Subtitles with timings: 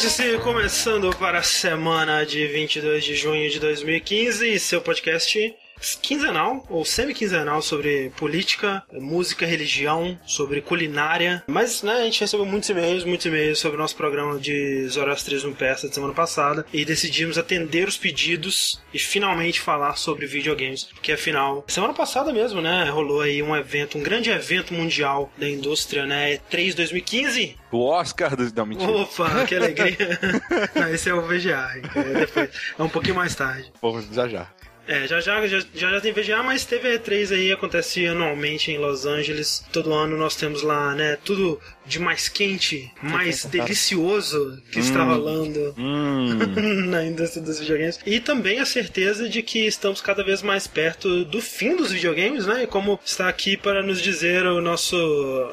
[0.00, 5.57] Vértice começando para a semana de 22 de junho de 2015, seu podcast
[6.02, 11.42] quinzenal ou semi-quinzenal sobre política, música, religião, sobre culinária.
[11.46, 15.54] Mas, né, a gente recebeu muitos e-mails, muitos e-mails sobre o nosso programa de Zoroastrismo
[15.54, 20.84] Persa de semana passada e decidimos atender os pedidos e finalmente falar sobre videogames.
[20.84, 25.48] Porque afinal, semana passada mesmo, né, rolou aí um evento, um grande evento mundial da
[25.48, 27.56] indústria, né, E3 2015.
[27.70, 28.50] O Oscar do...
[28.54, 28.90] Não, mentira.
[28.90, 30.18] Opa, que alegria.
[30.74, 31.82] Não, esse é o VGA.
[31.94, 33.70] É, depois, é um pouquinho mais tarde.
[33.80, 34.48] Pô, já já.
[34.88, 39.04] É, já já, já, já tem VGA, mas teve E3 aí, acontece anualmente em Los
[39.04, 39.62] Angeles.
[39.70, 45.74] Todo ano nós temos lá, né, tudo de mais quente, mais delicioso que está rolando
[45.76, 46.38] Hum.
[46.88, 47.98] na indústria dos videogames.
[48.06, 52.46] E também a certeza de que estamos cada vez mais perto do fim dos videogames,
[52.46, 52.62] né?
[52.62, 54.96] E como está aqui para nos dizer o nosso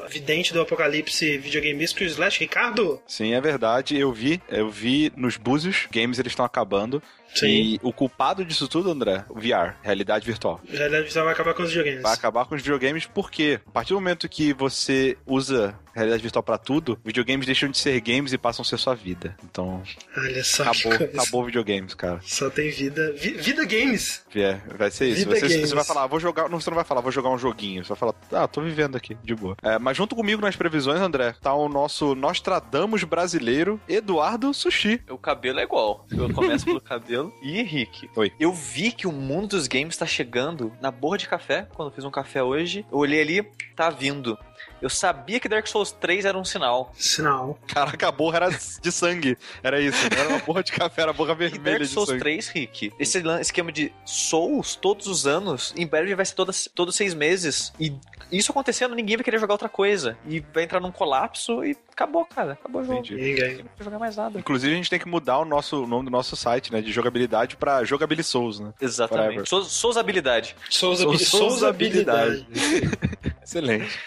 [0.08, 3.00] vidente do apocalipse videogameístico, o Slash Ricardo.
[3.06, 3.98] Sim, é verdade.
[3.98, 7.02] Eu vi, eu vi nos búzios, games eles estão acabando.
[7.36, 7.46] Sim.
[7.46, 10.60] E o culpado disso tudo, André, o VR, realidade virtual.
[10.68, 12.02] A realidade virtual vai acabar com os videogames.
[12.02, 16.42] Vai acabar com os videogames porque a partir do momento que você usa realidade virtual
[16.42, 19.36] pra tudo, videogames deixam de ser games e passam a ser sua vida.
[19.44, 19.82] Então,
[20.16, 21.20] Olha só acabou, que coisa.
[21.22, 22.20] acabou videogames, cara.
[22.22, 23.12] Só tem vida.
[23.12, 24.24] Vi- vida games.
[24.34, 25.26] É, vai ser isso.
[25.28, 26.48] Você, você vai falar, ah, vou jogar.
[26.48, 27.84] Não, você não vai falar, vou jogar um joguinho.
[27.84, 29.56] Você vai falar, ah, tô vivendo aqui, de boa.
[29.62, 35.00] É, mas junto comigo nas previsões, André, tá o nosso Nostradamus brasileiro, Eduardo Sushi.
[35.10, 36.06] O cabelo é igual.
[36.10, 37.32] Eu começo pelo cabelo.
[37.42, 38.10] E Henrique.
[38.16, 38.32] Oi.
[38.38, 41.66] Eu vi que o mundo dos games tá chegando na borra de café.
[41.74, 43.42] Quando eu fiz um café hoje, eu olhei ali,
[43.74, 44.36] tá vindo.
[44.80, 46.92] Eu sabia que Dark Souls 3 era um sinal.
[46.96, 47.58] Sinal.
[47.66, 49.36] Caraca, a borra era de sangue.
[49.62, 49.98] Era isso.
[50.12, 52.20] Não era uma borra de café, era borra E vermelha Dark de Souls sangue.
[52.20, 56.94] 3, Rick, esse esquema de Souls todos os anos, em breve vai ser todas, todos
[56.94, 57.72] seis meses.
[57.80, 57.92] E
[58.30, 60.16] isso acontecendo, ninguém vai querer jogar outra coisa.
[60.26, 62.52] E vai entrar num colapso e acabou, cara.
[62.52, 62.98] Acabou o jogo.
[62.98, 63.64] Entendi.
[63.76, 64.38] Vai jogar mais nada.
[64.38, 66.80] Inclusive, a gente tem que mudar o, nosso, o nome do nosso site, né?
[66.82, 68.72] De jogabilidade pra Jogability Souls, né?
[68.80, 69.48] Exatamente.
[69.48, 70.56] Souls, Souls habilidade.
[70.68, 72.46] Souza, Sou- Souza habilidade.
[73.42, 73.98] Excelente.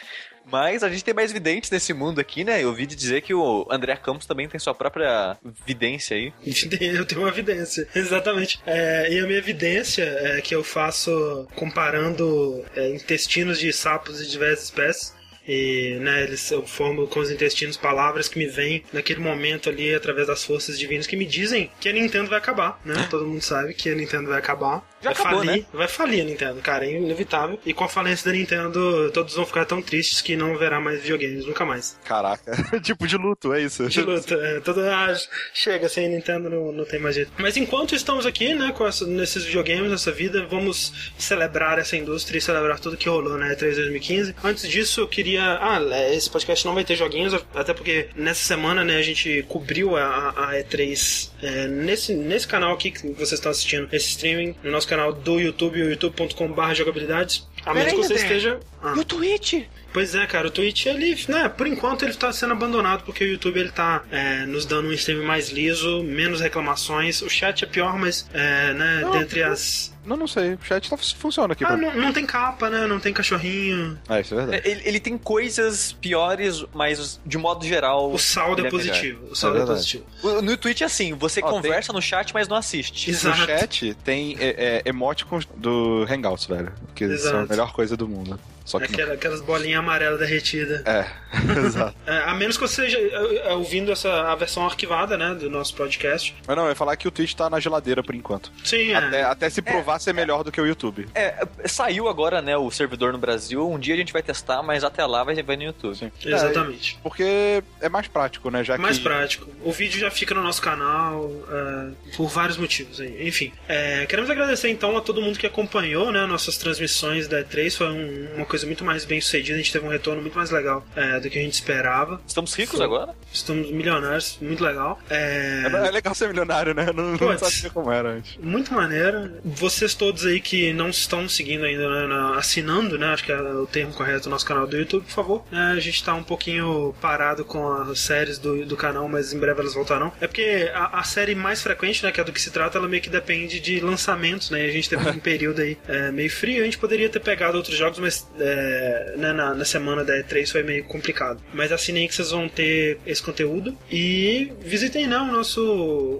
[0.52, 2.64] Mas a gente tem mais videntes nesse mundo aqui, né?
[2.64, 6.34] Eu ouvi dizer que o André Campos também tem sua própria vidência aí.
[6.82, 8.60] Eu tenho uma evidência, exatamente.
[8.66, 14.30] É, e a minha evidência é que eu faço comparando é, intestinos de sapos de
[14.30, 15.19] diversas espécies.
[15.50, 19.94] E, né, eles, eu formo com os intestinos palavras que me vêm naquele momento ali,
[19.96, 23.08] através das forças divinas, que me dizem que a Nintendo vai acabar, né?
[23.10, 24.88] Todo mundo sabe que a Nintendo vai acabar.
[25.02, 25.66] Já vai acabou, falir, né?
[25.74, 27.58] vai falir a Nintendo, cara, é inevitável.
[27.66, 31.02] E com a falência da Nintendo, todos vão ficar tão tristes que não haverá mais
[31.02, 31.98] videogames, nunca mais.
[32.04, 32.52] Caraca.
[32.84, 33.88] tipo de luto, é isso.
[33.88, 35.14] De luta, é, todo, ah,
[35.54, 37.32] chega, sem Nintendo não, não tem mais jeito.
[37.38, 42.38] Mas enquanto estamos aqui, né, com essa- nesses videogames, nessa vida, vamos celebrar essa indústria
[42.38, 44.36] e celebrar tudo que rolou na E3 2015.
[44.44, 45.39] Antes disso, eu queria.
[45.42, 49.44] Ah, é, esse podcast não vai ter joguinhos, até porque nessa semana, né, a gente
[49.48, 54.10] cobriu a, a- a E3 é, nesse, nesse canal aqui que vocês estão assistindo, esse
[54.10, 57.48] streaming, no nosso canal do YouTube, youtube.com.br jogabilidades.
[57.66, 58.24] A menos que você André.
[58.26, 58.60] esteja.
[58.82, 58.94] Ah.
[58.96, 59.64] E o Twitch?
[59.92, 63.28] Pois é, cara, o Twitch, ele, né, por enquanto ele tá sendo abandonado porque o
[63.28, 67.22] YouTube ele tá é, nos dando um stream mais liso, menos reclamações.
[67.22, 69.52] O chat é pior, mas, é, né, Não, dentre não.
[69.52, 69.94] as.
[70.10, 70.56] Não, não sei.
[70.56, 71.64] O chat tá, funciona aqui.
[71.64, 73.98] Ah, não, não tem capa, né, não tem cachorrinho.
[74.10, 74.68] É, isso é verdade.
[74.68, 78.12] Ele, ele tem coisas piores, mas de modo geral.
[78.12, 78.72] O saldo é melhor.
[78.72, 79.28] positivo.
[79.32, 80.06] O saldo É é, positivo.
[80.24, 83.12] O- No Twitch é assim, você Ó, conversa no chat, mas não assiste.
[83.12, 83.38] Exato.
[83.40, 86.72] No chat tem é, é, emoticons do Hangouts, velho.
[86.96, 87.38] Que são Exato.
[87.38, 88.40] a melhor coisa do mundo.
[88.70, 90.84] Só que Aquela- aquelas bolinhas amarelas derretidas.
[90.84, 90.92] não.
[90.92, 91.08] É,
[91.66, 91.96] exato.
[92.06, 95.50] É, a menos que você esteja é, é, ouvindo essa, a versão arquivada, né, do
[95.50, 96.36] nosso podcast.
[96.48, 98.52] Mas não, eu ia falar que o Twitch tá na geladeira por enquanto.
[98.64, 98.96] Sim, é.
[98.96, 101.08] Até, até se provar ser melhor do que o YouTube.
[101.16, 103.68] É, saiu agora, né, o servidor no Brasil.
[103.70, 105.96] Um dia a gente vai testar, mas até lá vai, vai no YouTube.
[105.96, 106.12] Sim.
[106.24, 106.98] Exatamente.
[107.02, 108.64] Porque é mais prático, né?
[108.64, 109.04] Já mais que.
[109.04, 109.50] prático.
[109.64, 113.00] O vídeo já fica no nosso canal é, por vários motivos.
[113.02, 113.28] aí.
[113.28, 117.76] Enfim, é, queremos agradecer então a todo mundo que acompanhou né, nossas transmissões da E3.
[117.78, 119.56] Foi um- uma coisa muito mais bem sucedida.
[119.56, 122.22] A gente teve um retorno muito mais legal é, do que a gente esperava.
[122.28, 122.86] Estamos ricos Foi.
[122.86, 123.14] agora?
[123.32, 125.00] Estamos milionários, muito legal.
[125.10, 126.88] É, É, é legal ser milionário, né?
[126.94, 127.40] Não, não Puts.
[127.54, 128.38] sabia como era antes.
[128.42, 129.32] muito maneiro.
[129.44, 133.08] Vocês todos aí que não estão seguindo ainda, né, na- assinando, né?
[133.08, 135.44] Acho que é o termo correto do nosso canal do YouTube, por favor.
[135.52, 139.40] É, a gente tá um pouquinho parado com as séries do, do canal, mas em
[139.40, 140.12] breve elas voltarão.
[140.20, 142.88] É porque a, a série mais frequente, né, que é do que se trata, ela
[142.88, 144.66] meio que depende de lançamentos, né?
[144.66, 146.62] E a gente teve um período aí é, meio frio.
[146.62, 150.52] A gente poderia ter pegado outros jogos, mas é, né, na, na semana da E3
[150.52, 151.42] foi meio complicado.
[151.54, 153.76] Mas assinem que vocês vão ter esse conteúdo.
[153.92, 155.62] E visitem né, o, nosso,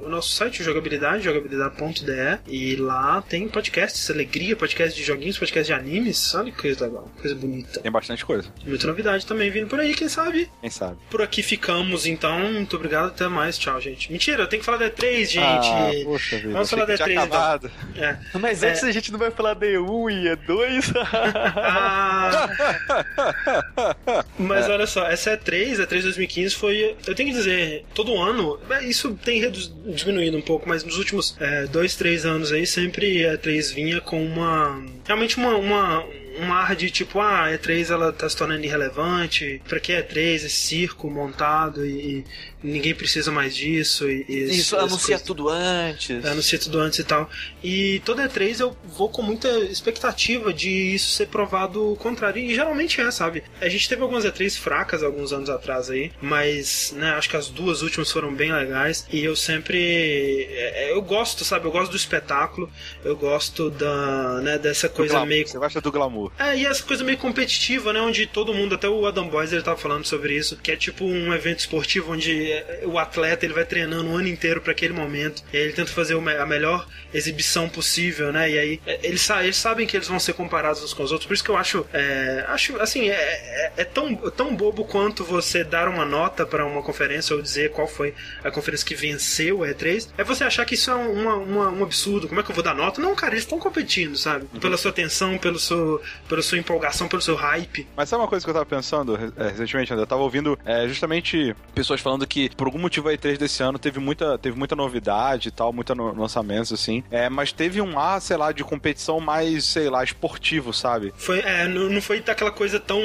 [0.06, 2.40] o nosso site, Jogabilidade, jogabilidade.de.
[2.48, 6.34] E lá tem podcasts, alegria, podcast de joguinhos, podcast de animes.
[6.36, 7.80] Olha que coisa legal, coisa bonita.
[7.80, 8.50] Tem bastante coisa.
[8.66, 10.50] Muita novidade também vindo por aí, quem sabe?
[10.62, 10.98] Quem sabe?
[11.10, 12.40] Por aqui ficamos, então.
[12.52, 13.58] Muito obrigado, até mais.
[13.58, 14.12] Tchau, gente.
[14.12, 15.40] Mentira, eu tenho que falar da E3, gente.
[15.40, 16.54] Ah, poxa vida.
[16.54, 18.04] Vamos falar da que tinha E3 então.
[18.04, 18.18] É.
[18.40, 20.90] Mas antes a gente não vai falar D1 e E2.
[21.70, 22.09] Ah,
[24.38, 26.96] mas olha só, essa E3, a E3 2015 foi.
[27.06, 29.50] Eu tenho que dizer, todo ano, é, isso tem
[29.86, 34.02] diminuído um pouco, mas nos últimos é, dois, três anos aí, sempre a E3 vinha
[34.02, 34.84] com uma.
[35.06, 35.56] Realmente uma.
[35.56, 36.06] uma
[36.40, 40.36] um ar de tipo, ah, a E3 ela tá se tornando irrelevante, pra que E3,
[40.36, 42.24] esse circo montado e
[42.64, 44.10] ninguém precisa mais disso.
[44.10, 46.26] E, e Isso as anuncia coisas- tudo antes.
[46.26, 47.30] anuncia tudo antes e tal.
[47.64, 52.42] E toda E3 eu vou com muita expectativa de isso ser provado o contrário.
[52.42, 53.44] E geralmente é, sabe?
[53.62, 57.48] A gente teve algumas E3 fracas alguns anos atrás aí, mas né, acho que as
[57.50, 59.06] duas últimas foram bem legais.
[59.12, 60.48] E eu sempre.
[60.50, 61.66] é, Eu gosto, sabe?
[61.66, 62.70] Eu gosto do espetáculo,
[63.04, 65.28] eu gosto da, né, dessa coisa glamour.
[65.30, 65.48] meio.
[65.48, 66.32] Você gosta do glamour.
[66.40, 68.02] É, e essa coisa meio competitiva, né?
[68.02, 71.06] Onde todo mundo, até o Adam Boys, ele tava falando sobre isso, que é tipo
[71.06, 74.94] um evento esportivo onde é, o atleta ele vai treinando o ano inteiro para aquele
[74.94, 75.44] momento.
[75.54, 78.50] E aí ele tenta fazer o a melhor exibição possível, né?
[78.52, 81.28] E aí é, eles, eles sabem que eles vão ser comparados uns com os outros.
[81.28, 85.24] Por isso que eu acho, é, acho assim, é, é, é tão, tão bobo quanto
[85.24, 88.14] você dar uma nota para uma conferência ou dizer qual foi
[88.44, 90.10] a conferência que venceu a E3.
[90.18, 92.28] É você achar que isso é uma, uma- um absurdo.
[92.28, 93.02] Como é que eu vou dar nota?
[93.02, 94.46] Não, cara, eles estão competindo, sabe?
[94.60, 97.88] Pela sua atenção, pelo seu, pela sua empolgação, pelo seu hype.
[97.96, 100.04] Mas sabe uma coisa que eu tava pensando recentemente, André?
[100.04, 100.58] Eu tava ouvindo
[100.88, 104.76] justamente pessoas falando que por algum motivo a E3 desse ano teve muita, teve muita
[104.76, 107.04] novidade e tal, muita no- lançamentos, assim.
[107.12, 111.12] É, mas teve um ar, sei lá, de competição mais, sei lá, esportivo, sabe?
[111.18, 113.02] Foi, é, não, não foi daquela coisa tão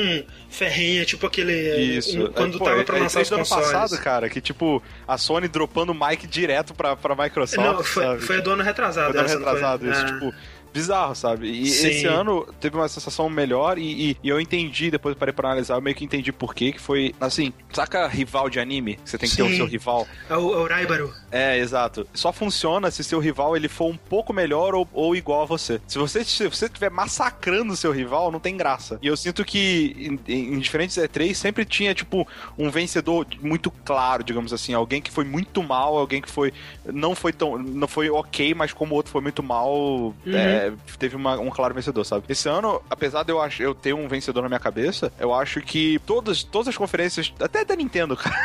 [0.51, 1.53] ferrenha, tipo aquele.
[1.53, 2.31] é, Isso.
[2.31, 3.73] Quando É, pô, tava é- pra é lançar os o ano consoles.
[3.73, 7.67] passado, cara, que tipo, a Sony dropando o mic direto pra, pra Microsoft.
[7.67, 8.21] não, foi, sabe?
[8.23, 9.07] foi do ano retrasado.
[9.07, 10.07] Foi do ano essa, retrasado, isso, É.
[10.07, 10.35] tipo,
[10.75, 11.49] bizarro, sabe?
[11.49, 11.89] E Sim.
[11.89, 15.49] esse ano teve uma sensação melhor e, e- e eu entendi, depois eu parei pra
[15.51, 18.99] analisar, eu meio que entendi por quê, que foi, assim, saca rival de anime?
[19.05, 19.57] Você tem que ter o Sim.
[19.57, 20.07] seu rival.
[20.29, 21.15] É o, é o Raibaru.
[21.31, 22.07] É, exato.
[22.13, 25.81] Só funciona se seu rival ele for um pouco melhor ou, ou igual a você.
[25.87, 28.99] Se você se você estiver massacrando o seu rival, não tem graça.
[29.01, 32.27] E eu sinto que em, em diferentes E3 sempre tinha, tipo,
[32.59, 34.75] um vencedor muito claro, digamos assim.
[34.75, 36.53] Alguém que foi muito mal, alguém que foi.
[36.85, 37.57] Não foi tão.
[37.59, 40.64] Não foi ok, mas como o outro foi muito mal, é,
[40.99, 42.25] teve uma- um claro vencedor, sabe?
[42.29, 45.61] Esse ano, apesar de eu, ach, eu ter um vencedor na minha cabeça, eu acho
[45.61, 48.37] que todas, todas as conferências, até da Nintendo, cara,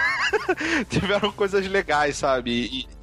[0.89, 2.51] tiveram coisas legais, sabe?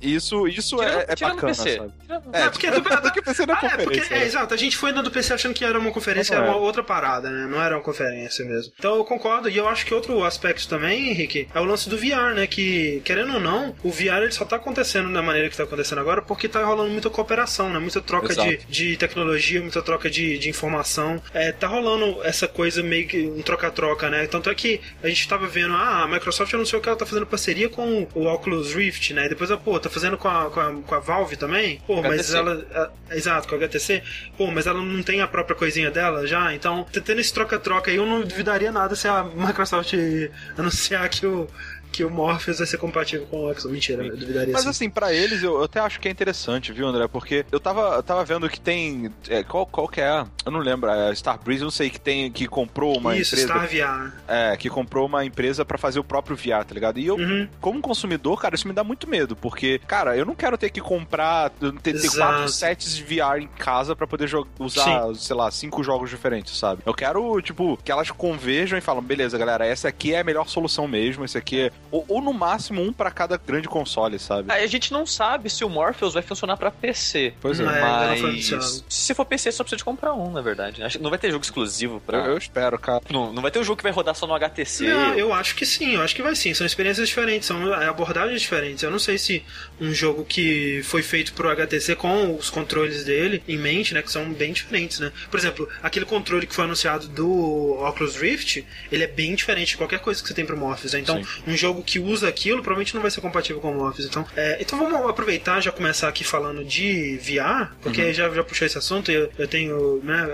[0.01, 1.77] E, isso, isso é, é tirando bacana, o PC.
[1.79, 1.93] sabe?
[2.03, 4.15] Tirando- É, porque- do que PC na Ah, é, porque, conferência.
[4.15, 4.25] é, né?
[4.27, 6.49] exato, a gente foi na do PC achando que era uma conferência, era é.
[6.49, 7.47] uma outra parada, né?
[7.47, 8.73] Não era uma conferência mesmo.
[8.79, 11.97] Então eu concordo, e eu acho que outro aspecto também, Henrique, é o lance do
[11.97, 12.47] VR, né?
[12.47, 15.99] Que, querendo ou não, o VR ele só tá acontecendo da maneira que tá acontecendo
[16.01, 17.79] agora porque tá rolando muita cooperação, né?
[17.79, 21.21] Muita troca de, de tecnologia, muita troca de, de informação.
[21.33, 24.27] É, tá rolando essa coisa meio que um troca-troca, né?
[24.27, 27.27] Tanto é que a gente tava vendo, ah, a Microsoft anunciou que ela tá fazendo
[27.27, 29.27] parceria com o Oculus Rift, né?
[29.27, 31.81] E depois, ah, pô, tá fazendo com a, com a, com a Valve também?
[31.87, 32.37] Pô, mas HTC.
[32.37, 32.67] ela.
[33.09, 34.03] a- exato, com a HTC.
[34.37, 36.55] Pô, mas ela não tem a própria coisinha dela já?
[36.55, 39.93] Então, t- tendo esse troca-troca aí, eu não duvidaria nada se a Microsoft
[40.57, 41.49] anunciar que o,
[41.93, 43.65] que o Morpheus vai ser compatível com o Xbox.
[43.67, 44.69] Mentira, eu duvidaria Mas sim.
[44.69, 47.09] assim, pra eles, eu, eu até acho que é interessante, viu, André?
[47.09, 49.11] Porque eu tava, eu tava vendo que tem.
[49.29, 50.25] é, qual, qual que é?
[50.45, 50.89] Eu não lembro.
[50.91, 52.31] É Starbreeze, eu não sei, que tem.
[52.31, 53.67] Que comprou uma Isso, empresa.
[53.67, 54.13] Star VR.
[54.29, 56.99] É, que comprou uma empresa pra fazer o próprio VR, tá ligado?
[56.99, 57.49] E eu, Uhum.
[57.61, 60.81] como consumidor, cara, isso me dá muito medo, porque, cara, eu não quero ter que
[60.81, 61.51] comprar,
[61.83, 64.29] ter, ter quatro sets de VR em casa pra poder
[64.59, 66.83] usar, sei lá, cinco jogos diferentes, sabe?
[66.85, 70.49] Eu quero, tipo, que elas converjam e falam, beleza, galera, essa aqui é a melhor
[70.49, 71.73] solução mesmo, esse aqui é...
[71.91, 74.53] Ou, ou no máximo um pra cada grande console, sabe?
[74.53, 77.33] Aí a gente não sabe se o Morpheus vai funcionar pra PC.
[77.41, 77.65] Pois é.
[77.65, 80.83] Mas se for PC, só precisa de comprar um, na verdade.
[80.83, 82.19] Acho que Não vai ter jogo exclusivo pra.
[82.19, 83.03] Eu, eu espero, cara.
[83.09, 84.89] Não, não vai ter um jogo que vai rodar só no HTC.
[84.89, 86.53] Não, eu acho que sim, eu acho que vai sim.
[86.55, 88.83] São experiências diferentes, são abordagens diferentes.
[88.83, 89.45] Eu não sei se
[89.81, 94.11] um jogo que foi feito pro HTC com os controles dele em mente, né, que
[94.11, 95.13] são bem diferentes, né?
[95.31, 99.77] Por exemplo, aquele controle que foi anunciado do Oculus Rift, ele é bem diferente de
[99.77, 100.93] qualquer coisa que você tem pro Morpheus.
[100.95, 101.01] né?
[101.01, 101.43] Então, Sim.
[101.47, 104.07] um jogo que usa aquilo provavelmente não vai ser compatível com o Morpheus.
[104.09, 108.67] Então, é, então vamos aproveitar já começar aqui falando de VR, porque já, já puxou
[108.67, 110.27] esse assunto e eu, eu tenho, né,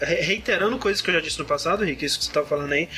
[0.00, 2.72] re- reiterando coisas que eu já disse no passado, Rick, isso que você estava falando
[2.72, 2.88] aí,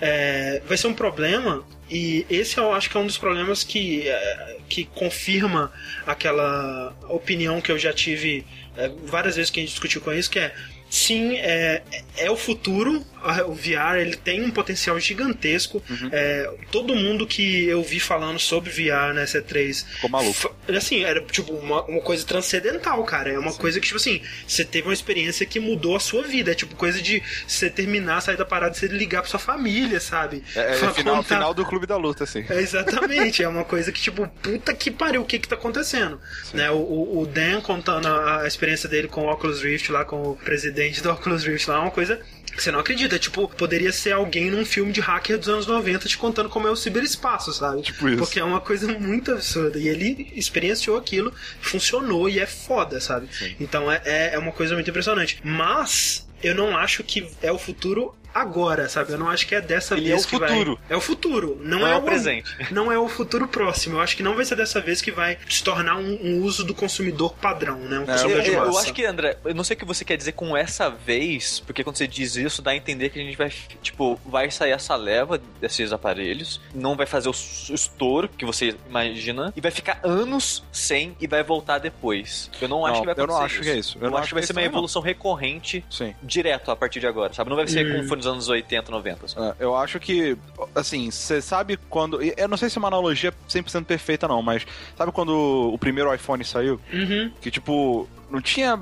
[0.00, 4.08] é, vai ser um problema e esse eu acho que é um dos problemas que,
[4.08, 5.70] é, que confirma
[6.06, 8.44] aquela opinião que eu já tive
[8.76, 10.54] é, várias vezes que a gente discutiu com isso, que é
[10.94, 11.82] sim, é,
[12.16, 13.04] é o futuro.
[13.46, 15.82] O VR ele tem um potencial gigantesco.
[15.88, 16.10] Uhum.
[16.12, 20.54] É, todo mundo que eu vi falando sobre VR na C3 Ficou maluco.
[20.68, 23.30] Assim, era tipo uma, uma coisa transcendental, cara.
[23.32, 26.50] É uma coisa que, tipo assim, você teve uma experiência que mudou a sua vida.
[26.50, 29.98] É tipo coisa de você terminar, sair da parada e você ligar pra sua família,
[30.00, 30.44] sabe?
[30.54, 32.44] É, é final, contar- final do Clube da Luta, assim.
[32.50, 36.20] É, exatamente, é uma coisa que, tipo, puta que pariu, o que que tá acontecendo?
[36.52, 40.36] Né, o- o, Dan contando a experiência dele com o Oculus Rift lá, com o
[40.36, 42.20] presidente do Oculus Rift lá, é uma coisa
[42.54, 43.18] que você não acredita.
[43.18, 46.70] Tipo, poderia ser alguém num filme de hacker dos anos 90 te contando como é
[46.70, 47.82] o ciberespaço, sabe?
[47.82, 48.18] Tipo isso.
[48.18, 49.78] Porque é uma coisa muito absurda.
[49.78, 53.28] E ele experienciou aquilo, funcionou e é foda, sabe?
[53.58, 55.40] Então é, é, é uma coisa muito impressionante.
[55.42, 59.12] Mas eu não acho que é o futuro agora, sabe?
[59.12, 60.78] Eu não acho que é dessa Ele vez é o que vai- futuro.
[60.90, 62.50] É o futuro, não, Não é, é o presente.
[62.72, 63.96] Não é o futuro próximo.
[63.96, 66.64] Eu acho que não vai ser dessa vez que vai se tornar um, um uso
[66.64, 67.98] do consumidor padrão, né?
[68.00, 69.84] Um É, consumidor Eu, de eu- eu acho que, André, eu não sei o que
[69.84, 73.20] você quer dizer com essa vez, porque quando você diz isso, dá a entender que
[73.20, 73.50] a gente vai,
[73.82, 79.52] tipo, vai sair essa leva desses aparelhos, não vai fazer o estouro que você imagina,
[79.56, 82.50] e vai ficar anos sem e vai voltar depois.
[82.60, 83.98] Eu não acho Não, que vai eu não acontecer acho que é isso.
[83.98, 84.72] Eu Eu, não acho acho que vai ser isso uma também não.
[84.74, 86.14] evolução recorrente Sim.
[86.22, 87.48] direto a partir de agora, sabe?
[87.50, 87.92] Não vai ser Hum.
[87.96, 89.28] como foi nos anos 80, 90.
[89.28, 89.46] sabe?
[89.58, 90.36] É, eu acho que,
[90.74, 92.22] assim, você sabe quando.
[92.22, 94.66] e Eu não sei se é uma analogia 100% perfeita, não, mas
[94.96, 96.80] sabe quando o primeiro iPhone saiu?
[96.92, 97.30] Uhum.
[97.40, 98.80] Que, tipo, não tinha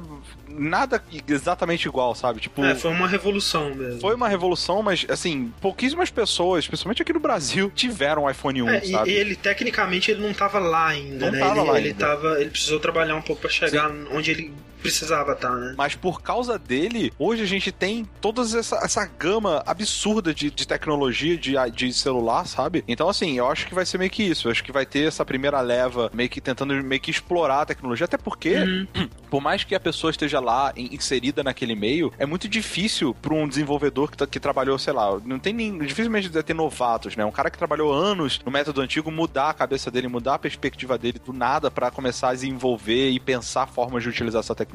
[0.49, 2.41] nada exatamente igual, sabe?
[2.41, 2.65] Tipo.
[2.65, 4.01] É, foi uma revolução mesmo.
[4.01, 8.69] Foi uma revolução, mas assim, pouquíssimas pessoas, principalmente aqui no Brasil, tiveram um iPhone 1,
[8.69, 9.11] É, e- sabe?
[9.11, 11.39] e ele, tecnicamente, ele não tava lá ainda, Não né?
[11.39, 12.07] tava ele, lá ele ainda.
[12.07, 12.41] tava.
[12.41, 15.75] Ele precisou trabalhar um pouco pra chegar onde ele precisava estar, né?
[15.77, 20.67] Mas por causa dele, hoje a gente tem toda essa, essa gama absurda de, de
[20.67, 22.85] tecnologia de, de celular, sabe?
[22.89, 24.49] Então, assim, eu acho que vai ser meio que isso.
[24.49, 27.67] Eu acho que vai ter essa primeira leva meio que tentando meio que explorar a
[27.67, 28.05] tecnologia.
[28.05, 28.87] Até porque, Uhum.
[29.31, 33.33] por mais que a pessoa esteja lá in- inserida naquele meio, é muito difícil para
[33.35, 35.79] um desenvolvedor que, tá- que trabalhou, sei lá, não tem nem.
[35.79, 37.25] Dificilmente deve ter novatos, né?
[37.25, 40.99] Um cara que trabalhou anos no método antigo mudar a cabeça dele, mudar a perspectiva
[40.99, 44.72] dele do nada para começar a desenvolver e pensar formas de utilizar essa tecnologia.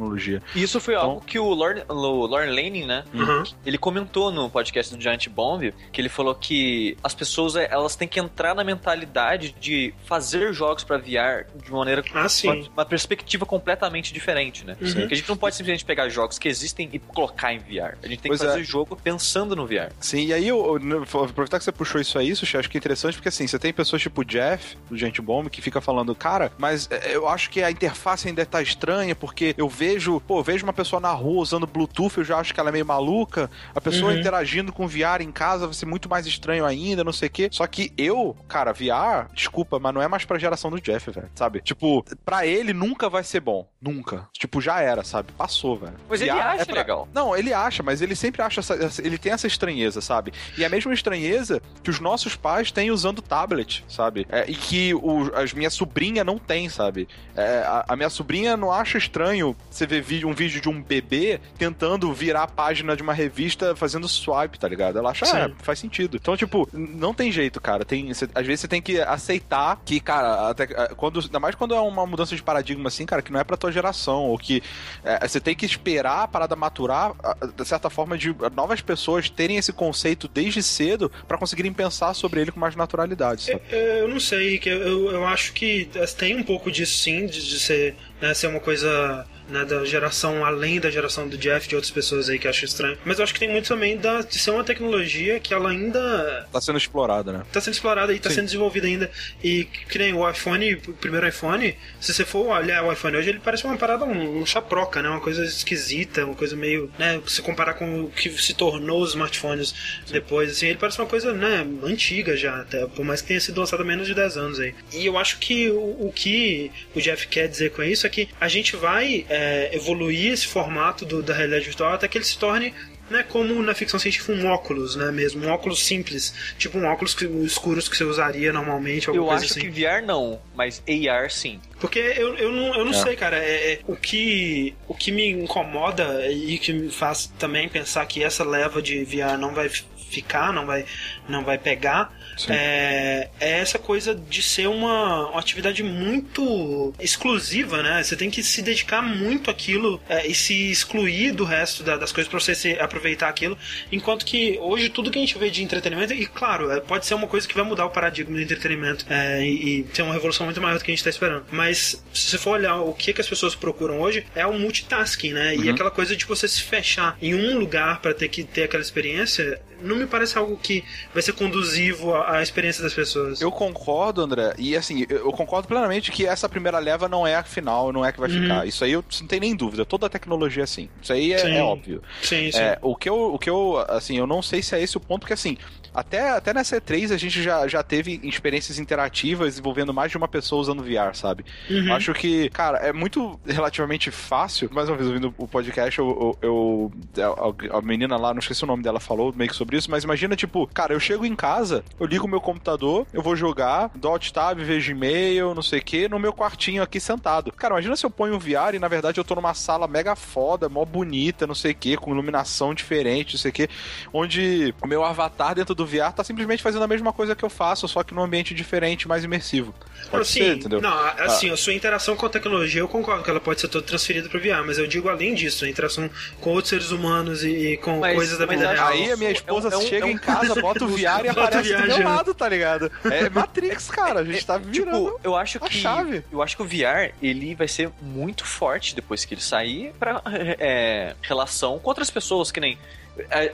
[0.55, 1.93] E Isso foi Então- algo que o Lorne, o
[2.25, 3.03] Lorne Lanning, né?
[3.13, 3.43] Uhum.
[3.65, 7.95] Ele comentou no podcast do Giant Bomb que ele falou que as pessoas eh, elas
[7.95, 12.47] têm que entrar na mentalidade de fazer jogos pra VR de maneira Ah, sim.
[12.47, 14.75] uma, uma perspectiva completamente diferente, né?
[14.81, 14.93] Uhum.
[14.93, 17.97] Porque a gente não pode simplesmente pegar jogos que existem e colocar em VR.
[18.03, 18.61] A gente tem Pois que fazer é.
[18.61, 19.91] o jogo pensando no VR.
[19.99, 22.77] Sim, e aí eu, eu vou aproveitar que você puxou isso aí, Sushi, acho que
[22.77, 25.79] é interessante porque assim, você tem pessoas tipo o Jeff, do Gente Bomb, que fica
[25.81, 29.86] falando, cara, mas é, eu acho que a interface ainda tá estranha, porque eu vejo,
[30.27, 32.71] pô, eu vejo uma pessoa na rua usando Bluetooth, eu já acho que ela é
[32.71, 34.19] meio maluca, a pessoa Uhum.
[34.19, 37.49] interagindo com VR em casa vai ser muito mais estranho ainda, não sei o quê.
[37.51, 41.29] Só que eu, cara, VR, desculpa, mas não é mais pra geração do Jeff, velho,
[41.35, 41.61] sabe?
[41.61, 43.67] Tipo, pra ele nunca vai ser bom.
[43.81, 44.27] Nunca.
[44.33, 45.31] Tipo, já era, sabe?
[45.33, 45.93] Passou, velho.
[46.09, 47.07] Mas ele VR acha é pra- legal.
[47.13, 50.33] não, ele acha, mas ele sempre acha essa, essa- ele tem essa estranheza, sabe?
[50.57, 54.25] E a mesma estranheza que os nossos pais têm usando tablet, sabe?
[54.29, 57.07] É, e que o, as minha sobrinha não tem, sabe?
[57.35, 61.39] É, a, a minha sobrinha não acha estranho você vídeo, um vídeo de um bebê
[61.57, 64.97] tentando virar a página de uma revista fazendo swipe, tá ligado?
[64.97, 65.37] Ela acha, Sim.
[65.37, 66.17] é, faz sentido.
[66.17, 67.83] Então, tipo, não tem jeito, cara.
[67.85, 71.55] Tem, cê- às vezes você tem que aceitar que, cara, até, é, quando, ainda mais
[71.55, 74.37] quando é uma mudança de paradigma assim, cara, que não é pra tua geração, ou
[74.37, 74.61] que
[75.03, 77.13] é, você tem que esperar a parada maturar,
[77.55, 82.41] de certa forma, de novas pessoas terem esse conceito desde cedo pra conseguirem pensar sobre
[82.41, 83.61] ele com mais naturalidade, sabe?
[83.71, 87.25] É, Eu não sei, que eu, eu, eu acho que tem um pouco disso sim,
[87.25, 91.67] de, de ser, né, ser uma coisa né, da geração além da geração do Jeff,
[91.67, 92.97] de outras pessoas aí que acham estranho.
[93.05, 96.47] Mas eu acho que tem muito também da, de ser uma tecnologia que ela ainda
[96.51, 97.43] Tá sendo explorada, né?
[97.51, 98.35] tá sendo explorada e tá Sim.
[98.35, 99.11] sendo desenvolvida ainda.
[99.43, 103.29] E que nem o iPhone, o primeiro iPhone, se você for olhar o iPhone hoje,
[103.29, 105.09] ele parece uma parada, um, um chaproca, né?
[105.09, 107.21] Uma coisa esquisita, uma coisa meio, né?
[107.27, 109.73] Se comparar com o que se tornou os smartphones
[110.11, 111.65] depois, assim, ele parece uma coisa, né?
[111.83, 114.73] Antiga já, até, por mais que tenha sido lançado há menos de 10 anos aí.
[114.93, 118.29] E eu acho que o, o que o Jeff quer dizer com isso é que
[118.39, 119.36] a gente vai é,
[119.73, 122.73] evoluir esse formato do, da realidade virtual até que ele se torne
[123.09, 127.13] né, como na ficção científica um óculos, né, mesmo, um óculos simples, tipo um óculos
[127.13, 129.71] que, escuros que você usaria normalmente, alguma Eu coisa acho assim.
[129.71, 131.57] que VR não, mas AR sim.
[131.79, 133.01] Porque eu, eu não, eu não É.
[133.03, 137.69] sei, cara, é, é, o, que, o que me incomoda e que me faz também
[137.69, 139.69] pensar que essa leva de VR não vai
[140.09, 140.85] ficar, não vai,
[141.27, 142.13] não vai pegar,
[142.49, 148.03] é, é essa coisa de ser uma, uma atividade muito exclusiva, né?
[148.03, 152.11] Você tem que se dedicar muito àquilo é, e se excluir do resto da- das
[152.11, 153.57] coisas pra você se- aproveitar aquilo.
[153.91, 157.13] Enquanto que hoje tudo que a gente vê de entretenimento, e claro, é, pode ser
[157.15, 160.45] uma coisa que vai mudar o paradigma do entretenimento é, e, e ter uma revolução
[160.45, 161.45] muito maior do que a gente tá esperando.
[161.51, 165.33] Mas se você for olhar o que, que as pessoas procuram hoje, é o multitasking,
[165.33, 165.55] né?
[165.55, 165.73] E Uhum.
[165.73, 169.59] aquela coisa de você se fechar em um lugar para ter que ter aquela experiência,
[169.81, 173.41] não me parece algo que vai ser conduzivo à, à experiência das pessoas.
[173.41, 177.43] Eu concordo, André, e assim, eu concordo plenamente que essa primeira leva não é a
[177.43, 178.41] final, não é a que vai Uhum.
[178.41, 178.67] ficar.
[178.67, 180.89] Isso aí eu não tem nem dúvida, toda a tecnologia é assim.
[181.01, 181.53] Isso aí é, Sim.
[181.55, 182.01] é óbvio.
[182.21, 182.59] Sim, sim.
[182.59, 184.99] É, o que eu, o que eu, assim, eu não sei se é esse o
[184.99, 185.57] ponto, porque assim,
[185.99, 190.27] até, até nessa E3 a gente já, já teve experiências interativas envolvendo mais de uma
[190.27, 191.43] pessoa usando VR, sabe?
[191.69, 191.93] Uhum.
[191.93, 194.69] Acho que, cara, é muito relativamente fácil.
[194.71, 196.37] Mais uma vez, ouvindo o podcast, eu.
[196.41, 197.27] eu, eu-
[197.71, 200.03] a, a menina lá, não esqueci o nome dela, falou meio que sobre isso, mas
[200.03, 203.89] imagina, tipo, cara, eu chego em casa, eu ligo o meu computador, eu vou jogar,
[203.95, 207.51] dou alt tab, vejo e-mail, não sei o que, no meu quartinho aqui sentado.
[207.53, 210.15] Cara, imagina se eu ponho um VR e na verdade eu tô numa sala mega
[210.15, 213.69] foda, mó bonita, não sei o que, com iluminação diferente, não sei o que,
[214.13, 217.49] onde o meu avatar dentro do VR tá simplesmente fazendo a mesma coisa que eu
[217.49, 219.73] faço, só que num ambiente diferente, mais imersivo.
[220.11, 220.81] Pode assim, ser, entendeu?
[220.81, 223.85] Não, assim, a sua interação com a tecnologia, eu concordo que ela pode ser toda
[223.85, 227.49] transferida para VR, mas eu digo além disso, a interação com outros seres humanos e,
[227.73, 228.87] e com Mas- coisas da vida real.
[228.89, 231.25] Aí a minha É esposa é um- chega é um- em casa, bota o VR
[231.25, 232.91] e aparece do meu lado, tá ligado?
[233.05, 234.19] É Matrix, cara.
[234.19, 235.05] A gente tá virando.
[235.05, 236.23] Tipo, eu acho a que chave.
[236.31, 240.21] eu acho que o VR ele vai ser muito forte depois que ele sair para
[241.21, 242.77] relação com outras pessoas que nem é,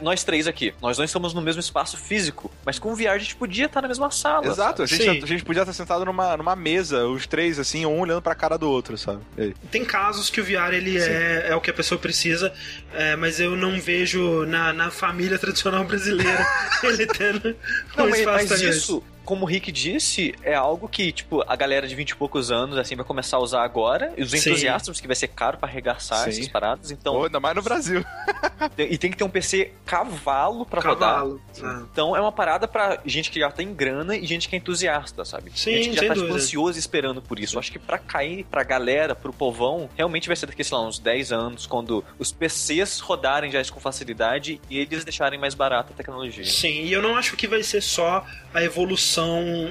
[0.02, 0.74] nós três aqui.
[0.82, 3.82] Nós não estamos no mesmo espaço físico, mas com o VR a gente podia estar
[3.82, 4.48] na mesma sala.
[4.48, 8.00] Exato, a gente, a gente podia estar sentado numa, numa mesa, os três, assim, um
[8.00, 9.22] olhando pra cara do outro, sabe?
[9.72, 12.54] Tem casos que o VR ele é, é o que a pessoa precisa,
[12.94, 16.46] é, mas eu não vejo na, na família tradicional brasileira
[16.84, 17.56] ele tendo
[17.96, 21.56] Não, um mas, espaço mas isso, como o Rick disse, é algo que, tipo, a
[21.56, 24.14] galera de 20 e poucos anos, assim, vai começar a usar agora.
[24.18, 24.38] E os Sim.
[24.38, 26.30] entusiastas, que vai ser caro pra arregaçar Sim.
[26.30, 26.92] essas paradas.
[26.92, 28.04] Então, Pô, ainda mais no Brasil.
[28.78, 31.16] e tem que ter um PC cavalo pra rodar.
[31.16, 31.42] Cavalo.
[31.62, 31.84] Ah.
[31.92, 35.24] Então é uma parada pra gente que já tem grana e gente que é entusiasta,
[35.24, 35.52] sabe?
[35.56, 37.56] Sim, gente que já sem tá tipo, ansioso esperando por isso.
[37.56, 40.86] Eu acho que pra cair pra galera, pro povão, realmente vai ser daqui, sei lá,
[40.86, 45.54] uns 10 anos, quando os PCs rodarem já isso com facilidade e eles deixarem mais
[45.54, 46.46] barata a tecnologia.
[46.46, 49.13] Sim, e eu não acho que vai ser só a evolução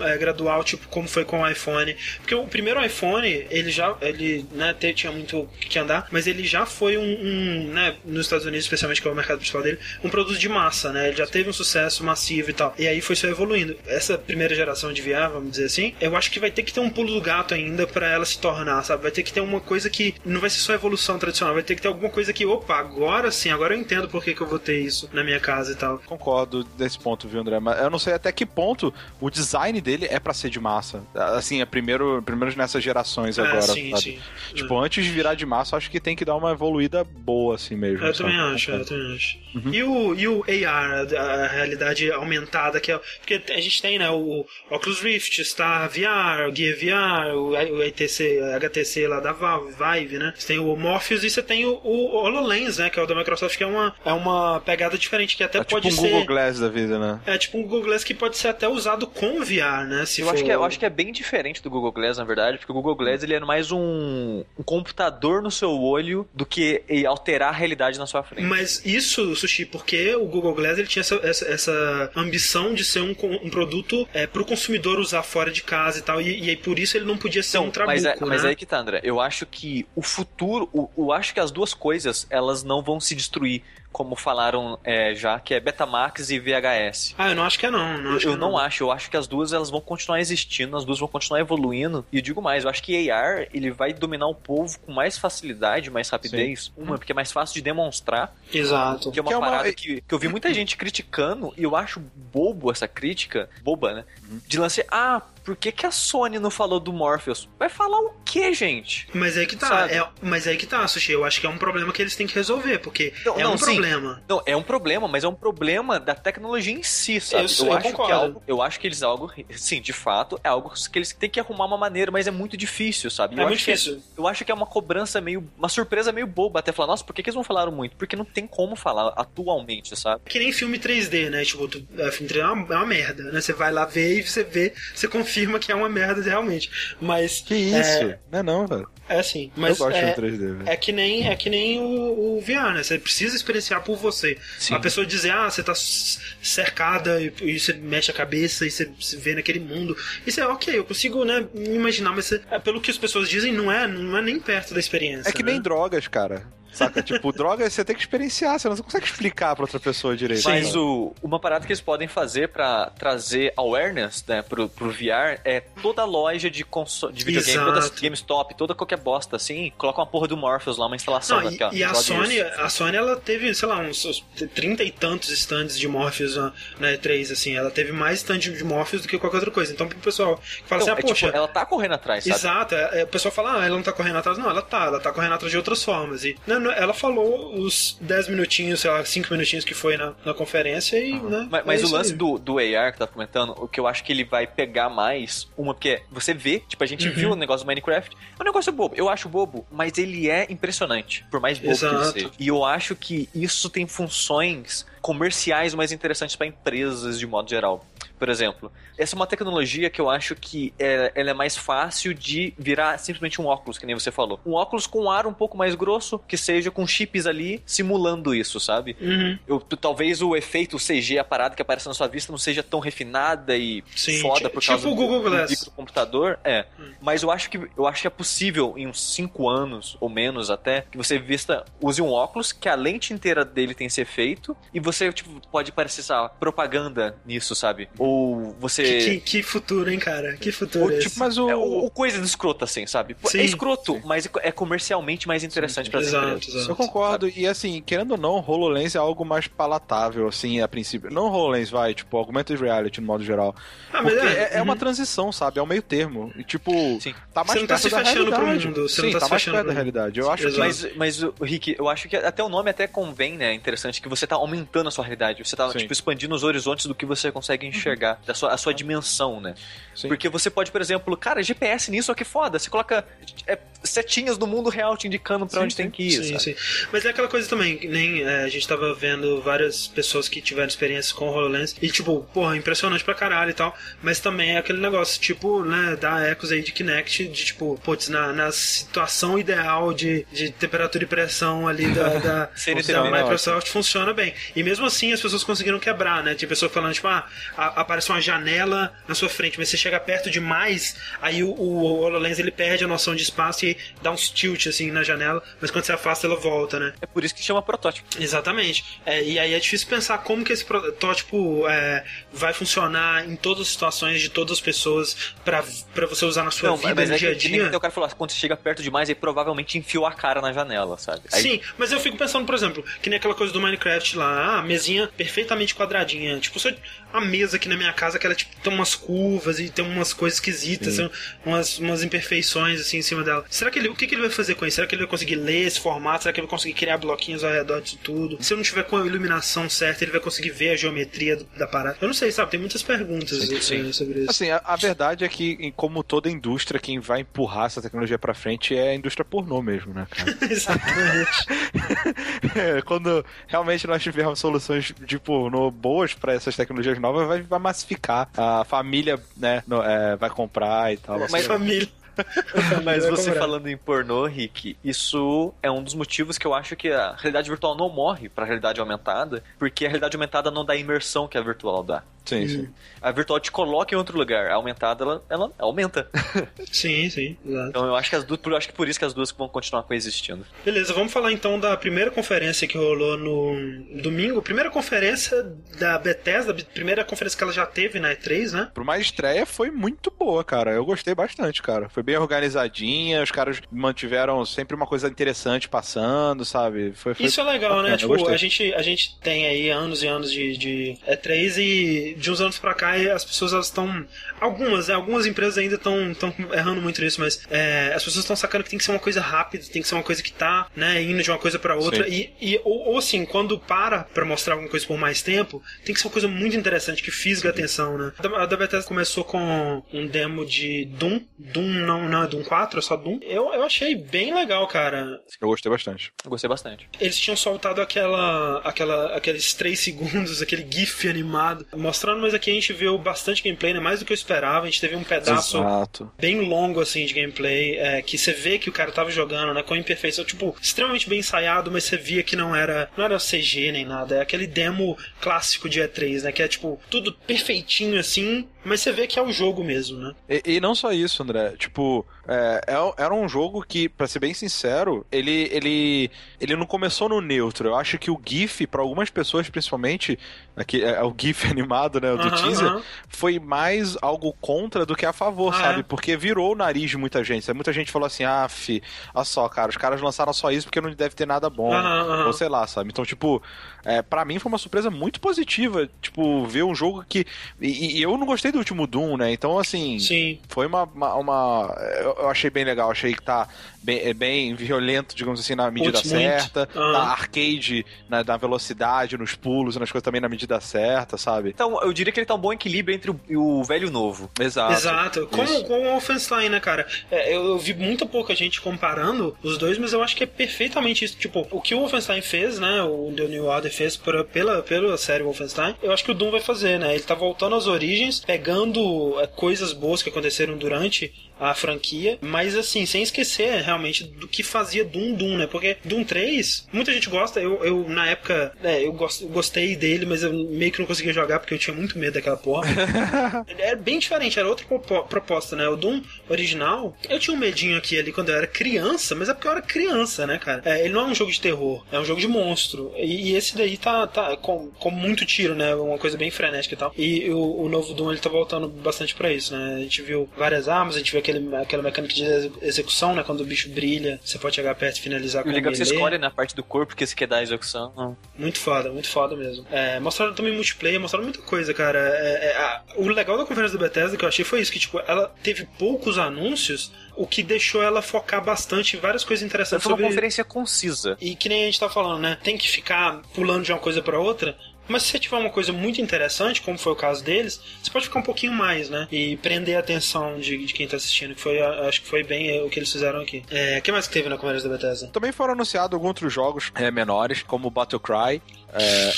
[0.03, 1.97] é, gradual, tipo como foi com o iPhone.
[2.19, 6.67] Porque o primeiro iPhone, ele já, ele, né, tinha muito que andar, mas ele já
[6.67, 10.09] foi um, um, né, nos Estados Unidos, especialmente que é o mercado principal dele, um
[10.09, 11.09] produto de massa, né?
[11.09, 12.75] Ele já teve um sucesso massivo e tal.
[12.79, 13.77] E aí foi só evoluindo.
[13.87, 16.81] Essa primeira geração de VR, vamos dizer assim, eu acho que vai ter que ter
[16.81, 19.03] um pulo do gato ainda pra ela se tornar, sabe?
[19.03, 21.75] Vai ter que ter uma coisa que não vai ser só evolução tradicional, vai ter
[21.75, 24.47] que ter alguma coisa que, opa, agora sim, agora eu entendo por que, que eu
[24.47, 25.99] vou ter isso na minha casa e tal.
[26.07, 27.59] Concordo desse ponto, viu, André?
[27.61, 31.03] Mas eu não sei até que ponto o design dele é pra ser de massa.
[31.15, 33.63] Assim, é primeiro, primeiro nessas gerações É, agora.
[33.63, 34.03] sim, sabe?
[34.03, 34.19] sim.
[34.55, 37.75] Tipo, antes de virar de massa, acho que tem que dar uma evoluída boa, assim
[37.75, 38.05] mesmo.
[38.05, 38.31] Eu sabe?
[38.31, 39.39] também acho, eu também acho.
[39.55, 39.75] Uhum.
[39.75, 43.01] E, o, e o AR, a, realidade aumentada, que é.
[43.19, 47.83] Porque a gente tem, né, o Oculus Rift, Star VR, o Gear VR, o, o
[47.83, 50.33] ITC, HTC lá da Valve, Vive, né?
[50.37, 52.91] Você tem o Morpheus e você tem o, o HoloLens, né?
[52.91, 55.61] Que é o da Microsoft, que é uma, é uma pegada diferente, que até É
[55.65, 56.09] tipo pode um ser.
[56.11, 57.21] Google Glass da vida, né?
[57.27, 60.05] É tipo um Google Glass que pode ser até usado com VR, né?
[60.05, 60.35] Se Eu for...
[60.35, 62.73] acho, que é, eu acho que é bem diferente do Google Glass, na verdade, porque
[62.73, 67.51] o Google Glass ele é mais um, um computador no seu olho do que alterar
[67.51, 68.45] a realidade na sua frente.
[68.45, 73.01] Mas isso, Sushi, porque o Google Glass ele tinha essa, essa, essa ambição de ser
[73.01, 76.51] um, um produto é, para o consumidor usar fora de casa e tal, e, e
[76.51, 78.17] aí por isso ele não podia ser um trabuco, mas, é, né?
[78.23, 79.01] mas aí que tá, André.
[79.05, 83.15] Eu acho que o futuro, eu acho que as duas coisas, elas não vão se
[83.15, 87.15] destruir, como falaram é, já, que é Betamax e VHS.
[87.19, 87.99] Ah, eu não acho que é não.
[87.99, 90.21] não acho eu que é não acho, eu acho que as duas elas vão continuar
[90.21, 92.05] existindo, as duas vão continuar evoluindo.
[92.11, 95.19] E eu digo mais, eu acho que AR ele vai dominar o povo com mais
[95.19, 96.73] facilidade, mais rapidez.
[96.77, 98.35] Uma, porque é mais fácil de demonstrar.
[98.53, 99.11] Exato.
[99.13, 101.63] Que é uma Que é uma- parada que, que eu vi muita gente criticando, e
[101.63, 102.01] eu acho
[102.33, 104.05] bobo essa crítica, boba, né?
[104.47, 107.49] De lance, ah, por que, que a Sony não falou do Morpheus?
[107.59, 109.09] Vai falar o que, gente?
[109.15, 111.13] Mas aí que tá, é, mas aí que tá, Sushi.
[111.13, 113.55] Eu acho que é um problema que eles têm que resolver, porque Não, é não,
[113.55, 113.65] um sim.
[113.65, 114.23] problema.
[114.29, 117.45] Não, é um problema, mas é um problema da tecnologia em si, sabe?
[117.45, 118.13] Eu sei, eu acho que concordo.
[118.13, 121.29] é algo, eu acho que eles algo, sim, de fato, é algo que eles têm
[121.31, 123.35] que arrumar uma maneira, mas é muito difícil, sabe?
[123.35, 124.03] É eu muito acho que difícil.
[124.17, 127.13] eu acho que é uma cobrança meio, uma surpresa meio boba até falar, nossa, por
[127.15, 127.97] que, que eles não falaram muito?
[127.97, 130.23] Porque não tem como falar atualmente, sabe?
[130.27, 131.45] É que nem filme 3D, né?
[131.45, 133.41] Tipo, tu, é, filme 3D é uma, é uma merda, né?
[133.41, 136.71] Você vai lá ver e você vê, você confirma que é uma merda realmente.
[137.01, 137.41] Mas.
[137.41, 138.15] Que isso?
[138.31, 138.89] Não é não, velho.
[139.09, 139.51] É, é assim.
[139.57, 140.63] Mas eu gosto é, de 3D, velho.
[140.67, 142.83] É que nem, é que nem o, o VR, né?
[142.83, 144.37] Você precisa experienciar por você.
[144.59, 144.75] Sim.
[144.75, 148.91] A pessoa dizer, ah, você tá cercada e, e você mexe a cabeça e você
[149.01, 149.97] se vê naquele mundo.
[150.27, 153.29] Isso é ok, eu consigo, né, me imaginar, mas você- é, pelo que as pessoas
[153.29, 155.29] dizem, não é, não é nem perto da experiência.
[155.29, 155.53] É que né?
[155.53, 156.47] nem drogas, cara.
[156.73, 157.03] Saca?
[157.03, 160.45] tipo, droga, você tem que experienciar, você não consegue explicar pra outra pessoa direito.
[160.45, 165.41] Mas o, uma parada que eles podem fazer pra trazer awareness, né, pro, pro VR
[165.45, 167.91] é toda loja de, console, de videogame, Exato.
[167.91, 171.49] toda GameStop, toda qualquer bosta assim, coloca uma porra do Morpheus lá, uma instalação Não,
[171.49, 171.71] aqui, ó.
[171.73, 172.61] e, a Sony, isso.
[172.61, 176.53] a Sony ela teve, sei lá, uns, uns 30 e tantos stands de Morpheus na,
[176.79, 179.73] na E3, assim, ela teve mais stand de Morpheus do que qualquer outra coisa.
[179.73, 182.25] Então pro pessoal que fala Então, assim, é ah, poxa, tipo, ela tá correndo atrás,
[182.25, 182.37] sabe?
[182.37, 184.39] Exato, é, é, o pessoal fala, ah, ela não tá correndo atrás.
[184.39, 186.25] Não, ela tá, ela tá correndo atrás de outras formas.
[186.25, 190.33] E não, ela falou os 10 minutinhos, sei lá, 5 minutinhos que foi na, na
[190.35, 191.49] conferência e, né?
[191.51, 192.17] Mas, é mas o isso lance aí.
[192.17, 195.49] do, do AR que tá comentando, o que eu acho que ele vai pegar mais,
[195.57, 197.15] uma, porque você vê, tipo, a gente Uhum.
[197.15, 198.95] viu o negócio do Minecraft, é um negócio bobo.
[198.97, 202.13] Eu acho bobo, mas ele é impressionante, por mais bobo que ele Exato.
[202.13, 202.31] seja.
[202.39, 207.85] E eu acho que isso tem funções comerciais mais interessantes pra empresas de modo geral.
[208.23, 212.15] Por exemplo, essa é uma tecnologia que eu acho que é, ela é mais fácil
[212.15, 214.39] de virar simplesmente um óculos, que nem você falou.
[214.47, 218.61] Um óculos com ar um pouco mais grosso, que seja com chips ali simulando isso,
[218.61, 218.97] sabe?
[219.01, 219.37] Uhum.
[219.45, 222.79] Eu, talvez o efeito CG, a parada que aparece na sua vista, não seja tão
[222.79, 226.39] refinada e Sim, foda por tipo causa o Google do, bico do computador.
[226.45, 226.65] É.
[226.79, 226.93] Hum.
[227.01, 230.49] Mas eu acho que eu acho que é possível, em uns 5 anos, ou menos
[230.49, 234.57] até, que você vista, use um óculos, que a lente inteira dele tem esse efeito,
[234.73, 237.89] e você, tipo, pode parecer, lá, propaganda nisso, sabe?
[237.99, 238.12] Ou
[238.59, 238.83] você.
[238.83, 240.37] Que, que, que futuro, hein, cara?
[240.37, 241.19] Que futuro Ou, é tipo?
[241.19, 241.49] Mas o.
[241.49, 243.15] É, o, o coisa de escroto, assim, sabe?
[243.15, 243.39] Pô, Sim.
[243.41, 246.55] É escroto, mas é comercialmente mais interessante para as Exato, empresas.
[246.55, 246.71] exato.
[246.71, 251.11] Eu concordo, e assim, querendo ou não, HoloLens é algo mais palatável, assim, a princípio.
[251.13, 253.55] Não HoloLens, vai, tipo, augmented reality no modo geral.
[253.93, 254.79] Ah, mas Porque é, é, é uma uhum.
[254.79, 255.59] transição, sabe?
[255.59, 256.33] É um meio termo.
[256.37, 257.15] E, tipo, Sim.
[257.33, 258.67] tá mais Você não tá perto se da fechando pro realidade.
[258.67, 260.21] mundo, você Sim, não tá se mais perto da pro realidade.
[260.21, 260.61] Eu acho que Exato.
[260.63, 263.51] Mas, mas, o- Rick, eu acho que até o nome até convém, né?
[263.53, 265.45] É interessante que você tá aumentando a sua realidade.
[265.45, 265.79] Você tá, Sim.
[265.79, 269.55] tipo, expandindo os horizontes do que você consegue enxergar, da sua, a sua dimensão, né?
[269.95, 270.09] Sim.
[270.09, 272.59] Porque você pode, por exemplo, cara, GPS nisso, ó, que foda.
[272.59, 273.05] Você coloca
[273.47, 275.91] é, setinhas no mundo real te indicando pra Sim, onde tem sim.
[275.91, 276.41] que ir, Sim, sabe?
[276.41, 276.55] sim.
[276.93, 280.69] Mas é aquela coisa também, nem é, a gente tava vendo várias pessoas que tiveram
[280.69, 283.77] experiência com o HoloLens e, tipo, porra, impressionante pra caralho e tal.
[284.03, 288.09] Mas também é aquele negócio, tipo, né, dá ecos aí de Kinect, de tipo, putz,
[288.09, 294.13] na, na situação ideal de, de temperatura e pressão ali da, da, da Microsoft funciona
[294.13, 294.35] bem.
[294.55, 296.35] E mesmo assim as pessoas conseguiram quebrar, né?
[296.35, 297.27] Tinha pessoa falando, tipo, ah,
[297.57, 302.39] aparece uma janela na sua frente, mas você chega perto demais, aí o, o HoloLens
[302.39, 305.85] ele perde a noção de espaço e dá uns tilt assim na janela, mas quando
[305.85, 306.93] você afasta ela volta, né?
[307.01, 308.09] É por isso que chama protótipo.
[308.19, 308.85] Exatamente.
[309.05, 313.63] É, e aí é difícil pensar como que esse protótipo é, vai funcionar em todas
[313.63, 317.19] as situações de todas as pessoas pra você usar na sua Não, vida no é
[317.19, 317.77] dia a que, que dia.
[317.77, 320.53] o cara falou, ah, quando você chega perto demais, aí provavelmente enfiou a cara na
[320.53, 321.23] janela, sabe?
[321.33, 324.27] Aí, Sim, mas eu fico pensando, por exemplo, que nem aquela coisa do Minecraft lá,
[324.27, 326.39] ah, a mesinha perfeitamente quadradinha.
[326.39, 326.71] Tipo, só
[327.13, 330.13] a mesa aqui na minha casa que ela tipo, tem umas curvas e tem umas
[330.13, 331.11] coisas esquisitas, tem
[331.45, 333.45] umas, umas imperfeições assim em cima dela.
[333.51, 334.77] Será que ele, o que, que ele vai fazer com isso?
[334.77, 336.23] Será que ele vai conseguir ler esse formato?
[336.23, 338.43] Será que ele vai conseguir criar bloquinhos ao redor disso tudo?
[338.43, 341.47] Se eu não tiver com a iluminação certa, ele vai conseguir ver a geometria do-
[341.57, 341.97] da parada?
[342.01, 342.51] Eu não sei, sabe?
[342.51, 343.93] Tem muitas perguntas Sim, eh, sim.
[343.93, 344.31] sobre isso.
[344.31, 348.35] Assim, a, a verdade é que, como toda indústria, quem vai empurrar essa tecnologia pra
[348.35, 350.37] frente é a indústria pornô mesmo, né, cara?
[350.51, 351.47] Exatamente.
[352.55, 357.59] É, Quando realmente nós tivermos soluções de pornô boas pra essas tecnologias novas, vai, vai
[357.59, 358.29] massificar.
[358.37, 361.19] A família, né, no- é, vai comprar e tal.
[361.19, 361.89] Mas Assim, família.
[362.85, 366.91] Mas você falando em pornô, Rick, isso é um dos motivos que eu acho que
[366.91, 370.77] a realidade virtual não morre pra realidade aumentada, porque a realidade aumentada não dá a
[370.77, 372.03] imersão que a virtual dá.
[372.25, 372.69] Sim, sim.
[373.01, 376.09] A virtual te coloca em outro lugar, a aumentada ela, ela aumenta.
[376.71, 377.69] Sim, sim, exato.
[377.69, 379.49] Então eu acho que as duas, eu acho que por isso que as duas vão
[379.49, 380.47] continuar coexistindo.
[380.65, 384.41] Beleza, vamos falar então da primeira conferência que rolou no domingo.
[384.41, 385.45] Primeira conferência
[385.79, 388.71] da Bethesda, primeira conferência que ela já teve na E3, né?
[388.73, 390.71] Por uma estreia foi muito boa, cara.
[390.71, 391.89] Eu gostei bastante, cara.
[391.89, 396.93] Foi bem organizadinha, os caras mantiveram sempre uma coisa interessante passando, sabe?
[396.93, 397.97] Foi, foi Isso é legal, né?
[397.97, 402.31] Tipo, a gente, a gente tem aí anos e anos de, de E3 e de
[402.31, 404.07] uns anos pra cá as pessoas elas estão.
[404.41, 404.95] Algumas, né?
[404.95, 406.15] Algumas empresas ainda estão
[406.53, 409.21] errando muito nisso, mas é, as pessoas estão sacando que tem que ser uma coisa
[409.21, 412.05] rápida, tem que ser uma coisa que tá, né, indo de uma coisa pra outra.
[412.05, 412.31] Sim.
[412.41, 415.95] E, e ou, ou assim, quando para pra mostrar alguma coisa por mais tempo, tem
[415.95, 418.13] que ser uma coisa muito interessante, que fisga a atenção, né?
[418.37, 421.21] A da Bethesda começou com um demo de Doom.
[421.39, 423.19] Doom não, não é Doom 4, é só Doom.
[423.23, 425.21] Eu, eu achei bem legal, cara.
[425.41, 426.13] Eu gostei bastante.
[426.25, 426.89] Eu gostei bastante.
[427.01, 432.55] Eles tinham soltado aquela, aquela, aqueles 3 segundos, aquele GIF animado, mostrando, mas aqui a
[432.55, 433.81] gente viu bastante gameplay, né?
[433.81, 434.63] Mais do que eu esperava.
[434.63, 436.11] A gente teve um pedaço Exato.
[436.19, 439.63] bem longo, assim, de gameplay, é, que você vê que o cara tava jogando, né?
[439.63, 443.73] Com imperfeição, tipo, extremamente bem ensaiado, mas você via que não era, não era CG
[443.73, 444.17] nem nada.
[444.17, 446.33] É aquele demo clássico de E3, né?
[446.33, 450.15] Que é, tipo, tudo perfeitinho, assim, mas você vê que é o jogo mesmo, né?
[450.29, 451.55] E, e não só isso, André.
[451.59, 456.67] Tipo, é, é- era um jogo que, pra ser bem sincero, ele, ele, ele não
[456.67, 457.69] começou no neutro.
[457.69, 460.19] Eu acho que o GIF, pra algumas pessoas, principalmente,
[460.57, 462.83] aqui, é, o GIF animado, né, do Aham, teaser, aham.
[463.09, 465.81] foi mais algo contra do que a favor, Ah, sabe?
[465.81, 465.83] é?
[465.83, 467.53] Porque virou o nariz de muita gente.
[467.53, 468.83] Muita gente falou assim, ah, fi,
[469.15, 471.71] olha só, cara, os caras lançaram só isso porque não deve ter nada bom.
[471.75, 472.27] Aham.
[472.27, 472.91] Ou sei lá, sabe?
[472.91, 473.43] Então, tipo,
[473.85, 477.27] é, para mim foi uma surpresa muito positiva, tipo, ver um jogo que...
[477.61, 479.33] E, e eu não gostei do último Doom, né?
[479.33, 479.99] Então, assim...
[479.99, 480.39] Sim.
[480.49, 480.85] Foi uma.
[480.85, 483.49] uma, uma- eu, achei bem legal, achei que tá
[483.83, 486.09] bem, é bem violento, digamos assim, na medida muito.
[486.09, 486.69] certa.
[486.75, 486.93] Aham.
[486.93, 491.51] Na arcade, na, na velocidade, nos pulos, nas coisas também na medida certa, sabe?
[491.51, 493.93] Então, eu diria que ele tá um bom equilíbrio entre o, o velho e o
[493.93, 494.31] novo.
[494.41, 494.73] Exato.
[494.73, 495.27] Exato.
[495.29, 496.87] Como, como o Wolfenstein, né, cara?
[497.11, 500.27] É, eu, eu vi muita pouca gente comparando os dois, mas eu acho que é
[500.27, 501.17] perfeitamente isso.
[501.17, 502.83] Tipo, o que o Wolfenstein fez, né?
[502.83, 506.41] O The New Order fez pela, pela série Wolfenstein, eu acho que o Doom vai
[506.41, 506.95] fazer, né?
[506.95, 512.57] Ele tá voltando às origens, pegando é, coisas boas que aconteceram durante a franquia, mas
[512.57, 515.47] assim, sem esquecer realmente do que fazia Doom Doom, né?
[515.47, 520.07] Porque Doom 3, muita gente gosta, eu, eu na época, é, eu gos- gostei dele,
[520.07, 522.69] mas eu meio que não conseguia jogar porque eu tinha muito medo daquela porra.
[523.59, 525.69] Era bem diferente, era outra propo- proposta, né?
[525.69, 529.35] O Doom original, eu tinha um medinho aqui ali quando eu era criança, mas é
[529.35, 530.63] porque eu era criança, né, cara?
[530.65, 532.93] É, ele não é um jogo de terror, é um jogo de monstro.
[532.97, 535.75] E, e esse daí tá, tá com, com muito tiro, né?
[535.75, 536.93] Uma coisa bem frenética e tal.
[536.97, 539.77] E o, o novo Doom, ele tá voltando bastante pra isso, né?
[539.77, 543.23] A gente viu várias armas, a gente viu aquele, aquela mecânica de exe- execução, né?
[543.23, 545.85] Quando o bicho brilha, você pode chegar perto e finalizar com o legal que você
[545.85, 547.93] escolhe na parte do corpo que você quer dar a execução.
[547.97, 548.17] Não.
[548.37, 549.65] Muito foda, muito foda mesmo.
[549.71, 551.99] É, mostraram também multiplayer, mostraram muita coisa, cara.
[551.99, 554.79] É, é, a- o legal da conferência da Bethesda que eu achei foi isso, que
[554.79, 559.83] tipo, ela teve poucos anúncios, o que deixou ela focar bastante em várias coisas interessantes
[559.85, 560.09] Foi uma sobre...
[560.09, 561.17] conferência concisa.
[561.21, 562.39] E que nem a gente tá falando, né?
[562.43, 564.57] Tem que ficar pulando de uma coisa pra outra.
[564.89, 568.07] Mas se você tiver uma coisa muito interessante, como foi o caso deles, você pode
[568.07, 569.09] ficar um pouquinho mais, né?
[569.11, 571.35] E prender a atenção de, de quem tá assistindo.
[571.35, 573.43] Que foi, acho que foi bem é, o que eles fizeram aqui.
[573.51, 575.09] É, o que mais que teve na conferência da Bethesda?
[575.09, 578.43] Também foram anunciados alguns outros jogos é, menores, como Battle Cry.
[578.73, 579.13] é,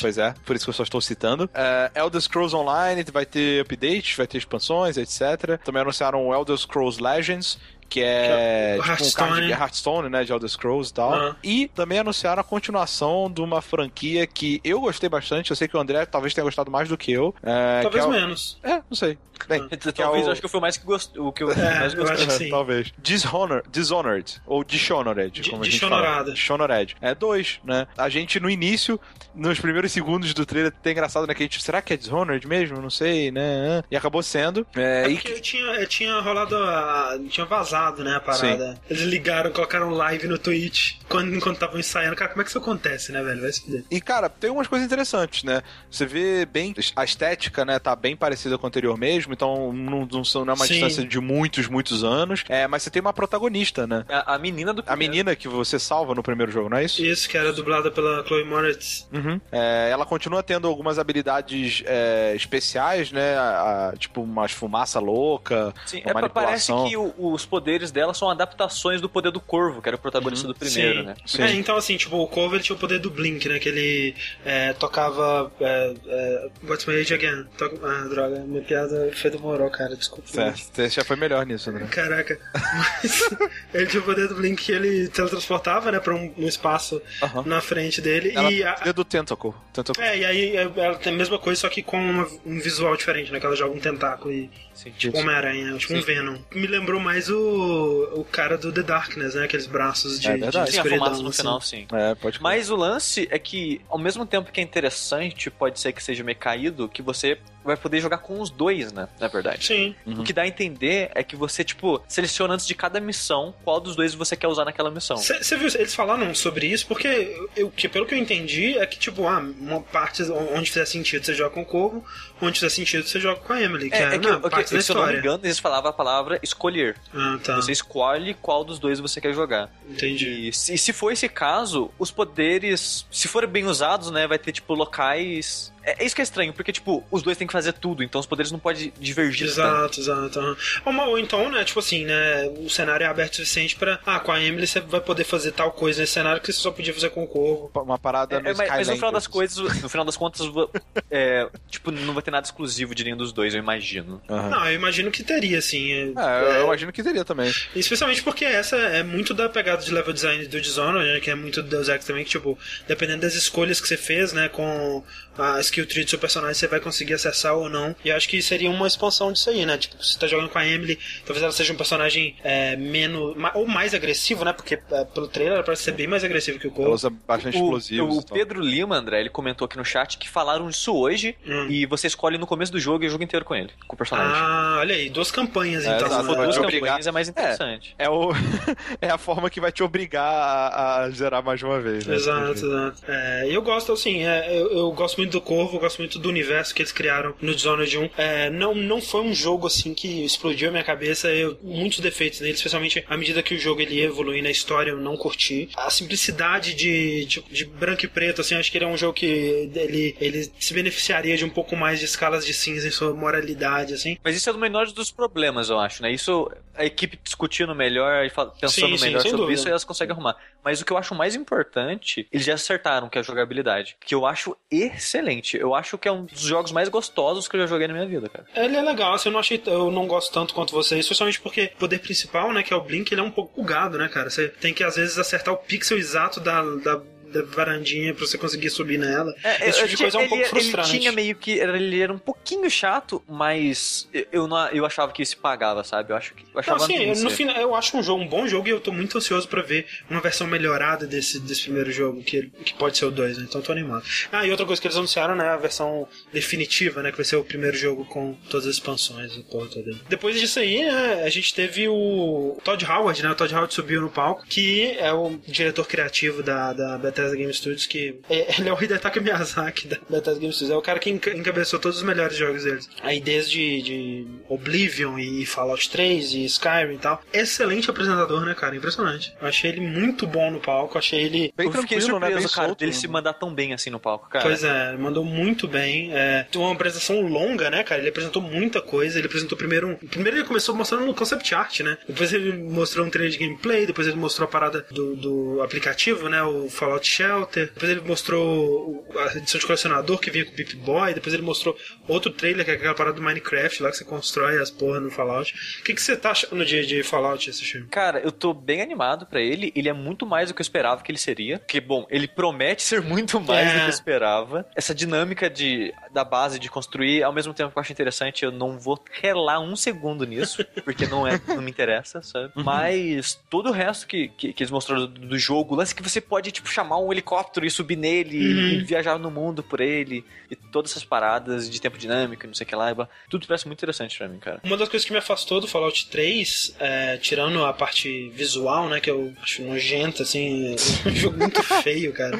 [0.00, 1.48] pois é, por isso que eu só estou citando.
[1.54, 5.58] É, Elder Scrolls Online vai ter updates, vai ter expansões, etc.
[5.64, 9.28] Também anunciaram o Elder Scrolls Legends, que é Que é o tipo um Hearthstone.
[9.30, 11.12] card de Hearthstone, né, de Elder Scrolls e tal.
[11.14, 11.36] Aham.
[11.42, 15.50] E também anunciaram a continuação de uma franquia que eu gostei bastante.
[15.50, 17.34] Eu sei que o André talvez tenha gostado mais do que eu.
[17.42, 18.58] É, Talvez que é o- menos.
[18.62, 19.18] É, não sei.
[19.48, 21.18] Bem, que é Talvez o- eu acho que foi o mais que gost...
[21.18, 22.16] o que eu É, mais eu gostei.
[22.16, 22.50] acho que sim.
[22.50, 22.92] Talvez.
[22.98, 26.18] Dishonor, Dishonored, ou Dishonored, Di- como a gente Dishonorada.
[26.24, 26.32] fala.
[26.34, 26.96] Dishonored.
[27.00, 27.86] É dois, né?
[27.98, 28.98] A gente, no início,
[29.34, 31.34] nos primeiros segundos do trailer, tem engraçado, né?
[31.34, 32.80] Que a gente, será que é Dishonored mesmo?
[32.80, 33.82] Não sei, né?
[33.90, 34.64] E acabou sendo.
[34.76, 37.18] É, É e porque tinha, tinha rolado a.
[37.28, 37.73] tinha vazado,
[38.04, 38.78] né, a parada.
[38.88, 42.16] Eles ligaram, colocaram live no Twitch quando, enquanto estavam ensaiando.
[42.16, 43.40] Cara, como é que isso acontece, né, velho?
[43.40, 43.84] Vai se fuder.
[43.90, 45.62] E, cara, tem umas coisas interessantes, né?
[45.90, 46.74] Você vê bem.
[46.96, 47.78] A estética, né?
[47.78, 50.74] Tá bem parecida com o anterior mesmo, então não, não, são- não é uma Sim.
[50.74, 52.44] distância de muitos, muitos anos.
[52.48, 54.04] É, mas você tem uma protagonista, né?
[54.08, 57.02] A, a menina do A menina que você salva no primeiro jogo, não é isso?
[57.04, 59.08] Isso, que era dublada pela Chloe Moretz.
[59.12, 59.40] Uhum.
[59.52, 63.36] É, ela continua tendo algumas habilidades é, especiais, né?
[63.36, 66.88] A- a- tipo umas fumaça louca, Sim, uma é, pa- parece manipulação.
[66.88, 70.46] que o- os poderes dela são adaptações do poder do corvo, que era o protagonista
[70.46, 71.06] do primeiro, Sim.
[71.06, 71.14] né?
[71.26, 71.42] Sim.
[71.42, 73.58] É, então assim, tipo, o Corvo ele tinha o poder do Blink, né?
[73.58, 75.50] Que ele é, tocava.
[75.60, 77.44] É, é, What's My Age Again?
[77.56, 80.28] Toca- ah, droga, minha piada foi do Moró, cara, desculpa.
[80.28, 81.86] Certo, você já foi melhor nisso, né?
[81.90, 82.38] Caraca.
[82.52, 83.20] Mas
[83.74, 87.42] ele tinha o poder do Blink que ele teletransportava, né, pra um, um espaço Aham.
[87.46, 88.32] na frente dele.
[88.34, 89.52] Ela e a- é do Tentacle.
[89.72, 90.02] Tentacle.
[90.02, 92.96] É, e aí é, ela tem a mesma coisa, só que com uma- um visual
[92.96, 93.40] diferente, né?
[93.40, 94.50] Que ela joga um tentáculo e.
[94.74, 94.90] Sim.
[94.96, 95.18] Tipo.
[95.18, 96.04] Homem-Aranha, tipo um Sim.
[96.06, 96.36] Venom.
[96.54, 99.44] Me lembrou mais o, o cara do The Darkness, né?
[99.44, 100.66] Aqueles braços de, É verdade.
[100.66, 101.04] de Sim, a escuridão.
[101.06, 101.36] fumaça no assim.
[101.42, 101.86] final, sim.
[101.92, 105.92] É, pode Mas o lance é que, ao mesmo tempo que é interessante, pode ser
[105.92, 109.08] que seja meio caído, que você vai poder jogar com os dois, né?
[109.18, 109.64] Na verdade.
[109.64, 109.94] Sim.
[110.04, 110.20] Uhum.
[110.20, 113.80] O que dá a entender é que você, tipo, seleciona antes de cada missão qual
[113.80, 115.16] dos dois você quer usar naquela missão.
[115.16, 118.98] Você viu, eles falaram sobre isso porque, eu, que, pelo que eu entendi, é que,
[118.98, 120.22] tipo, ah, uma parte
[120.54, 122.04] onde fizer sentido você joga com o Corvo,
[122.42, 124.50] onde fizer sentido você joga com a Emily, que é, É, é que, né, o
[124.50, 125.18] que- parte da se eu não me história.
[125.20, 126.96] engano, eles falavam a palavra escolher.
[127.14, 127.56] Ah, tá.
[127.56, 129.70] Você escolhe qual dos dois você quer jogar.
[129.88, 130.48] Entendi.
[130.48, 134.52] E se, se for esse caso, os poderes, se forem bem usados, né, vai ter
[134.52, 137.72] tipo locais É, é isso que é estranho, porque, tipo, os dois têm que fazer
[137.74, 140.38] tudo, então os poderes não podem divergir Exato, exato.
[140.40, 140.56] aham.
[140.84, 144.20] Ou, ou então, né, tipo assim, né, o cenário é aberto o suficiente pra, ah,
[144.20, 146.92] com a Emily você vai poder fazer tal coisa nesse cenário que você só podia
[146.94, 147.70] fazer com o Corvo.
[147.74, 150.40] Uma parada É, no é, mas, mas no final das coisas, no final das contas,
[151.10, 154.20] é, tipo, não vai ter nada exclusivo de nenhum dos dois, eu imagino.
[154.28, 154.48] Aham.
[154.50, 155.92] Não, eu imagino que teria, assim.
[155.92, 157.52] é- É, eu, eu imagino que teria também.
[157.74, 161.34] Especialmente porque essa é muito da pegada de level design do Dishonored, né, que é
[161.34, 165.02] muito do Deus Ex também, que, tipo, dependendo das escolhas que você fez, né, com
[165.38, 167.94] a skill tree do seu personagem, você vai conseguir acessar ou não.
[168.04, 169.76] E eu acho que seria uma expansão disso aí, né?
[169.78, 173.34] Tipo, se você tá jogando com a Emily, talvez ela seja um personagem é, menos.
[173.54, 174.52] ou mais agressivo, né?
[174.52, 176.90] Porque é, pelo trailer ela parece ser bem mais agressivo que o Ela Cole.
[176.90, 178.16] usa bastante O, explosivos.
[178.16, 178.36] o e tal.
[178.36, 181.66] Pedro Lima, André, ele comentou aqui no chat que falaram isso hoje Hum.
[181.68, 183.98] e você escolhe no começo do jogo e o jogo inteiro com ele, com o
[183.98, 184.32] personagem.
[184.36, 186.08] Ah, olha aí, duas campanhas É, então.
[186.08, 187.94] Se for duas campanhas é mais interessante.
[187.98, 188.30] É, o,
[189.00, 192.06] é a forma que vai te obrigar a, a zerar mais de uma vez.
[192.06, 192.14] Né?
[192.14, 193.02] Exato, exato.
[193.08, 196.28] É, eu gosto, assim, é, eu, eu gosto muito do Corvo, eu gosto muito do
[196.28, 198.10] universo que eles criaram no Dishonored 1.
[198.16, 201.28] É, não, não foi um jogo, assim, que explodiu a minha cabeça.
[201.28, 204.90] Eu, muitos defeitos nele, especialmente à medida que o jogo ele ia evoluir na história,
[204.90, 205.68] eu não curti.
[205.76, 209.14] A simplicidade de, de, de branco e preto, assim, acho que ele é um jogo
[209.14, 213.12] que ele, ele se beneficiaria de um pouco mais de escalas de cinza em sua
[213.14, 214.18] moralidade, assim.
[214.22, 216.12] Mas isso é o menor dos problemas, eu acho, né?
[216.12, 219.60] Isso, a equipe discutindo melhor e pensando Sim, sim, melhor sem sobre dúvida.
[219.60, 220.36] isso, elas conseguem arrumar.
[220.62, 223.96] Mas o que eu acho mais importante, eles já acertaram, que é a jogabilidade.
[224.04, 225.13] Que eu acho excelente.
[225.56, 228.06] Eu acho que é um dos jogos mais gostosos que eu já joguei na minha
[228.06, 228.46] vida, cara.
[228.54, 231.72] Ele é legal, assim, eu não achei, eu não gosto tanto quanto você, especialmente porque
[231.74, 234.30] o poder principal, né, que é o Blink, ele é um pouco bugado, né, cara?
[234.30, 237.00] Você tem que às vezes acertar o pixel exato da, da,
[237.34, 239.34] da varandinha pra você conseguir subir nela.
[239.60, 240.90] Esse tipo de coisa é um ele, pouco ele frustrante.
[240.98, 241.52] tinha meio que.
[241.52, 246.12] Ele era um pouquinho chato, mas eu- não, eu achava que isso pagava, sabe?
[246.12, 246.42] Eu acho que.
[246.42, 248.68] Eu Não, achava assim, que eu, no final, eu acho um jogo um bom jogo
[248.68, 252.50] e eu tô muito ansioso pra ver uma versão melhorada desse, desse primeiro jogo, que,
[252.64, 253.44] que pode ser o 2, né?
[253.48, 254.04] Então eu tô animado.
[254.30, 255.48] Ah, e outra coisa que eles anunciaram, né?
[255.48, 257.10] A versão definitiva, né?
[257.10, 259.92] Que vai ser o primeiro jogo com todas as expansões, a porra toda.
[260.08, 261.22] Depois disso aí, né?
[261.24, 263.30] A gente teve o Todd Howard, né?
[263.30, 267.52] O Todd Howard subiu no palco, que é o diretor criativo da, da Bethesda Game
[267.52, 270.70] Studios, que é- ele é o Hidetaka Miyazaki da Bethesda Game Studios.
[270.70, 272.88] É o cara que enca- encabeçou todos os melhores jogos deles.
[273.02, 277.22] Aí desde de Oblivion e Fallout 3 e Skyrim e tal.
[277.32, 278.76] Excelente apresentador, né, cara?
[278.76, 279.32] Impressionante.
[279.40, 280.98] Eu achei ele muito bom no palco.
[280.98, 282.26] Achei ele Bem eu fiquei tranquilo, né?
[282.26, 282.98] surpreso, Bem cara, solto, dele né?
[282.98, 284.44] se mandar tão bem assim no palco, cara.
[284.44, 286.12] Pois é, mandou muito bem.
[286.14, 288.00] É, uma apresentação longa, né, cara?
[288.00, 289.18] Ele apresentou muita coisa.
[289.18, 289.94] Ele apresentou primeiro um.
[289.96, 291.96] Primeiro ele começou mostrando no concept art, né?
[292.08, 293.86] Depois ele mostrou um trailer de gameplay.
[293.86, 296.42] Depois ele mostrou a parada do, do aplicativo, né?
[296.42, 297.70] O Fallout Shelter.
[297.72, 301.14] Depois ele mostrou a edição de colecionador que vinha com o Pip Boy.
[301.14, 301.76] Depois ele mostrou
[302.08, 305.10] outro trailer, que é aquela parada do Minecraft lá que você constrói as porra no
[305.10, 305.54] Fallout.
[305.80, 307.86] O que, que você tá achando de, de Fallout esse filme?
[307.88, 309.72] Cara, eu tô bem animado pra ele.
[309.74, 311.58] Ele é muito mais do que eu esperava que ele seria.
[311.58, 313.72] Porque, bom, ele promete ser muito mais É.
[313.72, 314.66] do que eu esperava.
[314.74, 318.50] Essa dinâmica de, da base de construir, ao mesmo tempo que eu acho interessante, eu
[318.50, 322.52] não vou relar um segundo nisso, porque não é, não me interessa, sabe?
[322.54, 326.02] Mas todo o resto que, que, que eles mostraram do, do jogo, o lance que
[326.02, 330.24] você pode, tipo, chamar um helicóptero e subir nele e viajar no mundo por ele,
[330.50, 332.94] e todas essas paradas de tempo dinâmico, e não sei o que lá,
[333.28, 334.60] tudo parece muito interessante pra mim, cara.
[334.64, 339.00] Uma das coisas que me afastou do Fallout 3, é, tirando a parte visual, né,
[339.00, 342.38] que eu acho nojenta, assim, um jogo muito feio, cara.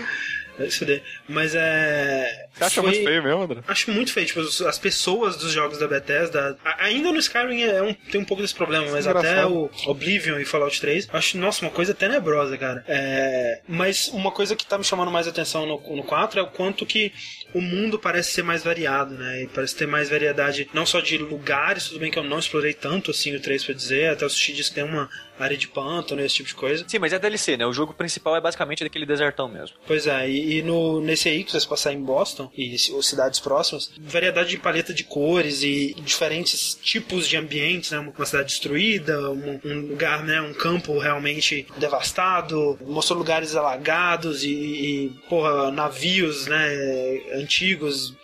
[1.28, 2.43] Mas é.
[2.54, 3.60] Você acha foi- muito feio mesmo, André?
[3.66, 6.56] Acho muito feio, tipo, as pessoas dos jogos da Bethesda.
[6.78, 10.44] Ainda no Skyrim é um- tem um pouco desse problema, mas até o Oblivion e
[10.44, 12.84] Fallout 3, eu acho, nossa, uma coisa tenebrosa, cara.
[12.86, 16.46] É, mas uma coisa que tá me chamando mais atenção no, no 4 é o
[16.46, 17.12] quanto que
[17.52, 19.42] o mundo parece ser mais variado, né?
[19.42, 22.72] E parece ter mais variedade, não só de lugares, tudo bem que eu não explorei
[22.72, 25.66] tanto assim o 3 pra dizer, até o Sushi disse que tem uma área de
[25.66, 26.84] pântano esse tipo de coisa.
[26.86, 27.66] Sim, mas é DLC, né?
[27.66, 29.76] O jogo principal é basicamente daquele desertão mesmo.
[29.86, 33.90] Pois é, e, e no, nesse aí que vocês passar em Boston e cidades próximas,
[33.98, 37.98] variedade de paleta de cores e diferentes tipos de ambientes, né?
[37.98, 40.40] Uma cidade destruída, um, um lugar, né?
[40.40, 47.20] Um campo realmente devastado, mostrou lugares alagados e, e porra, navios, né?
[47.34, 48.14] Antigos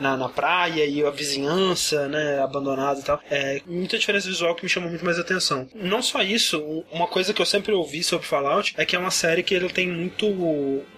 [0.00, 3.20] na, na praia e a vizinhança, né, abandonada e tal.
[3.30, 5.68] É muita diferença visual que me chamou muito mais atenção.
[5.74, 9.10] Não só isso, uma coisa que eu sempre ouvi sobre Fallout é que é uma
[9.10, 10.30] série que ele tem muito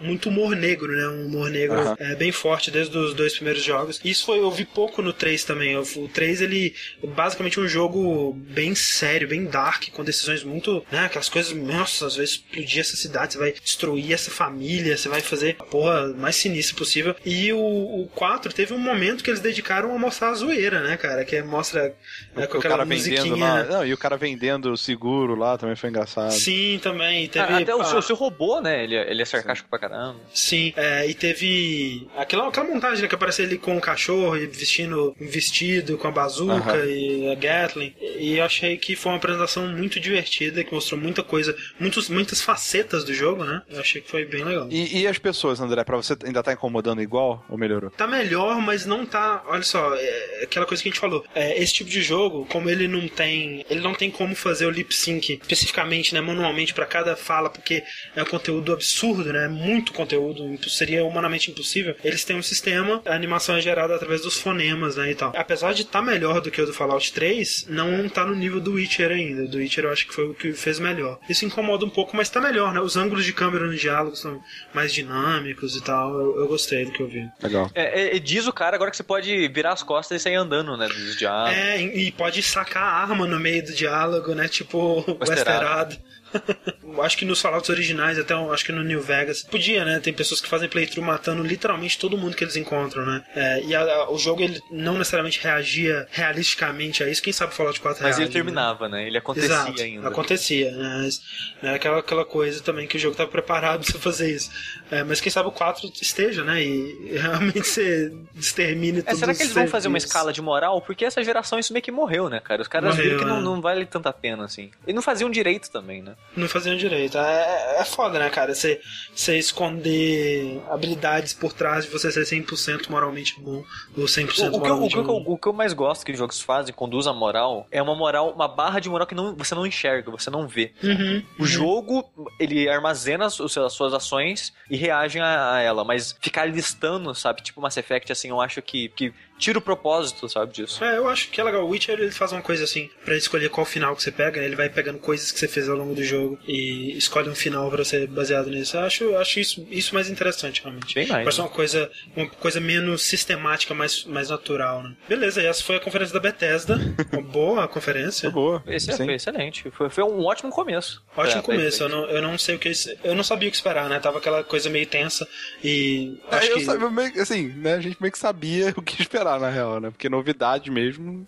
[0.01, 4.01] muito humor negro, né, um humor negro é, bem forte desde os dois primeiros jogos.
[4.05, 5.77] Isso foi eu vi pouco no 3 também.
[5.77, 11.07] O 3 ele é basicamente um jogo bem sério, bem dark, com decisões muito, né,
[11.07, 15.21] aquelas coisas, nossa, às vezes explodir essa cidade, você vai destruir essa família, você vai
[15.21, 17.15] fazer a porra mais sinistra possível.
[17.25, 17.59] E o,
[18.03, 21.24] o 4 teve uma momento que eles dedicaram a mostrar a zoeira, né, cara?
[21.24, 21.94] Que mostra
[22.35, 23.46] né, com o aquela cara vendendo musiquinha.
[23.55, 23.64] lá.
[23.64, 26.33] Não, e o cara vendendo seguro lá também foi engraçado.
[26.33, 27.28] Sim, também.
[27.28, 28.85] Teve, Ah, Até o seu, o seu robô, né?
[28.85, 30.16] Ele, é- ele é sarcástico pra caramba.
[30.35, 34.46] Sim, é, e teve aquela, aquela montagem né, que aparece ele com o cachorro e
[34.46, 37.94] vestindo um vestido com a bazuca e a Gatling.
[38.00, 42.40] E eu achei que foi uma apresentação muito divertida, que mostrou muita coisa, muitos, muitas
[42.40, 43.62] facetas do jogo, né?
[43.68, 44.68] Eu achei que foi bem legal.
[44.70, 47.90] E, e as pessoas, André, pra você ainda tá incomodando igual ou melhorou?
[47.90, 49.43] Tá melhor, mas não tá.
[49.47, 51.24] Olha só, é aquela coisa que a gente falou.
[51.35, 53.64] É, esse tipo de jogo, como ele não tem.
[53.68, 56.20] Ele não tem como fazer o lip sync especificamente, né?
[56.20, 57.83] Manualmente pra cada fala, porque
[58.14, 59.49] é um conteúdo absurdo, né?
[59.49, 60.43] Muito conteúdo.
[60.68, 61.95] Seria humanamente impossível.
[62.05, 65.11] Eles têm um sistema, a animação é gerada através dos fonemas, né?
[65.11, 65.33] E tal.
[65.37, 68.72] Apesar de estar melhor do que o do Fallout 3, não tá no nível do
[68.72, 69.47] Witcher ainda.
[69.47, 71.18] Do Witcher eu acho que foi o que fez melhor.
[71.28, 72.80] Isso incomoda um pouco, mas tá melhor, né?
[72.80, 74.43] Os ângulos de câmera nos diálogos são
[74.74, 76.12] mais dinâmicos e tal.
[76.18, 77.28] Eu, eu gostei do que eu vi.
[77.43, 77.70] Legal.
[77.74, 80.35] É, é, é, diz o cara agora que você pode virar as costas e sair
[80.35, 80.87] andando, né?
[80.89, 81.57] Dos diálogos.
[81.57, 84.49] É, e pode sacar a arma no meio do diálogo, né?
[84.49, 85.97] Tipo, o Westerado.
[87.03, 90.01] Acho que nos Fallouts originais, até acho que no New Vegas, podia, né?
[90.01, 93.23] Tem pessoas que fazem playthrough matando literalmente todo mundo que eles encontram, né?
[93.37, 97.23] É, e a- a- o jogo ele não necessariamente reagia realisticamente a isso.
[97.23, 99.07] Quem sabe Fallout 4 Mas reage, ele terminava, né?
[99.07, 100.09] Ele acontecia Exato, ainda.
[100.09, 101.01] acontecia, né?
[101.03, 101.20] Mas,
[101.62, 104.51] né, aquela, aquela coisa também que o jogo estava preparado pra fazer isso.
[104.93, 106.62] É, mas quem sabe o 4 esteja, né?
[106.62, 110.82] E realmente você extermine É, todos será que eles vão fazer uma escala de moral?
[110.82, 112.61] Porque essa geração isso meio que morreu, né, cara?
[112.61, 113.40] Os caras Morreu, viram que não, é.
[113.43, 114.70] não vale tanta pena, assim.
[114.86, 116.14] E não faziam direito também, né?
[116.36, 117.16] Não faziam direito.
[117.16, 118.55] É, é foda, né, cara?
[118.55, 118.80] Você,
[119.14, 123.64] você esconder habilidades por trás de você ser 100% moralmente bom
[123.97, 125.24] ou 100% O, o, que eu, o, moralmente que eu, ruim.
[125.26, 128.30] o que eu mais gosto que os jogos fazem, conduz a moral, é uma moral,
[128.32, 130.72] uma barra de moral que não, você não enxerga, você não vê.
[130.82, 132.05] Uhum, O jogo,
[132.38, 137.43] ele armazena as, as suas ações e reage a, a ela, mas ficar listando, sabe?
[137.43, 140.85] Tipo Mass Effect, assim, eu acho que, que tira o propósito, sabe, disso.
[140.85, 141.64] É, eu acho que é legal.
[141.64, 144.47] O Witcher ele faz uma coisa assim, pra escolher qual final que você pega, né?
[144.47, 147.70] ele vai pegando coisas que você fez ao longo do jogo e escolhe um final
[147.70, 148.76] pra ser baseado nisso.
[148.76, 150.95] Eu acho, acho isso, isso mais interessante, realmente.
[150.95, 151.24] Bem mais.
[151.24, 151.45] Parece né?
[151.45, 154.95] uma coisa, uma coisa menos sistemática, mais, mais natural, né?
[155.09, 156.78] Beleza, e essa foi a conferência da Bethesda.
[157.12, 158.30] uma boa conferência.
[158.30, 158.62] Foi boa.
[158.66, 159.70] Esse é, foi excelente.
[159.70, 161.03] Foi, foi um ótimo começo.
[161.16, 162.72] Ótimo pra começo, eu não, eu não sei o que.
[163.03, 163.99] Eu não sabia o que esperar, né?
[163.99, 165.26] Tava aquela coisa meio tensa
[165.62, 166.18] e.
[166.30, 166.64] É, Acho eu que.
[166.64, 169.91] sabia assim, né, a gente meio que sabia o que esperar, na real, né?
[169.91, 171.27] Porque novidade mesmo.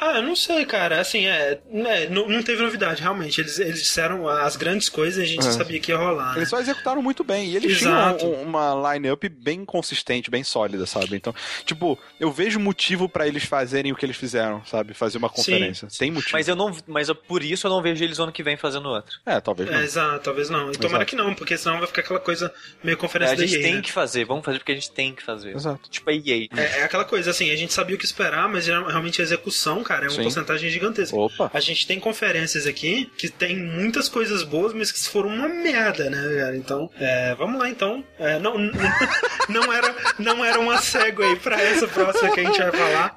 [0.00, 1.00] Ah, eu não sei, cara.
[1.00, 1.58] Assim, é.
[1.70, 3.40] né, não, não teve novidade, realmente.
[3.40, 5.50] Eles, eles disseram as grandes coisas e a gente É.
[5.52, 6.32] sabia que ia rolar.
[6.32, 6.38] Né?
[6.38, 7.48] Eles só executaram muito bem.
[7.50, 8.18] E eles Exato.
[8.18, 11.16] tinham um- uma line-up bem consistente, bem sólida, sabe?
[11.16, 11.34] Então,
[11.64, 14.94] tipo, eu vejo motivo pra eles fazerem o que eles fizeram, sabe?
[14.94, 15.88] Fazer uma conferência.
[15.98, 16.32] Tem motivo.
[16.32, 16.74] Mas eu não.
[16.86, 19.14] Mas eu- por isso eu não vejo eles ano que vem fazendo outra.
[19.26, 19.78] É, talvez não.
[19.78, 20.70] É, exato, talvez não.
[20.70, 21.06] E tomara Exato.
[21.06, 23.62] que não, porque senão vai ficar aquela coisa meio É, conferência a da gente EA.
[23.62, 23.82] tem né?
[23.82, 25.54] que fazer, vamos fazer porque a gente tem que fazer.
[25.56, 25.88] Exato.
[25.90, 26.48] Tipo a EA.
[26.56, 29.82] É, é aquela coisa, assim, a gente sabia o que esperar, mas realmente a execução,
[29.88, 30.22] cara, é uma Sim.
[30.22, 31.16] porcentagem gigantesca.
[31.16, 31.50] Opa.
[31.54, 36.10] A gente tem conferências aqui que tem muitas coisas boas, mas que foram uma merda,
[36.10, 36.56] né, cara?
[36.56, 38.04] Então, é, vamos lá então.
[38.18, 38.58] É, não,
[39.48, 43.14] não, era, não era uma segue pra essa próxima que a gente vai falar.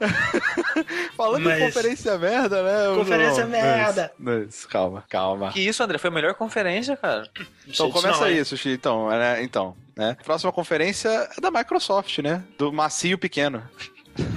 [1.17, 2.95] Falando Mas- em conferência merda, né?
[2.95, 4.11] Conferência não, merda.
[4.17, 5.51] Mas, mas, calma, calma.
[5.51, 5.97] Que isso, André?
[5.97, 7.29] Foi a melhor conferência, cara.
[7.67, 8.45] Então disso começa não, aí?
[8.45, 8.69] Sushi.
[8.69, 9.43] Então, né?
[9.43, 10.15] Então, né?
[10.23, 12.41] Próxima conferência é da Microsoft, né?
[12.57, 13.61] Do macio pequeno.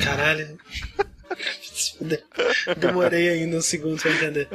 [0.02, 0.58] Caralho.
[2.76, 4.48] Demorei ainda um segundo pra entender.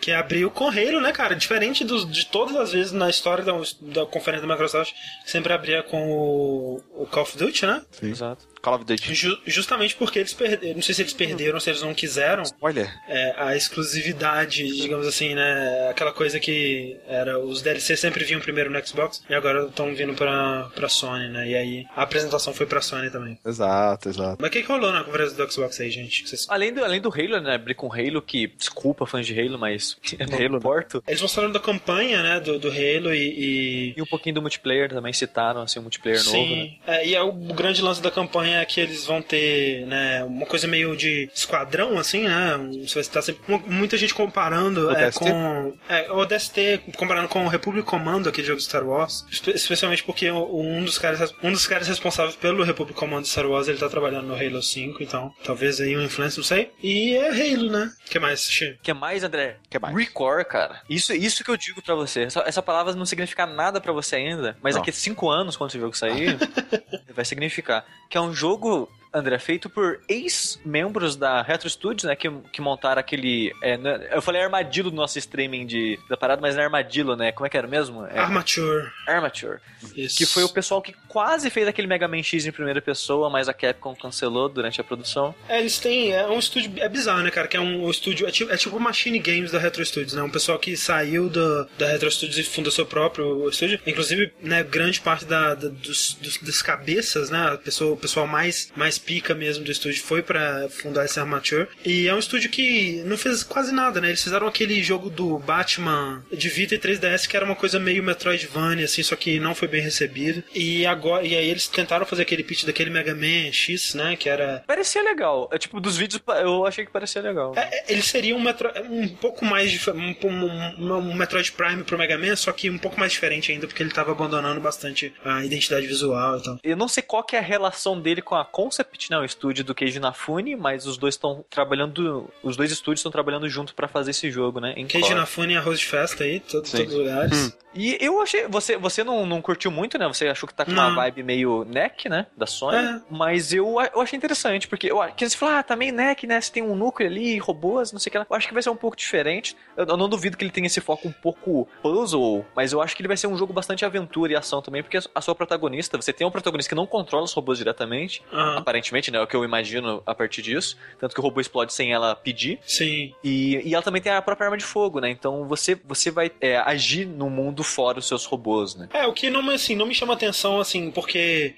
[0.00, 1.34] Que abriu com Halo, né, cara?
[1.34, 4.92] Diferente dos, de todas as vezes na história da, da conferência da Microsoft,
[5.26, 7.82] sempre abria com o, o Call of Duty, né?
[7.90, 8.10] Sim.
[8.10, 8.46] Exato.
[8.62, 9.14] Call of Duty.
[9.14, 10.74] Ju- justamente porque eles perderam.
[10.76, 12.42] Não sei se eles perderam se eles não quiseram.
[12.60, 15.88] Olha, é, a exclusividade, digamos assim, né?
[15.90, 20.14] Aquela coisa que era os DLC sempre vinham primeiro no Xbox e agora estão vindo
[20.14, 21.48] pra, pra Sony, né?
[21.48, 23.38] E aí a apresentação foi pra Sony também.
[23.46, 24.36] exato, exato.
[24.40, 26.26] Mas o que, que rolou na conferência do Xbox aí, gente?
[26.28, 27.54] Vocês- Além do, além do Halo, né?
[27.54, 28.48] Abrir com Halo, que.
[28.48, 29.87] Desculpa, fãs de Halo, mas.
[30.18, 30.56] Eu não Halo, né?
[30.58, 31.02] importo.
[31.06, 32.40] Eles mostraram da campanha, né?
[32.40, 33.18] Do, do Halo e.
[33.18, 36.44] e- E um pouquinho do multiplayer também citaram, assim, o multiplayer novo, né?
[36.44, 40.22] Sim, é, e é o grande lance da campanha é que eles vão ter, né,
[40.24, 42.56] uma coisa meio de esquadrão, assim, né?
[42.56, 45.74] um- Você vai estar sempre, mu- muita gente comparando O é, com.
[45.88, 49.24] É, o DST, comparando com o Republic Commando, aquele jogo de Star Wars.
[49.30, 53.46] espe- Especialmente porque um dos caras, um dos caras responsáveis pelo Republic Commando de Star
[53.46, 56.70] Wars, ele tá trabalhando no Halo 5, então talvez aí uma influência, não sei.
[56.82, 57.90] E é Halo, né?
[58.06, 58.70] O que mais, Xi?
[58.70, 59.56] O que mais, André?
[59.68, 59.94] Que mais?
[59.96, 60.80] Recore, cara.
[60.88, 62.22] Isso, isso que eu digo pra você.
[62.24, 64.80] Essa, essa palavra não significa nada pra você ainda, mas Não.
[64.80, 66.36] daqui a cinco anos, quando esse jogo sair,
[67.18, 67.84] vai significar.
[68.08, 72.14] Que é um jogo André, feito por ex-membros da Retro Studios, né?
[72.14, 73.52] Que, que montaram aquele.
[73.62, 77.16] é, né, eu falei armadilho do nosso streaming de, da parada, mas não é armadilho,
[77.16, 77.32] né?
[77.32, 78.04] Como é que era mesmo?
[78.06, 78.86] É, Armature.
[79.06, 79.58] Armature.
[79.96, 80.18] Isso.
[80.18, 83.48] Que foi o pessoal que quase fez aquele Mega Man X em primeira pessoa, mas
[83.48, 85.34] a Capcom cancelou durante a produção.
[85.48, 86.12] É, eles têm.
[86.12, 86.70] É um estúdio.
[86.76, 87.48] É bizarro, né, cara?
[87.48, 88.26] Que é um, estúdio.
[88.26, 90.22] É tipo, é tipo Machine Games da Retro Studios, né?
[90.22, 93.80] Um pessoal que saiu do, da Retro Studios e fundou seu próprio estúdio.
[93.86, 97.50] Inclusive, né, grande parte da, da- dos, dos- das cabeças, né?
[97.52, 101.68] A pessoa, o pessoal mais, mais pica mesmo do estúdio foi pra fundar esse Armature.
[101.84, 104.08] E é um estúdio que não fez quase nada, né?
[104.08, 108.02] Eles fizeram aquele jogo do Batman de Vita e 3DS que era uma coisa meio
[108.02, 110.42] Metroidvania, assim, só que não foi bem recebido.
[110.54, 111.26] E agora.
[111.26, 114.16] E aí eles tentaram fazer aquele pitch daquele Mega Man X, né?
[114.16, 115.48] Que era Parecia legal.
[115.52, 117.52] É, tipo, dos vídeos eu achei que parecia legal.
[117.56, 121.82] é, é, ele seria um, metro, um pouco mais dif- um, um, um Metroid Prime
[121.84, 125.12] pro Mega Man, só que um pouco mais diferente ainda, porque ele tava abandonando bastante
[125.24, 126.58] a identidade visual e tal.
[126.62, 129.64] Eu não sei qual que é a relação dele com a Concept, né, o estúdio
[129.64, 133.88] do Keiji Inafune, mas os dois estão trabalhando, os dois estúdios estão trabalhando junto pra
[133.88, 134.72] fazer esse jogo, né?
[134.76, 135.14] em Keiji core.
[135.18, 136.78] Inafune é arroz de festa aí, to- Sim.
[136.78, 137.58] todos os lugares.
[137.80, 140.06] E eu achei, você, você não, não curtiu muito, né?
[140.08, 140.96] Você achou que tá com uma Não.
[140.96, 143.00] vibe meio neck, né, da Sony, É.
[143.08, 146.40] mas eu, eu achei interessante, porque eu, que você falou, ah, tá meio neck, né?
[146.40, 148.26] Você tem um núcleo ali, robôs, não sei o que lá.
[148.28, 149.56] Eu acho que vai ser um pouco diferente.
[149.76, 152.96] Eu, eu não duvido que ele tenha esse foco um pouco puzzle, mas eu acho
[152.96, 155.96] que ele vai ser um jogo bastante aventura e ação também, porque a sua protagonista,
[155.96, 158.58] você tem um protagonista que não controla os robôs diretamente, Aham.
[158.58, 159.18] aparentemente, né?
[159.18, 160.76] É o que eu imagino a partir disso.
[160.98, 162.58] Tanto que o robô explode sem ela pedir.
[162.66, 163.14] Sim.
[163.22, 165.10] E, e ela também tem a própria arma de fogo, né?
[165.10, 168.88] Então você, você vai é, agir no mundo fora os seus robôs, né?
[168.92, 171.54] É, o que não, assim, não me chama atenção, assim, porque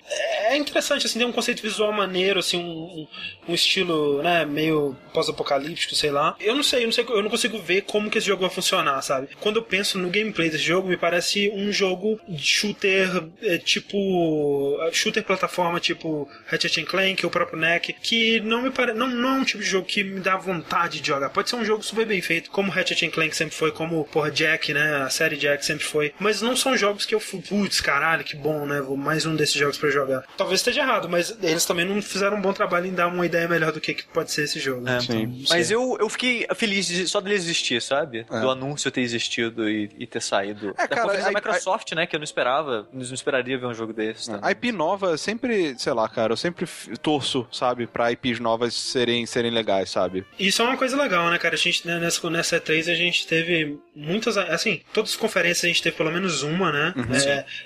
[0.50, 3.06] é interessante, assim, tem um conceito visual maneiro, assim, um,
[3.48, 6.36] um estilo, né, meio pós-apocalíptico, sei lá.
[6.40, 8.50] Eu não sei, eu não sei, eu não consigo ver como que esse jogo vai
[8.50, 9.28] funcionar, sabe?
[9.40, 14.78] Quando eu penso no gameplay desse jogo, me parece um jogo de shooter, é, tipo,
[14.92, 19.40] shooter plataforma, tipo Ratchet Clank, o próprio NEC, que não me parece, não, não é
[19.40, 21.30] um tipo de jogo que me dá vontade de jogar.
[21.30, 24.72] Pode ser um jogo super bem feito, como Ratchet Clank sempre foi, como, porra, Jack,
[24.72, 28.24] né, a série Jack sempre foi, mas não são jogos que eu fui, putz, caralho,
[28.24, 30.24] que bom, né, vou mais um desses jogos pra jogar.
[30.36, 33.48] Talvez esteja errado, mas eles também não fizeram um bom trabalho em dar uma ideia
[33.48, 34.88] melhor do que, que pode ser esse jogo.
[34.88, 35.28] É, sei.
[35.48, 38.26] Mas eu, eu fiquei feliz de, só dele existir, sabe?
[38.30, 38.40] É.
[38.40, 40.74] Do anúncio ter existido e, e ter saído.
[40.78, 42.06] É, da cara, da Microsoft, né?
[42.06, 42.88] Que eu não esperava.
[42.92, 44.30] Não esperaria ver um jogo desse.
[44.30, 44.38] Né?
[44.42, 46.66] A IP nova sempre, sei lá, cara, eu sempre
[47.02, 50.24] torço, sabe, pra IPs novas serem, serem legais, sabe?
[50.38, 51.54] Isso é uma coisa legal, né, cara?
[51.54, 54.36] A gente, né, nessa, nessa E3 a gente teve muitas.
[54.36, 56.94] Assim, todas as conferências a gente teve pelo menos uma, né?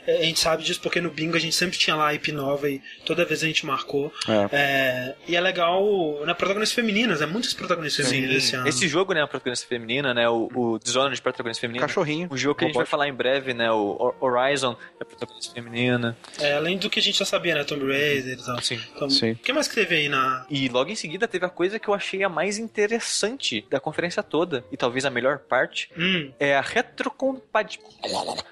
[0.07, 2.33] É, é, a gente sabe disso porque no Bingo a gente sempre tinha lá IP
[2.33, 4.12] nova e toda vez a gente marcou.
[4.29, 4.49] É.
[4.53, 5.85] É, e é legal,
[6.27, 6.35] né?
[6.35, 7.27] Protagonistas femininas, né?
[7.27, 8.69] Muitas protagonistas femininas esse ano.
[8.69, 9.23] Esse jogo, né?
[9.23, 10.29] A protagonista feminina, né?
[10.29, 11.87] O, o Dishonored de protagonista feminina.
[11.87, 12.29] Cachorrinho.
[12.31, 13.71] O jogo que a gente vai falar em breve, né?
[13.71, 16.17] O Hor- Horizon é protagonista feminina.
[16.41, 17.65] É, além do que a gente já sabia, né?
[17.65, 18.61] Tomb Raider e tal.
[18.62, 18.81] Sim.
[18.95, 19.33] Então, Sim.
[19.33, 20.47] O que mais que teve aí na.
[20.51, 24.23] E logo em seguida teve a coisa que eu achei a mais interessante da conferência
[24.23, 28.04] toda, e talvez a melhor parte, Hum, é a retrocompatibilidade.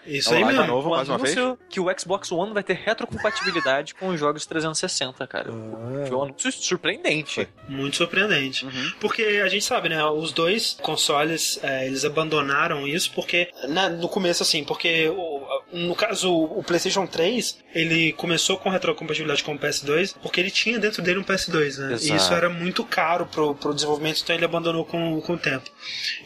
[0.07, 0.63] Isso aí mesmo.
[0.63, 1.37] de novo, o mais uma vez?
[1.37, 5.51] anúncio que o Xbox One vai ter retrocompatibilidade com os jogos 360, cara.
[5.53, 6.07] Ah.
[6.07, 7.49] Foi um anúncio surpreendente.
[7.69, 8.65] Muito surpreendente.
[8.65, 8.93] Uhum.
[9.01, 10.05] Porque a gente sabe, né?
[10.05, 15.43] Os dois consoles, é, eles abandonaram isso porque, né, no começo, assim, porque o-
[15.73, 20.79] no caso, o PlayStation 3, ele começou com retrocompatibilidade com o PS2 porque ele tinha
[20.79, 21.93] dentro dele um PS2, né?
[21.95, 22.13] Exato.
[22.13, 25.71] E isso era muito caro pro, pro desenvolvimento, então ele abandonou com, com o tempo.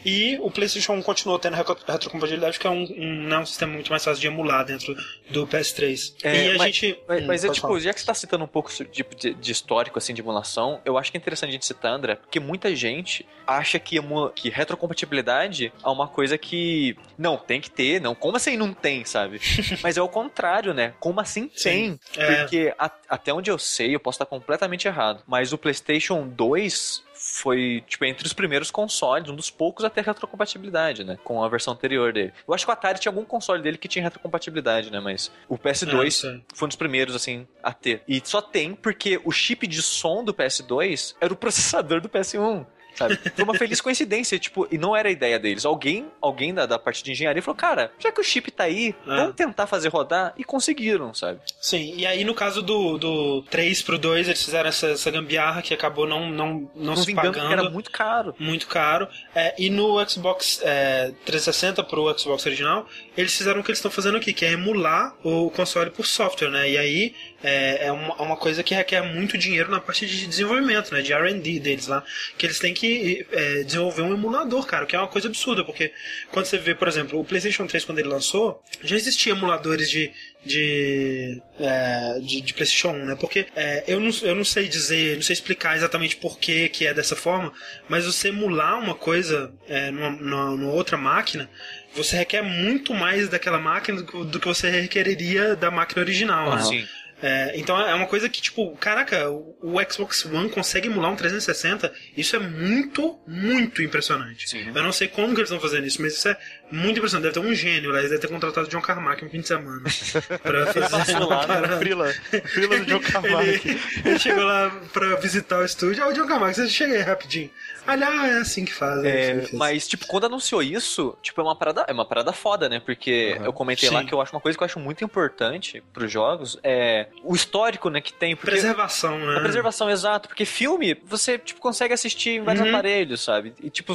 [0.05, 3.73] E o PlayStation 1 continuou tendo retro- retrocompatibilidade porque é um, um, né, um sistema
[3.73, 4.95] muito mais fácil de emular dentro
[5.29, 6.13] do PS3.
[6.23, 6.99] É, e a mas- gente.
[7.07, 7.79] Mas, Hum, mas é tipo, falar.
[7.79, 10.97] já que você tá citando um pouco de, de- de histórico, assim, de emulação, eu
[10.97, 14.49] acho que é interessante a gente citar, André, porque muita gente acha que, emu- que
[14.49, 16.95] retrocompatibilidade é uma coisa que.
[17.17, 18.13] Não, tem que ter, não.
[18.15, 19.36] Como assim não tem, sabe?
[19.83, 20.93] mas é o contrário, né?
[20.99, 21.99] Como assim Sim, tem?
[22.17, 22.35] é.
[22.37, 27.03] Porque a- até onde eu sei, eu posso estar completamente errado, mas o PlayStation 2
[27.19, 31.17] foi, tipo, entre os primeiros consoles, um dos poucos a ter retrocompatibilidade, né?
[31.23, 32.31] Com a versão anterior dele.
[32.47, 34.99] Eu acho que o Atari tinha algum console dele que tinha retrocompatibilidade, né?
[34.99, 36.41] Mas o É, PS2 isso aí.
[36.53, 38.03] foi um dos primeiros, assim, a ter.
[38.07, 42.65] E só tem porque o chip de som do PS2 era o processador do PS1.
[42.97, 43.17] Sabe?
[43.35, 45.65] Foi uma feliz coincidência, tipo, e não era a ideia deles.
[45.65, 48.95] Alguém, alguém da, da parte de engenharia falou, cara, já que o chip tá aí,
[49.05, 49.15] É.
[49.15, 50.33] vamos tentar fazer rodar.
[50.37, 51.39] E conseguiram, sabe?
[51.61, 55.61] Sim, e aí no caso do, do 3 pro 2, eles fizeram essa, essa gambiarra
[55.61, 57.51] que acabou não, não, não, Não se pagando.
[57.51, 58.35] era muito caro.
[58.39, 59.07] muito caro.
[59.35, 63.91] É, e no Xbox é, 360 pro Xbox original, eles fizeram o que eles estão
[63.91, 66.69] fazendo aqui, que é emular o console por software, né?
[66.69, 70.91] E aí é, é uma, uma coisa que requer muito dinheiro na parte de desenvolvimento,
[70.93, 71.01] né?
[71.01, 72.03] De R&D deles lá,
[72.37, 75.63] que eles têm que que é, desenvolver um emulador, cara, que é uma coisa absurda,
[75.63, 75.91] porque
[76.31, 80.11] quando você vê, por exemplo, o PlayStation 3, quando ele lançou, já existia emuladores de,
[80.45, 83.17] de, é, de, de, PlayStation 1, né?
[83.19, 86.85] Porque é, eu, não, eu não sei dizer, não sei explicar exatamente por que, que
[86.87, 87.51] é dessa forma,
[87.89, 90.11] mas você emular uma coisa é, numa,
[90.55, 91.49] numa, outra máquina,
[91.93, 96.51] você requer muito mais daquela máquina do, do que você requereria da máquina original.
[96.51, 96.87] Ah, né?
[97.21, 101.91] É, então é uma coisa que, tipo, caraca, o Xbox One consegue emular um 360,
[102.15, 104.47] isso é muito, muito impressionante.
[104.49, 104.67] Sim.
[104.67, 106.37] Eu não sei como que eles estão fazendo isso, mas isso é
[106.71, 107.31] muito impressionante.
[107.33, 109.47] Deve ter um gênio lá, eles devem ter contratado o John Carmack um fim de
[109.47, 109.81] semana.
[110.43, 111.77] pra fazer passou lá, né?
[111.77, 112.13] Frila.
[112.45, 113.47] Frila do John Carmack.
[113.69, 116.03] ele, ele chegou lá pra visitar o estúdio.
[116.03, 117.49] Ah, o John Carmack, você chega aí rapidinho.
[117.87, 119.01] Olha, ah, é assim que faz.
[119.05, 122.81] É, mas, tipo, quando anunciou isso, tipo, é uma parada, é uma parada foda, né?
[122.81, 123.45] Porque Uhum.
[123.45, 123.95] eu comentei Sim.
[123.95, 127.33] lá que eu acho uma coisa que eu acho muito importante pros jogos é o
[127.33, 128.35] histórico, né, que tem.
[128.35, 129.37] Porque Preservação, né?
[129.37, 130.27] A preservação, exato.
[130.27, 132.69] Porque filme, você, tipo, consegue assistir em vários Uhum.
[132.73, 133.53] aparelhos, sabe?
[133.63, 133.93] E, tipo,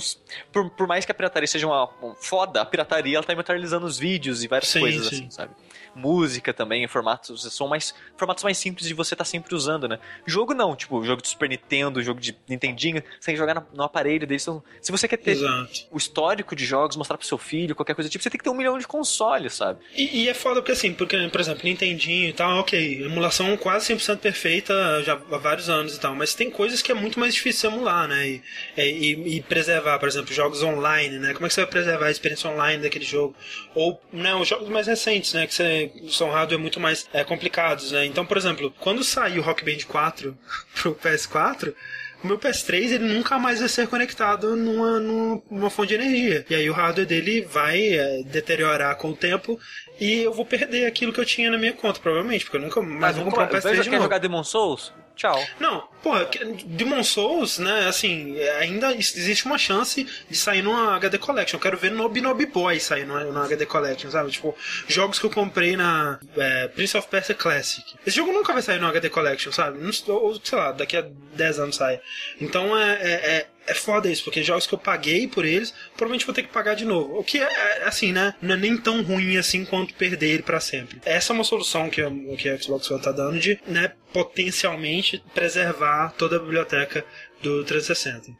[0.50, 3.86] por, por mais que a pirataria seja uma, um foda, a pirataria, ela tá imortalizando
[3.86, 5.16] os vídeos e várias Sim, coisas, sim.
[5.16, 5.52] assim, sabe?
[5.94, 9.98] Música também, formatos, são mais, formatos mais simples de você estar sempre usando, né?
[10.26, 13.66] Jogo não, tipo, jogo de Super Nintendo, jogo de Nintendinho, você tem que jogar no,
[13.74, 14.42] no aparelho deles.
[14.42, 15.86] Então, se você quer ter Exato.
[15.90, 18.44] o histórico de jogos, mostrar pro seu filho, qualquer coisa do tipo, você tem que
[18.44, 19.80] ter um milhão de consoles, sabe?
[19.94, 23.94] E, e é foda porque assim, porque, por exemplo, Nintendinho e tal, ok, emulação quase
[23.94, 27.34] 100% perfeita já há vários anos e tal, mas tem coisas que é muito mais
[27.34, 28.28] difícil emular, né?
[28.28, 28.42] E,
[28.76, 31.34] e, e preservar, por exemplo, jogos online, né?
[31.34, 33.34] Como é que você vai preservar a experiência online daquele jogo?
[33.74, 35.46] Ou, né, os jogos mais recentes, né?
[35.46, 38.04] Que você, são hardware muito mais é, complicados, né?
[38.06, 40.36] Então, por exemplo, quando saiu o Rock Band 4
[40.74, 41.74] pro PS4,
[42.22, 46.46] o meu PS3 ele nunca mais vai ser conectado numa, numa, numa fonte de energia.
[46.48, 49.58] E aí o hardware dele vai é, deteriorar com o tempo
[50.00, 52.80] e eu vou perder aquilo que eu tinha na minha conta, provavelmente, porque eu nunca
[52.80, 54.04] mais vou comprar um PS3 Veja, de quer novo.
[54.04, 54.92] jogar Demon Souls?
[55.22, 55.40] Tchau.
[55.60, 56.28] Não, porra,
[56.64, 61.58] Demon Souls, né, assim, é, ainda existe uma chance de sair numa HD Collection.
[61.58, 64.32] Eu quero ver Nobi Nobi Boy sair numa, numa HD Collection, sabe?
[64.32, 64.52] Tipo,
[64.88, 67.84] jogos que eu comprei na é, Prince of Persia Classic.
[68.04, 69.78] Esse jogo nunca vai sair numa HD Collection, sabe?
[70.08, 72.00] Ou, sei lá, daqui a 10 anos sai.
[72.40, 76.26] Então é, é, é, é foda isso, porque jogos que eu paguei por eles, provavelmente
[76.26, 77.18] vou ter que pagar de novo.
[77.18, 78.34] O que é, é, assim, né?
[78.40, 81.00] Não é nem tão ruim assim quanto perder ele pra sempre.
[81.04, 82.02] Essa é uma solução que,
[82.36, 87.04] que a Xbox One tá dando de, né, potencialmente preservar toda a biblioteca
[87.42, 88.36] do 360.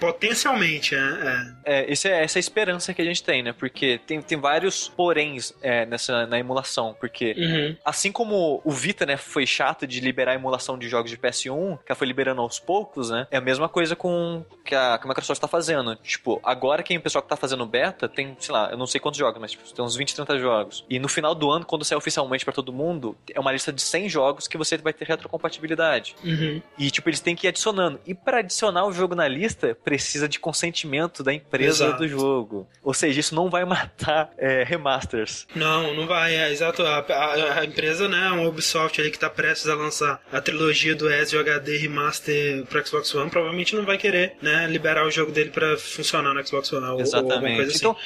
[0.00, 0.98] Potencialmente, é.
[0.98, 1.80] é.
[1.80, 3.52] É, esse é essa é a esperança que a gente tem, né?
[3.52, 6.94] Porque tem, tem vários poréns é, nessa, na emulação.
[6.98, 7.76] Porque Uhum.
[7.84, 11.78] assim como o Vita, né, foi chato de liberar a emulação de jogos de PS1,
[11.84, 13.26] que ela foi liberando aos poucos, né?
[13.30, 15.94] É a mesma coisa com que a, que a Microsoft tá fazendo.
[15.96, 19.00] Tipo, agora quem o pessoal que tá fazendo beta tem, sei lá, eu não sei
[19.00, 20.84] quantos jogos, mas tipo, tem uns 20, 30 jogos.
[20.88, 23.82] E no final do ano, quando sair oficialmente pra todo mundo, é uma lista de
[23.82, 26.14] 100 jogos que você vai ter retrocompatibilidade.
[26.24, 26.60] Uhum.
[26.78, 28.00] E, tipo, eles têm que ir adicionando.
[28.06, 31.98] E pra adicionar o jogo na lista, precisa de consentimento da empresa Exato.
[32.02, 32.68] do jogo.
[32.82, 35.46] Ou seja, isso não vai matar é, remasters.
[35.54, 36.82] Não, não vai, é exato.
[36.84, 40.94] A, a- a empresa, né, a Ubisoft ali que tá prestes a lançar a trilogia
[40.94, 45.50] do SJHD Remaster pro Xbox One, provavelmente não vai querer, né, liberar o jogo dele
[45.50, 46.86] pra funcionar no Xbox One.
[46.86, 47.56] ou- Ou, Exatamente.
[47.56, 47.78] coisa assim.
[47.78, 47.96] Então,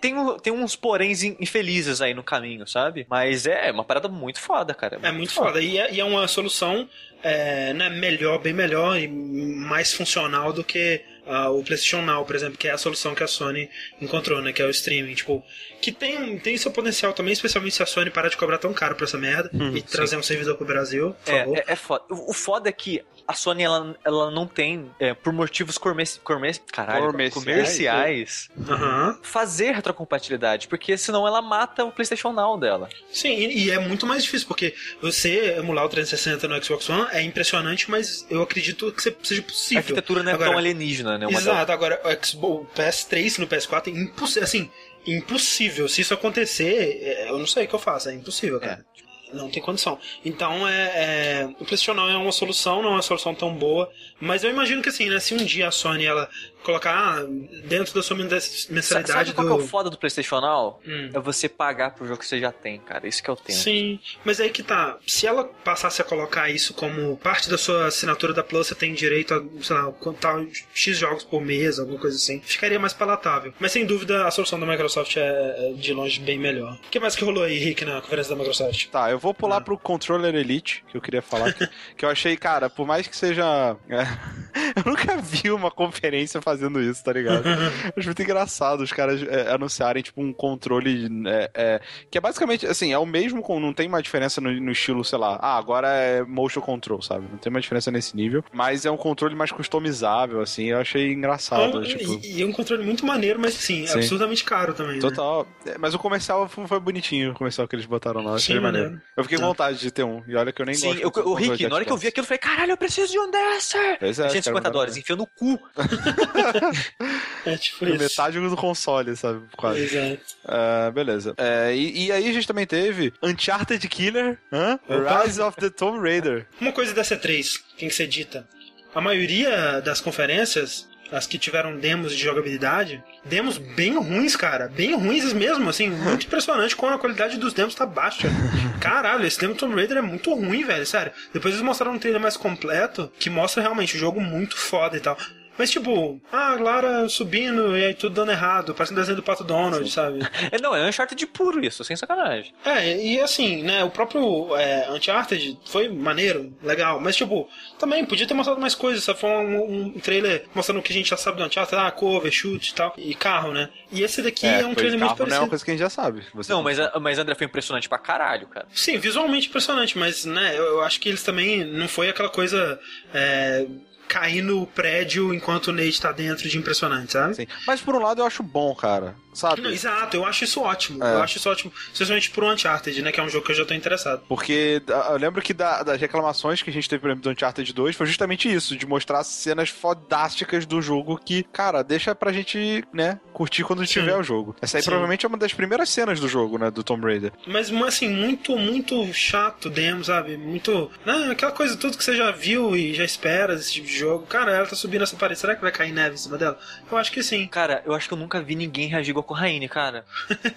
[0.00, 3.04] tem, tem uns poréns in- infelizes aí no caminho, sabe?
[3.10, 4.98] Mas é uma parada muito foda, cara.
[5.02, 5.60] É muito foda.
[5.60, 6.88] E é, e é uma solução
[7.22, 12.34] é, né, melhor, bem melhor e mais funcional do que ah, o PlayStation Now, por
[12.34, 13.68] exemplo, que é a solução que a Sony
[14.00, 14.52] encontrou, né?
[14.52, 15.14] Que é o streaming.
[15.14, 15.42] Tipo,
[15.80, 18.94] que tem, tem seu potencial também, especialmente se a Sony parar de cobrar tão caro
[18.94, 21.56] por essa merda e trazer um servidor pro Brasil, por favor.
[21.56, 22.04] É, é, é foda.
[22.10, 23.02] O foda é que
[23.32, 29.18] a Sony, ela, ela não tem, é, por motivos comerci comerci caralho, Comerciais, comerciais, Aham.
[29.22, 32.88] fazer retrocompatibilidade, porque senão ela mata o PlayStation Now dela.
[33.10, 37.08] Sim, e, e é muito mais difícil, porque você emular o 360 no Xbox One
[37.12, 39.78] é impressionante, mas eu acredito que se- seja A possível.
[39.80, 41.26] arquitetura não é Agora- tão alienígena, né?
[41.30, 44.70] Exato, agora o Xbox, o PS3 no PS4 é impossível, assim,
[45.06, 45.88] impossível.
[45.88, 48.84] Se isso acontecer, é, eu não sei o que eu faço, é impossível, cara.
[49.32, 49.98] Não tem condição.
[50.24, 54.44] Então, é, é, o Now é uma solução, não é uma solução tão boa, mas
[54.44, 56.28] eu imagino que assim, né, se um dia a Sony ela
[56.62, 57.26] colocar ah,
[57.64, 60.80] dentro da sua mensalidade sabe qual que é do o foda do PlayStation Now?
[60.86, 61.10] Hum.
[61.12, 63.06] É você pagar pro jogo que você já tem, cara.
[63.06, 63.58] Isso que é o tempo.
[63.58, 64.98] Sim, mas aí que tá.
[65.06, 68.94] Se ela passasse a colocar isso como parte da sua assinatura da Plus, você tem
[68.94, 70.42] direito a, sei lá, contar
[70.74, 73.52] X jogos por mês, alguma coisa assim, ficaria mais palatável.
[73.58, 76.74] Mas sem dúvida a solução da Microsoft é é de longe bem melhor.
[76.86, 78.86] O que mais que rolou aí, Rick, na conferência da Microsoft?
[78.88, 79.60] Tá, eu vou pular Ah.
[79.60, 83.16] pro Controller Elite, que eu queria falar, que, que eu achei, cara, por mais que
[83.16, 83.76] seja.
[83.88, 84.02] é,
[84.76, 87.44] eu nunca vi uma conferência fazendo isso, tá ligado?
[87.96, 91.80] Acho muito engraçado os caras é, anunciarem, tipo, um controle é, é,
[92.10, 95.04] que é basicamente, assim, é o mesmo, com, não tem uma diferença no, no, estilo,
[95.04, 97.26] sei lá, ah, agora é motion control, sabe?
[97.30, 101.12] Não tem uma diferença nesse nível, mas é um controle mais customizável, assim, eu achei
[101.12, 101.82] engraçado.
[101.84, 102.20] tipo...
[102.22, 103.94] e, e, é um controle muito maneiro, mas, assim, Sim.
[103.94, 105.00] absurdamente caro também, né?
[105.00, 105.46] Total.
[105.64, 105.74] Né?
[105.78, 108.86] Mas o comercial foi bonitinho, o comercial que eles botaram lá, achei Sim, maneiro.
[108.90, 109.06] maneiro.
[109.16, 111.22] Eu fiquei com vontade de ter um, e olha que eu nem Sim, gosto.
[111.22, 113.18] Sim, o Rick, na hora que eu vi aquilo, eu falei, caralho, eu preciso de
[113.18, 113.78] um dessa!
[113.98, 115.58] Pois é, 150 dólares, enfia no cu.
[117.46, 117.98] é tipo isso.
[117.98, 119.42] Metade do console, sabe?
[119.56, 119.80] Quase.
[119.80, 120.22] Exato.
[120.44, 121.32] Uh, beleza.
[121.32, 124.78] Uh, e, e, aí a gente também teve Uncharted Killer, huh?
[125.22, 126.46] Rise of the Tomb Raider.
[126.60, 128.46] Uma coisa dessa 3, tem que ser dita.
[128.94, 134.68] A maioria das conferências as que tiveram demos de jogabilidade, demos bem ruins, cara.
[134.68, 138.28] Bem ruins mesmo, assim, muito impressionante como a qualidade dos demos tá baixa.
[138.80, 141.12] Caralho, esse demo Tomb Raider é muito ruim, velho, sério.
[141.32, 145.00] Depois eles mostraram um trailer mais completo que mostra realmente o jogo muito foda e
[145.00, 145.16] tal.
[145.58, 149.22] Mas tipo, ah, a Lara subindo e aí tudo dando errado, parece um desenho do
[149.22, 149.90] Pato Donald, Sim.
[149.90, 150.18] sabe?
[150.50, 152.52] É, não, é Uncharted puro isso, sem sacanagem.
[152.64, 157.48] É, e assim, né, o próprio é, Uncharted foi maneiro, legal, mas tipo,
[157.78, 159.20] também podia ter mostrado mais coisas, sabe?
[159.20, 162.30] Foi um, um trailer mostrando o que a gente já sabe do Uncharted, ah, cover,
[162.30, 163.70] chute e tal, e carro, né?
[163.90, 165.28] E esse daqui é, é um trailer muito parecido.
[165.30, 166.24] Não é uma coisa que a gente já sabe.
[166.48, 168.66] não, mas, mas André foi impressionante pra caralho, cara.
[168.74, 172.80] Sim, visualmente impressionante, mas, né, eu, eu acho que eles também não foi aquela coisa.
[173.14, 173.66] É,
[174.12, 177.34] cair no prédio enquanto o Nate tá dentro de impressionante, sabe?
[177.34, 177.46] Sim.
[177.66, 179.66] Mas por um lado eu acho bom, cara sabe?
[179.68, 181.02] Exato, eu acho isso ótimo.
[181.02, 181.14] É.
[181.14, 183.12] Eu acho isso ótimo, especialmente pro Uncharted, né?
[183.12, 184.22] Que é um jogo que eu já tô interessado.
[184.28, 187.72] Porque eu lembro que da, das reclamações que a gente teve, por exemplo, do Uncharted
[187.72, 192.84] 2 foi justamente isso, de mostrar cenas fodásticas do jogo que, cara, deixa pra gente,
[192.92, 193.92] né, curtir quando Sim.
[193.94, 194.54] tiver o jogo.
[194.60, 194.90] Essa aí Sim.
[194.90, 197.32] provavelmente é uma das primeiras cenas do jogo, né, do Tomb Raider.
[197.46, 200.36] Mas, assim, muito, muito chato demo, sabe?
[200.36, 200.90] Muito.
[201.04, 204.26] Né, aquela coisa, tudo que você já viu e já espera desse tipo de jogo.
[204.26, 206.58] Cara, ela tá subindo essa parede, será que vai cair neve em cima dela?
[206.90, 207.46] Eu acho que sim.
[207.48, 210.04] Cara, eu acho que eu nunca vi ninguém reagir com Raine, cara.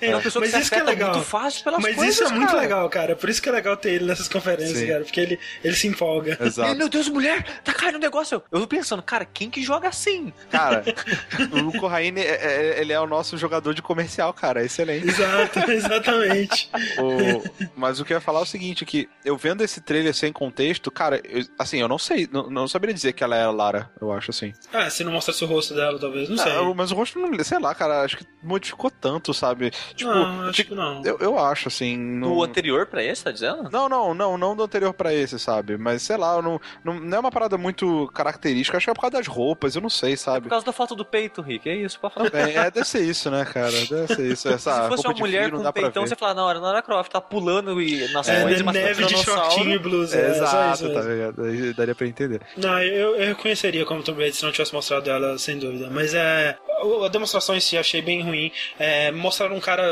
[0.01, 1.13] É uma pessoa que Mas se isso que é legal.
[1.13, 2.61] muito fácil pelas Mas coisas, isso é muito cara.
[2.61, 3.15] legal, cara.
[3.15, 4.87] Por isso que é legal ter ele nessas conferências, Sim.
[4.87, 5.03] cara.
[5.03, 6.37] Porque ele, ele se empolga.
[6.41, 6.75] Exato.
[6.75, 8.41] meu Deus, mulher, tá caindo um negócio.
[8.51, 10.31] Eu tô pensando, cara, quem que joga assim?
[10.49, 10.83] Cara,
[11.65, 14.61] o Corraine, é, é, ele é o nosso jogador de comercial, cara.
[14.61, 15.07] É excelente.
[15.07, 16.69] Exato, exatamente.
[16.97, 17.65] o...
[17.75, 20.31] Mas o que eu ia falar é o seguinte, que eu vendo esse trailer sem
[20.31, 23.51] contexto, cara, eu, assim, eu não sei, não, não saberia dizer que ela é a
[23.51, 24.53] Lara, eu acho assim.
[24.73, 26.73] Ah, se não mostrasse o rosto dela, talvez, não ah, sei.
[26.75, 28.25] Mas o rosto, não, sei lá, cara, acho que
[28.55, 29.71] modificou tanto, sabe?
[29.95, 31.01] Tipo, não, acho tipo, que não.
[31.05, 31.97] Eu, eu acho, assim.
[31.97, 32.43] No...
[32.43, 33.69] anterior pra esse, tá dizendo?
[33.71, 35.77] Não, não, não, não do anterior pra esse, sabe?
[35.77, 39.01] Mas sei lá, não, não, não é uma parada muito característica, acho que é por
[39.01, 40.37] causa das roupas, eu não sei, sabe?
[40.37, 42.29] É por causa da foto do peito, Rick, é isso, pra falar.
[42.29, 43.71] Bem, é, deve ser isso, né, cara?
[43.71, 44.49] Deve ser isso.
[44.49, 47.21] Essa Se fosse uma mulher frio, com peitão, você fala, na hora, Lara Croft tá
[47.21, 50.17] pulando e nas é, coisas, neve de shortinho e blusa.
[50.17, 51.73] É, é exato, tá ligado?
[51.75, 52.41] Daria pra entender.
[52.57, 55.89] Não, eu, eu reconheceria como Tomb Raider se não tivesse mostrado ela, sem dúvida.
[55.89, 56.57] Mas é.
[57.03, 58.44] A demonstração em si achei bem ruim.
[58.79, 59.83] É, mostraram um cara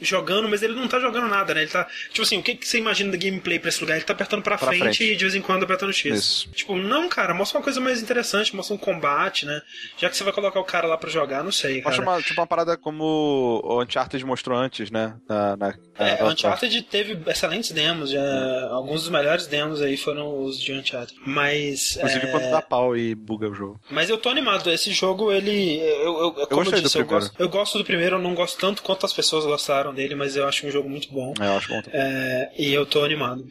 [0.00, 1.62] jogando, mas ele não tá jogando nada, né?
[1.62, 1.86] Ele tá.
[2.10, 3.96] Tipo assim, o que, que você imagina da gameplay pra esse lugar?
[3.96, 6.18] Ele tá apertando pra, pra frente, frente, e de vez em quando apertando X.
[6.18, 6.50] Isso.
[6.52, 9.60] Tipo, não, cara, mostra uma coisa mais interessante, mostra um combate, né?
[9.96, 11.80] Já que você vai colocar o cara lá pra jogar, não sei.
[11.82, 11.96] Cara.
[11.96, 15.14] Mostra uma, tipo uma parada como o Uncharted mostrou antes, né?
[15.28, 20.58] Na, na, é, Uncharted teve excelentes demos, já, alguns dos melhores demos aí foram os
[20.58, 21.18] de Uncharted.
[21.24, 21.96] Mas.
[21.96, 22.30] Inclusive é...
[22.30, 23.80] quando dá pau e buga o jogo.
[23.90, 25.78] Mas eu tô animado, esse jogo, ele.
[25.78, 28.34] Eu, eu, eu como eu, eu disse, eu gosto, eu gosto do primeiro, eu não
[28.34, 31.34] gosto tanto quanto as pessoas gostaram dele, mas eu acho um jogo muito bom.
[31.40, 32.00] É, eu acho bom também.
[32.00, 33.46] É, e eu tô animado.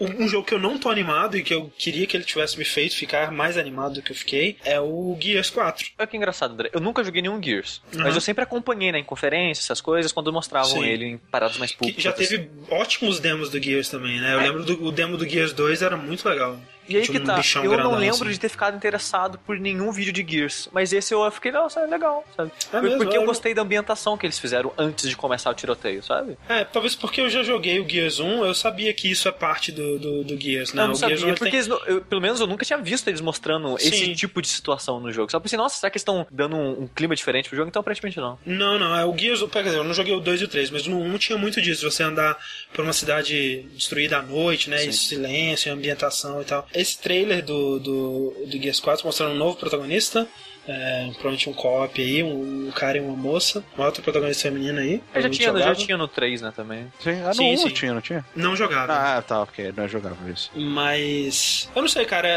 [0.00, 2.58] Um, um, jogo que eu não tô animado e que eu queria que ele tivesse
[2.58, 5.86] me feito ficar mais animado do que eu fiquei é o Gears 4.
[5.98, 6.70] Olha que engraçado, André.
[6.72, 8.02] Eu nunca joguei nenhum Gears, uhum.
[8.02, 10.84] mas eu sempre acompanhei na né, conferência, essas coisas, quando mostravam Sim.
[10.84, 11.93] ele em paradas mais públicas.
[11.96, 14.34] Já teve ótimos demos do Gears também, né?
[14.34, 14.42] Eu é.
[14.44, 16.60] lembro do o demo do Gears 2 era muito legal.
[16.88, 18.30] E aí que tá, eu não lembro assim.
[18.30, 21.86] de ter ficado interessado por nenhum vídeo de Gears, mas esse eu fiquei, nossa, é
[21.86, 22.50] legal, sabe?
[22.72, 25.54] É mesmo, porque eu, eu gostei da ambientação que eles fizeram antes de começar o
[25.54, 26.36] tiroteio, sabe?
[26.48, 29.72] É, talvez porque eu já joguei o Gears 1, eu sabia que isso é parte
[29.72, 30.82] do, do, do Gears, né?
[30.82, 31.54] Eu não sabia, porque tem...
[31.54, 33.88] eles, eu, pelo menos eu nunca tinha visto eles mostrando Sim.
[33.88, 35.30] esse tipo de situação no jogo.
[35.30, 37.68] Só pensei, nossa, será que eles estão dando um, um, clima diferente pro jogo?
[37.68, 38.38] Então aparentemente não.
[38.44, 40.70] Não, não, é o Gears, quer dizer, eu não joguei o 2 e o 3,
[40.70, 42.36] mas no 1 tinha muito disso, você andar
[42.72, 44.84] por uma cidade destruída à noite, né?
[44.84, 46.66] E silêncio, ambientação e tal.
[46.74, 50.28] Esse trailer do do, do, Gears 4 mostrando um novo protagonista,
[50.66, 54.80] É, provavelmente um co-op aí, um, um cara e uma moça, uma outra protagonista feminina
[54.80, 55.02] aí.
[55.14, 56.90] Eu já tinha, já tinha no 3, né, também.
[57.00, 57.70] Sim, ah, no Sim, 1 sim.
[57.70, 58.24] tinha, não tinha?
[58.34, 58.94] Não jogável.
[58.94, 60.50] Ah, tá, ok, não é jogável isso.
[60.54, 61.68] Mas.
[61.74, 62.28] Eu não sei, cara.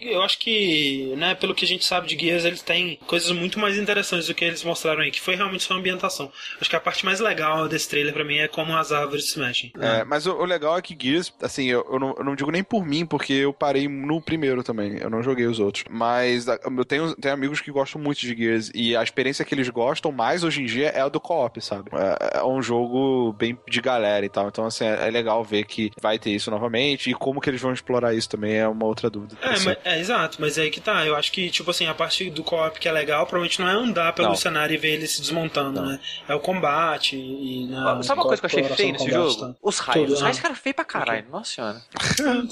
[0.00, 3.58] Eu acho que, né, pelo que a gente sabe de Gears, eles têm coisas muito
[3.58, 6.30] mais interessantes do que eles mostraram aí, que foi realmente sua ambientação.
[6.60, 9.38] Acho que a parte mais legal desse trailer pra mim é como as árvores se
[9.38, 9.72] mexem.
[9.80, 12.50] É, mas o, o legal é que Gears, assim, eu, eu, não, eu não digo
[12.50, 15.84] nem por mim, porque eu parei no primeiro também, eu não joguei os outros.
[15.88, 19.68] Mas eu tenho, tenho amigos que gostam muito de Gears, e a experiência que eles
[19.68, 21.90] gostam mais hoje em dia é a do co-op, sabe?
[21.92, 25.64] É, é um jogo bem de galera e tal, então, assim, é, é legal ver
[25.64, 28.84] que vai ter isso novamente, e como que eles vão explorar isso também é uma
[28.86, 29.36] outra dúvida.
[29.42, 31.04] É, Assim, mas- é, exato, mas é aí que tá.
[31.06, 33.72] Eu acho que, tipo assim, a parte do co-op que é legal, provavelmente não é
[33.72, 34.36] andar pelo Não.
[34.36, 35.98] cenário e ver ele se desmontando, né?
[36.28, 37.66] É o combate e.
[37.68, 39.40] né, Sabe uma coisa que eu achei feio nesse combate, jogo?
[39.52, 39.54] tá?
[39.62, 40.00] Os raios.
[40.06, 40.38] Tudo, Os raios ah.
[40.38, 41.26] ficaram feios pra caralho.
[41.30, 41.82] Nossa senhora.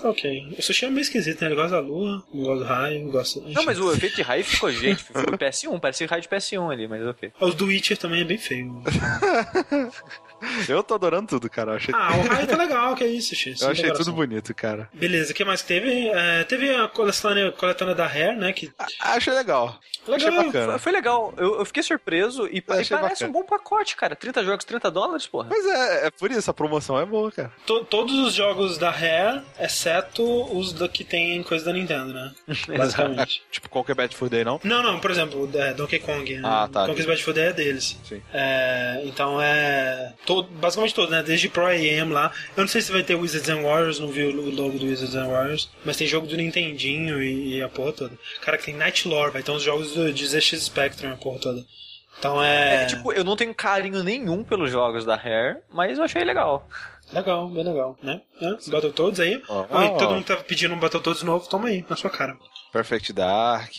[0.00, 0.54] Tá ok.
[0.58, 1.48] O sushi é meio esquisito, né?
[1.48, 3.40] Ele gosta da lua, não gosta do raio, não gosta.
[3.46, 6.88] Não, mas o efeito de raio ficou, gente, ficou PS1, parecia raio de PS1 ali,
[6.88, 7.32] mas ok.
[7.40, 8.82] Os do Witcher também é bem feio.
[10.68, 11.74] Eu tô adorando tudo, cara.
[11.76, 13.60] Achei, Ah, o raio tá legal, que é isso, X.
[13.62, 14.88] eu achei tudo bonito, cara.
[14.92, 16.08] Beleza, o que mais que teve?
[16.08, 18.52] É, teve a coletânea, coletânea da Hair, né?
[18.52, 19.78] Que A- Achei legal.
[20.10, 20.72] Achei Legal, bacana.
[20.72, 23.28] Foi, foi legal, eu, eu fiquei surpreso e, e achei parece bacana.
[23.28, 24.16] um bom pacote, cara.
[24.16, 25.48] 30 jogos, 30 dólares, porra.
[25.50, 27.52] Mas é, é por isso, a promoção é boa, cara.
[27.66, 30.22] to- todos os jogos da Rare, exceto
[30.56, 32.32] os da que tem coisa da Nintendo, né?
[32.76, 33.42] Basicamente.
[33.52, 34.58] Tipo, qualquer Bad Fur Day, não?
[34.64, 36.36] Não, não, por exemplo, é, Donkey Kong.
[36.36, 36.42] né?
[36.44, 36.86] Ah, tá.
[36.86, 37.98] Donkey's Bad Fur Day é deles.
[38.04, 38.22] Sim.
[38.32, 40.14] É, então é.
[40.28, 41.22] Todo, basicamente todo, né?
[41.22, 42.30] Desde Pro AM lá.
[42.54, 45.14] Eu não sei se vai ter Wizards and Warriors, não vi o logo do Wizards
[45.14, 45.70] and Warriors.
[45.86, 48.18] Mas tem jogo do Nintendinho e, e a porra toda.
[48.42, 51.38] Cara, que tem Night Lore, vai ter uns jogos do, de ZX Spectrum, a porra
[51.38, 51.64] toda.
[52.18, 52.82] Então é.
[52.82, 56.68] É, tipo, eu não tenho carinho nenhum pelos jogos da Rare, mas eu achei legal.
[57.10, 58.20] Legal, bem legal, né?
[58.38, 59.42] É, Battletoads Todos aí.
[59.48, 59.60] Ó.
[59.62, 62.36] Oi, todo mundo tava pedindo um Battletoads novo, toma aí, na sua cara.
[62.70, 63.72] Perfect Dark.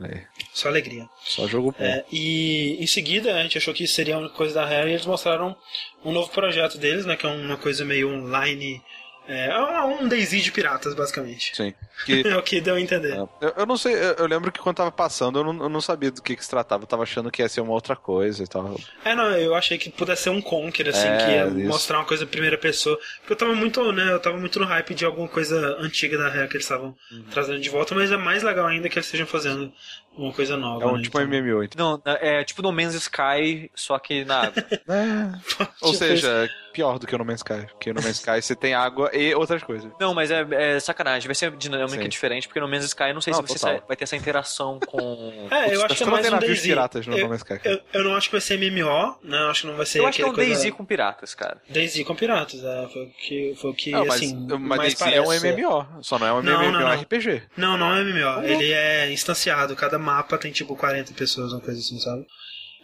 [0.00, 0.22] Aí.
[0.52, 1.08] Só alegria.
[1.24, 1.84] Só jogo bom.
[1.84, 5.06] É, e em seguida a gente achou que seria uma coisa da Rare e eles
[5.06, 5.56] mostraram
[6.04, 7.16] um novo projeto deles, né?
[7.16, 8.82] Que é uma coisa meio online.
[9.26, 11.56] É um Daisy de piratas, basicamente.
[11.56, 11.72] Sim.
[12.04, 13.14] Que, É o que deu a entender.
[13.16, 15.80] eu, eu não sei, eu, eu lembro que quando tava passando, eu não, eu não
[15.80, 16.82] sabia do que, que se tratava.
[16.82, 18.76] Eu tava achando que ia ser uma outra coisa e tal.
[19.04, 21.68] É, não, eu achei que pudesse ser um Conquer, assim, É, que ia isso.
[21.68, 22.98] mostrar uma coisa em primeira pessoa.
[23.20, 26.28] Porque eu tava muito, né, eu tava muito no hype de alguma coisa antiga da
[26.28, 27.24] Rare que eles estavam Uhum.
[27.30, 29.72] trazendo de volta, mas é mais legal ainda que eles estejam fazendo
[30.16, 30.84] uma coisa nova.
[30.84, 31.40] É um né, tipo um então.
[31.42, 31.62] MMO.
[31.64, 32.02] então.
[32.04, 34.54] Não, é tipo No Man's Sky, só que na água.
[34.88, 35.54] É.
[35.80, 37.66] Ou Tipo seja, pior do que o No Man's Sky.
[37.72, 39.90] Porque no Man's Sky você tem água e outras coisas.
[40.00, 41.50] Não, mas é, é sacanagem, vai ser
[41.86, 42.08] dinâmica Sim.
[42.08, 43.78] diferente, porque no Man's Sky eu não sei Não, se você total.
[43.80, 45.48] sa- vai ter essa interação com.
[45.50, 46.68] É, eu acho que é Você não mais um Daisy.
[46.68, 47.60] piratas no eu, No Sky.
[47.64, 49.38] eu, eu não acho que vai ser MMO, né?
[49.38, 51.34] Eu acho que não vai ser Eu acho que é um coisa- Daisy com piratas,
[51.34, 51.60] cara.
[51.68, 55.20] Daisy com piratas, é, foi o que, foi o que Não, mas, assim, mas é
[55.20, 55.52] um parece.
[55.52, 56.02] MMO.
[56.02, 57.02] Só não é um Não, MMO, não, é um não.
[57.02, 57.42] RPG.
[57.56, 58.36] Não, não é MMO.
[58.38, 58.42] Uhum.
[58.44, 59.76] Ele é instanciado.
[59.76, 62.24] Cada mapa tem tipo 40 pessoas, uma coisa assim, sabe?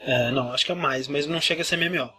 [0.02, 2.10] É, não, acho que é mais, mas não chega a ser MMO.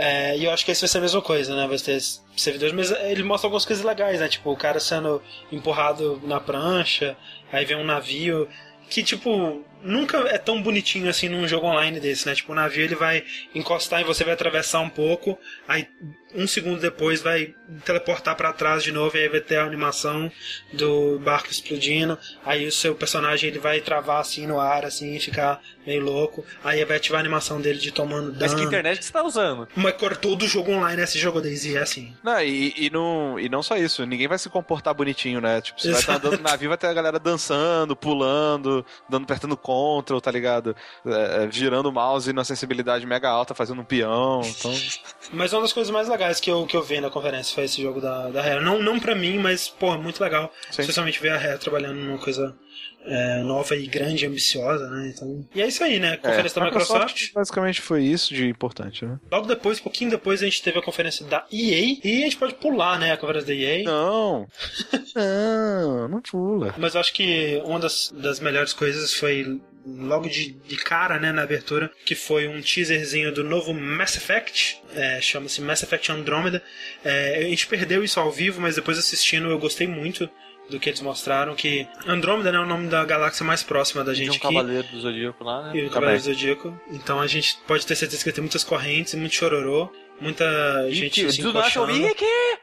[0.00, 1.66] É, e eu acho que esse vai ser a mesma coisa, né?
[1.66, 2.00] Vai ter
[2.36, 4.28] servidores, mas ele mostra algumas coisas legais, né?
[4.28, 5.20] Tipo, o cara sendo
[5.50, 7.16] empurrado na prancha,
[7.52, 8.48] aí vem um navio.
[8.88, 12.34] Que, tipo, nunca é tão bonitinho assim num jogo online desse, né?
[12.34, 13.24] Tipo, o navio ele vai
[13.54, 15.86] encostar e você vai atravessar um pouco, aí
[16.34, 17.54] um segundo depois vai
[17.86, 20.30] teleportar pra trás de novo e aí vai ter a animação
[20.72, 22.18] do barco explodindo.
[22.44, 26.44] Aí o seu personagem ele vai travar assim no ar, assim, e ficar meio louco.
[26.62, 28.68] Aí vai ativar a animação dele de tomando Mas que dano.
[28.68, 29.66] internet que você tá usando?
[29.74, 32.14] Mas cor- todo jogo online, esse jogo Daisy é assim.
[32.22, 35.62] Não, e, e, não, e não só isso, ninguém vai se comportar bonitinho, né?
[35.62, 36.26] Tipo, você vai estar Exato.
[36.26, 40.74] andando no navio, vai ter a galera dançando, pulando, dando, apertando control, tá ligado?
[41.04, 44.40] É, é, girando o mouse na sensibilidade mega alta, fazendo um peão.
[44.42, 44.72] Então,
[45.30, 47.82] Mas uma das coisas mais legais que eu, que eu vi na conferência foi esse
[47.82, 48.64] jogo da, da Rare.
[48.64, 50.50] Não, não pra mim, mas, pô, muito legal.
[50.70, 50.80] Sim.
[50.80, 52.56] Especialmente ver a Rare trabalhando numa coisa
[53.04, 55.12] é, nova e grande, ambiciosa, né?
[55.14, 56.16] Então, e é isso aí, né?
[56.16, 57.32] Conferência é, da Microsoft.
[57.32, 59.18] Basicamente foi isso de importante, né?
[59.30, 61.96] Logo depois, um pouquinho depois, a gente teve a conferência da EA.
[62.04, 63.12] E a gente pode pular, né?
[63.12, 63.82] A conferência da EA.
[63.84, 64.46] Não.
[65.14, 66.74] não, não pula.
[66.76, 71.32] Mas eu acho que uma das, das melhores coisas foi logo de, de cara, né,
[71.32, 76.62] na abertura, que foi um teaserzinho do novo Mass Effect, é, chama-se Mass Effect Andromeda.
[77.02, 80.28] É, a gente perdeu isso ao vivo, mas depois assistindo eu gostei muito
[80.70, 84.12] do que eles mostraram, que Andrômeda né, é o nome da galáxia mais próxima da
[84.12, 84.40] De gente um aqui.
[84.54, 85.86] cavaleiro do Zodíaco lá, E né?
[85.86, 86.80] o Cavaleiro do Zodíaco.
[86.90, 89.90] Então a gente pode ter certeza que tem muitas correntes, muito chororô,
[90.20, 90.44] muita
[90.90, 91.86] gente se do nada eu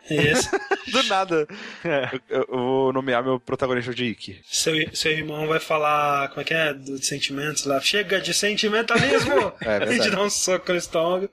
[0.09, 0.49] Isso.
[0.91, 1.47] Do nada.
[1.83, 4.39] Eu, eu- eu vou nomear meu protagonista de Ikki.
[4.45, 6.73] Seu, seu irmão vai falar, como é que é?
[6.75, 7.81] Dos sentimentos lá.
[7.81, 9.51] Chega de sentimentalismo!
[9.61, 10.11] É, a gente verdade.
[10.11, 11.29] dá um soco no estômago.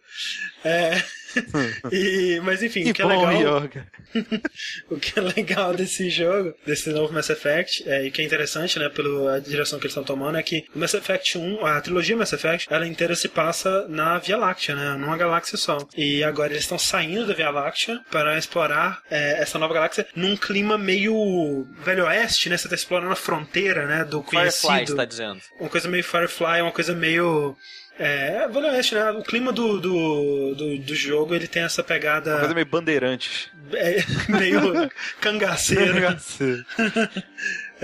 [0.65, 1.03] É.
[1.91, 3.33] E, mas enfim, o que é legal.
[3.33, 3.87] Yoga.
[4.91, 8.79] O que é legal desse jogo, desse novo Mass Effect, é, e que é interessante,
[8.79, 12.17] né, pela direção que eles estão tomando, é que o Mass Effect 1, a trilogia
[12.17, 15.79] Mass Effect, ela inteira se passa na Via Láctea, né, numa galáxia só.
[15.97, 20.37] E agora eles estão saindo da Via Láctea para explorar é, essa nova galáxia num
[20.37, 24.69] clima meio Velho Oeste, né, você tá explorando a fronteira, né, do conhecido.
[24.69, 25.41] Firefly, você tá dizendo.
[25.59, 27.57] Uma coisa meio Firefly, uma coisa meio...
[28.05, 32.37] É, Velho Oeste, né, o clima do, do, do, do jogo, ele tem essa pegada...
[32.39, 33.49] Coisa meio bandeirantes.
[33.73, 33.99] É,
[34.29, 34.91] meio
[35.21, 35.95] cangaceiro.
[35.95, 36.65] Cangaceiro.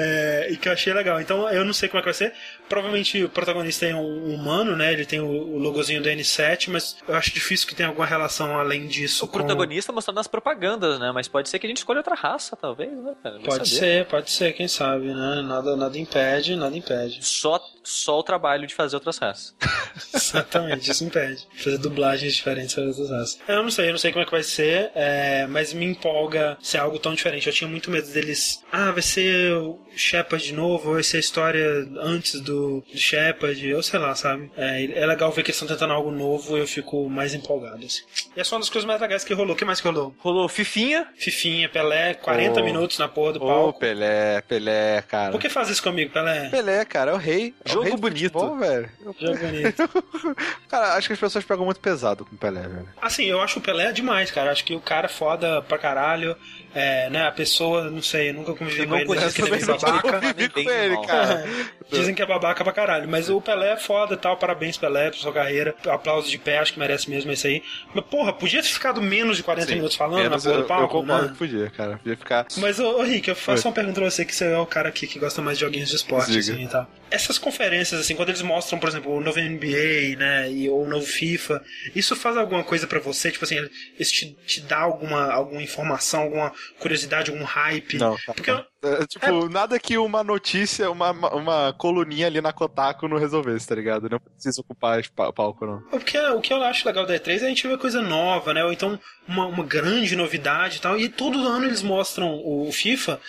[0.01, 1.21] É, e que eu achei legal.
[1.21, 2.33] Então eu não sei como é que vai ser.
[2.69, 4.93] Provavelmente o protagonista é um humano, né?
[4.93, 8.59] Ele tem o, o logozinho do N7, mas eu acho difícil que tenha alguma relação
[8.59, 9.25] além disso.
[9.25, 11.11] O com- protagonista mostrando nas propagandas, né?
[11.12, 13.39] Mas pode ser que a gente escolha outra raça, talvez, né, cara?
[13.41, 13.81] Pode saber.
[13.81, 15.43] ser, pode ser, quem sabe, né?
[15.43, 17.25] Nada, nada impede, nada impede.
[17.25, 19.55] Só, só o trabalho de fazer outras raças.
[20.14, 21.47] Exatamente, isso impede.
[21.57, 23.39] Fazer dublagens diferentes para outras raças.
[23.49, 26.57] Eu não sei, eu não sei como é que vai ser, é, mas me empolga
[26.61, 27.47] ser algo tão diferente.
[27.47, 28.62] Eu tinha muito medo deles.
[28.71, 32.85] Ah, vai ser o Shepard de novo, ou vai ser a história antes do, do
[32.99, 34.51] Shepard, ou sei lá, sabe?
[34.57, 37.85] É, é legal ver que eles estão tentando algo novo e eu fico mais empolgado.
[37.85, 38.03] Assim.
[38.37, 39.55] E essa é uma das coisas mais legais que rolou.
[39.55, 40.15] O que mais que rolou?
[40.19, 41.07] Rolou Fifinha.
[41.17, 42.65] Fifinha, Pelé, 40 Oh.
[42.65, 43.79] minutos na porra do Ô, palco.
[43.81, 45.31] Pelé, Pelé, cara.
[45.33, 46.49] Por que faz isso comigo, Pelé?
[46.49, 47.55] Pelé, cara, é o rei.
[47.65, 48.33] É o Jogo rei do bonito.
[48.33, 48.91] futebol, velho.
[49.21, 49.89] Jogo bonito.
[50.69, 52.89] Cara, acho que as pessoas pegam muito pesado com o Pelé, velho.
[53.01, 54.51] Assim, eu acho o Pelé demais, cara.
[54.51, 56.37] Acho que o cara é foda pra caralho.
[56.75, 59.49] É, né, a pessoa, não sei, eu nunca convivi Eu com ele, mas conheço diz
[59.49, 60.13] que ele é babaca.
[60.21, 61.07] Convivi com bem ele, mal.
[61.07, 61.45] cara.
[61.91, 63.09] Dizem que é babaca pra caralho.
[63.09, 64.36] Mas o Pelé é foda e tal.
[64.36, 65.74] Parabéns, Pelé, por sua carreira.
[65.86, 67.62] Aplausos de pé, acho que merece mesmo isso aí.
[67.94, 70.59] Mas, porra, podia ter ficado menos de 40 Sim, minutos falando Menos na porra eu,
[70.59, 71.32] do eu palco, concordo né?
[71.32, 71.96] que podia, cara.
[71.99, 72.46] Podia ficar.
[72.57, 73.68] Mas, ô, ô Rick, eu faço Oi.
[73.70, 75.88] uma pergunta pra você, que você é o cara aqui que gosta mais de joguinhos
[75.90, 76.40] de esporte, Diga.
[76.53, 76.86] assim, e tal.
[77.11, 80.88] Essas conferências, assim, quando eles mostram, por exemplo, o novo NBA, né, e, ou o
[80.88, 81.62] novo FIFA,
[81.94, 83.30] isso faz alguma coisa pra você?
[83.30, 83.57] Tipo assim,
[83.99, 87.96] isso te, te dá alguma, alguma informação, alguma curiosidade, algum hype?
[87.99, 88.34] Não, tá.
[88.34, 93.18] Porque eu- É, tipo, nada que uma notícia, uma, uma coluninha ali na Kotaku não
[93.18, 94.09] resolvesse, tá ligado?
[94.09, 95.03] Não precisa ocupar
[95.35, 95.83] palco, não.
[95.91, 98.55] O que, o que eu acho legal da E3 é a gente ver coisa nova,
[98.55, 98.64] né?
[98.64, 100.97] Ou então uma, uma grande novidade e tal.
[100.97, 103.20] E todo ano eles mostram o FIFA.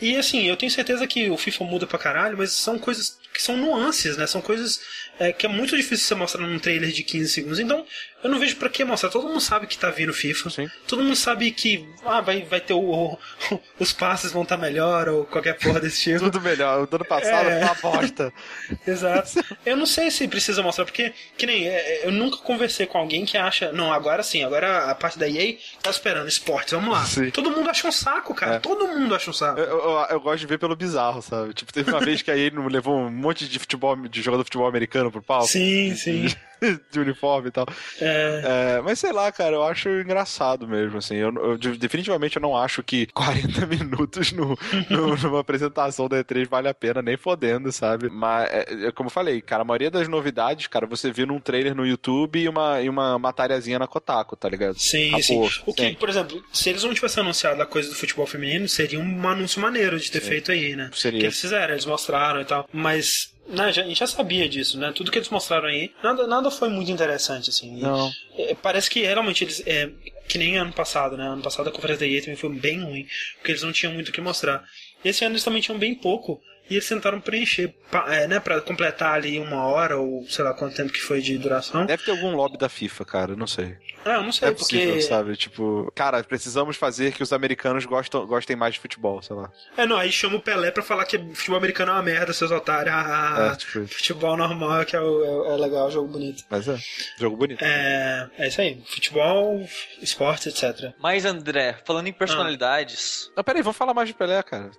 [0.00, 3.42] E assim, eu tenho certeza que o FIFA muda pra caralho, mas são coisas que
[3.44, 4.26] são nuances, né?
[4.26, 4.80] São coisas
[5.16, 7.60] é, que é muito difícil você mostrar num trailer de 15 segundos.
[7.60, 7.86] Então,
[8.24, 9.10] eu não vejo pra que mostrar.
[9.10, 10.50] Todo mundo sabe que tá vindo FIFA.
[10.50, 10.68] Sim.
[10.88, 13.18] Todo mundo sabe que ah, vai, vai ter o, o-
[13.78, 16.18] os passes vão estar melhor ou qualquer porra desse tipo.
[16.18, 16.82] Tudo melhor.
[16.82, 17.64] O do ano passado É.
[17.64, 18.32] foi uma bosta.
[18.84, 19.44] Exato.
[19.64, 23.24] Eu não sei se precisa mostrar, porque, que nem, é, eu nunca conversei com alguém
[23.24, 27.04] que acha, não, agora sim, agora a parte da EA tá esperando esportes, vamos lá.
[27.04, 27.30] Sim.
[27.30, 28.56] Todo mundo acha um saco, cara.
[28.56, 28.58] É.
[28.58, 29.60] Todo mundo acha um saco.
[29.60, 31.54] Eu, eu- eu gosto de ver pelo bizarro, sabe?
[31.54, 34.46] Tipo, teve uma vez que aí ele levou um monte de futebol, de jogador de
[34.48, 35.46] futebol americano pro palco.
[35.48, 36.26] Sim, sim.
[36.90, 37.66] de uniforme e tal.
[38.00, 38.42] É,
[38.78, 41.14] É, mas sei lá, cara, eu acho engraçado mesmo, assim.
[41.14, 44.58] Eu, eu- de- definitivamente eu não acho que 40 minutos no,
[44.90, 48.08] no- numa apresentação da E3 vale a pena, nem fodendo, sabe?
[48.10, 51.38] Mas, é, é como eu falei, cara, a maioria das novidades, cara, você vê num
[51.38, 54.76] trailer no YouTube e uma, e uma matériazinha na Kotaku, tá ligado?
[54.78, 55.22] sim, Acabou.
[55.22, 55.62] sim.
[55.64, 55.94] O que, Sim.
[55.94, 59.60] por exemplo, se eles não tivessem anunciado a coisa do futebol feminino, seria um anúncio
[59.62, 60.90] maneiro de ter feito aí, né?
[60.92, 61.20] Seria.
[61.20, 62.68] Que eles fizeram, eles mostraram e tal.
[62.72, 63.07] Mas.
[63.48, 64.92] Né, já, a gente já sabia disso, né?
[64.94, 67.80] Tudo que eles mostraram aí, nada, nada foi muito interessante, assim.
[67.80, 68.10] Não.
[68.36, 69.62] É, parece que realmente eles.
[69.66, 69.90] É,
[70.28, 71.26] que nem ano passado, né?
[71.26, 73.06] Ano passado a conferência da EA também foi bem ruim,
[73.36, 74.62] porque eles não tinham muito o que mostrar.
[75.02, 77.74] Esse ano eles também tinham bem pouco, e eles tentaram preencher,
[78.08, 78.40] é, né?
[78.40, 81.86] Pra completar ali uma hora, ou sei lá quanto tempo que foi de duração.
[81.86, 83.76] Deve ter algum lobby da FIFA, cara, não sei.
[84.04, 85.02] Ah, eu não sei, É possível, porque.
[85.02, 85.36] sabe?
[85.36, 89.50] Tipo, cara, precisamos fazer que os americanos gostam, gostem mais de futebol, sei lá.
[89.76, 92.50] É, não, aí chama o Pelé pra falar que futebol americano é uma merda, seus
[92.50, 92.94] otários.
[92.94, 96.44] Ah, É, tipo, Futebol normal que é, o- é, é legal, jogo bonito.
[96.48, 96.76] mas é,
[97.18, 97.62] jogo bonito.
[97.62, 98.80] É, é isso aí.
[98.86, 99.66] Futebol,
[100.00, 100.92] esporte, etc.
[101.00, 103.30] Mas, André, falando em personalidades.
[103.36, 104.70] Não, peraí, vamos falar mais de Pelé, cara.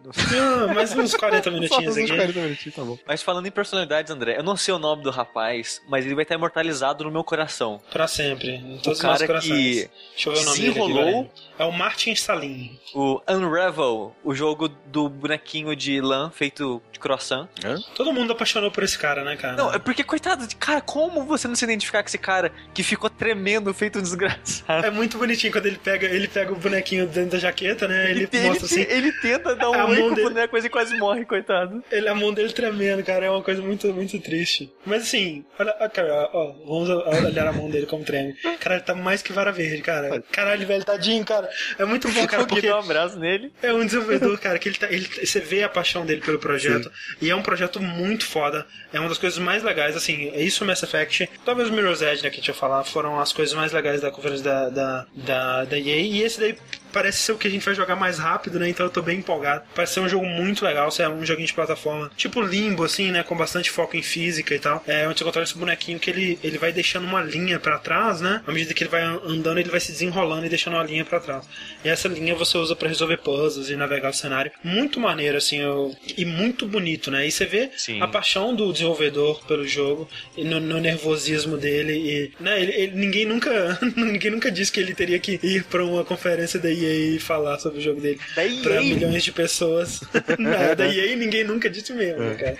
[0.69, 2.07] Ah, mais uns 40 minutinhos Aqui.
[2.07, 2.97] 40 minutinhos, tá bom.
[3.07, 6.23] Mas falando em personalidades, André, eu não sei o nome do rapaz, mas ele vai
[6.23, 7.81] estar imortalizado no meu coração.
[7.91, 8.55] Pra sempre.
[8.55, 9.51] Em O todos os nossos cara corações.
[9.51, 11.49] que Deixa eu ver o nome dele aqui, desenrolou peraí.
[11.59, 12.79] É o Martin Salim.
[12.93, 17.47] o Unravel, o jogo do bonequinho de lã feito de croissant.
[17.95, 19.55] Todo mundo apaixonou por esse cara, né, cara?
[19.57, 22.81] Não, é porque, coitado de cara, como você não se identificar com esse cara que
[22.83, 24.85] ficou tremendo, feito um desgraçado?
[24.85, 28.09] É muito bonitinho quando ele pega, ele pega o bonequinho dentro da jaqueta, né?
[28.09, 28.81] Ele, Ele, mostra assim.
[28.89, 31.68] ele tenta dar um oi com o dele- boneco, mas ele quase morre, coitado.
[31.91, 34.71] Ele, a mão dele tremendo, cara, é uma coisa muito, muito triste.
[34.85, 38.33] Mas assim, olha, ó, cara, ó, vamos olhar a mão dele como treme.
[38.59, 40.23] Cara, ele tá mais que vara verde, cara.
[40.31, 41.49] Caralho, velho, tadinho, cara.
[41.77, 43.51] É muito bom, cara, Porque dá um abraço nele.
[43.61, 46.91] é um desenvolvedor, cara, que ele, tá, ele você vê a paixão dele pelo projeto.
[47.21, 48.65] E é um projeto muito foda.
[48.93, 51.29] É uma das coisas mais legais, assim, é isso o Mass Effect.
[51.45, 54.01] Talvez o Mirror's Edge, né, que a gente ia falar, foram as coisas mais legais
[54.01, 55.97] da conferência da, da, da, da EA.
[56.01, 56.55] E esse daí
[56.91, 58.69] parece ser o que a gente vai jogar mais rápido, né?
[58.69, 59.63] Então eu tô bem empolgado.
[59.75, 63.23] Parece ser um jogo muito legal, é um joguinho de plataforma, tipo limbo, assim, né?
[63.23, 64.83] Com bastante foco em física e tal.
[64.87, 68.21] É onde você controla esse bonequinho que ele, ele vai deixando uma linha pra trás,
[68.21, 68.41] né?
[68.45, 71.19] À medida que ele vai andando, ele vai se desenrolando e deixando uma linha pra
[71.19, 71.45] trás.
[71.83, 74.51] E essa linha você usa pra resolver puzzles e navegar o cenário.
[74.63, 75.95] Muito maneiro, assim, eu...
[76.17, 77.27] e muito bonito, né?
[77.27, 78.01] E você vê Sim.
[78.01, 81.93] a paixão do desenvolvedor pelo jogo, e no, no nervosismo dele.
[81.93, 82.61] E, né?
[82.61, 86.59] ele, ele- ninguém nunca ninguém nunca disse que ele teria que ir pra uma conferência
[86.59, 88.61] da EA e falar sobre o jogo dele Da EA?
[88.61, 90.01] pra milhões de pessoas.
[90.37, 92.57] Não, da EA ninguém nunca disse mesmo, cara.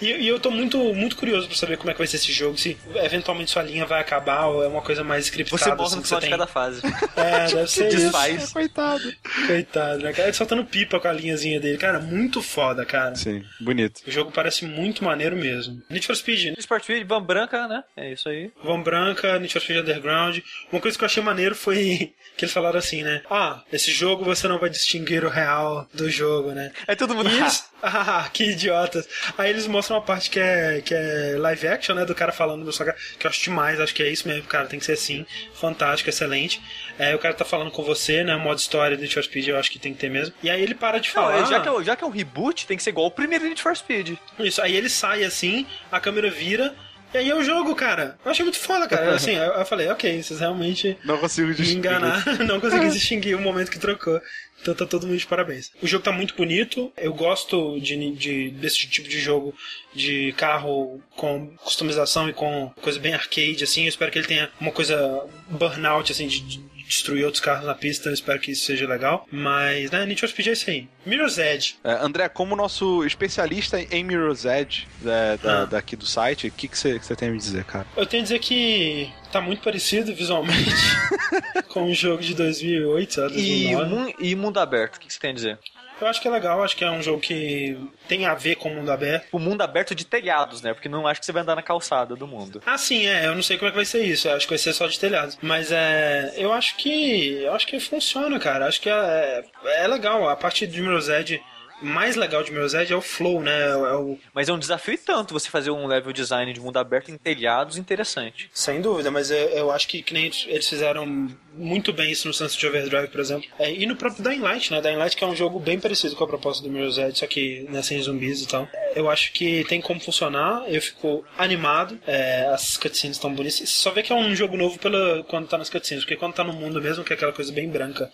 [0.00, 2.32] E, e eu tô muito, muito curioso pra saber como é que vai ser esse
[2.32, 5.58] jogo, se eventualmente sua linha vai acabar ou é uma coisa mais scriptada.
[5.62, 6.30] Você morre assim, no que final você de tem.
[6.30, 6.80] cada fase.
[7.16, 7.96] É, deve ser isso.
[7.96, 8.52] Desfaz.
[8.52, 9.14] Coitado.
[9.46, 10.28] Coitado, né, cara?
[10.28, 11.78] Ele soltando pipa com a linhazinha dele.
[11.78, 13.14] Cara, muito foda, cara.
[13.14, 14.00] Sim, bonito.
[14.06, 15.80] O jogo parece muito maneiro mesmo.
[15.88, 16.54] Need for Speed, né?
[16.58, 17.82] Sport Speed, Van Branca, né?
[17.96, 18.50] É isso aí.
[18.62, 20.38] Van Branca, Need for Speed Underground.
[20.72, 23.22] Uma coisa que eu achei maneiro foi que eles falaram assim, né?
[23.30, 26.72] Ah, esse jogo você não vai distinguir o real do jogo, né?
[26.86, 27.30] Aí todo mundo.
[27.30, 27.64] E eles...
[27.82, 29.06] Ah, que idiotas.
[29.36, 32.04] Aí eles mostram uma parte que é, que é live action, né?
[32.04, 34.66] Do cara falando do cara, que eu acho demais, acho que é isso mesmo, cara.
[34.66, 35.26] Tem que ser assim.
[35.54, 36.62] Fantástico, excelente.
[36.98, 38.34] É, o cara tá falando com você, né?
[38.36, 40.34] Modo história do Need for Speed, eu acho que tem que ter mesmo.
[40.42, 41.44] E aí ele para de Não, falar.
[41.44, 43.44] já, que é, o- já que é um reboot, tem que ser igual o primeiro
[43.44, 44.16] Need for Speed.
[44.38, 46.74] Isso, aí ele sai assim, a câmera vira.
[47.14, 48.18] E aí é o jogo, cara.
[48.24, 49.14] Eu achei muito foda, cara.
[49.14, 52.24] Assim, eu, eu falei, ok, vocês realmente Não consigo me enganar.
[52.44, 54.20] Não consegui distinguir o momento que trocou.
[54.60, 55.70] Então tá todo mundo de parabéns.
[55.80, 56.92] O jogo tá muito bonito.
[56.96, 59.54] Eu gosto de, de- desse tipo de jogo
[59.94, 63.82] de carro com customização e com coisa bem arcade, assim.
[63.82, 67.74] Eu espero que ele tenha uma coisa burnout, assim, de, de destruir outros carros na
[67.74, 68.08] pista.
[68.08, 69.26] Eu espero que isso seja legal.
[69.30, 70.88] Mas, né, Need for Speed é isso aí.
[71.06, 71.76] Mirror's Edge.
[71.84, 75.64] É, André, como nosso especialista em Mirror's Edge é, da- Ah.
[75.66, 77.86] daqui do site, o que que você que você tem a me dizer, cara?
[77.96, 80.64] Eu tenho a dizer que tá muito parecido visualmente
[81.68, 83.34] com o jogo de 2008, sabe?
[83.34, 83.90] E, 2009.
[83.94, 85.58] mun- e mundo aberto, o que que você tem a dizer?
[86.04, 88.68] Eu acho que é legal, acho que é um jogo que tem a ver com
[88.68, 89.26] o mundo aberto.
[89.32, 90.74] O mundo aberto de telhados, né?
[90.74, 92.60] Porque não acho que você vai andar na calçada do mundo.
[92.66, 94.52] Ah, sim, é, eu não sei como é que vai ser isso, eu acho que
[94.52, 95.38] vai ser só de telhados.
[95.40, 96.34] Mas é.
[96.36, 97.42] Eu acho que.
[97.42, 98.66] Eu acho que funciona, cara.
[98.66, 100.28] Acho que é, é legal.
[100.28, 101.42] A parte de Mirror's Edge,
[101.84, 103.70] mais legal de Mirror's Edge é o flow, né?
[103.70, 106.76] É o, Mas é um desafio e tanto você fazer um level design de mundo
[106.78, 108.50] aberto em telhados interessante.
[108.52, 111.06] Sem dúvida, mas eu, eu acho que, que nem eles- fizeram
[111.54, 113.48] muito bem isso no Sunset Overdrive, por exemplo.
[113.58, 114.80] É, e no próprio Dying Light, né?
[114.80, 117.26] Dying Light que é um jogo bem parecido com a proposta do Mirror's Edge, só
[117.26, 118.68] que né, sem zumbis e tal.
[118.96, 123.68] Eu acho que tem como funcionar, eu fico animado, é, as cutscenes estão bonitas.
[123.68, 126.42] Só vê que é um jogo novo pela, quando tá nas cutscenes, porque quando tá
[126.44, 128.10] no mundo mesmo, que é aquela coisa bem branca,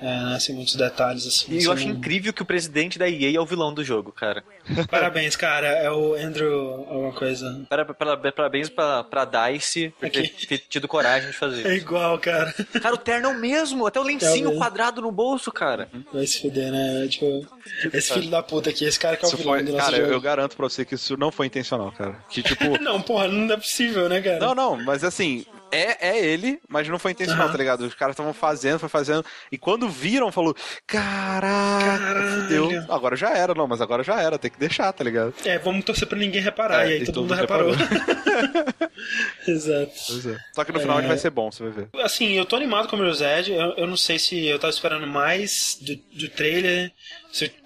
[0.00, 1.52] é, sem muitos detalhes, assim.
[1.52, 4.10] E eu acho não- incrível que o presidente da EA é o vilão do jogo,
[4.12, 4.42] cara.
[4.90, 7.64] Parabéns, cara, é o Andrew alguma coisa.
[7.68, 12.18] Para- para- Parabéns pra, pra DICE por ter, ter tido coragem de fazer É igual,
[12.18, 12.52] cara.
[12.80, 14.58] Cara, o terno é o mesmo, até o lencinho mesmo.
[14.58, 15.88] quadrado no bolso, cara.
[16.12, 17.06] Vai se fuder, né?
[17.08, 17.46] Tipo,
[17.92, 19.84] esse filho da puta aqui, esse cara que é o Isso vilão foi, do nosso
[19.84, 20.12] cara, jogo.
[20.12, 22.16] eu garanto pra você que isso não foi intencional, cara.
[22.30, 22.60] Que tipo.
[22.80, 24.38] Não, porra, não é possível, né, cara?
[24.38, 27.52] Não, não, mas assim, é, é ele, mas não foi intencional, Aham.
[27.52, 27.80] tá ligado?
[27.82, 30.54] Os caras estavam fazendo, foi fazendo, e quando viram, falou:
[30.86, 32.70] Caraca, fudeu.
[32.88, 35.34] Agora já era, não, mas agora já era, tem que deixar, tá ligado?
[35.44, 36.86] É, vamos torcer pra ninguém reparar.
[36.86, 37.74] É, e aí todo todo mundo mundo reparou.
[39.46, 39.92] Exato.
[40.28, 40.38] É.
[40.54, 41.00] Só que no final É.
[41.00, 41.88] ele vai ser bom, você vai ver.
[42.02, 43.52] Assim, eu tô animado com o Mirror's Edge.
[43.52, 46.92] Eu, eu não sei se eu tava esperando mais do, do trailer.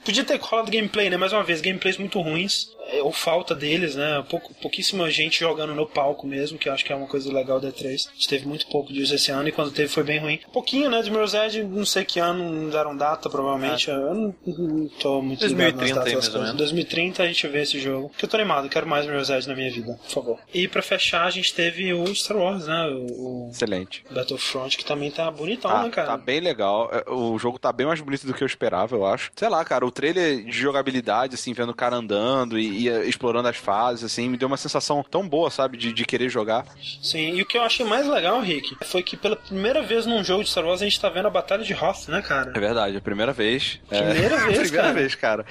[0.04, 1.16] Podia ter rolado gameplay, né?
[1.16, 2.68] Mais uma vez, gameplays muito ruins.
[2.88, 4.24] É, Ou falta deles, né?
[4.28, 7.60] Pouco, pouquíssima gente jogando no palco mesmo, que eu acho que é uma coisa legal
[7.60, 8.08] da E3.
[8.08, 10.40] A gente teve muito pouco disso esse ano e quando teve foi bem ruim.
[10.52, 11.02] Pouquinho, né?
[11.02, 13.88] De Mirror's Edge, não sei que ano, não deram data, provavelmente.
[13.90, 16.40] Eu não, não tô muito ligado 2030 nas datas aí, das mais ou coisas.
[16.42, 16.56] menos.
[16.56, 18.10] 2030 a gente vê esse jogo.
[18.16, 20.38] Que eu tô animado, quero mais Mirror's Edge na minha vida, por favor.
[20.52, 22.86] E pra fechar, a gente teve o Star Wars, né?
[22.88, 24.04] O, o Excelente.
[24.10, 26.08] Battlefront, que também tá bonitão, Tá, né, cara?
[26.08, 26.90] tá bem legal.
[26.92, 29.30] É, O jogo tá bem mais bonito do que eu esperava, eu acho.
[29.36, 33.48] Sei lá, cara, o trailer de jogabilidade, assim, vendo o cara andando e, eh, explorando
[33.48, 36.66] as fases, assim, me deu uma sensação tão boa, sabe, de, de querer jogar.
[37.02, 40.22] Sim, e o que eu achei mais legal, Rick, foi que pela primeira vez num
[40.24, 42.52] jogo de Star Wars a gente tá vendo a Batalha de Hoth, né, cara?
[42.54, 43.80] É verdade, a primeira vez.
[43.90, 44.92] É, Primeira vez, primeira cara.
[44.92, 45.46] vez, cara.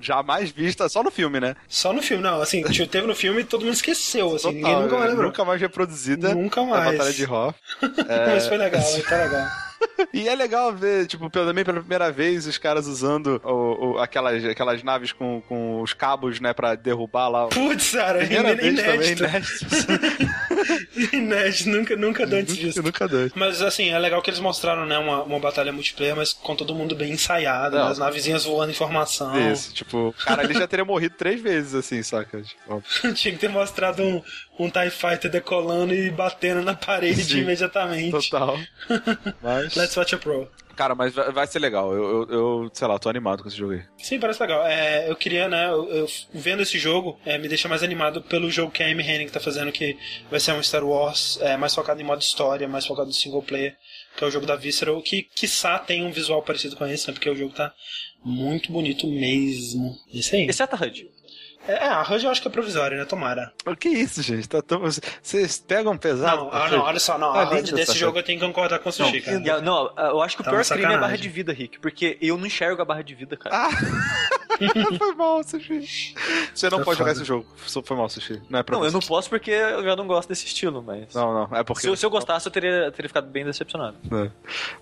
[0.00, 1.54] Jamais vista, só no filme, né?
[1.68, 4.82] Só no filme, não, assim, teve no filme e todo mundo esqueceu, assim, ninguém Total,
[4.82, 5.26] nunca mais é, lembrou.
[5.28, 6.34] Nunca mais reproduzida.
[6.34, 6.92] Nunca A mais.
[6.92, 7.56] Batalha de Hoth.
[8.26, 9.65] Mas foi legal, tá legal.
[10.12, 14.44] E é legal ver, tipo, também pela primeira vez, os caras usando o, o- aquelas,
[14.44, 17.48] aquelas naves com, com os cabos, né, pra derrubar lá.
[17.48, 19.22] Putz, cara, Primeira também, inédito.
[19.22, 19.42] né?
[21.12, 22.82] Inédito, nunca, nunca deu antes disso.
[22.86, 23.30] Nunca dei.
[23.34, 26.74] Mas assim, é legal que eles mostraram, né, uma, uma batalha multiplayer, mas com todo
[26.74, 29.52] mundo bem ensaiado, né, as navezinhas voando informação.
[29.52, 32.40] Isso, tipo, cara, ele já teria morrido três vezes, assim, saca?
[32.42, 32.82] Tipo,
[33.14, 34.22] Tinha que ter mostrado um,
[34.58, 37.40] um TIE Fighter decolando e batendo na parede Sim.
[37.40, 38.10] imediatamente.
[38.10, 38.58] total.
[39.42, 39.74] Mas.
[39.74, 40.48] Let's watch a pro.
[40.76, 41.90] Cara, mas vai, ser legal.
[41.90, 43.82] Eu, eu, eu, sei lá, tô animado com esse jogo aí.
[43.96, 44.64] Sim, parece legal.
[44.66, 48.50] É, eu queria, né, eu, eu vendo esse jogo, é, me deixa mais animado pelo
[48.50, 49.96] jogo que a Amy Hennig tá fazendo, que
[50.30, 53.42] vai ser um Star Wars é, mais focado em modo história, mais focado no single
[53.42, 53.74] player,
[54.18, 57.14] que é o jogo da Visceral, que, quiçá, tem um visual parecido com esse, né,
[57.14, 57.72] porque o jogo tá
[58.22, 59.96] muito bonito mesmo.
[60.12, 60.46] Isso aí.
[60.46, 61.08] Exceto a HUD.
[61.68, 63.52] É, é, a HUD eu acho que é provisório, né, tomara.
[63.66, 64.48] O que é isso, gente?
[64.48, 64.80] Tá tão...
[65.22, 66.36] Vocês pegam pesado?
[66.44, 68.46] Não, ah, não, olha só, não, Tá a HUD desse essa jogo eu tenho que
[68.46, 69.56] concordar com o Sushi, cara.
[69.56, 71.78] A- não, eu acho que o Tá pior crime é a barra de vida, Rick,
[71.80, 73.54] porque eu não enxergo a barra de vida, cara.
[73.56, 73.70] Ah!
[74.98, 76.14] foi mal, Sushi.
[76.54, 77.20] Você não Tá pode jogar foda.
[77.20, 77.46] esse jogo.
[77.84, 78.40] Foi mal, Sushi.
[78.48, 81.12] Não é pra não, eu não posso porque eu já não gosto desse estilo, mas.
[81.14, 81.56] Não, não.
[81.58, 81.82] É porque.
[81.82, 83.96] Se, eu- se eu gostasse, eu teria, teria ficado bem decepcionado.
[84.12, 84.30] É.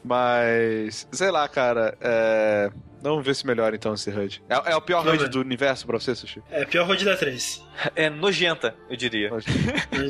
[0.05, 1.09] Mas.
[1.11, 1.97] Sei lá, cara.
[2.01, 2.71] É.
[3.11, 4.43] Vamos ver se melhora então esse HUD.
[4.49, 6.43] É, é o pior HUD do universo pra você, Sushi?
[6.51, 7.63] É pior HUD da 3.
[7.95, 9.31] É nojenta, eu diria.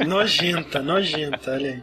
[0.06, 1.82] nojenta, nojenta, olha aí.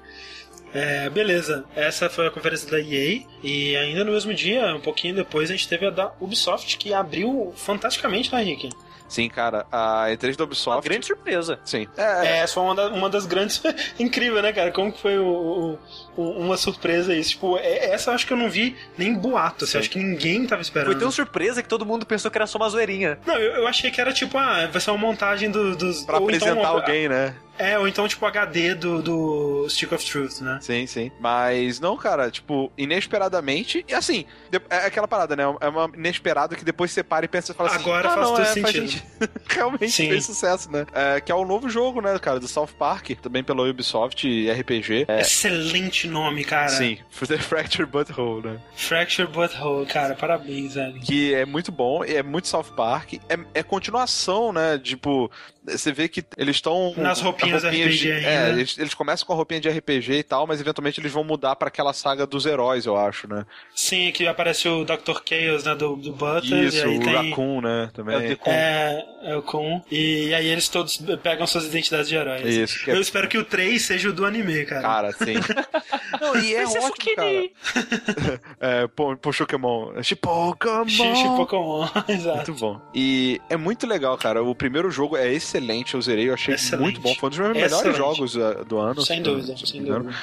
[0.73, 5.13] É, beleza, essa foi a conferência da EA e ainda no mesmo dia, um pouquinho
[5.13, 8.69] depois, a gente teve a da Ubisoft que abriu fantasticamente, né, Henrique?
[9.09, 9.65] Sim, cara.
[9.69, 10.87] A E3 da Uma Ubisoft.
[10.87, 11.59] grande surpresa.
[11.65, 11.85] Sim.
[11.97, 13.61] É, essa foi uma, da- uma das grandes.
[13.99, 14.71] Incrível, né, cara?
[14.71, 15.77] Como que foi o-
[16.17, 17.31] uma surpresa isso?
[17.31, 19.77] Tipo, é- essa eu acho que eu não vi nem boato, assim, Sim.
[19.79, 20.91] acho que ninguém tava esperando.
[20.91, 23.19] Foi tão surpresa que todo mundo pensou que era só uma zoeirinha.
[23.25, 26.01] Não, eu, eu achei que era tipo, ah, vai ser uma montagem do- dos.
[26.03, 27.35] Pra então apresentar uma- alguém, né?
[27.59, 30.57] É, ou então tipo HD do, do Stick of Truth, né?
[30.61, 31.11] Sim, sim.
[31.19, 33.85] Mas não, cara, tipo, inesperadamente.
[33.87, 34.25] E assim,
[34.69, 35.43] é aquela parada, né?
[35.59, 37.79] É uma inesperado que depois você para e pensa e fala assim.
[37.81, 39.03] Agora ah, faz não, todo é, faz sentido."
[39.47, 40.09] Realmente Sim.
[40.09, 40.87] fez sucesso, né?
[40.93, 45.05] É, que é o novo jogo, né, cara, do South Park, também pela Ubisoft RPG.
[45.07, 46.69] É, Excelente nome, cara.
[46.69, 46.97] sim,
[47.27, 48.59] The Fracture Butthole, né?
[48.75, 50.99] Fracture Butthole, cara, parabéns, velho.
[51.01, 53.13] Que é muito bom, é muito South Park.
[53.29, 54.77] É, é continuação, né?
[54.77, 55.29] Tipo,
[55.63, 56.93] você vê que eles estão.
[56.97, 58.27] Nas roupinhas RPG de, ainda.
[58.27, 61.23] É, eles, eles começam com a roupinha de RPG e tal, mas eventualmente eles vão
[61.23, 63.45] mudar pra aquela saga dos heróis, eu acho, né?
[63.75, 65.19] Sim, aqui aparece o Dr.
[65.27, 67.29] Chaos, né, do, do Butters, Isso, e aí o tem...
[67.29, 67.89] Raccoon, né?
[67.93, 68.15] Também.
[68.15, 68.37] É.
[68.45, 69.81] É, é o Kun.
[69.91, 72.45] E aí eles todos pegam suas identidades de heróis.
[72.45, 74.81] Isso, que é- Eu espero que o 3 seja o do anime, cara.
[74.81, 75.35] Cara, sim.
[76.19, 77.15] Não, e é Esse é ótimo, Sukini.
[77.15, 78.41] cara.
[78.59, 79.93] é, Pokémon.
[80.21, 80.87] Pokémon.
[80.87, 82.51] Xixi Pokémon, exato.
[82.51, 82.81] Muito bom.
[82.93, 84.43] E é muito legal, cara.
[84.43, 86.81] O primeiro jogo é excelente, eu zerei, eu achei Excelente.
[86.83, 87.13] muito bom.
[87.15, 87.97] Foi um dos meus melhores Excelente.
[87.97, 89.01] jogos uh, do ano.
[89.01, 90.15] Sem se- dúvida, se- sem se- dúvida.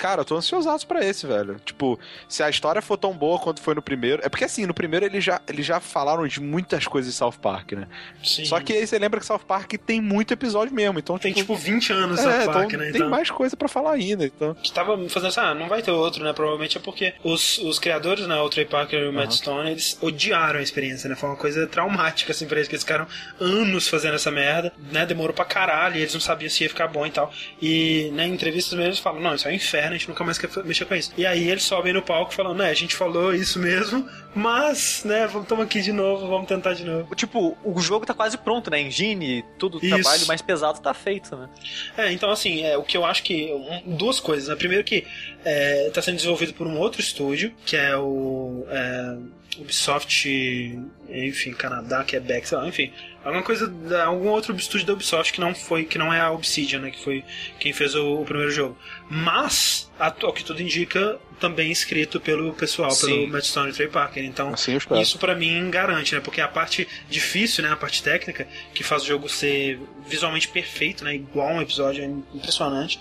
[0.00, 1.60] Cara, eu tô ansiosaço pra esse, velho.
[1.62, 4.22] Tipo, se a história for tão boa quanto foi no primeiro.
[4.24, 7.34] É porque assim, no primeiro eles já, eles já falaram de muitas coisas de South
[7.40, 7.86] Park, né?
[8.24, 8.46] Sim.
[8.46, 10.98] Só que aí você lembra que South Park tem muito episódio mesmo.
[10.98, 12.92] Então, Tem tipo 20 anos South é, Park, então né?
[12.92, 14.24] tem mais coisa pra falar ainda.
[14.24, 14.54] Então.
[14.54, 16.32] que tava fazendo assim, ah, não vai ter outro, né?
[16.32, 19.98] Provavelmente é porque os, os criadores, né, o Trey Parker e o Matt Stone, eles
[20.00, 21.14] odiaram a experiência, né?
[21.14, 23.06] Foi uma coisa traumática, assim, pra eles, que eles ficaram
[23.38, 25.04] anos fazendo essa merda, né?
[25.04, 27.30] Demorou pra caralho, e eles não sabiam se ia ficar bom e tal.
[27.60, 30.24] E, né, em entrevistas mesmo, eles falam, não, isso é um inferno, a gente nunca
[30.24, 31.12] mais quer mexer com isso.
[31.16, 35.26] E aí eles sobem no palco falando, né, a gente falou isso mesmo, mas, né,
[35.26, 37.14] vamos tomar aqui de novo, vamos tentar de novo.
[37.14, 38.80] Tipo, o jogo tá quase pronto, né?
[38.80, 41.48] Engine, tudo o trabalho mais pesado tá feito, né?
[41.96, 43.52] É, então assim, é, o que eu acho que.
[43.52, 44.56] um- duas coisas, né?
[44.56, 45.06] Primeiro que
[45.44, 49.16] é, tá sendo desenvolvido por um outro estúdio, que é o é,
[49.58, 50.78] Ubisoft,
[51.12, 52.92] enfim, Canadá, Quebec, sei lá, enfim.
[53.22, 56.30] Alguma coisa, da- algum outro estúdio da Ubisoft que não foi, que não é a
[56.30, 56.90] Obsidian, né?
[56.90, 57.22] Que foi
[57.58, 58.78] quem fez o, o primeiro jogo.
[59.10, 63.06] Mas, ao que tudo indica, também escrito pelo pessoal, Sim.
[63.06, 64.24] pelo Matt Stone e Trey Parker.
[64.24, 66.20] Então, Assim isso pra mim garante, né?
[66.22, 67.70] Porque a parte difícil, né?
[67.70, 71.14] A parte técnica, que faz o jogo ser visualmente perfeito, né?
[71.16, 72.98] Igual um episódio, é impressionante.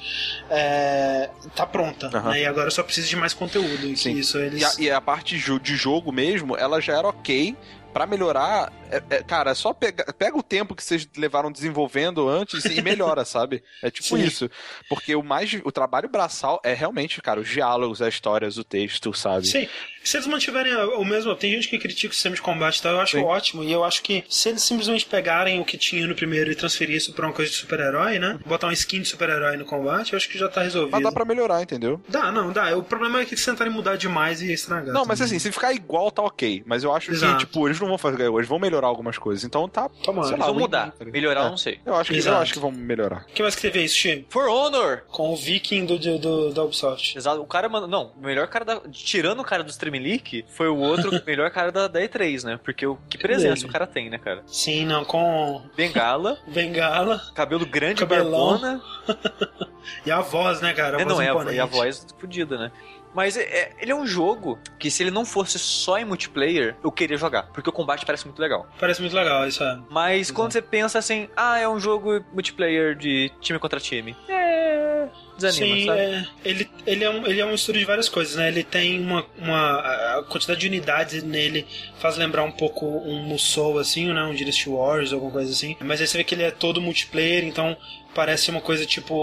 [0.50, 2.32] é, tá pronta, Aham.
[2.32, 2.42] né?
[2.42, 3.88] E agora só precisa de mais conteúdo.
[3.88, 4.18] E Sim.
[4.18, 4.62] isso eles.
[4.62, 7.56] E a, e a parte de jogo mesmo, ela já era ok.
[7.94, 12.30] Pra melhorar, é- é- cara, é só pega, pega o tempo que vocês levaram desenvolvendo
[12.30, 13.64] antes e melhora, sabe?
[13.84, 14.24] É tipo Sim.
[14.24, 14.50] isso.
[14.88, 19.12] Porque o mais o trabalho braçal é realmente, cara, os diálogos, as histórias, o texto,
[19.14, 19.48] sabe?
[19.48, 19.68] Sim,
[20.04, 21.36] se eles mantiverem o mesmo.
[21.36, 23.24] Tem gente que critica o sistema de combate e tal, eu acho Sim.
[23.24, 23.64] ótimo.
[23.64, 26.96] E eu acho que se eles simplesmente pegarem o que tinha no primeiro e transferir
[26.96, 28.40] isso pra uma coisa de super-herói, né?
[28.46, 30.92] Botar uma skin de super-herói no combate, eu acho que já tá resolvido.
[30.92, 32.00] Mas dá pra melhorar, entendeu?
[32.08, 32.76] Dá, não, dá.
[32.78, 34.94] O problema é que eles tentarem mudar demais e estragar.
[34.94, 35.36] Não, mas também.
[35.36, 36.64] assim, se ficar igual, tá ok.
[36.66, 37.38] Mas eu acho Exato.
[37.40, 39.44] que, tipo, eles eles não vão fazer, eles vão melhorar algumas coisas.
[39.44, 39.90] Então tá.
[40.04, 40.28] Tomara.
[40.28, 40.92] sei Eles lá, vão mudar.
[40.92, 41.06] tá?
[41.06, 41.50] Melhorar, eu É.
[41.50, 41.80] não sei.
[41.86, 43.26] Eu acho, que, eu acho que vão melhorar.
[43.30, 44.26] O que mais que teve isso, Tim?
[44.30, 45.04] For Honor!
[45.10, 47.18] Com o Viking do, do, do- da Ubisoft.
[47.18, 47.42] Exato.
[47.42, 48.82] O cara, mano, não, o melhor cara da.
[48.92, 52.60] Tirando o cara do Stream Leak, foi o outro melhor cara da, da E3, né?
[52.64, 54.44] Porque o que presença o cara tem, né, cara?
[54.48, 58.60] Sim, não, com Bengala, Bengala cabelo grande, Cabelão.
[58.60, 58.82] barbona.
[60.06, 60.98] e a voz, né, cara?
[60.98, 62.72] A É, voz não, é a, e a voz fodida, né?
[63.14, 66.76] Mas é- é- ele é um jogo que se ele não fosse só em multiplayer,
[66.84, 67.44] eu queria jogar.
[67.54, 68.68] Porque o combate parece muito legal.
[68.80, 69.80] Parece muito legal, isso é.
[69.90, 74.16] Mas quando você pensa assim, ah, é um jogo multiplayer de time contra time.
[74.28, 75.08] É.
[75.38, 76.00] Desanima, Sim, sabe?
[76.00, 78.50] é, ele, ele, é um, ele é um estudo de várias coisas, né?
[78.50, 79.80] Ele tem uma, uma
[80.20, 81.66] a quantidade de unidades nele
[81.98, 84.22] faz lembrar um pouco um Musou, assim, né?
[84.24, 85.78] Um Dynasty Wars, alguma coisa assim.
[85.80, 87.76] Mas aí você vê que ele é todo multiplayer, então
[88.14, 89.14] parece uma coisa tipo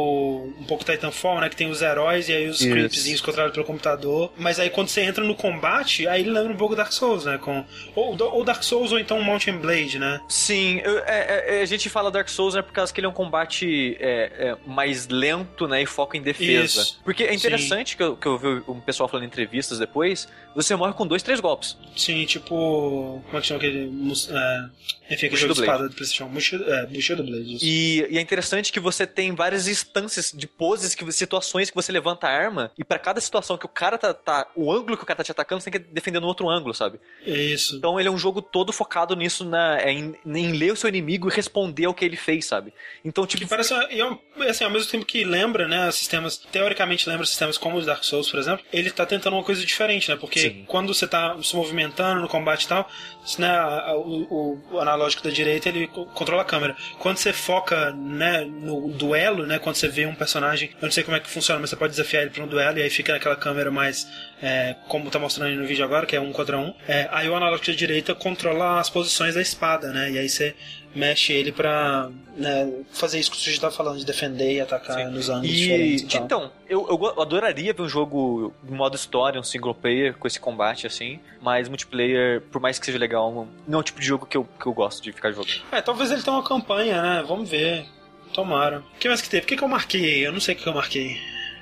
[0.58, 1.48] um pouco Titanfall, né?
[1.48, 4.32] Que tem os heróis e aí os scriptzinhos controlados pelo computador.
[4.36, 7.38] Mas aí quando você entra no combate, aí ele lembra um pouco Dark Souls, né?
[7.38, 7.64] Com,
[7.94, 10.20] ou, ou Dark Souls ou então Mountain Blade, né?
[10.28, 13.10] Sim, eu- é- é- a gente fala Dark Souls né, por causa que ele é
[13.10, 16.80] um combate é, é, mais lento, né, e foca em defesa.
[16.82, 17.00] Isso.
[17.04, 20.74] Porque é interessante que eu, que eu vi um pessoal falando em entrevistas depois, você
[20.76, 21.76] morre com dois, três golpes.
[21.96, 23.22] Sim, tipo.
[23.26, 23.78] Como é que chama aquele.
[23.78, 25.72] É, enfim, aquele Bushido jogo de Blade.
[25.72, 26.28] espada do PlayStation.
[26.28, 27.54] Bushido, é, Bushido Blade.
[27.56, 27.64] isso.
[27.64, 31.90] E, e é interessante que você tem várias instâncias de poses, que, situações que você
[31.92, 35.02] levanta a arma, e pra cada situação que o cara tá, tá- O ângulo que
[35.02, 36.98] o cara tá te atacando, você tem que defender no outro ângulo, sabe?
[37.24, 37.76] Isso.
[37.76, 40.88] Então ele é um jogo todo focado nisso, na, é, em, em ler o seu
[40.88, 42.72] inimigo e responder ao que ele fez, sabe?
[43.04, 43.42] Então, tipo.
[43.42, 44.18] Que parece, e é um-
[44.48, 48.30] assim, ao mesmo tempo que lembra, né, sistemas, teoricamente lembra sistemas como os Dark Souls,
[48.30, 50.64] por exemplo, ele tá tentando uma coisa diferente, né, porque Sim.
[50.66, 52.88] quando você tá se movimentando no combate e tal,
[53.38, 53.52] né,
[53.94, 56.76] o, o- analógico da direita, ele co- controla a câmera.
[56.98, 61.02] Quando você foca, né, no duelo, né, quando você vê um personagem, eu não sei
[61.04, 63.12] como é que funciona, mas você pode desafiar ele pra um duelo e aí fica
[63.12, 64.06] naquela câmera mais,
[64.42, 67.28] é, como tá mostrando aí no vídeo agora, que é um contra um, é, aí
[67.28, 70.54] o analógico da direita controla as posições da espada, né, e aí você
[70.94, 72.08] mexe ele pra
[72.38, 75.56] né, fazer isso que o Suji tá falando, de defender e atacar nos ângulos E,
[75.56, 80.14] diferentes e então, eu, eu adoraria ver um jogo de modo história, um single player,
[80.16, 84.00] com esse combate assim, mas multiplayer, por mais que seja legal, não- é o tipo
[84.00, 85.60] de jogo que eu, que eu gosto de ficar jogando.
[85.70, 87.24] É, talvez ele tenha uma campanha, né?
[87.28, 87.84] Vamos ver.
[88.32, 88.80] Tomara.
[88.80, 89.44] O que mais que teve?
[89.44, 90.26] O que, que eu marquei?
[90.26, 91.16] Eu não sei o que eu marquei.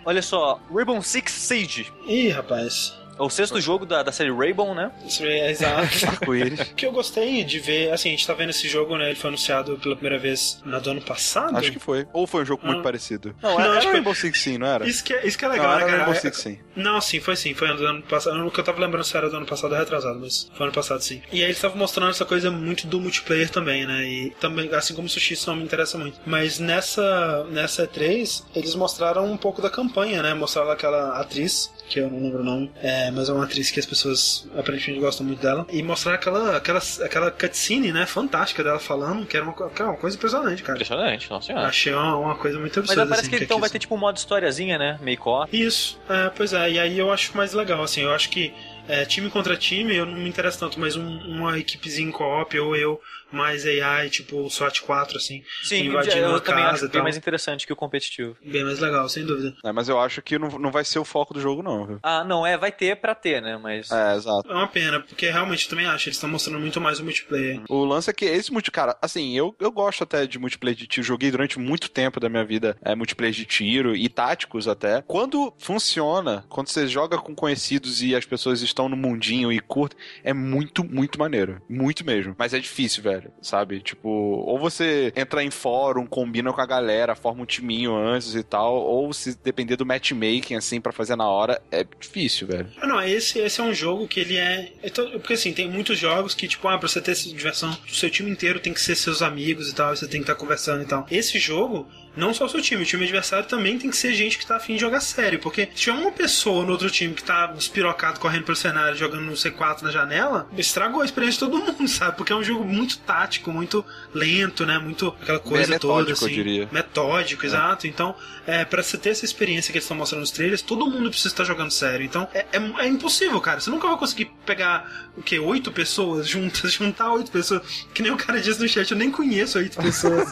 [0.05, 3.04] Olha só, Rainbow Six Siege, Ih, rapaz.
[3.19, 4.91] É o sexto jogo da, da série Rainbow, né?
[5.07, 5.89] Isso é exato.
[6.07, 6.61] Arco-íris.
[6.61, 9.07] O que eu gostei de ver, assim, a gente tá vendo esse jogo, né?
[9.07, 11.57] Ele foi anunciado pela primeira vez no do ano passado.
[11.57, 12.07] Acho que foi.
[12.13, 12.83] Ou foi um jogo muito Ah.
[12.83, 13.35] parecido.
[13.43, 14.87] Não, Não, era, acho era que- Rainbow Six sim, não era?
[14.87, 15.97] Isso que é, isso que é não, legal, era né, cara?
[15.99, 16.59] Rainbow É- Six sim.
[16.77, 17.55] Não, sim, foi sim.
[17.55, 18.45] Foi ano ano passado.
[18.47, 20.75] O que eu tava lembrando se era do ano passado ou retrasado, mas foi ano
[20.75, 21.23] passado sim.
[21.33, 24.05] E aí eles estavam mostrando essa coisa muito do multiplayer também, né?
[24.05, 26.19] E também, assim como o Sushi, isso não me interessa muito.
[26.27, 30.35] Mas nessa, nessa E3, eles mostraram um pouco da campanha, né?
[30.35, 33.79] Mostraram aquela atriz, que eu não lembro o nome, é, mas é uma atriz que
[33.79, 35.67] as pessoas aparentemente gostam muito dela.
[35.71, 38.07] E mostraram aquela, aquela, aquela cutscene, né?
[38.07, 40.77] Fantástica dela falando, que era uma, que era uma coisa impressionante, cara.
[40.79, 41.69] Impressionante, nossa senhora.
[41.69, 43.07] Achei uma, uma coisa muito Mas absurda.
[43.09, 44.99] parece assim, que então vai ter tipo um modo historiazinha, né?
[45.03, 48.31] Meio co isso, é, pois é, e aí eu acho mais legal, assim, eu acho
[48.31, 48.53] que
[48.89, 52.59] é, time contra time eu não me interessa tanto, mas um- uma equipezinha em co-op
[52.59, 53.01] ou eu
[53.35, 57.03] mais AI, tipo SWAT 4, assim, Sim, invadindo eu uma também casa acho e bem
[57.03, 58.37] mais interessante que o competitivo.
[58.45, 59.55] Bem mais legal, sem dúvida.
[59.65, 61.99] É, mas eu acho que não, não vai ser o foco do jogo, não, viu?
[62.03, 63.57] Ah, não, é, vai ter pra ter, né?
[63.57, 63.91] Mas.
[63.91, 64.51] É, exato.
[64.51, 67.61] É uma pena, porque realmente eu também acho, eles estão mostrando muito mais o multiplayer.
[67.69, 70.87] O lance é que esse multi, cara, assim, eu, eu gosto até de multiplayer de
[70.87, 71.07] tiro.
[71.07, 75.03] Joguei durante muito tempo da minha vida é, multiplayer de tiro e táticos até.
[75.03, 79.99] Quando funciona, quando você joga com conhecidos e as pessoas estão no mundinho e curtem,
[80.23, 81.61] é muito, muito maneiro.
[81.69, 82.35] Muito mesmo.
[82.39, 83.81] Mas é difícil, velho, sabe?
[83.81, 88.43] Tipo, ou você entra em fórum, combina com a galera, forma um timinho antes e
[88.43, 92.69] tal, ou se depender do matchmaking, assim, pra fazer na hora, é difícil, velho.
[92.81, 94.73] Ah, não, esse, esse é um jogo que ele é.
[94.83, 97.95] é Porque assim, tem muitos jogos que, tipo, ah, pra você ter essa diversão, o
[97.95, 100.83] seu time inteiro tem que ser seus amigos e tal, você tem que estar conversando
[100.83, 101.07] e tal.
[101.11, 101.87] Esse jogo.
[102.17, 104.57] Não só o seu time, o time adversário também tem que ser gente que tá
[104.57, 105.39] afim de jogar sério.
[105.39, 109.23] Porque se tiver uma pessoa no outro time que tá despirocado correndo pelo cenário, jogando
[109.23, 112.17] no C4 na janela, estragou a experiência de todo mundo, sabe?
[112.17, 114.79] Porque é um jogo muito tático, muito lento, né?
[114.79, 116.35] Muito aquela coisa metódico, toda, eu assim.
[116.35, 116.69] diria.
[116.71, 117.87] Metódico, exato.
[117.87, 118.15] Então,
[118.47, 121.29] é, para você ter essa experiência que eles estão mostrando nos trailers, todo mundo precisa
[121.29, 122.05] estar jogando sério.
[122.05, 123.61] Então, é, é, é impossível, cara.
[123.61, 125.39] Você nunca vai conseguir pegar o quê?
[125.39, 127.63] Oito pessoas juntas, juntar oito pessoas.
[127.93, 130.29] Que nem o cara disse no chat, eu nem conheço oito pessoas.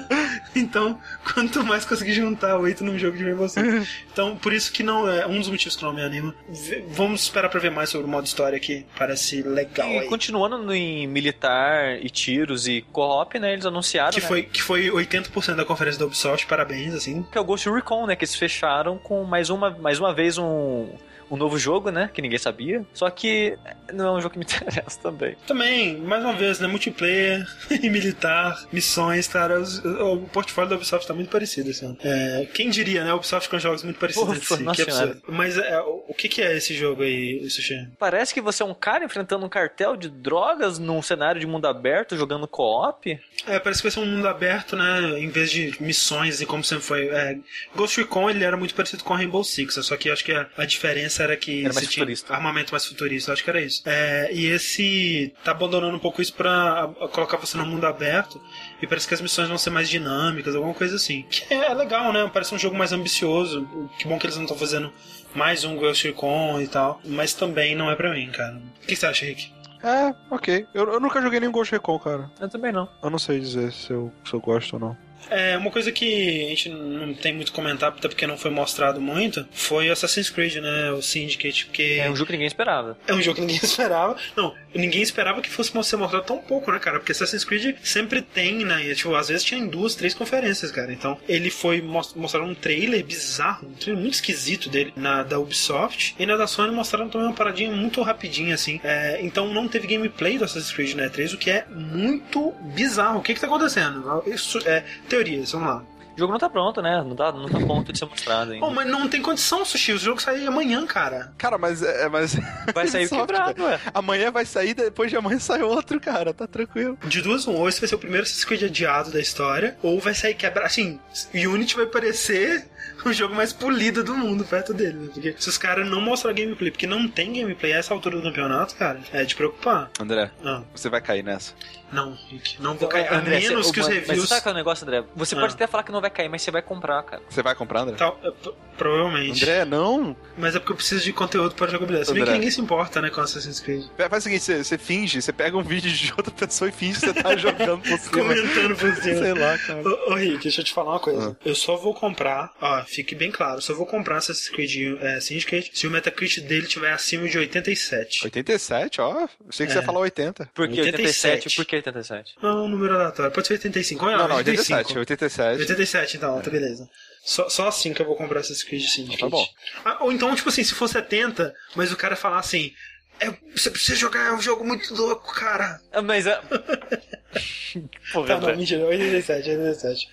[0.54, 1.00] então,
[1.34, 3.46] quanto mais conseguir juntar oito num jogo de Rainbow.
[4.12, 6.34] Então, por isso que não é um dos motivos que não me anima.
[6.48, 10.06] V- Vamos esperar pra ver mais sobre o modo história que parece legal E aí.
[10.08, 13.52] continuando em militar e tiros e co-op, né?
[13.52, 14.12] Eles anunciaram.
[14.12, 17.22] Que né, foi, que foi 80% da conferência da Ubisoft, parabéns, assim.
[17.30, 18.16] que é o Ghost Recon, né?
[18.16, 20.88] Que eles fecharam com mais uma, mais uma vez um,
[21.30, 22.10] um novo jogo, né?
[22.12, 22.84] Que ninguém sabia.
[22.92, 23.56] Só que
[23.92, 25.36] não é um jogo que me interessa também.
[25.46, 26.66] Também, mais uma vez, né?
[26.68, 29.60] Multiplayer e militar, missões, cara.
[29.60, 31.98] os- o portfólio da Ubisoft tá muito parecido ano.
[32.02, 33.10] É, quem diria, né?
[33.10, 34.62] A Ubisoft com jogos muito parecidos Ufa, si.
[34.62, 35.22] nossa que absurdo.
[35.28, 37.88] Mas é, o que, que é esse jogo aí, Sushi?
[37.98, 41.66] Parece que você é um cara enfrentando um cartel de drogas num cenário de mundo
[41.66, 43.18] aberto, jogando co-op.
[43.46, 45.18] É, parece que vai ser um mundo aberto, né?
[45.20, 47.08] Em vez de missões e como sempre foi.
[47.08, 47.36] É,
[47.74, 50.64] Ghost Recon ele era muito parecido com Rainbow Six, só que acho que a, a
[50.64, 52.34] diferença era que Era mais você tinha futurista.
[52.34, 53.82] armamento mais futurista, acho que era isso.
[53.86, 58.40] É, e esse tá abandonando um pouco isso pra colocar você no mundo aberto
[58.82, 61.24] e parece que as missões vão ser mais dinâmicas, alguma coisa assim.
[61.30, 62.28] Que é legal, né?
[62.32, 63.66] Parece um jogo mais ambicioso.
[63.98, 64.92] Que bom que eles não estão fazendo
[65.34, 68.60] mais um Ghost Recon e tal, mas também não é pra mim, cara.
[68.82, 69.52] O que você acha, Rick?
[69.82, 70.66] É, ok.
[70.74, 72.30] Eu, eu nunca joguei nenhum Ghost Recon, cara.
[72.40, 72.88] Eu também não.
[73.02, 74.96] Eu não sei dizer se eu, se eu gosto ou não.
[75.30, 79.00] É, uma coisa que a gente não tem muito comentar, até porque não foi mostrado
[79.00, 80.90] muito, foi Assassin's Creed, né?
[80.92, 82.96] O Syndicate, porque É um jogo que ninguém esperava.
[83.06, 84.16] é um jogo que ninguém esperava.
[84.36, 86.98] Não, ninguém esperava que fosse ser mostrado tão pouco, né, cara?
[86.98, 88.84] Porque Assassin's Creed sempre tem, né?
[88.86, 90.92] E, tipo, às vezes tinha em duas, três conferências, cara.
[90.92, 95.38] Então, ele foi mos- mostrar um trailer bizarro, um trailer muito esquisito dele na da
[95.38, 96.14] Ubisoft.
[96.18, 98.80] E na da Sony mostraram também uma paradinha muito rapidinha, assim.
[98.82, 103.18] É, então, não teve gameplay do Assassin's Creed na E3, o que é muito bizarro.
[103.18, 104.22] O que que tá acontecendo?
[104.26, 105.82] Isso é teorias, vamos lá.
[106.16, 107.00] O jogo não tá pronto, né?
[107.06, 108.66] Não tá, não tá pronto de ser mostrado ainda.
[108.66, 109.92] Pô, mas não tem condição, Sushi.
[109.92, 111.32] O jogo sai amanhã, cara.
[111.38, 112.08] Cara, mas é.
[112.08, 112.34] Mas...
[112.74, 113.78] Vai sair quebrado, ué.
[113.94, 116.34] Amanhã vai sair, depois de amanhã sai outro, cara.
[116.34, 116.98] Tá tranquilo.
[117.04, 120.00] De duas, um, ou esse vai ser o primeiro Assassin's Creed adiado da história, ou
[120.00, 120.66] vai sair quebra.
[120.66, 120.98] Assim,
[121.32, 122.66] Unity vai parecer
[123.04, 125.10] o jogo mais polido do mundo perto dele, né?
[125.14, 128.22] Porque se os caras não mostrar gameplay, porque não tem gameplay a essa altura do
[128.24, 129.88] campeonato, cara, é de preocupar.
[130.00, 131.54] André, Não, você vai cair nessa.
[131.92, 132.60] Não, Rick.
[132.62, 133.08] Não vou cair.
[133.08, 134.18] A André, menos você- que os mas- reviews.
[134.20, 135.04] Mas sabe qual é o negócio, André?
[135.16, 135.40] Você Ah.
[135.40, 137.22] pode até falar que não vai cair, mas você vai comprar, cara.
[137.28, 137.96] Você vai comprar, André?
[137.96, 138.30] Tal, é,
[138.76, 139.42] provavelmente.
[139.42, 140.16] André, não.
[140.36, 142.08] Mas é porque eu preciso de conteúdo para jogabilidade.
[142.08, 143.84] Se bem que ninguém se importa, né, com Assassin's Creed.
[143.96, 147.00] Faz o seguinte, você, você finge, você pega um vídeo de outra pessoa e finge
[147.00, 148.10] que você tá jogando por cima.
[148.12, 149.18] Comentando por cima.
[149.22, 149.82] Sei lá, cara.
[149.88, 151.36] Ô, ô Rick, deixa eu te falar uma coisa.
[151.40, 151.42] Ah.
[151.44, 155.70] Eu só vou comprar, ó, fique bem claro, só vou comprar Assassin's Creed é, Syndicate
[155.74, 158.24] se o Metacritic dele tiver acima de 87.
[158.24, 159.22] 87, ó.
[159.22, 159.74] Eu sei que É.
[159.74, 160.48] você ia falar 80.
[160.54, 161.48] Por que 87?
[161.48, 161.56] 87?
[161.56, 162.34] Por que 87?
[162.42, 163.32] Não, um número aleatório.
[163.32, 164.04] Pode ser 85.
[164.04, 164.78] Olha, Não, não, 85.
[164.98, 164.98] 87.
[164.98, 165.60] 87.
[165.60, 166.88] 87, então, tá beleza.
[167.24, 169.20] Só, só assim que eu vou comprar Assassin's Creed Syndicate.
[169.20, 169.46] Tá bom.
[169.84, 172.72] Ah, ou então, tipo assim, se for 70, mas o cara falar assim.
[173.20, 175.80] É, você precisa jogar, é um jogo muito louco, cara.
[175.92, 176.40] Ah, Mas é.
[178.12, 178.56] Porra, Tá, não, André.
[178.56, 180.08] mentira, 87, 87.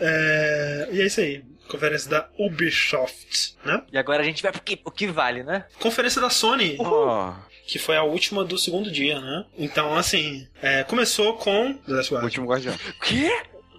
[0.00, 1.44] é, e é isso aí.
[1.68, 3.82] Conferência da Ubisoft, né?
[3.92, 5.64] E agora a gente vai pro que, o que vale, né?
[5.78, 7.34] Conferência da Sony, Ó,
[7.68, 9.44] que foi a última do segundo dia, né?
[9.58, 11.74] Então, assim, é, começou com.
[11.74, 12.24] The Last Guardian.
[12.24, 12.74] Último Guardião.
[12.74, 13.30] O quê?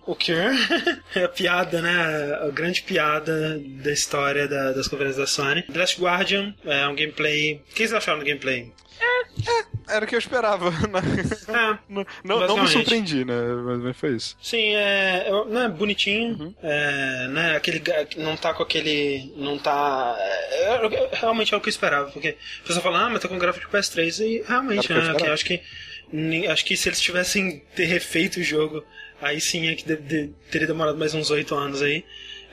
[0.09, 0.33] O quê?
[1.13, 2.39] É a piada, né?
[2.41, 5.61] A grande piada da história da- das conferências da Sony.
[5.63, 7.61] The Last Guardian é um gameplay.
[7.69, 8.71] O que vocês acharam do gameplay?
[9.87, 10.71] Era o que eu esperava.
[10.89, 10.99] né?
[11.47, 13.35] É, Não, não, me surpreendi, né?
[13.83, 14.35] Mas, foi isso.
[14.41, 17.81] Sim, é, é, né, bonitinho, é, né, aquele,
[18.17, 22.35] não tá com aquele, não tá, é, é, realmente é o que eu esperava, porque
[22.63, 25.27] a pessoa fala, ah, mas tá com gráfico de PS3, e realmente, que né, que
[25.27, 25.61] acho que,
[26.47, 28.83] acho que se eles tivessem ter refeito o jogo,
[29.21, 32.03] aí sim é que de- de- teria demorado mais uns oito anos aí.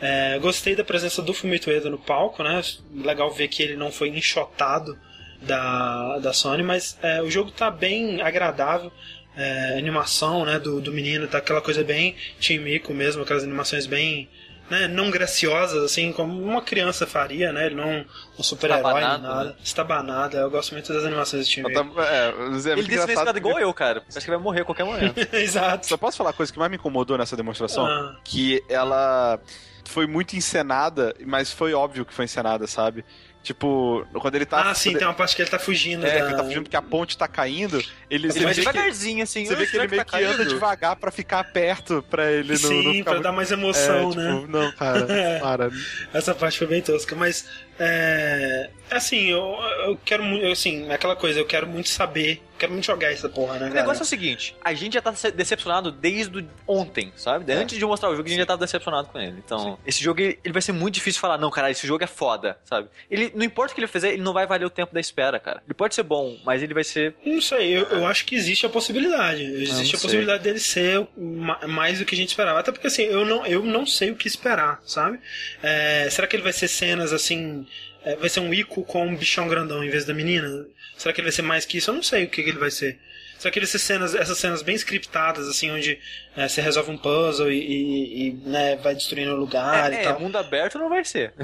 [0.00, 2.60] É, gostei da presença do Fumito Ueda no palco, né,
[2.94, 4.98] legal ver que ele não foi enxotado
[5.40, 8.92] da, da Sony, mas é, o jogo tá bem agradável.
[9.36, 13.42] É, a animação né, do, do menino tá aquela coisa bem Team Mico mesmo, aquelas
[13.44, 14.28] animações bem
[14.70, 17.66] né, não graciosas, assim, como uma criança faria, né?
[17.66, 18.04] Ele não
[18.38, 19.44] um super-herói nada.
[19.44, 19.54] né?
[19.62, 21.72] Estabanada, eu gosto muito das animações do Mico.
[21.72, 24.02] tam- é, mas é Ele disse nesse engraçado caso igual eu, cara.
[24.08, 25.16] Acho que vai morrer a qualquer momento.
[25.34, 25.86] Exato.
[25.86, 27.86] Só posso falar a coisa que mais me incomodou nessa demonstração?
[27.86, 29.38] Ah, Que ela
[29.84, 33.04] foi muito encenada, mas foi óbvio que foi encenada, sabe?
[33.46, 34.60] Tipo, quando ele tá.
[34.70, 36.04] ah, sim, quando tem uma parte que ele tá fugindo.
[36.04, 36.16] É, da...
[36.16, 37.80] que ele tá fugindo porque a ponte tá caindo.
[38.10, 39.46] Ele, vai vê que, devagarzinho, assim.
[39.46, 42.28] você vê "Ah, que ele meio tá que anda caindo?" devagar pra ficar perto pra
[42.32, 44.44] ele não, Sim, não ficar pra muito- dar mais É, emoção, tipo, né?
[44.48, 45.38] Não, cara, É.
[45.38, 45.70] para.
[46.12, 47.46] Essa parte foi bem tosca, mas
[47.78, 52.84] é, assim, eu, eu quero muito, assim, aquela coisa, eu quero muito saber, quero muito
[52.86, 53.74] jogar essa porra, né, O cara?
[53.82, 57.52] negócio é o seguinte, a gente já tá decepcionado desde ontem, sabe?
[57.52, 57.56] É.
[57.56, 59.36] Antes de mostrar o jogo, a gente já tava decepcionado com ele.
[59.44, 62.02] Então, esse jogo, ele, ele vai ser muito difícil de falar, não, cara, esse jogo
[62.02, 62.88] é foda, sabe?
[63.10, 65.38] Ele, não importa o que ele fizer, ele não vai valer o tempo da espera,
[65.38, 65.62] cara.
[65.66, 67.14] Ele pode ser bom, mas ele vai ser...
[67.24, 69.42] Não sei, eu, eu acho que existe a possibilidade.
[69.42, 72.60] Existe não a possibilidade dele ser ma- mais do que a gente esperava.
[72.60, 75.18] Até porque assim, eu não, eu não sei o que esperar, sabe?
[75.62, 77.65] É, será que ele vai ser cenas assim.
[78.06, 80.64] É, vai ser um Ico com um bichão grandão em vez da menina?
[80.96, 81.90] Será que ele vai ser mais que isso?
[81.90, 82.98] Eu não sei o que, que ele vai ser.
[83.36, 85.98] Só que essas cenas, essas cenas bem scriptadas, assim, onde
[86.36, 89.98] é, você resolve um puzzle e, e, e, né, vai destruindo o lugar é, e
[89.98, 90.20] é, tal.
[90.20, 91.34] mundo aberto não vai ser.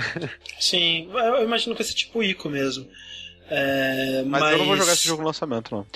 [0.59, 2.89] Sim, eu imagino que vai ser tipo Ico mesmo.
[3.51, 5.87] É, Mas, mas, eu não vou jogar esse jogo no lançamento, não.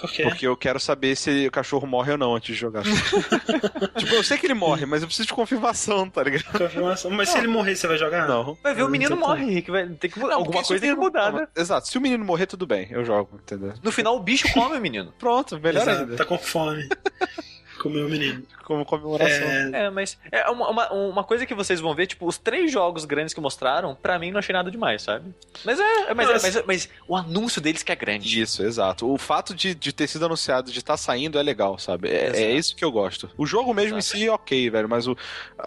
[0.00, 0.22] Por quê?
[0.24, 2.82] Porque eu quero saber se o cachorro morre ou não antes de jogar.
[3.96, 6.58] tipo, eu sei que ele morre, mas eu preciso de confirmação, tá ligado?
[6.58, 7.10] Confirmação.
[7.10, 8.26] Mas se ele morrer, você vai jogar?
[8.26, 8.58] Não.
[8.62, 9.70] Vai ver o menino morre, Rick.
[9.70, 11.48] Vai ter que Não, alguma coisa tem que mudar, Não, né?
[11.56, 11.88] Exato.
[11.88, 12.88] Se o menino morrer, tudo bem.
[12.90, 13.72] Eu jogo, entendeu?
[13.82, 15.12] No final o bicho come o menino.
[15.18, 16.16] Pronto, ainda.
[16.16, 16.88] tá com fome.
[17.84, 18.42] Comeu o menino.
[18.64, 19.46] Como comemoração.
[19.46, 22.72] É, É, mas é uma, uma, uma coisa que vocês vão ver, tipo, os três
[22.72, 25.34] jogos grandes que mostraram, pra mim não achei nada demais, sabe?
[25.62, 26.46] Mas é, mas, é, Nossa.
[26.46, 28.40] mas, mas o anúncio deles que é grande.
[28.40, 29.06] Isso, exato.
[29.06, 32.08] O fato de, de ter sido anunciado, de estar saindo, é legal, sabe?
[32.08, 33.28] É, é isso que eu gosto.
[33.36, 34.16] O jogo mesmo Exato.
[34.16, 35.14] em si, ok, velho, mas o,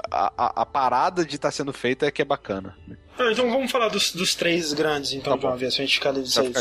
[0.10, 2.76] a, a, a parada de estar sendo feita é que é bacana.
[3.20, 5.96] Ah, então vamos falar dos, dos três grandes, então, Tá de uma vez, pra gente
[5.96, 6.54] ficar livre disso aí.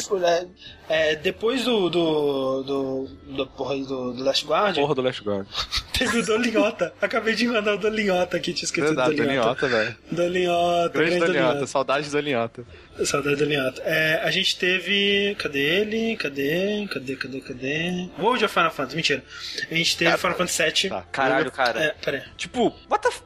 [0.88, 1.90] É, é, depois do.
[1.90, 2.62] do.
[2.62, 3.08] do.
[3.36, 5.46] do, porra do, do Last Guard, Porra do Last Guard.
[5.92, 6.94] teve o Dolinhota.
[7.00, 9.66] Acabei de mandar o Dolinhota aqui, tinha esquecido Verdade, do Dolinhota.
[9.66, 9.96] Dolinhota, velho.
[10.10, 12.64] Dolinhota, Grande Dolinhota, saudade de Dolinhota.
[13.04, 13.82] Saudade do Dolinhota.
[13.84, 15.36] É, a gente teve.
[15.38, 16.16] Cadê ele?
[16.16, 16.86] Cadê?
[16.90, 18.08] Cadê, cadê, cadê?
[18.18, 19.24] World of Final Fantasy, mentira.
[19.70, 20.90] A gente teve Cara, Final Fantasy VII.
[20.90, 21.02] Tá.
[21.12, 21.82] Caralho, cara.
[21.82, 22.22] É, pera aí.
[22.36, 23.22] Tipo, what the f...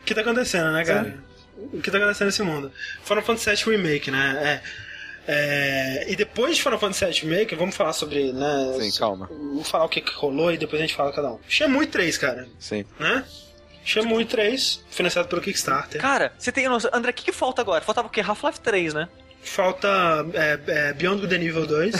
[0.00, 1.23] O que tá acontecendo, né, cara?
[1.72, 2.72] O que tá acontecendo nesse mundo?
[3.02, 4.60] Final Fantasy VII Remake, né?
[5.26, 5.32] É,
[6.06, 8.76] é, e depois de Final Fantasy VII Remake, vamos falar sobre, né?
[8.80, 9.26] Sim, calma.
[9.30, 11.38] Vamos falar o que, que rolou e depois a gente fala cada um.
[11.48, 12.84] Shenmue 3, cara, Sim.
[12.98, 13.24] né?
[13.84, 16.00] Shenmue 3, financiado pelo Kickstarter.
[16.00, 16.90] Cara, você tem noção.
[16.92, 17.84] André, o que, que falta agora?
[17.84, 18.20] Faltava o quê?
[18.20, 19.08] Half-Life 3, né?
[19.44, 19.88] Falta
[20.34, 21.94] é, é, Beyond Good and Evil 2,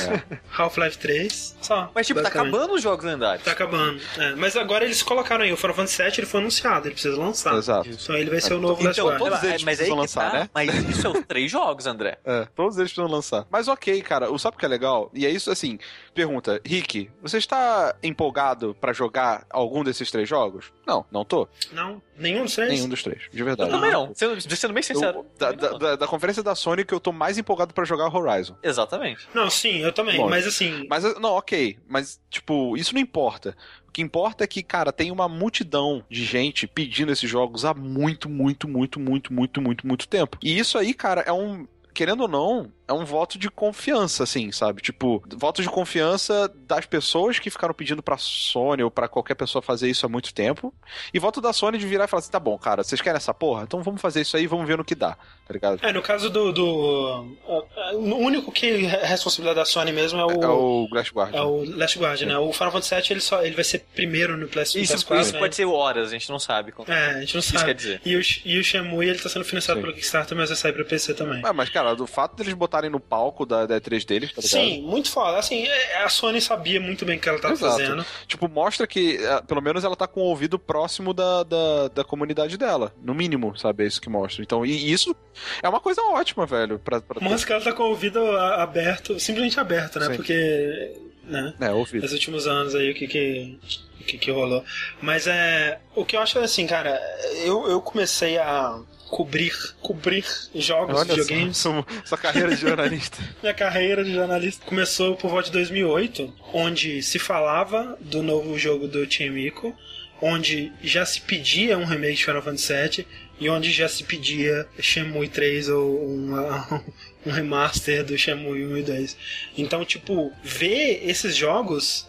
[0.56, 1.90] Half-Life 3, só.
[1.94, 3.44] Mas, tipo, tá acabando os jogos lendários.
[3.44, 4.00] Tá acabando.
[4.18, 7.16] É, mas agora eles colocaram aí, o Final Fantasy VII ele foi anunciado, ele precisa
[7.16, 7.54] lançar.
[7.54, 7.88] Exato.
[7.88, 10.38] Então ele vai ser o novo Last Então, todos mas- eles mas precisam lançar, tá.
[10.38, 10.50] né?
[10.54, 12.18] Mas isso são três jogos, André.
[12.24, 13.46] É, todos eles precisam lançar.
[13.50, 15.10] Mas ok, cara, o sabe o que é legal?
[15.14, 15.78] E é isso assim,
[16.14, 20.72] pergunta, Rick, você está empolgado pra jogar algum desses três jogos?
[20.86, 21.48] Não, não tô.
[21.72, 22.70] Não, nenhum dos três?
[22.70, 23.70] Nenhum dos três, de Eu verdade.
[23.70, 24.14] também não.
[24.14, 25.18] Sendo, sendo bem sincero.
[25.18, 28.14] Eu- da, da, da- da conferência da Sony que eu tô mais empolgado pra jogar
[28.14, 28.56] Horizon.
[28.62, 29.26] Exatamente.
[29.34, 30.30] Não, sim, eu também, Lógico.
[30.30, 30.86] mas assim...
[30.88, 33.56] Mas, não, ok, mas, tipo, isso não importa.
[33.88, 37.72] O que importa é que, cara, tem uma multidão de gente pedindo esses jogos há
[37.72, 40.36] muito, muito, muito, muito, muito, muito, muito tempo.
[40.42, 41.66] E isso aí, cara, é um.
[41.94, 44.82] Querendo ou não, é um voto de confiança, assim, sabe?
[44.82, 49.62] Tipo, voto de confiança das pessoas que ficaram pedindo pra Sony ou pra qualquer pessoa
[49.62, 50.72] fazer isso há muito tempo.
[51.12, 53.32] E voto da Sony de virar e falar assim: tá bom, cara, vocês querem essa
[53.32, 53.62] porra?
[53.62, 55.12] Então vamos fazer isso aí e vamos ver no que dá,
[55.46, 55.78] tá ligado?
[55.82, 56.52] É, no caso do.
[56.52, 57.58] do uh,
[57.92, 60.30] uh, o único que é responsabilidade da Sony mesmo é o.
[60.42, 61.34] É o Glass Guard.
[61.34, 62.36] é o Last Guard, né?
[62.36, 65.20] O Final Fantasy VII ele, só, ele vai ser primeiro no PS, Isso, PS4.
[65.20, 65.38] isso né?
[65.38, 66.72] pode ser horas, a gente não sabe.
[66.72, 67.64] como- É, a gente não Isso sabe.
[67.64, 68.00] quer dizer.
[68.04, 69.82] E o, e o Shenmue ele tá sendo financiado Sim.
[69.86, 71.42] pelo Kickstarter, mas vai sair pra PC também.
[71.44, 74.50] É, mas, cara, do fato deles botarem no palco da, da E3 deles, tá ligado?
[74.50, 75.38] Sim, muito foda.
[75.38, 77.72] Assim, é, a Sony sabia muito bem o que ela tava Exato.
[77.72, 78.06] fazendo.
[78.26, 82.04] Tipo, mostra que, eh, pelo menos, ela tá com o ouvido próximo da, da, da
[82.04, 82.92] comunidade dela.
[83.02, 83.84] No mínimo, sabe?
[83.84, 84.42] É isso que mostra.
[84.42, 85.14] Então, e isso
[85.62, 86.78] é uma coisa ótima, velho.
[86.78, 90.06] Pra, pra Mostra que ela tá com o ouvido aberto, simplesmente aberto, né?
[90.06, 90.16] Sim.
[90.16, 90.92] Porque.
[91.24, 91.54] Né?
[91.58, 92.02] É, ouvido.
[92.02, 93.58] nos últimos anos aí o que que,
[93.98, 94.62] o que que rolou.
[95.00, 95.78] Mas é.
[95.94, 97.00] O que eu acho é assim, cara,
[97.44, 98.78] eu, eu comecei a
[99.14, 100.24] cobrir, cobrir
[100.56, 101.56] jogos, Olha videogames.
[101.56, 103.18] sua, sua carreira de jornalista.
[103.40, 108.88] Minha carreira de jornalista começou por volta de 2008, onde se falava do novo jogo
[108.88, 109.72] do Team Ico,
[110.20, 113.06] onde já se pedia um remake de Final Fantasy VII
[113.38, 116.82] e onde já se pedia Shenmue 3 ou uma-
[117.26, 119.16] um remaster do Shenmue 1 e 2.
[119.58, 122.08] Então, tipo, ver esses jogos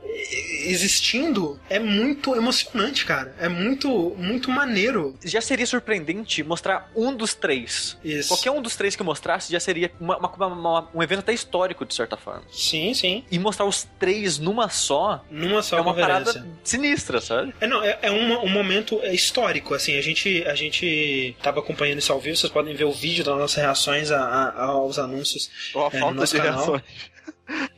[0.70, 3.36] existindo é muito emocionante, cara.
[3.40, 5.16] É muito, muito maneiro.
[5.24, 7.98] Já seria surpreendente mostrar um dos três.
[8.04, 8.30] Isso.
[8.30, 11.86] Qualquer um dos três que mostrasse já seria uma- uma- uma- um evento até histórico,
[11.86, 12.44] de certa forma.
[12.52, 13.24] Sim, sim.
[13.32, 17.54] E mostrar os três numa só Numa só é uma parada sinistra, sabe?
[17.62, 22.00] É, não, é, é um, um momento histórico, assim, a gente, a gente tava acompanhando
[22.00, 25.50] isso ao vivo, vocês podem ver o vídeo das nossas reações a- a- aos anúncios
[25.74, 26.58] Ou a É, no falta nosso de canal.
[26.58, 26.82] reações.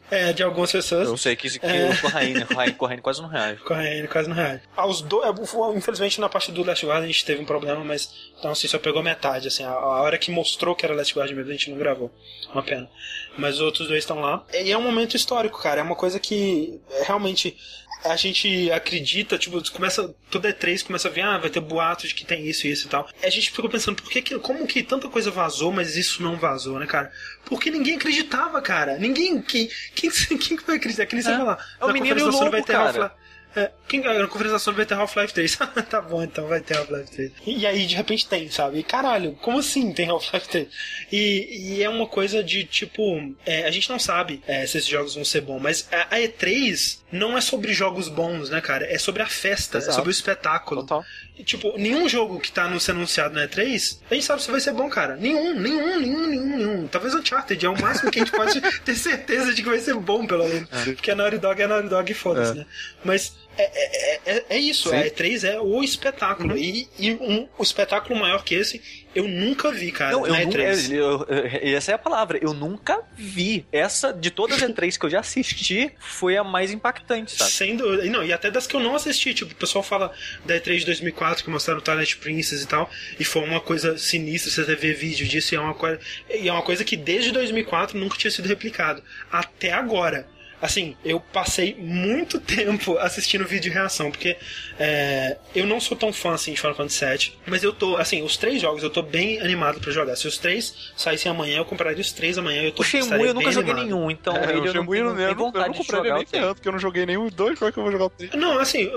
[0.10, 1.08] é, de algumas pessoas.
[1.10, 1.90] Eu sei que, que É.
[1.90, 3.62] o Corraine, o Corraine quase não reage.
[3.64, 4.62] Correndo, quase não reage.
[4.76, 5.22] Aos do...
[5.24, 5.30] é,
[5.76, 8.10] Infelizmente, na parte do Last Guard a gente teve um problema, mas
[8.40, 9.48] então assim, só pegou metade.
[9.50, 12.10] Assim, a, a hora que mostrou que era Last Guard mesmo, a gente não gravou.
[12.54, 12.90] Uma pena.
[13.38, 14.46] Mas os outros dois estão lá.
[14.54, 15.82] E é um momento histórico, cara.
[15.82, 17.58] É uma coisa que é, realmente
[18.06, 20.14] a gente acredita, tipo, começa.
[20.30, 22.88] Toda E3 começa a ver, ah, vai ter boatos de que tem isso e isso
[22.88, 23.08] e tal.
[23.22, 26.22] E a gente ficou pensando, por que, que como que tanta coisa vazou, mas isso
[26.22, 27.12] não vazou, né, cara?
[27.46, 28.98] Porque ninguém acreditava, cara.
[28.98, 29.42] Ninguém.
[29.42, 31.06] Quem, quem, quem que vai acreditar?
[31.06, 31.38] Que nem você É.
[31.38, 31.66] falar.
[31.80, 32.86] É o menino conferência o da Sony vai ter cara.
[32.88, 35.58] Half-Life- É, quem, na conferência Sony vai ter Half-Life 3.
[35.90, 37.32] tá bom, então vai ter Half-Life 3.
[37.46, 38.80] E, aí, de repente, tem, sabe?
[38.80, 40.68] E caralho, como assim tem Half-Life 3?
[41.12, 43.02] E, e é uma coisa de tipo.
[43.46, 46.20] É, a gente não sabe é, se esses jogos vão ser bons, mas a, a,
[46.20, 48.86] E3 não é sobre jogos bons, né, cara?
[48.86, 49.92] É sobre a festa, Exato.
[49.92, 50.82] é sobre o espetáculo.
[50.82, 51.04] Total.
[51.44, 54.74] Tipo, nenhum jogo que tá sendo anunciado na E3, a gente sabe se vai ser
[54.74, 55.16] bom, cara.
[55.16, 56.88] Nenhum, nenhum, nenhum, nenhum, nenhum.
[56.88, 59.94] Talvez Uncharted é o máximo que a gente pode ter certeza de que vai ser
[59.96, 60.70] bom, pelo menos.
[60.72, 60.94] É.
[60.94, 62.56] Porque a Naughty Dog é a Naughty Dog e foda-se, é.
[62.56, 62.66] né?
[63.04, 64.96] Mas é, é, é, é, isso, Sim.
[64.96, 66.52] a E3 é o espetáculo.
[66.52, 66.58] Uhum.
[66.58, 68.82] E, e um, o espetáculo maior que esse,
[69.18, 70.12] eu nunca vi, cara.
[70.12, 73.66] Não, eu nunca, eu, eu, essa é a palavra, eu nunca vi.
[73.72, 77.50] Essa, de todas as E3 que eu já assisti, foi a mais impactante, sabe?
[77.50, 78.06] Sem dúvida.
[78.06, 80.12] Não, e até das que eu não assisti, tipo, o pessoal fala
[80.46, 83.98] da E3 de 2004, que mostraram o Twilight Princess e tal, e foi uma coisa
[83.98, 86.00] sinistra, você ver vídeo disso, e é uma coisa,
[86.30, 89.02] e é uma coisa que desde 2004 nunca tinha sido replicado.
[89.32, 90.28] Até agora
[90.62, 94.38] assim, eu passei muito tempo assistindo vídeo reação, porque
[94.80, 98.22] é, eu não sou tão fã assim de Final Fantasy VII, mas eu tô, assim,
[98.24, 100.16] os três jogos eu tô bem animado para jogar.
[100.16, 102.64] Se os três saíssem amanhã, eu compraria os três amanhã.
[102.64, 103.86] Eu tô, o Shenmue eu nunca joguei animado.
[103.86, 106.16] nenhum, então é, ele o Shenmue eu não, tenho vontade eu não de jogar.
[106.16, 108.10] Nem tanto, porque eu não joguei nenhum dois, como é que eu vou jogar o
[108.10, 108.32] três?
[108.34, 108.92] Não, assim,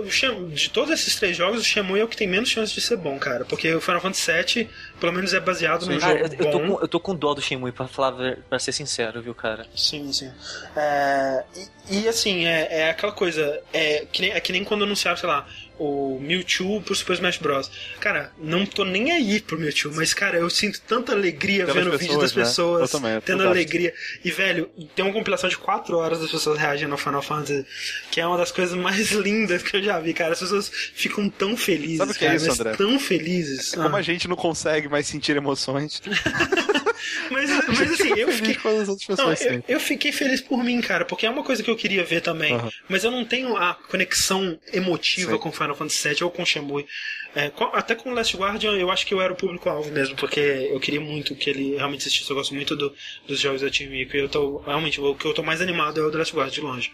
[0.52, 2.96] de todos esses três jogos, o Shenmue é o que tem menos chance de ser
[2.96, 6.26] bom, cara, porque o Final Fantasy VII, pelo menos, é baseado sim, num jogo eu,
[6.26, 9.34] eu, tô com, eu tô com dó do Shenmue, pra falar, pra ser sincero, viu,
[9.34, 9.66] cara?
[9.74, 10.30] Sim, sim.
[10.76, 13.60] É, e, e assim, é, é aquela coisa.
[13.72, 15.46] É que, nem, é que nem quando anunciaram, sei lá,
[15.78, 17.70] o Mewtwo pro Super Smash Bros.
[17.98, 21.94] Cara, não tô nem aí pro Mewtwo, mas, cara, eu sinto tanta alegria Pelas vendo
[21.94, 22.42] o vídeo das né?
[22.42, 23.92] pessoas, também, é tendo alegria.
[24.22, 27.66] E, velho, tem uma compilação de 4 horas das pessoas reagindo ao Final Fantasy,
[28.10, 30.34] que é uma das coisas mais lindas que eu já vi, cara.
[30.34, 31.98] As pessoas ficam tão felizes.
[31.98, 32.76] Sabe o que é cara, é isso, André?
[32.76, 33.72] Tão felizes.
[33.72, 33.98] É como ah.
[33.98, 36.02] a gente não consegue mais sentir emoções.
[37.30, 38.56] mas, mas assim, eu fiquei.
[38.64, 42.04] Não, eu, eu, fiquei feliz por mim, cara, porque é uma coisa que eu queria
[42.04, 42.54] ver também.
[42.54, 42.70] Uhum.
[42.88, 45.38] Mas eu não tenho a conexão emotiva Sim.
[45.38, 46.86] com Final Fantasy VII ou com Shenmue.
[47.34, 50.80] É, até com Last Guardian, eu acho que eu era o público-alvo mesmo, porque eu
[50.80, 52.28] queria muito que ele realmente assistisse.
[52.28, 52.92] Eu gosto muito do,
[53.26, 54.58] dos jogos da Team Ico e eu tô.
[54.58, 56.92] Realmente, o que eu tô mais animado é o The Last Guardian, de longe.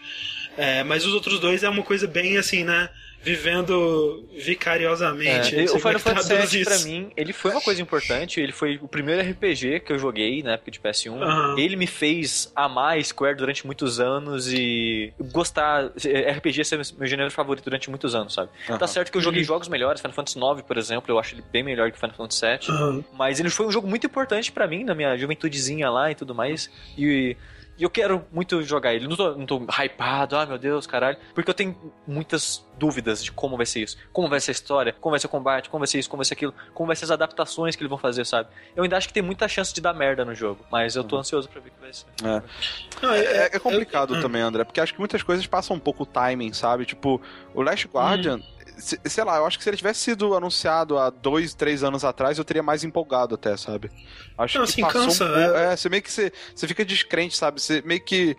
[0.57, 2.89] É, mas os outros dois é uma coisa bem assim, né?
[3.21, 5.55] Vivendo vicariosamente.
[5.55, 8.39] É, o Final é Fantasy VII, pra mim, ele foi uma coisa importante.
[8.39, 11.11] Ele foi o primeiro RPG que eu joguei na época de PS1.
[11.11, 11.57] Uhum.
[11.57, 15.91] Ele me fez amar Square durante muitos anos e gostar.
[16.37, 18.49] RPG ser meu gênero favorito durante muitos anos, sabe?
[18.69, 18.77] Uhum.
[18.77, 19.47] Tá certo que eu joguei uhum.
[19.47, 22.45] jogos melhores, Final Fantasy IX, por exemplo, eu acho ele bem melhor que Final Fantasy
[22.45, 23.05] VII.
[23.13, 26.33] Mas ele foi um jogo muito importante para mim, na minha juventudezinha lá e tudo
[26.33, 26.69] mais.
[26.97, 27.35] E
[27.77, 29.07] e eu quero muito jogar ele.
[29.07, 31.17] Não tô, não tô hypado, ah meu Deus, caralho.
[31.35, 31.75] Porque eu tenho
[32.07, 33.97] muitas dúvidas de como vai ser isso.
[34.11, 36.19] Como vai ser a história, como vai ser o combate, como vai ser isso, como
[36.19, 38.49] vai ser aquilo, como vai ser as adaptações que eles vão fazer, sabe?
[38.75, 40.65] Eu ainda acho que tem muita chance de dar merda no jogo.
[40.71, 41.21] Mas eu tô uhum.
[41.21, 42.05] ansioso pra ver o que vai ser.
[42.23, 44.63] É, é, é, é complicado eu, eu, também, André.
[44.63, 46.85] Porque acho que muitas coisas passam um pouco o timing, sabe?
[46.85, 47.21] Tipo,
[47.53, 48.37] o Last Guardian.
[48.37, 52.03] Hum sei lá, eu acho que se ele tivesse sido anunciado há dois, três anos
[52.03, 53.89] atrás, eu teria mais empolgado até, sabe?
[54.37, 55.73] Acho não, que assim, cansa, um é...
[55.73, 57.61] é, você meio que você, você fica descrente, sabe?
[57.61, 58.37] Você meio que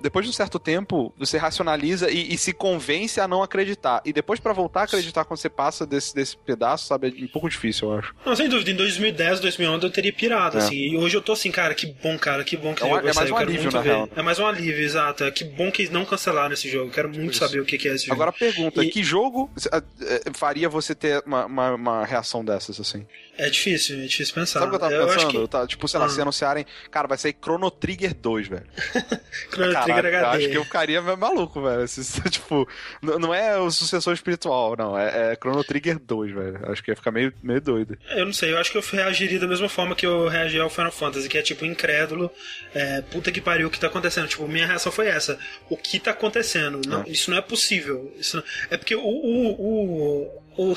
[0.00, 4.00] depois de um certo tempo, você racionaliza e, e se convence a não acreditar.
[4.04, 7.28] E depois, para voltar a acreditar quando você passa desse, desse pedaço, sabe, é um
[7.28, 8.14] pouco difícil, eu acho.
[8.24, 8.70] Não, sem dúvida.
[8.70, 10.60] Em 2010, 2011 eu teria pirado, é.
[10.60, 10.76] assim.
[10.76, 13.12] E hoje eu tô assim, cara, que bom, cara, que bom que é, jogo é
[13.12, 13.88] mais um alívio, na ver.
[13.88, 14.08] real.
[14.16, 15.24] É mais um alívio, exato.
[15.24, 16.90] É que bom que não cancelaram esse jogo.
[16.90, 17.40] Quero muito Isso.
[17.40, 18.14] saber o que é esse jogo.
[18.14, 18.90] Agora, pergunta, e...
[18.90, 23.06] que jogo eh, faria você ter uma, uma, uma reação dessas, assim?
[23.40, 24.60] É difícil, é difícil pensar.
[24.60, 25.42] Sabe o que eu tava eu pensando?
[25.42, 25.48] Que...
[25.48, 26.08] Tá, tipo, sei lá, ah.
[26.10, 28.66] se anunciarem, cara, vai sair Chrono Trigger 2, velho.
[29.50, 30.26] Chrono Trigger HD.
[30.26, 31.86] Acho que eu ficaria maluco, velho.
[32.28, 32.68] tipo,
[33.00, 34.98] não é o sucessor espiritual, não.
[34.98, 36.70] É, é Chrono Trigger 2, velho.
[36.70, 37.96] Acho que ia ficar meio, meio doido.
[38.10, 40.68] Eu não sei, eu acho que eu reagiria da mesma forma que eu reagi ao
[40.68, 42.30] Final Fantasy, que é tipo incrédulo.
[42.74, 44.28] É, puta que pariu, o que tá acontecendo?
[44.28, 45.38] Tipo, minha reação foi essa.
[45.70, 46.82] O que tá acontecendo?
[46.86, 47.08] Não, é.
[47.08, 48.14] Isso não é possível.
[48.18, 48.44] Isso não...
[48.70, 50.74] É porque o, o, o o,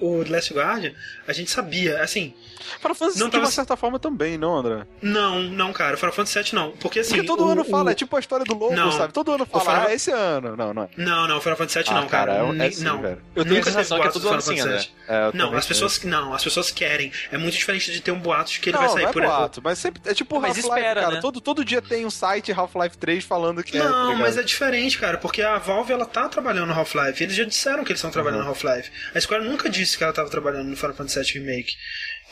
[0.00, 0.92] o, Last Guardian,
[1.26, 2.34] a gente sabia, assim.
[2.80, 3.44] Final Fantasy não de tava...
[3.44, 4.86] uma certa forma também, não, André?
[5.00, 5.96] Não, não, cara.
[5.96, 6.70] Final Fantasy VII não.
[6.72, 7.16] Porque assim.
[7.16, 7.90] Porque todo o, ano fala, o...
[7.90, 8.92] é tipo a história do lobo, não.
[8.92, 9.12] sabe?
[9.12, 9.86] Todo ano fala, Final...
[9.88, 10.56] ah, esse ano.
[10.56, 10.88] Não, não.
[10.96, 12.34] Não, não, Final Fantasy VII ah, não, cara.
[12.34, 13.02] cara é, é assim, não.
[13.02, 13.22] Velho.
[13.34, 14.86] Eu tenho a sensação que é tudo ano assim, André.
[15.08, 17.12] É, não, as pessoas, não, as pessoas querem.
[17.30, 19.12] É muito diferente de ter um boato de que ele não, vai sair não é
[19.12, 21.10] por boato, mas sempre é tipo Half-Life, cara.
[21.10, 21.20] Né?
[21.20, 23.88] Todo, todo dia tem um site Half-Life 3 falando que não, é.
[23.88, 27.22] Não, tá mas é diferente, cara, porque a Valve ela tá trabalhando no Half-Life.
[27.22, 28.90] Eles já disseram que eles estão trabalhando no Half-Life.
[29.14, 31.72] A Square nunca disse que ela tava trabalhando no Final Fantasy VII Remake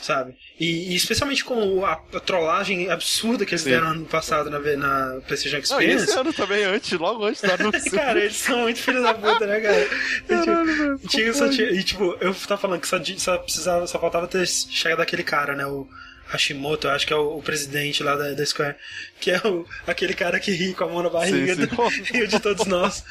[0.01, 0.35] sabe?
[0.59, 3.71] E, e especialmente com a, a trollagem absurda que eles Sim.
[3.71, 6.05] deram ano passado na, na PlayStation Experience.
[6.05, 7.91] esse ano também, antes, logo antes do anúncio.
[7.93, 9.83] cara, eles são muito filhos da puta, né, cara?
[9.83, 13.87] E, Caralho, tipo, tinha, só tinha- e tipo, eu tava falando que só, só precisava,
[13.87, 15.67] só faltava ter chegado aquele cara, né?
[15.67, 15.87] O
[16.31, 18.77] Hashimoto, eu acho que é o, o presidente lá da, da Square,
[19.21, 21.67] que é o, aquele cara que ri com a mão na barriga Sim, sim.
[21.67, 23.05] do- e o de todos nós.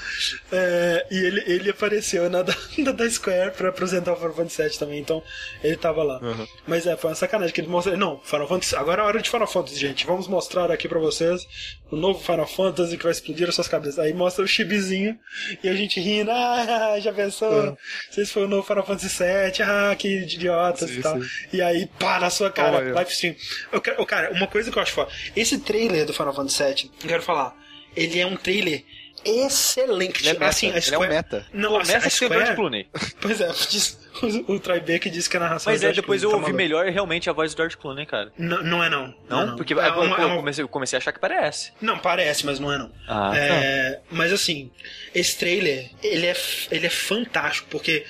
[0.51, 2.53] É, e ele, ele apareceu na da,
[2.93, 5.21] da Square pra apresentar o Final Fantasy VII também, então
[5.63, 6.19] ele tava lá.
[6.21, 6.47] Uhum.
[6.67, 7.97] Mas é, foi uma sacanagem que ele mostrou.
[7.97, 8.75] Não, Final Fantasy.
[8.75, 10.05] Agora é hora de Final Fantasy, gente.
[10.05, 11.47] Vamos mostrar aqui pra vocês
[11.91, 13.99] o novo Final Fantasy que vai explodir as suas cabeças.
[13.99, 15.17] Aí mostra o chibizinho
[15.63, 16.29] e a gente rindo.
[16.31, 17.77] Ah, já pensou?
[18.11, 21.21] Se esse foi o novo Final Fantasy VII, ah, que idiotas Sim, e tal.
[21.21, 21.29] sim.
[21.53, 22.93] E aí, pá, na sua cara, Olha.
[22.93, 23.35] live stream.
[23.71, 25.11] Eu, cara, uma coisa que eu acho foda.
[25.35, 27.55] Esse trailer do Final Fantasy VII, eu quero falar.
[27.95, 28.83] Ele é um trailer
[29.25, 30.21] excelente.
[30.21, 31.09] Ele é meta, assim, a ele é um Square...
[31.13, 31.45] meta.
[31.53, 32.55] Não, assim, Começa a o George Square...
[32.55, 32.87] Clooney.
[33.21, 36.21] Pois é, diz- o, o Tribeca disse que a narração Mas é é, George depois
[36.21, 36.79] Clooney, eu tá ouvi maluco.
[36.83, 38.31] melhor realmente a voz do George Clooney, cara.
[38.37, 39.13] Não, não é não.
[39.29, 39.55] Não?
[39.55, 41.71] Porque é uma- pô, é uma- eu, comecei, eu comecei a achar que parece.
[41.81, 42.91] Não, parece, mas não é não.
[43.07, 44.71] Ah, É, Mas assim,
[45.15, 46.35] esse trailer, ele é,
[46.71, 48.05] ele é fantástico, porque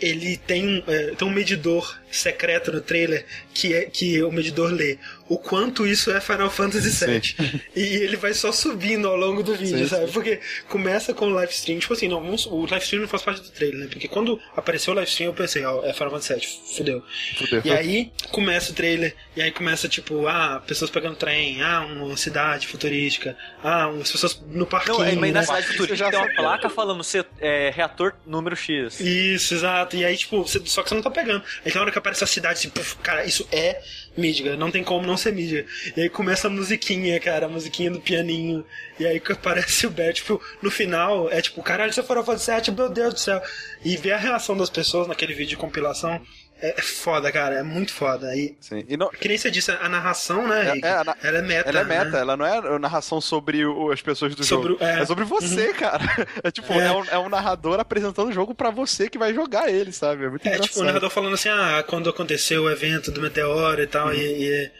[0.00, 4.98] ele tem, é, tem um medidor secreto no trailer que, é, que o medidor lê
[5.28, 7.62] o quanto isso é Final Fantasy VII.
[7.76, 10.10] e ele vai só subindo ao longo do vídeo, Sim, sabe?
[10.10, 13.22] Porque começa com o live stream, tipo assim, não, vamos- o live stream não faz
[13.22, 13.86] parte do trailer, né?
[13.90, 17.02] Porque quando apareceu o live stream eu pensei, ó, é Final Fantasy VII, fudeu.
[17.36, 17.62] Fudeu.
[17.64, 22.16] E aí começa o trailer, e aí começa tipo, ah, pessoas pegando trem, ah, uma
[22.16, 24.98] cidade futurística, ah, umas pessoas no parquinho.
[24.98, 25.46] Não, é, mas na né?
[25.46, 27.02] cidade futurística já tem uma placa falando
[27.40, 29.00] é, reator número X.
[29.00, 29.96] Isso, exato.
[29.96, 31.42] E aí, tipo, só que você não tá pegando.
[31.64, 33.80] Aí na hora que aparece a cidade, assim, puf, cara, isso é
[34.16, 35.66] mídia, não tem como não ser mídia.
[35.96, 38.64] E aí começa a musiquinha, cara, a musiquinha do pianinho.
[38.98, 42.44] E aí que aparece o Bert, tipo, no final, é tipo, caralho, você for Fantasy
[42.46, 43.42] 7, meu Deus do céu.
[43.84, 46.20] E ver a reação das pessoas naquele vídeo de compilação
[46.60, 48.34] é, é foda, cara, é muito foda.
[48.36, 48.84] E Sim.
[48.88, 50.86] E não, que nem você disse, a narração, né, É, Rick?
[50.86, 51.68] é, a na- ela é meta.
[51.68, 52.20] ela é meta, né?
[52.20, 54.84] ela não é narração sobre o- as pessoas do Sobre jogo.
[54.84, 55.00] é.
[55.00, 55.06] É.
[55.06, 55.98] sobre você, cara.
[56.44, 56.86] É tipo, É.
[56.86, 56.92] é.
[56.92, 60.24] um, é um narrador apresentando o jogo pra você que vai jogar ele, sabe?
[60.24, 60.68] É muito É, engraçado.
[60.68, 64.18] tipo, o narrador falando assim, ah, quando aconteceu o evento do meteoro e tal, e,
[64.18, 64.70] e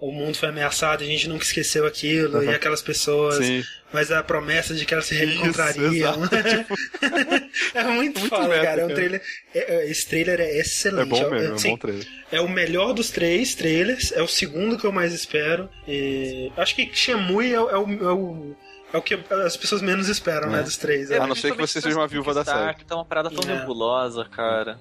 [0.00, 2.52] o mundo foi ameaçado, a gente nunca esqueceu aquilo, e Uhum.
[2.54, 3.64] aquelas pessoas, Sim.
[3.92, 6.14] mas a promessa de que elas se Isso, reencontrariam.
[7.74, 8.80] é muito, Muito foda, meta, cara.
[8.82, 9.22] É um trailer,
[9.54, 11.02] é- é- esse trailer é excelente.
[11.02, 12.06] É bom mesmo, é um assim, bom trailer.
[12.30, 15.68] é o melhor dos três trailers, é o segundo que eu mais espero.
[15.88, 18.56] E acho que Shenmue é, o- é o, é o
[18.92, 20.52] é o que as pessoas menos esperam, É.
[20.58, 21.10] né, dos três.
[21.10, 22.84] A É, não ser que você seja uma viúva da série.
[22.84, 23.58] Tá uma parada tão É.
[23.58, 24.78] nebulosa, cara.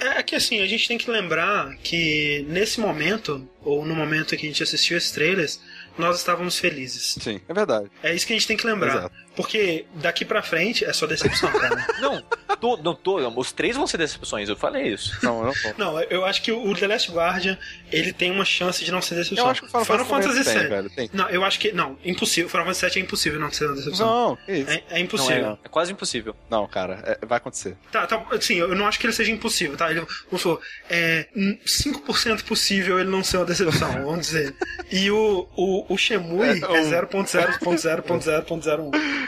[0.00, 4.38] É que assim, a gente tem que lembrar que nesse momento, ou no momento em
[4.38, 5.60] que a gente assistiu esses trailers,
[5.96, 7.16] nós estávamos felizes.
[7.20, 7.90] Sim, é verdade.
[8.02, 8.96] É isso que a gente tem que lembrar.
[8.96, 9.14] Exato.
[9.38, 11.86] Porque daqui pra frente é só decepção, cara.
[12.02, 12.20] Não,
[12.60, 15.16] tô, não tô, os três vão ser decepções, eu falei isso.
[15.22, 17.56] Não, eu não não, eu acho que o The Last Guardian,
[17.92, 19.44] ele tem uma chance de não ser decepção.
[19.44, 20.54] Eu acho que o Final, Fantasy VII.
[20.54, 20.90] tem, velho.
[20.90, 21.08] Tem.
[21.12, 21.70] Não, eu acho que.
[21.70, 22.50] Não, impossível.
[22.50, 24.06] Final Fantasy VII é impossível não ser uma decepção.
[24.06, 24.70] Não, isso.
[24.70, 25.50] É, é Não impossível.
[25.50, 26.34] é, é quase impossível.
[26.50, 27.76] Não, cara, é- vai acontecer.
[27.92, 29.88] Tá, tá, assim, eu não acho que ele seja impossível, tá?
[29.90, 30.60] Ele, vamos supor,
[30.90, 34.52] é hum, 5% possível ele não ser uma decepção, vamos dizer.
[34.90, 39.27] E o, o, o Shemui É, é, o- 0.0.0.0.01.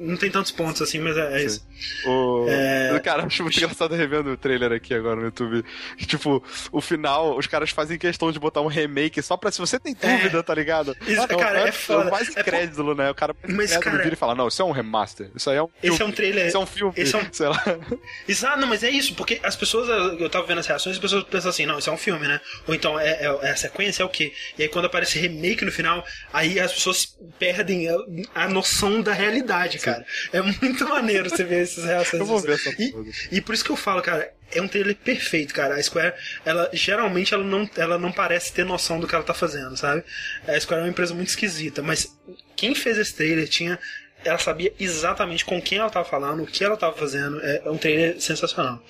[0.00, 1.66] Não tem tantos pontos assim, mas é, é isso.
[2.06, 2.46] O...
[2.48, 2.98] É.
[3.00, 5.62] Cara, acho muito engraçado revendo o trailer aqui agora no YouTube.
[5.98, 9.78] Tipo, o final, os caras fazem questão de botar um remake só pra se você
[9.78, 10.96] tem dúvida, tá ligado?
[11.06, 12.10] Isso, cara, é foda.
[12.10, 13.10] mais É por- incrédulo, né?
[13.10, 15.30] O cara Mas, cara- vira e fala, não, isso é um remaster.
[15.34, 16.12] Isso aí é um Esse é filme.
[16.12, 16.46] um trailer.
[16.48, 17.62] Isso é um filme, esse é um- sei lá.
[18.26, 19.88] Exato, não, mas é isso, porque as pessoas,
[20.20, 22.40] eu tava vendo as reações, as pessoas pensam assim, não, isso é um filme, né?
[22.66, 24.32] Ou então é, é- é a sequência, é o quê?
[24.58, 27.96] E aí quando aparece remake no final, aí as pessoas perdem a,
[28.34, 29.89] a noção da realidade, cara.
[30.32, 32.20] É muito maneiro você ver essas reações.
[32.20, 32.94] Eu vou ver essa e,
[33.32, 35.74] e por isso que eu falo, cara, é um trailer perfeito, cara.
[35.74, 36.14] A Square,
[36.44, 40.02] ela geralmente ela não, ela não parece ter noção do que ela tá fazendo, sabe?
[40.46, 42.16] A Square é uma empresa muito esquisita, mas
[42.56, 43.78] quem fez esse trailer tinha
[44.24, 47.40] ela sabia exatamente com quem ela tava falando, o que ela tava fazendo.
[47.40, 48.82] É um trailer sensacional.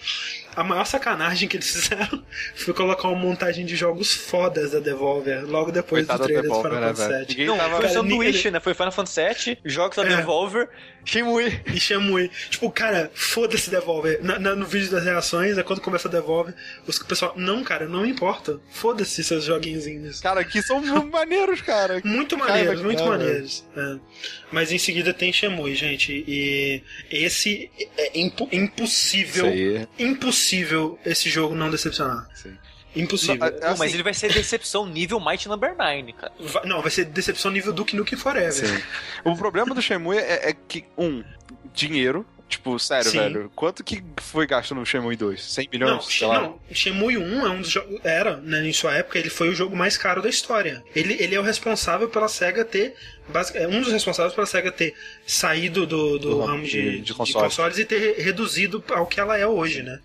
[0.57, 2.25] A maior sacanagem que eles fizeram
[2.57, 6.55] foi colocar uma montagem de jogos fodas da Devolver logo depois Coitado do trailer do
[6.63, 7.09] Final né, Fantasy?
[7.19, 7.27] VII.
[7.29, 7.71] Ninguém Não, tava...
[7.77, 8.61] foi Cara, sanduíche, ninguém- né?
[8.61, 10.17] Foi Final Fantasy VII, jogos da É.
[10.17, 10.69] Devolver,
[11.05, 11.61] Shenmue.
[11.73, 12.31] E Shenmue.
[12.51, 14.19] Tipo, cara, foda-se Devolver.
[14.23, 16.55] Na, na- no vídeo das reações, é quando começa a Devolver,
[16.87, 18.61] os o pessoal, não, cara, não importa.
[18.71, 20.21] Foda-se seus joguinhos.
[20.21, 22.01] Cara, que são maneiros, cara.
[22.05, 23.65] Muito maneiros, muito dá, maneiros.
[23.77, 23.97] É.
[24.53, 26.25] Mas em seguida tem Shenmue, gente.
[26.27, 29.47] E esse é impo- impossível.
[29.47, 30.07] Isso aí.
[30.07, 30.40] Impossível
[31.05, 32.29] esse jogo não decepcionar.
[32.35, 32.57] Sim.
[32.97, 33.37] Impossível.
[33.37, 36.33] Não, Pô, mas assim- ele vai ser decepção nível Might Number 9, cara.
[36.41, 38.53] Vai- não, vai ser decepção nível Duke Nukem Forever.
[38.53, 38.83] Sim.
[39.25, 41.23] O problema do Shenmue é, é que, um,
[41.73, 42.27] dinheiro.
[42.49, 43.19] Tipo, sério, Sim.
[43.19, 43.53] velho.
[43.55, 45.41] Quanto que foi gasto no Shenmue 2?
[45.41, 45.93] 100 milhões?
[45.93, 46.41] Não, sei lá.
[46.41, 48.01] não, Shenmue 1 é um dos jogos.
[48.03, 50.83] Era, né, em sua época, ele foi o jogo mais caro da história.
[50.93, 52.97] Ele, ele é o responsável pela SEGA ter.
[53.55, 57.01] É um dos responsáveis pela SEGA ter saído do, do Do ramo de, de- de
[57.03, 57.47] de consoles.
[57.55, 60.01] consoles e ter re- reduzido ao que ela é hoje, né?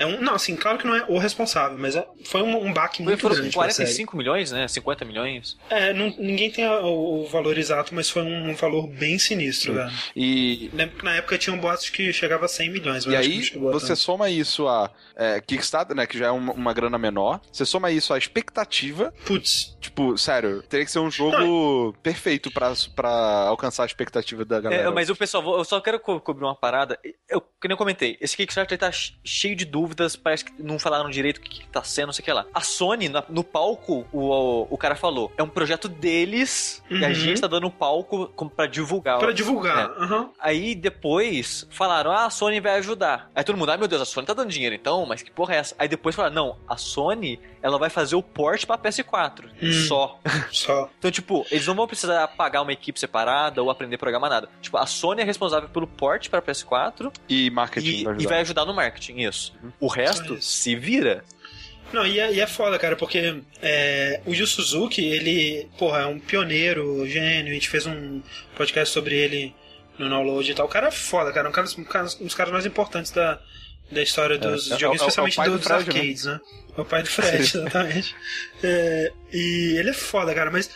[0.00, 2.72] É um, não, assim, claro que não é o responsável, mas é- foi um, um
[2.72, 3.52] baque muito Foram grande.
[3.52, 3.74] pra SEGA.
[3.84, 4.66] 45 milhões, né?
[4.66, 5.58] 50 milhões.
[5.68, 9.90] É, não- ninguém tem o, o valor exato, mas foi um, valor bem sinistro, velho.
[10.16, 13.16] E, Lembro que na época tinha um boato que chegava a 100 milhões, mas e
[13.16, 13.96] aí, você tanto.
[14.00, 16.06] soma isso a é, Kickstarter, né?
[16.06, 17.38] Que já é uma, uma grana menor.
[17.52, 19.12] Você soma isso à expectativa.
[19.26, 23.10] Putz, Tipo, sério, teria que ser um jogo perfeito pra, pra
[23.48, 24.82] alcançar a expectativa da galera.
[24.82, 26.98] É, mas o pessoal, eu só quero co cobrir uma parada.
[27.28, 30.78] Eu, que nem eu comentei, esse Kickstarter tá che- cheio de dúvidas, parece que não
[30.78, 32.44] falaram direito o que, que tá sendo, não sei o que lá.
[32.52, 37.04] A Sony, na- no palco, o, o, o cara falou, é um projeto deles e
[37.04, 37.14] a Uhum.
[37.14, 39.18] gente tá dando o palco como pra divulgar.
[39.18, 39.90] pra divulgar.
[39.98, 40.02] É.
[40.04, 40.30] aham.
[40.38, 43.30] Aí depois falaram, ah, a Sony vai ajudar.
[43.34, 45.54] Aí todo mundo, ai meu Deus, a Sony tá dando dinheiro então, mas que porra
[45.54, 45.74] é essa?
[45.78, 49.86] Aí depois falaram, não, a Sony, ela vai fazer o port pra PS4, Hum.
[49.86, 50.20] só.
[50.52, 50.90] Só.
[50.98, 54.48] Então, tipo, eles não vão precisar pagar uma equipe separada ou aprender a programar nada.
[54.60, 58.28] Tipo, a Sony é responsável pelo port pra PS4 E marketing e, vai e ajudar.
[58.30, 59.52] vai ajudar no marketing, isso.
[59.78, 60.48] O resto, isso.
[60.48, 61.24] se vira.
[61.92, 66.06] Não, e é, e é foda, cara, porque é, o Yu Suzuki, ele, porra, é
[66.06, 68.22] um pioneiro, gênio, a gente fez um
[68.56, 69.54] podcast sobre ele
[69.98, 70.66] no download e tal.
[70.66, 73.40] O cara é foda, cara, um, cara, um, cara, um dos caras mais importantes da,
[73.90, 75.94] da história dos é, jogos, é o- é o especialmente pai do dos Fred, né?
[75.98, 76.40] arcades, né?
[76.76, 78.14] É o pai do Fred, exatamente.
[78.62, 80.70] É, e ele é foda, cara, mas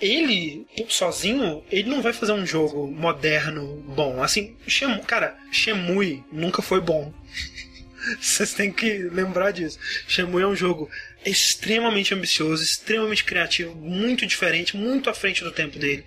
[0.00, 4.22] ele, sozinho, ele não vai fazer um jogo moderno bom.
[4.22, 7.12] Assim, Shenmue, cara, Shenmue nunca foi bom.
[8.20, 9.78] Vocês têm que lembrar disso.
[10.06, 10.88] Shenmue é um jogo
[11.26, 16.04] extremamente ambicioso, extremamente criativo, muito diferente, muito à frente do tempo dele.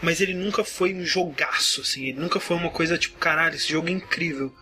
[0.00, 2.06] Mas ele nunca foi um jogaço, assim.
[2.06, 4.54] Ele nunca foi uma coisa tipo, caralho, esse jogo é incrível.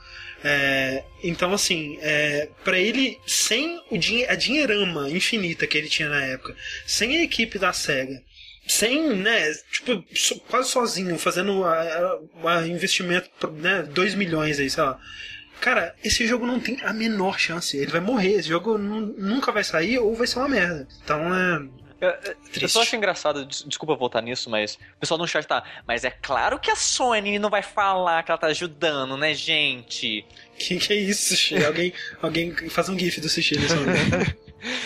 [0.43, 6.09] É, então, assim, é, para ele, sem o dinhe a dinheirama infinita que ele tinha
[6.09, 6.57] na época,
[6.87, 8.23] sem a equipe da SEGA,
[8.67, 14.99] sem, né, tipo, so- quase sozinho, fazendo a investimento, né, 2 milhões aí, sei lá.
[15.61, 17.77] Cara, esse jogo não tem a menor chance.
[17.77, 18.33] Ele vai morrer.
[18.39, 20.89] Esse jogo nu- nunca vai sair ou vai ser uma merda.
[21.05, 21.63] Então é.
[22.01, 22.11] Eu,
[22.63, 25.63] eu- só acho engraçado, des- desculpa voltar nisso, mas o pessoal no chat tá.
[25.87, 30.25] Mas é claro que a Sony não vai falar que ela tá ajudando, né, gente?
[30.59, 31.63] Que que é isso, Sushi?
[31.65, 34.37] alguém, alguém faz um gif do Sushi nesse momento.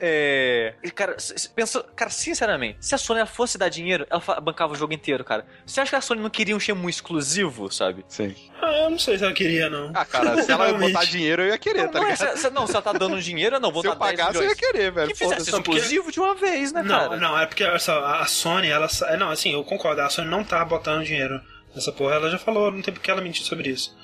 [0.00, 0.74] É.
[0.82, 1.16] e, Cara,
[1.54, 5.24] pensa, cara, sinceramente, se a Sony ela fosse dar dinheiro, ela bancava o jogo inteiro,
[5.24, 5.46] cara.
[5.64, 8.04] Você acha que a Sony não queria um Shenmue exclusivo, sabe?
[8.08, 8.34] Sim.
[8.60, 9.90] ah, eu não sei se ela queria, não.
[9.94, 12.36] Ah, cara, se ela botar dinheiro, eu ia querer, Não, tá não, ligado?
[12.36, 14.32] se, se- não, se ela tá dando dinheiro, eu não vou Se dar eu pagasse,
[14.32, 14.60] 10 eu ia milhões.
[14.72, 15.08] querer, velho.
[15.08, 15.50] Que fizesse.
[15.52, 17.16] Não, porque- exclusivo de uma vez, né, Não, cara?
[17.16, 18.88] não, é porque olha só, a Sony, ela.
[19.08, 21.40] é, Não, assim, eu concordo, a Sony não tá botando dinheiro
[21.74, 23.94] nessa porra, ela já falou, não tem porque ela mentir sobre isso.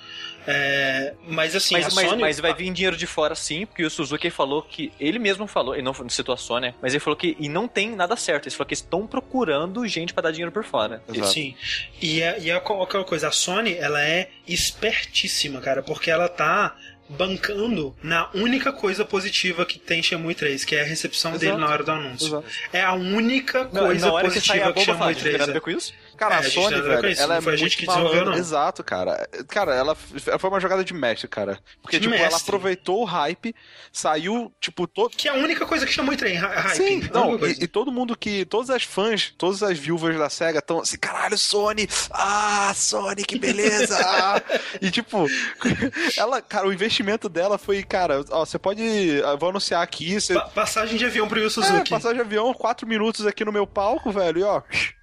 [0.47, 2.21] É, mas assim, Mas, a mas, Sony.
[2.21, 4.93] mas vai vir dinheiro de fora sim, porque o Suzuki falou que.
[4.99, 7.37] Ele mesmo falou, ele não citou a Sony, mas ele falou que.
[7.39, 8.47] E não tem nada certo.
[8.49, 11.03] Ele falou que estão procurando gente pra dar dinheiro por fora.
[11.13, 11.33] Exato.
[11.33, 11.55] Sim.
[12.01, 16.77] E, é, e é aquela coisa, a Sony, ela é espertíssima, cara, porque ela tá
[17.09, 21.61] bancando na única coisa positiva que tem Shenmue 3, que é a recepção dele Exato.
[21.61, 22.27] na hora do anúncio.
[22.29, 22.47] Exato.
[22.73, 25.23] É a única Não, coisa na hora que positiva a que, fala, Shenmue não tem
[25.23, 25.55] 3 nada a é.
[25.55, 25.93] ver com isso?
[26.17, 28.37] Cara, É, a Sony, a velho, ela é foi muito malandra.
[28.37, 29.29] Exato, cara.
[29.49, 31.59] Cara, ela, ela foi uma jogada de mestre, cara.
[31.81, 32.43] Porque, De tipo, ela mestre.
[32.43, 33.55] aproveitou o hype,
[33.93, 35.11] saiu, tipo, todo.
[35.17, 36.77] Que é a única coisa que 3, hy- hype.
[36.77, 38.45] Sim, não, e, e todo mundo que.
[38.45, 41.89] Todas as fãs, todas as viúvas da SEGA estão assim, caralho, Sony!
[42.11, 43.99] Ah, Sony, que beleza!
[44.07, 44.41] ah."
[44.81, 45.27] e tipo,
[46.17, 48.83] ela, cara, o investimento dela foi, cara, ó, você pode.
[48.83, 50.35] eu Vou anunciar aqui, você.
[50.35, 51.91] Pa- Passagem de avião pro Yu É, Suzuki.
[51.91, 54.63] passagem de avião, quatro minutos aqui no meu palco, velho, e ó,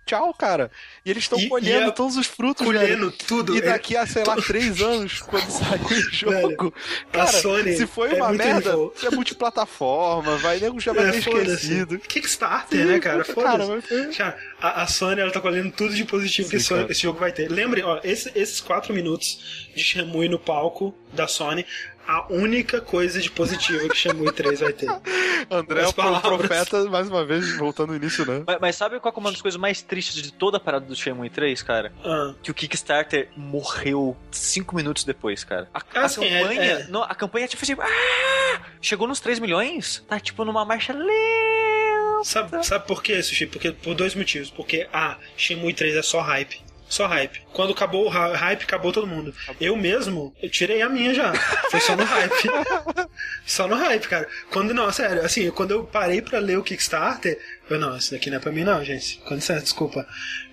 [0.10, 0.72] tchau, cara.
[1.06, 3.12] E eles estão colhendo e a- todos os frutos, colhendo velho.
[3.28, 3.56] tudo.
[3.56, 6.74] E daqui a, sei lá, três anos, quando sair o jogo,
[7.14, 8.94] a cara, Sony se foi é uma muito merda, evil.
[9.04, 12.00] é multiplataforma, vai, nego já vai É, ter esquecido.
[12.00, 13.24] Kickstarter, né, cara?
[13.24, 14.18] Foda-se.
[14.18, 16.88] Cara, a, a Sony ela tá colhendo tudo de positivo que esse, cara.
[16.90, 17.50] esse jogo vai ter.
[17.50, 21.66] Lembrem, ó, esse- esses quatro minutos de Shenmue no palco da Sony,
[22.12, 24.90] a única coisa de positivo que Shenmue 3 vai ter.
[25.50, 28.44] André é o profeta, mais uma vez, voltando no início, né?
[28.48, 30.86] Mas, mas sabe qual que é uma das coisas mais tristes de toda a parada
[30.86, 31.94] do Shenmue 3, cara?
[32.04, 35.70] Ah, Que o Kickstarter morreu cinco minutos depois, cara.
[35.74, 36.62] A, Ah, a sim, é- campanha.
[36.62, 36.88] é.
[36.88, 37.76] Não, a campanha, tipo assim.
[37.80, 38.62] Ah!
[38.82, 40.04] Chegou nos 3 milhões?
[40.08, 42.24] Tá tipo numa marcha lenta.
[42.24, 43.46] sabe, sabe por quê, Sushi?
[43.48, 44.50] Porque, por dois motivos.
[44.50, 46.62] Porque, A, Shenmue 3 é só hype.
[46.90, 47.42] Só hype.
[47.54, 49.34] Quando acabou o hy- hype, acabou todo mundo.
[49.62, 51.32] Eu mesmo, eu tirei a minha já.
[51.70, 52.50] Foi só no hype.
[53.46, 54.28] só no hype, cara.
[54.52, 57.40] Quando, não, sério, assim, quando eu parei pra ler o Kickstarter,
[57.70, 59.20] eu, não, isso daqui não é pra mim não, gente.
[59.20, 60.06] Com licença, desculpa.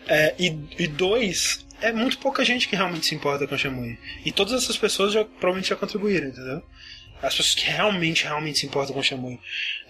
[0.06, 3.98] É, e, e dois, é muito pouca gente que realmente se importa com o Shenmue.
[4.24, 6.62] E todas essas pessoas já provavelmente já contribuíram, entendeu?
[7.26, 9.40] As pessoas que realmente, realmente se importam com o Shenmue,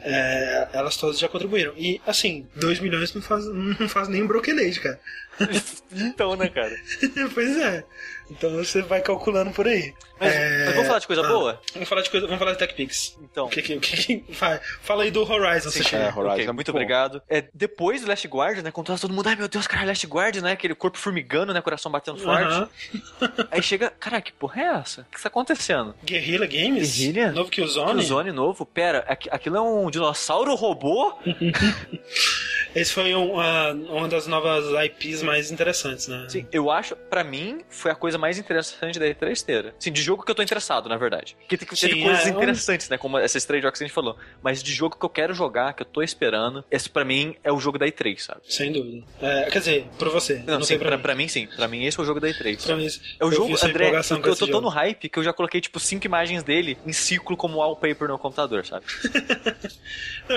[0.00, 1.74] é, elas todas já contribuíram.
[1.76, 5.00] E, assim, 2 milhões não faz, não faz nem Broken Age, cara.
[5.92, 6.74] Então, né, cara?
[7.34, 7.84] pois é.
[8.30, 9.94] Então você vai calculando por aí.
[10.18, 11.60] Mas, É, mas vamos falar de coisa ah, boa?
[11.74, 13.18] Vamos falar de coisa, vamos falar de TechPix.
[13.22, 13.46] Então.
[13.46, 14.60] O que que, o que, que vai?
[14.80, 17.22] Fala aí do Horizon, Sim, você é, Horizon Ok, é muito obrigado.
[17.28, 18.70] É, depois do Last Guard, né?
[18.70, 20.52] Quando todo mundo, ai meu Deus, cara, Last Guard, né?
[20.52, 21.60] Aquele corpo formigando, né?
[21.60, 22.44] Coração batendo forte.
[22.44, 22.68] Aham.
[23.50, 25.02] Aí chega, cara, que porra é essa?
[25.02, 25.94] O que está acontecendo?
[26.04, 26.96] Guerrilla Games?
[26.96, 27.32] Guerrilla?
[27.32, 27.94] Novo que o Zone?
[28.00, 28.64] Killzone novo?
[28.66, 31.14] Pera, aqu- aquilo é um dinossauro robô?
[32.76, 36.26] Esse foi um, ah, uma das novas IPs mais interessantes, né?
[36.28, 39.74] Sim, eu acho, pra mim, foi a coisa mais interessante da E3 inteira.
[39.78, 41.34] Sim, de jogo que eu tô interessado, na verdade.
[41.40, 42.98] Porque tem que ter Sim, coisas é, um- interessantes, né?
[42.98, 44.16] Como esses três jogos que a gente falou.
[44.42, 47.50] Mas de jogo que eu quero jogar, que eu tô esperando, esse pra mim é
[47.50, 48.40] o jogo da E3, sabe?
[48.46, 49.02] Sem dúvida.
[49.22, 50.34] É, quer dizer, pra você.
[50.46, 51.46] Não, não sim, sei pra, pra, pra mim sim.
[51.56, 52.62] Pra mim esse é o jogo da E3.
[52.62, 52.86] Pra mim,
[53.18, 55.62] É o eu jogo, André, eu, eu tô tão no hype que eu já coloquei,
[55.62, 58.84] tipo, cinco imagens dele em ciclo como wallpaper no computador, sabe?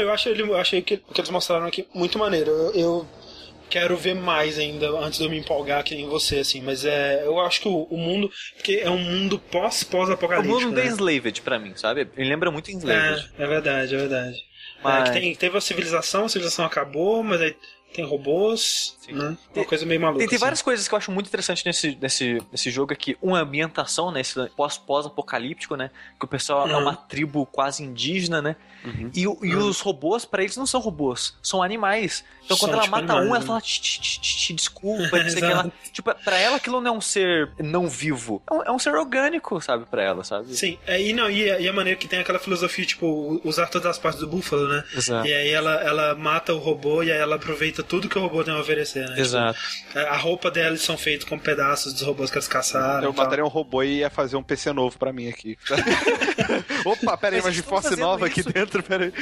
[0.02, 2.50] Eu acho ele, eu achei que o que eles mostraram aqui muito maneiro.
[2.52, 3.08] Eu, eu
[3.70, 6.62] quero ver mais ainda antes de eu me empolgar que nem você, assim.
[6.62, 10.44] Mas é, eu acho que o, o mundo, porque é um mundo pós pós O
[10.44, 10.88] mundo da né?
[10.88, 12.08] Enslaved, pra mim, sabe?
[12.18, 13.30] Ele lembra muito Enslaved.
[13.38, 14.38] É, é verdade, é verdade.
[14.84, 17.56] Mas- É, que tem, teve a civilização, a civilização acabou, mas aí
[17.94, 19.14] tem robôs, Sim.
[19.14, 19.26] né?
[19.30, 20.20] Uma Tem- coisa meio maluca.
[20.20, 20.42] Tem, tem assim.
[20.44, 23.18] várias coisas que eu acho muito interessante nesse, nesse, nesse jogo aqui.
[23.22, 24.22] Uma ambientação, né?
[24.22, 25.90] Esse pós- pós-apocalíptico, né?
[26.20, 26.82] Que o pessoal é Uhum.
[26.82, 28.56] uma tribo quase indígena, né?
[28.86, 29.12] Uhum.
[29.14, 29.68] E, e Uhum.
[29.68, 32.24] os robôs, pra eles, não são robôs, são animais.
[32.46, 33.46] Então São, quando ela tipo, mata animais, um, ela né?
[33.46, 35.72] fala, "Tch, tch, tch, tch, desculpa, não sei o que ela.
[35.92, 38.42] Tipo, pra ela aquilo não é um ser não vivo.
[38.50, 40.56] É um, é um ser orgânico, sabe, pra ela, sabe?
[40.56, 43.88] Sim, é, e, não, e, e a maneira que tem aquela filosofia, tipo, usar todas
[43.88, 44.84] as partes do búfalo, né?
[44.96, 45.28] Exato.
[45.28, 48.44] E aí ela, ela mata o robô e aí ela aproveita tudo que o robô
[48.44, 49.20] tem a oferecer, né?
[49.20, 49.60] Exato.
[49.60, 53.04] Tipo, a roupa delas são feitas com pedaços dos robôs que eles caçaram.
[53.04, 53.24] Eu e tal.
[53.26, 55.58] mataria um robô e ia fazer um PC novo pra mim aqui.
[56.86, 58.52] Opa, pera aí, Mas de fazendo nova aqui isso.
[58.52, 59.14] dentro, pera aí.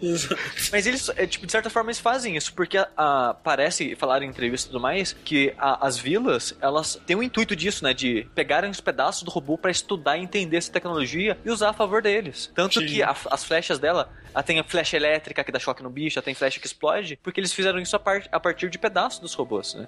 [0.00, 0.36] Exato.
[0.70, 4.28] Mas eles, é, tipo, de certa forma, eles fazem isso, porque ah, parece, falaram em
[4.28, 7.92] entrevista e tudo mais, que a- as vilas, elas têm o intuito disso, né?
[7.94, 11.72] De pegarem os pedaços do robô pra estudar e entender essa tecnologia e usar a
[11.72, 12.50] favor deles.
[12.54, 12.86] Tanto Sim.
[12.86, 16.18] que a- as flechas dela, ela tem a flecha elétrica que dá choque no bicho,
[16.18, 19.18] ela tem flecha que explode, porque eles fizeram isso a, par- a partir de pedaços
[19.20, 19.86] dos robôs, né?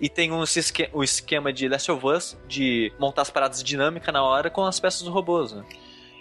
[0.00, 4.12] E tem um, esque- o esquema de Last of Us, de montar as paradas dinâmicas
[4.14, 5.64] na hora com as peças dos robôs, né?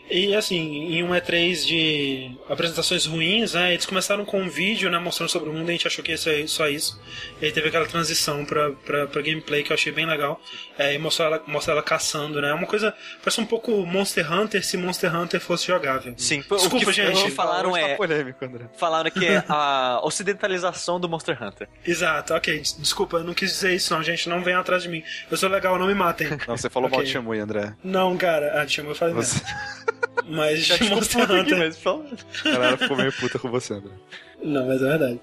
[0.09, 0.57] E assim,
[0.93, 3.73] em um E3 de apresentações ruins, né?
[3.73, 4.99] Eles começaram com um vídeo, né?
[4.99, 7.01] Mostrando sobre o mundo, a gente achou que ia ser só isso.
[7.41, 10.39] E aí teve aquela transição pra, pra, pra gameplay que eu achei bem legal.
[10.77, 12.49] É, e mostrou ela, mostra ela caçando, né?
[12.49, 12.93] É uma coisa.
[13.23, 16.13] Parece um pouco Monster Hunter se Monster Hunter fosse jogável.
[16.17, 17.17] Sim, Desculpa, o que, gente.
[17.17, 17.95] o que falaram Hoje tá é...
[17.95, 18.65] polêmico, André.
[18.77, 21.67] Falaram que é a ocidentalização do Monster Hunter.
[21.85, 22.59] Exato, ok.
[22.59, 24.29] des- Desculpa, eu não quis dizer isso, não, gente.
[24.29, 25.03] Não venham atrás de mim.
[25.31, 26.27] Eu sou legal, não me matem.
[26.47, 26.97] Não, você falou Ok.
[26.99, 27.73] mal de Shenmue, André.
[27.83, 28.61] Não, cara.
[28.61, 29.35] Ah, chama eu falei Você...
[29.35, 29.94] mesmo.
[30.27, 31.57] Mas Já te Monster confundo aqui, Hunter.
[31.59, 32.05] mas fala.
[32.45, 33.91] A galera ficou meio puta com você, André.
[34.43, 35.19] Não, mas é verdade.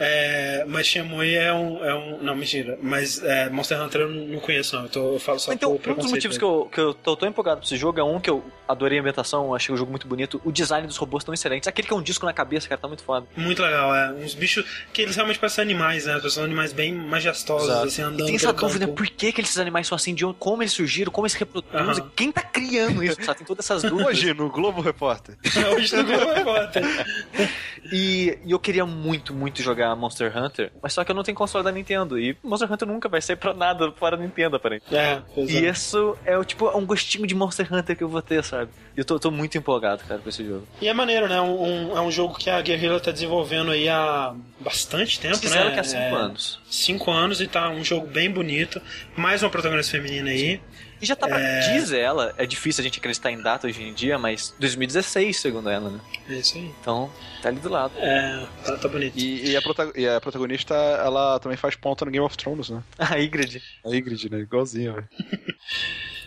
[0.00, 2.22] É, mas Shenmue é um, é um.
[2.22, 2.78] Não, mentira.
[2.80, 4.84] Mas é, Monster Hunter eu não conheço, não.
[4.84, 7.16] Eu, tô- eu falo só Então, por um dos motivos que eu, que eu tô
[7.16, 9.90] tão empolgado pra esse jogo é um que eu adorei a ambientação, achei o jogo
[9.90, 11.66] muito bonito, o design dos robôs tão excelentes.
[11.66, 13.26] Aquele que é um disco na cabeça, cara, tá muito foda.
[13.36, 14.12] Muito legal, é.
[14.12, 16.20] Uns bichos que eles realmente parecem animais, né?
[16.28, 17.86] São animais bem majestosos, Exato.
[17.86, 18.96] assim, E andando tem essa dúvida, campo.
[18.98, 21.38] por que, que esses animais são assim, de onde, como eles surgiram, como eles se
[21.38, 23.38] reproduzem, quem tá criando isso, sabe?
[23.38, 24.06] Tem todas essas dúvidas.
[24.18, 25.36] Hoje, no Globo Repórter.
[25.74, 26.82] Hoje no Globo Repórter.
[27.90, 31.36] E, e eu queria muito, muito jogar Monster Hunter, mas só que eu não tenho
[31.36, 32.18] console da Nintendo.
[32.18, 34.96] E Monster Hunter nunca vai sair pra nada fora da Nintendo, aparentemente.
[34.96, 35.70] É, E é.
[35.70, 38.70] isso é o tipo um gostinho de Monster Hunter que eu vou ter, sabe?
[38.96, 40.66] E eu tô, tô muito empolgado, cara, com esse jogo.
[40.80, 41.40] E é maneiro, né?
[41.40, 41.62] Um,
[41.92, 45.74] um- é um jogo que a Guerrilla tá desenvolvendo aí há bastante tempo, fizeram né?
[45.74, 46.60] que há 5 É, anos.
[46.68, 48.80] Cinco anos e tá um jogo bem bonito.
[49.16, 50.60] Mais uma protagonista feminina aí.
[51.00, 51.38] E já tá pra.
[51.40, 51.60] É.
[51.72, 55.68] Diz ela, é difícil a gente acreditar em data hoje em dia, mas 2016, segundo
[55.70, 56.00] ela, né?
[56.28, 56.72] É isso aí.
[56.80, 57.10] Então,
[57.42, 57.92] tá ali do lado.
[57.98, 59.16] É, tá, tá bonito.
[59.16, 62.70] E, e a prota- e a protagonista, ela também faz ponta no Game of Thrones,
[62.70, 62.82] né?
[62.98, 63.62] A Ygritte.
[63.84, 64.38] A Ygritte, né?
[64.40, 65.08] Igualzinho, velho.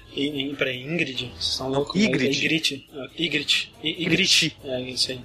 [0.57, 1.31] Peraí, Ingrid?
[1.33, 1.95] Vocês estão loucos?
[2.01, 2.45] Ygritte.
[2.45, 2.89] Ygritte.
[2.93, 3.73] Ah, Ygritte.
[3.83, 4.57] I- Ygritte.
[4.63, 5.21] É isso aí.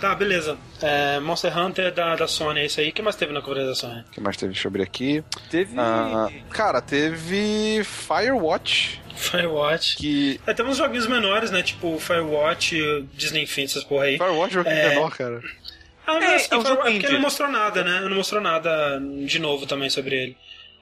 [0.00, 0.56] Tá, beleza.
[0.82, 2.88] É, Monster Hunter da, da Sony, é isso aí.
[2.90, 4.00] O que mais teve na cobertura da Sony?
[4.00, 4.52] O que mais teve?
[4.52, 5.24] Deixa eu abrir aqui.
[5.50, 5.74] Teve.
[5.78, 9.96] Ah, cara, teve Firewatch, Firewatch.
[9.96, 10.40] que...
[10.46, 11.62] É, tem uns joguinhos menores, né?
[11.62, 12.76] Tipo Firewatch,
[13.14, 14.18] Disney Infinity, essas porra aí.
[14.18, 14.88] Firewatch é um jogo É.
[14.90, 15.40] menor, cara.
[16.06, 17.12] Ah, mas É, assim, é um é porque indie.
[17.12, 18.00] não mostrou nada, né?
[18.08, 20.36] Não mostrou nada de novo também sobre ele.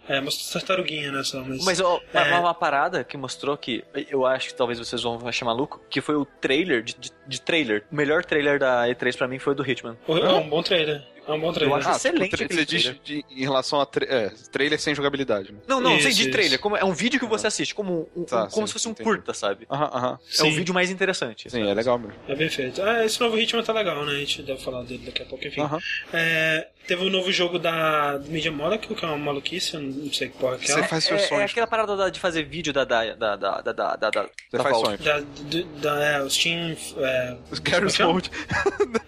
[0.09, 1.65] É, mostrou tartaruguinha, né, só, mas...
[1.65, 2.23] Mas ó, É.
[2.25, 6.01] uma, uma parada que mostrou que eu acho que talvez vocês vão achar maluco, que
[6.01, 7.85] foi o trailer de, de, de trailer.
[7.91, 9.97] O melhor trailer da E3 pra mim foi o do Hitman.
[10.07, 11.03] É um bom trailer.
[11.27, 11.73] É um bom trailer.
[11.75, 14.95] Eu acho Ah, excelente tipo, você diz de- em relação a tra é, trailer sem
[14.95, 15.53] jogabilidade.
[15.53, 15.59] Né?
[15.67, 16.31] Não, não, Isso, sei de isso.
[16.31, 16.59] trailer.
[16.59, 18.89] Como, é um vídeo que você assiste, como, um- Tá, um- como sim, se fosse
[18.89, 19.09] um entendi.
[19.09, 19.67] curta, sabe?
[19.71, 20.19] Aham, aham.
[20.39, 21.49] É um vídeo mais interessante.
[21.49, 22.15] Sim, é legal mesmo.
[22.29, 22.83] É bem feito.
[22.83, 24.13] Ah, esse novo Hitman tá legal, né?
[24.13, 25.63] A gente deve falar dele daqui a pouco, enfim.
[25.63, 25.79] Aham.
[26.13, 30.29] É, teve o novo jogo da Media Molecule, que é uma maluquice, eu não sei
[30.29, 30.75] que porra que é.
[30.75, 31.51] Você faz seus É, é sonhos.
[31.51, 34.57] aquela parada da- de fazer vídeo da da da da da da, da, da Você
[34.63, 34.87] faz Valve.
[34.87, 35.05] sonhos.
[35.05, 36.77] Da, do- da, é, o Steam.
[36.99, 38.31] É, Os Garry's Como Mode.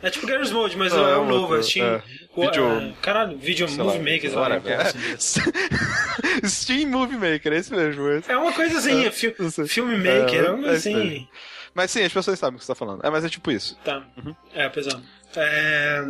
[0.02, 1.86] é tipo Garry's Mode, mas Não, é, é o novo, é Steam.
[1.86, 2.02] é.
[2.34, 5.40] o- Video- é, caralho, Video sei Movie lá, Maker, sei lá, porra assim.
[6.44, 8.08] Steam Movie Maker, é esse mesmo.
[8.10, 8.30] esse.
[8.30, 9.66] É uma coisa assim, é, fi não sei.
[9.66, 11.28] filmmaker, é, É, uma coisa é isso assim.
[11.74, 13.04] Mas sim, as pessoas sabem o que você tá falando.
[13.04, 13.78] É, mas é tipo isso.
[13.84, 14.02] Tá.
[14.16, 14.34] Uhum.
[14.54, 15.02] É, pesado.
[15.36, 16.04] É,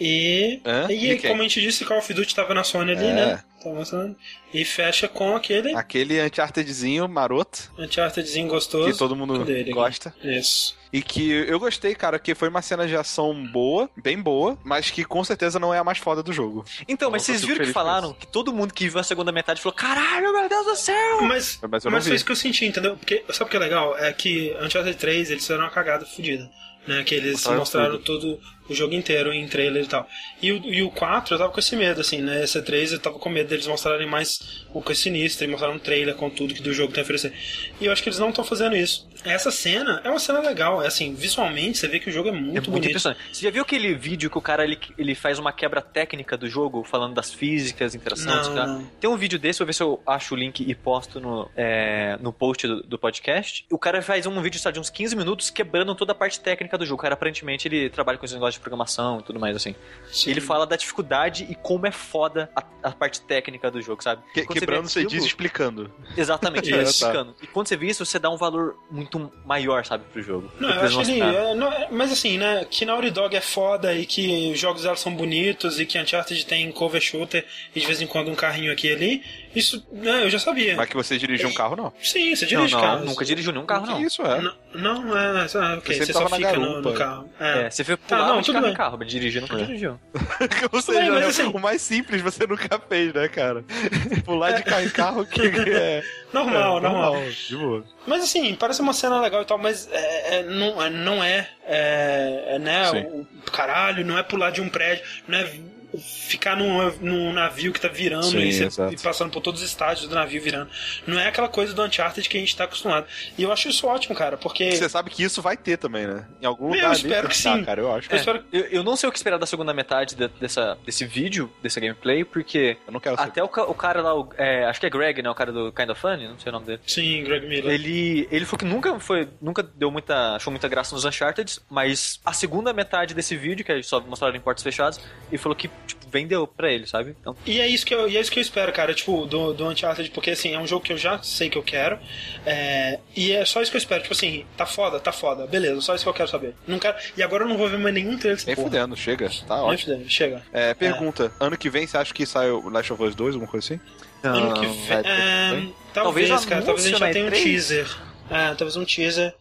[0.00, 0.60] e.
[0.64, 0.86] Hã?
[0.90, 1.30] E, quem?
[1.30, 3.12] como a gente disse, Call of Duty tava na Sony ali, É.
[3.12, 3.44] né?
[3.62, 4.16] Tava mostrando.
[4.54, 8.90] E fecha com aquele Aquele Unchartedzinho maroto, Unchartedzinho gostoso.
[8.90, 10.14] que todo mundo dele, gosta.
[10.24, 10.78] Isso.
[10.92, 14.90] E que eu gostei, cara, que foi uma cena de ação boa, bem boa, mas
[14.90, 16.64] que com certeza não é a mais foda do jogo.
[16.88, 19.76] Então, mas vocês viram que falaram que todo mundo que viu a segunda metade falou:
[19.76, 21.20] Caralho, meu Deus do céu!
[21.22, 22.96] Mas, Mas mas, foi isso que eu senti, entendeu?
[22.96, 23.96] Porque sabe o que é legal?
[23.98, 26.50] É que Uncharted 3 eles fizeram uma cagada fodida.
[26.88, 28.40] Né, que eles Mostraram mostraram todo
[28.72, 30.08] o jogo inteiro em trailer e tal.
[30.40, 32.44] E o, e o 4 eu tava com esse medo, assim, né?
[32.44, 35.78] Esse 3 eu tava com medo deles mostrarem mais o coisa sinistra e mostraram um
[35.78, 37.32] trailer com tudo que do jogo tem a oferecer.
[37.80, 39.08] E eu acho que eles não estão fazendo isso.
[39.24, 42.32] Essa cena é uma cena legal, é assim, visualmente você vê que o jogo é
[42.32, 42.88] muito, É muito bonito.
[42.88, 43.20] impressionante.
[43.32, 46.48] Você já viu aquele vídeo que o cara ele, ele faz uma quebra técnica do
[46.48, 48.86] jogo, falando das físicas, interação dos Não, não.
[48.98, 52.16] Tem um vídeo desse, vou ver se eu acho o link e posto no, é,
[52.20, 53.66] no post do, do podcast.
[53.70, 56.78] O cara faz um vídeo sabe, de uns 15 minutos quebrando toda a parte técnica
[56.78, 57.00] do jogo.
[57.00, 59.74] O cara aparentemente ele trabalha com esse negócio de programação e tudo mais assim.
[60.12, 60.30] Sim.
[60.30, 64.22] Ele fala da dificuldade e como é foda a, a parte técnica do jogo, sabe?
[64.34, 65.90] Que- você quebrando, você aquilo- diz explicando.
[66.16, 66.74] Exatamente, Isso.
[66.74, 67.34] ele explicando.
[67.42, 70.50] E quando você vê isso, você dá um valor muito maior, sabe, pro jogo.
[70.60, 71.20] Não, eu acho ele.
[71.20, 72.64] é, não, é- mas assim, né?
[72.70, 76.44] Que Naughty Dog é foda e que os jogos dela são bonitos e que Uncharted
[76.46, 79.24] tem cover shooter e de vez em quando um carrinho aqui e ali.
[79.54, 80.76] Isso, né, eu já sabia.
[80.76, 81.92] Mas que você dirige um carro, não.
[82.02, 83.04] Sim, você Não, dirige não, carro.
[83.04, 84.00] nunca dirigiu nenhum carro, Que não.
[84.00, 84.40] isso, é.
[84.40, 85.46] Não, não, é.
[85.54, 86.90] ah, ok, Você você, só fica no, garupa.
[86.90, 87.30] no carro.
[87.40, 87.62] É.
[87.62, 88.72] É, você vê pular não, de tudo carro bem.
[88.72, 89.98] em carro, mas dirigir nunca dirigiu.
[90.72, 93.64] Ou seja, bem, mas é assim- o mais simples você nunca fez, né, cara?
[94.24, 96.02] Pular de carro em carro que é.
[96.32, 97.16] Normal, é, normal.
[97.48, 97.84] De boa.
[98.06, 101.48] Mas assim, parece uma cena legal e tal, mas é, é, não, é, não é,
[101.66, 103.26] é, é, né, Sim.
[103.46, 105.50] o caralho, não é pular de um prédio, não é
[105.98, 109.68] ficar num, num navio que tá virando Sim, e, você- e passando por todos os
[109.68, 110.70] estágios do navio virando.
[111.06, 113.06] Não é aquela coisa do Uncharted que a gente tá acostumado.
[113.36, 116.26] E eu acho isso ótimo, cara, porque Você sabe que isso vai ter também, né?
[116.40, 117.64] Em algum Eu lugar ali espero que tá, sim.
[117.64, 118.10] cara, eu acho.
[118.12, 121.04] eu espero Eu, eu não sei o que esperar da segunda metade de- dessa, desse
[121.04, 123.30] vídeo, dessa gameplay, porque Eu não quero saber.
[123.30, 125.30] até o, o cara lá, o- é, acho que é Greg, né?
[125.30, 126.80] O cara do Kind of Funny, não sei o nome dele.
[126.86, 127.72] sim, Greg Miller.
[127.72, 132.20] Ele, ele falou que nunca foi, nunca deu muita, achou muita graça nos Uncharted, mas
[132.24, 135.00] a segunda metade desse vídeo, que eles só mostraram em portas fechadas,
[135.30, 137.14] ele falou que tipo, vendeu pra ele, sabe?
[137.20, 139.52] Então, E é isso que eu, e é isso que eu espero, cara, tipo, do,
[139.52, 141.98] do Uncharted, porque assim, é um jogo que eu já sei que eu quero.
[142.46, 144.02] é, e é só isso que eu espero.
[144.02, 146.54] Tipo assim, tá foda, tá foda, beleza, só isso que eu quero saber.
[146.66, 149.28] Não quero, e agora eu não vou ver mais nenhum trailer Nem fudendo, chega.
[149.46, 149.92] Tá Nem ótimo.
[149.94, 150.42] fudendo, chega.
[150.52, 153.50] É, pergunta: ano que vem você acha que sai o Last of Us 2, alguma
[153.50, 153.80] coisa assim?
[154.22, 154.98] ano que não, vem.
[154.98, 157.42] é, talvez, Talvez cara, talvez a gente já tenha um na E3.
[157.42, 157.96] teaser.
[158.30, 159.34] É, talvez um teaser.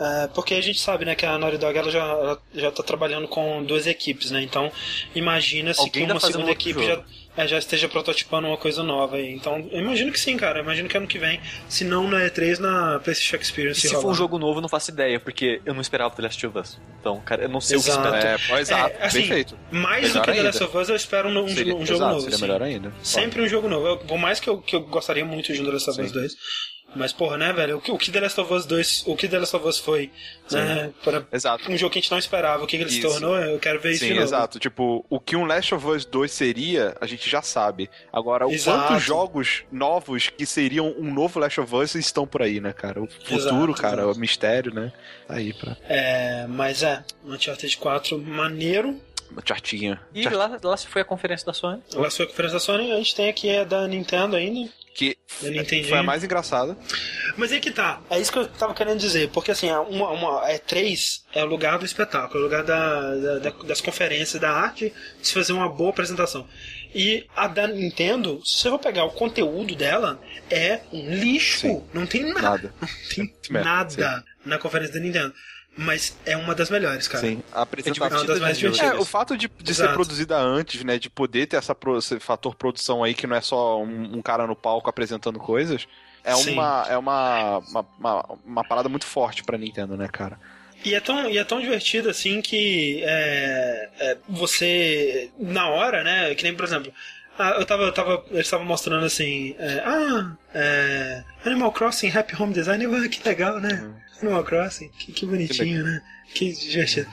[0.00, 2.82] É, porque a gente sabe, né, que a Naughty Dog ela já, ela já tá
[2.82, 4.42] trabalhando com duas equipes, né?
[4.42, 4.70] Então,
[5.14, 7.00] imagina-se que tá uma segunda equipe já,
[7.36, 9.32] é, já esteja prototipando uma coisa nova aí.
[9.32, 10.58] Então, eu imagino que sim, cara.
[10.58, 13.80] Eu imagino que ano que vem, se não na E3, na PlayStation e Experience.
[13.88, 16.46] se for um jogo novo, eu não faço ideia, porque eu não esperava The Last
[16.46, 16.80] of Us.
[17.00, 18.00] Então, cara, eu não sei Exato.
[18.00, 18.34] o que esperar.
[18.34, 19.58] É, pô, exato, É, assim, perfeito.
[19.70, 20.42] Mais do Melhor que The.
[20.42, 22.20] Last of Us, eu espero um, um Seria, jogo exato, novo.
[22.22, 22.42] seria sim.
[22.42, 22.92] melhor ainda.
[23.02, 23.86] Sempre um jogo novo.
[23.86, 26.08] Eu- por mais que eu, que eu gostaria muito de um The Last of Us
[26.08, 26.14] Sim.
[26.14, 26.36] 2.
[26.94, 27.78] Mas, porra, né, velho?
[27.78, 29.04] O que, o que The Last of Us 2.
[29.06, 30.10] O que The Last of Us foi,
[30.50, 30.92] né?
[31.02, 31.70] Para Exato.
[31.70, 32.62] um jogo que a gente não esperava.
[32.62, 33.08] O que, que ele se Isso.
[33.08, 34.24] tornou, eu quero ver isso de Sim, novo.
[34.26, 34.58] exato.
[34.58, 37.88] Tipo, o que um Last of Us 2 seria, a gente já sabe.
[38.12, 38.88] Agora, o Exato.
[38.88, 43.02] quantos jogos novos que seriam um novo Last of Us estão por aí, né, cara?
[43.02, 44.16] O futuro, Exato, cara, exato.
[44.16, 44.92] o mistério, né?
[45.26, 45.76] Tá aí pra.
[45.88, 49.00] É, mas é, Uncharted 4, maneiro.
[49.46, 49.98] Chartinho.
[50.14, 51.80] E lá, lá se foi a conferência da Sony.
[51.94, 54.70] Lá foi a conferência da Sony, a gente tem aqui a da Nintendo ainda.
[54.94, 55.88] Que entendi.
[55.88, 56.76] foi a mais engraçada.
[57.36, 60.10] Mas aí que tá, é isso que eu tava querendo dizer, porque assim, a- uma,
[60.10, 63.80] uma a E3 é o lugar do espetáculo, é o lugar da, da- da- das
[63.80, 66.46] conferências, da arte, de se fazer uma boa apresentação.
[66.94, 70.20] E a da Nintendo, se você for pegar o conteúdo dela,
[70.50, 71.60] é um lixo.
[71.68, 71.82] Sim.
[71.94, 72.42] Não tem nada.
[72.42, 72.74] Nada.
[73.16, 75.32] Não tem nada na conferência da Nintendo.
[75.76, 77.26] Mas é uma das melhores, cara.
[77.26, 78.18] Sim, a apresentação.
[78.18, 79.00] É uma das mais É, divertidas.
[79.00, 80.98] o fato de, de ser produzida antes, né?
[80.98, 84.46] De poder ter essa esse fator produção aí, que não é só um, um cara
[84.46, 85.86] no palco apresentando coisas,
[86.22, 86.52] é Sim.
[86.52, 90.38] uma, é uma, uma, uma, uma parada muito forte pra Nintendo, né, cara?
[90.84, 96.34] E é tão, e é tão divertido assim que é, é, você, na hora, né?
[96.34, 96.92] Que nem, por exemplo,
[97.38, 102.40] ah, eu tava, eu tava, eles estavam mostrando assim, é, ah, é, Animal Crossing Happy
[102.40, 103.90] Home Design, que legal, né?
[104.22, 106.02] Animal Crossing, que, que bonitinho, né?
[106.34, 107.08] Que divertido.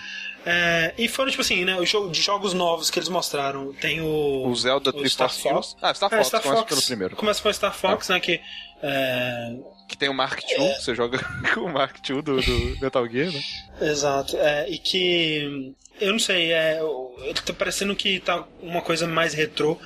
[0.45, 1.75] É, e foram, tipo assim, né?
[1.79, 3.73] Os jogo, de jogos novos que eles mostraram.
[3.73, 4.47] Tem o.
[4.47, 5.75] O Zelda o Star Fox.
[5.81, 6.69] Ah, Star É, Fox, Star começa Fox.
[6.73, 7.15] pelo primeiro.
[7.15, 8.19] Começa com o Star Fox, né?
[8.21, 8.39] Que.
[8.81, 9.55] é,
[9.89, 10.79] Que tem o Mark II, É.
[10.79, 11.19] você joga
[11.53, 13.41] com o Mark II do, do Metal Gear, né?
[13.81, 14.37] Exato.
[14.37, 15.73] É, e que.
[15.99, 16.79] Eu não sei, é,
[17.23, 19.77] ele tá parecendo que tá uma coisa mais retrô,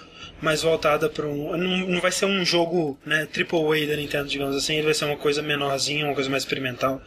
[0.41, 1.55] mais voltada para um.
[1.57, 5.05] Não, vai ser um jogo né, triple A da Nintendo, digamos assim, ele vai ser
[5.05, 7.01] uma coisa menorzinha, uma coisa mais experimental,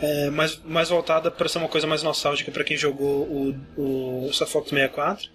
[0.00, 4.30] é, mais, mais voltada para ser uma coisa mais nostálgica para quem jogou o, o
[4.46, 5.28] Fox 64.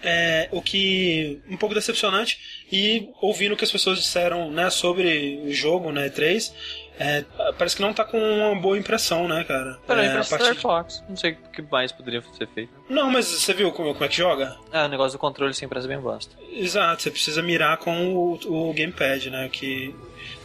[0.00, 2.38] É, o que um pouco decepcionante
[2.70, 6.54] e ouvindo o que as pessoas disseram né, sobre o jogo né, 3
[6.98, 7.24] é,
[7.56, 9.78] parece que não tá com uma boa impressão, né, cara?
[9.86, 11.02] Peraí, é, pra Star de- Fox.
[11.08, 12.72] Não sei o que mais poderia ser feito.
[12.88, 14.56] Não, mas você viu como, como é que joga?
[14.72, 16.34] Ah, o negócio do controle sempre é bem bosta.
[16.52, 19.48] Exato, você precisa mirar com o, o gamepad, né?
[19.50, 19.94] Que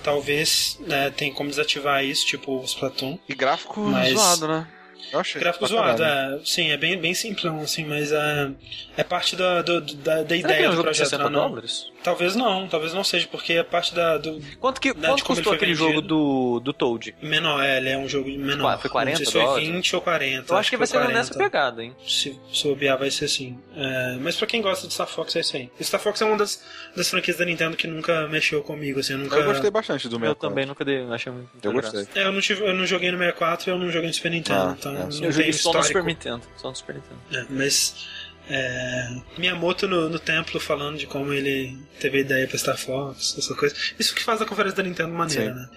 [0.03, 3.17] talvez né, tem como desativar isso, tipo o Splatoon.
[3.27, 4.67] E gráfico Mas- zoado, né?
[5.11, 5.39] Eu achei.
[5.39, 8.51] Gráfico zoado, é, sim, é bem, bem simplão, assim, mas é,
[8.97, 11.05] é parte da, do- da, da é ideia um do projeto.
[11.09, 11.91] 60 não, dólares?
[12.03, 15.53] Talvez não, talvez não seja, porque é parte da, do Quanto, que, Né, quanto custou
[15.53, 15.87] aquele vendido.
[15.95, 17.15] jogo do, do Toad?
[17.21, 18.77] menor, é, ele é um jogo menor.
[18.79, 19.67] Foi 40 Não sei se foi dólares?
[19.67, 20.53] 20 ou 40.
[20.53, 21.13] Eu acho que vai ser 40.
[21.13, 21.95] nessa pegada, hein?
[22.07, 23.57] Se, se bobear vai ser assim.
[23.75, 25.69] É, mas pra quem gosta de Star Fox é isso aí.
[25.81, 26.61] Star Fox é uma das,
[26.95, 29.35] das franquias da Nintendo que nunca mexeu comigo, assim, eu nunca.
[29.37, 30.29] Eu gostei bastante do meu.
[30.31, 32.05] Eu também nunca dei, achei muito Eu gostei.
[32.15, 34.31] É, eu não, tive, eu não joguei no 64 e eu não joguei no Super
[34.31, 35.87] Nintendo, Ah, então é, não Eu joguei só no histórico.
[35.87, 36.41] Super Nintendo.
[36.57, 37.19] Só no Super Nintendo.
[37.31, 38.07] É, mas
[38.49, 43.35] é, Miyamoto no, no templo falando de como ele teve a ideia pra Star Fox,
[43.37, 43.75] essa coisa.
[43.97, 45.59] Isso que faz a conferência da Nintendo maneira, Sim.
[45.59, 45.69] né?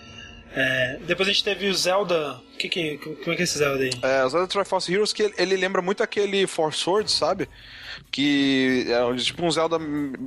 [0.58, 2.40] É, depois a gente teve o Zelda.
[2.58, 3.90] Que que, como é que é esse Zelda aí?
[4.02, 7.46] É, o Zelda Triforce Heroes, que ele, ele lembra muito aquele Four Swords, sabe?
[8.10, 9.76] Que é tipo um Zelda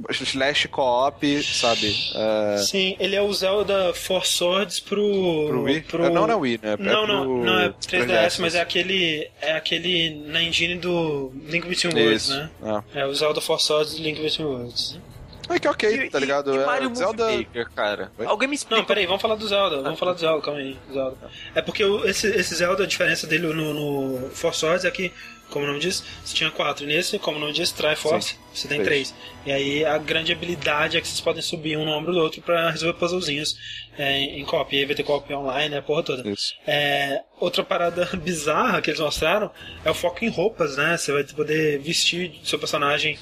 [0.09, 1.95] slash co-op, sabe?
[2.15, 5.45] É, Sim, ele é o Zelda Four Swords pro.
[5.47, 5.81] pro Wii?
[5.81, 6.75] pro- É, não, não é Wii, né?
[6.79, 8.61] Não, é não, pro não é 3DS, mas é 3DS.
[8.61, 9.29] aquele.
[9.41, 12.33] É aquele na engine do Link Between Worlds, Isso.
[12.37, 12.49] né?
[12.95, 12.99] É.
[13.01, 14.99] É o Zelda Four Swords e Link Between Worlds.
[15.51, 16.53] É que ok, tá ligado?
[16.53, 17.23] E, e É, Mario Zelda.
[17.25, 18.11] Movie Maker, cara.
[18.19, 18.25] Oi?
[18.27, 18.79] Alguém me explica.
[18.81, 19.81] Não, peraí, vamos falar do Zelda.
[19.81, 20.77] Vamos falar do Zelda, calma aí.
[20.93, 21.17] Zelda.
[21.55, 25.11] É porque o- esse, esse Zelda, a diferença dele no, no Four Swords é que,
[25.49, 26.85] como o nome diz, você tinha quatro.
[26.85, 29.13] Nesse, como o nome diz, Triforce, Sim, você tem três.
[29.45, 32.41] E aí a grande habilidade é que vocês podem subir um no ombro do outro
[32.41, 33.55] pra resolver puzzlezinhos
[33.97, 34.75] é, em copy.
[34.75, 36.29] E aí vai ter copy online, a porra toda.
[36.29, 36.53] Isso.
[36.67, 39.51] É, outra parada bizarra que eles mostraram
[39.83, 40.97] é o foco em roupas, né?
[40.97, 43.17] Você vai poder vestir seu personagem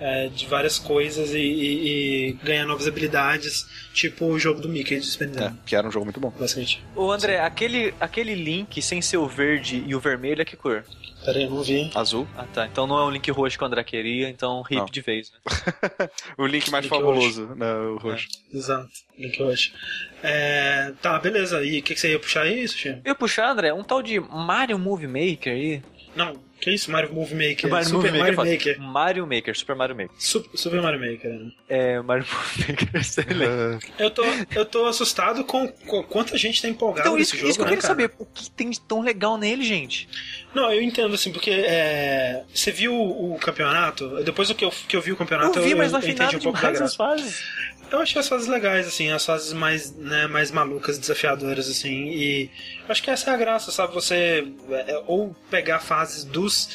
[0.00, 5.00] é, de várias coisas e, e- e ganhar novas habilidades, tipo o jogo do Mickey
[5.00, 6.30] de Super É, que era um jogo muito bom.
[6.38, 6.80] basicamente.
[6.94, 10.84] Ô André, aquele, aquele link sem ser o verde e o vermelho é que cor?
[11.28, 11.90] Pera aí, eu não vi.
[11.94, 12.26] Azul.
[12.34, 14.86] Ah tá, então não é o link roxo que o André queria, então hip Não.
[14.86, 15.30] de vez.
[15.30, 16.08] Né?
[16.38, 17.70] O link mais Link fabuloso, né?
[17.74, 18.28] O roxo.
[18.50, 18.88] Exato,
[19.18, 19.74] Link hoje.
[20.22, 21.62] É, tá, beleza.
[21.62, 22.88] E o que, que você ia puxar aí, Sushi?
[22.88, 25.82] Eu ia puxar, André, um tal de Mario Movie Maker aí.
[26.16, 26.90] Não, que isso?
[26.90, 27.70] Mario Movie Maker.
[27.70, 28.50] Mario Super Mario foda.
[28.50, 28.80] Maker.
[28.80, 30.10] Mario Maker, Super Mario Maker.
[30.18, 31.30] Su- Super Mario Maker.
[31.30, 31.50] né?
[31.68, 33.92] É, Mario Movie Maker, excelente.
[33.98, 34.22] Eu tô,
[34.54, 37.62] eu tô assustado com, com quanta gente tá empolgada Então, nesse isso, jogo, isso que
[37.62, 37.94] eu né, queria cara?
[37.94, 40.08] saber, o que tem de tão legal nele, gente?
[40.54, 44.22] Não, eu entendo, assim, porque é, você viu o, campeonato?
[44.24, 46.02] Depois do que eu, que eu vi o campeonato, Eu vi, mas eu, não eu
[46.02, 46.96] achei entendi um pouco da graça.
[46.96, 47.42] fases.
[47.90, 52.50] Eu achei as fases legais, assim, as fases mais, né, mais malucas, desafiadoras, assim, e
[52.88, 53.94] acho que essa é a graça, sabe?
[53.94, 56.68] Você é, ou pegar fases dos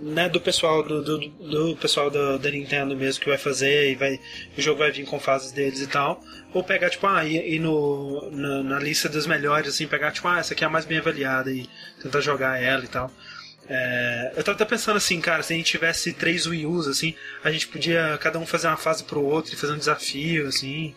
[0.00, 3.94] né, do pessoal do, do, do pessoal da, da Nintendo mesmo que vai fazer e
[3.96, 4.20] vai
[4.56, 6.22] o jogo vai vir com fases deles e tal
[6.54, 10.28] ou pegar tipo ah ir, ir no na, na lista dos melhores assim pegar tipo
[10.28, 11.68] ah essa aqui é a mais bem avaliada e
[12.00, 13.10] tentar jogar ela e tal
[13.68, 17.14] é, eu tava até pensando assim, cara, se a gente tivesse três Wii U's, assim,
[17.44, 20.94] a gente podia cada um fazer uma fase pro outro e fazer um desafio, assim,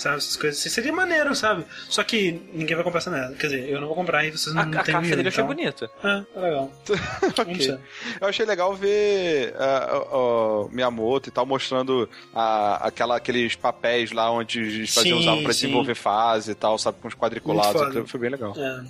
[0.00, 0.16] sabe?
[0.16, 0.68] Essas coisas assim.
[0.68, 1.64] Seria maneiro, sabe?
[1.88, 3.34] Só que ninguém vai comprar essa merda.
[3.36, 5.28] Quer dizer, eu não vou comprar e vocês A, não a têm caixa dele eu
[5.28, 5.54] achei então...
[5.54, 5.90] bonita.
[6.02, 6.72] Ah, tá legal.
[7.20, 7.54] Vamos Ok.
[7.56, 7.80] ver.
[8.20, 14.60] Eu achei legal ver ah, o Miyamoto e tal, mostrando aquela, aqueles papéis lá onde
[14.60, 15.62] eles faziam usavam pra sim.
[15.62, 17.80] desenvolver fase e tal, sabe, com os quadriculados.
[18.10, 18.54] Foi bem legal.
[18.56, 18.84] É.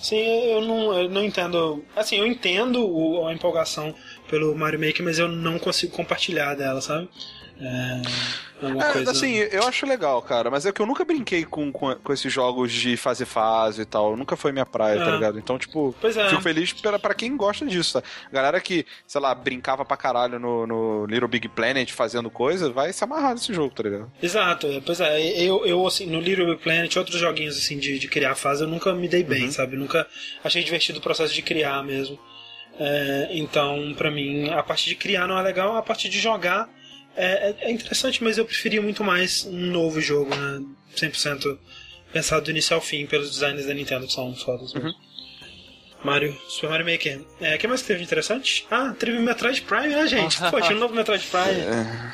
[0.00, 0.16] Sim,
[0.50, 1.84] eu não, eu não entendo.
[1.96, 3.94] Assim, eu entendo o- a empolgação
[4.28, 7.08] pelo Mario Maker, mas eu não consigo compartilhar dela, sabe?
[7.60, 8.02] É,
[8.62, 9.10] é É, coisa...
[9.10, 12.32] assim, eu acho legal, cara, mas é que eu nunca brinquei com, com, com esses
[12.32, 14.16] jogos de fazer fase e tal.
[14.16, 15.12] Nunca foi minha praia, tá É.
[15.12, 15.38] ligado?
[15.38, 16.28] Então, tipo, é.
[16.30, 18.06] fico feliz pra, pra quem gosta disso, tá?
[18.32, 22.92] Galera que, sei lá, brincava pra caralho no, no Little Big Planet fazendo coisa, vai
[22.92, 24.10] se amarrar nesse jogo, tá ligado?
[24.22, 27.98] Exato, é, pois é, eu, eu assim, no Little Big Planet, outros joguinhos assim de,
[27.98, 29.50] de criar fase, eu nunca me dei bem, Uhum.
[29.52, 29.76] sabe?
[29.76, 30.06] Nunca
[30.44, 32.18] achei divertido o processo de criar mesmo.
[32.78, 36.68] É, então, pra mim, a parte de criar não é legal, a parte de jogar
[37.16, 40.62] é, é- é interessante, mas eu preferia muito mais um novo jogo, né?
[40.96, 41.58] 100%
[42.12, 44.72] pensado do início ao fim pelos designers da Nintendo, que são fodas.
[44.74, 44.94] mesmo.
[46.04, 47.20] Mario, Super Mario Maker.
[47.40, 48.66] É, o que mais teve de interessante?
[48.70, 50.38] Ah, teve Metroid Prime, né, gente?
[50.50, 52.12] Pô, tinha um novo Metroid Prime.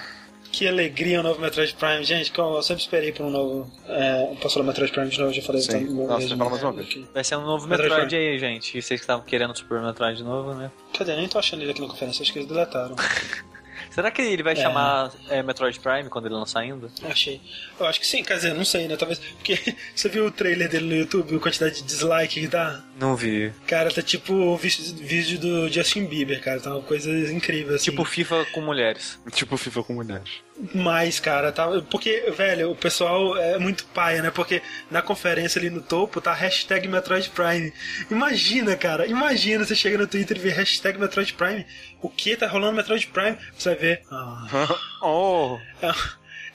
[0.51, 2.31] Que alegria o novo Metroid Prime, gente.
[2.33, 3.71] que Eu sempre esperei por um novo.
[3.89, 5.33] É, posso falar Metroid Prime de novo?
[5.33, 5.85] Já falei Sim.
[5.95, 6.39] Nossa, mesmo.
[6.39, 6.99] fala mais uma vez.
[7.13, 8.79] Vai ser um novo Metroid Metroid aí, gente.
[8.79, 10.71] E vocês que estavam querendo Super Metroid novo, né?
[10.97, 11.17] Cadê?
[11.17, 12.97] Nem tô achando ele aqui na conferência, acho que eles deletaram.
[13.93, 16.89] Será que ele vai chamar é, Metroid Prime quando ele lançar ainda?
[17.05, 17.41] Achei.
[17.79, 18.97] Eu acho que sim, quer dizer, não sei, né?
[18.97, 19.19] Talvez.
[19.19, 19.59] Porque
[19.95, 22.83] você viu o trailer dele no YouTube, a quantidade de dislike que dá?
[22.99, 23.53] Não vi.
[23.67, 26.61] Cara, tá tipo o vídeo vídeo do Justin Bieber, cara.
[26.61, 27.91] Tá uma coisa incrível, assim.
[27.91, 29.19] Tipo FIFA com mulheres.
[29.33, 30.31] Tipo FIFA com mulheres.
[30.75, 31.67] Mais, cara, tá.
[31.91, 34.31] Porque, velho, o pessoal é muito paia, né?
[34.31, 34.61] Porque
[34.91, 37.73] na conferência ali no topo tá hashtag Metroid Prime.
[38.11, 41.67] Imagina, cara, imagina você chega no Twitter e vê hashtag Metroid Prime.
[42.03, 42.37] O que?
[42.37, 43.37] Tá rolando Metroid Prime?
[43.57, 44.03] Você vai ver.
[44.11, 45.59] Ah, oh!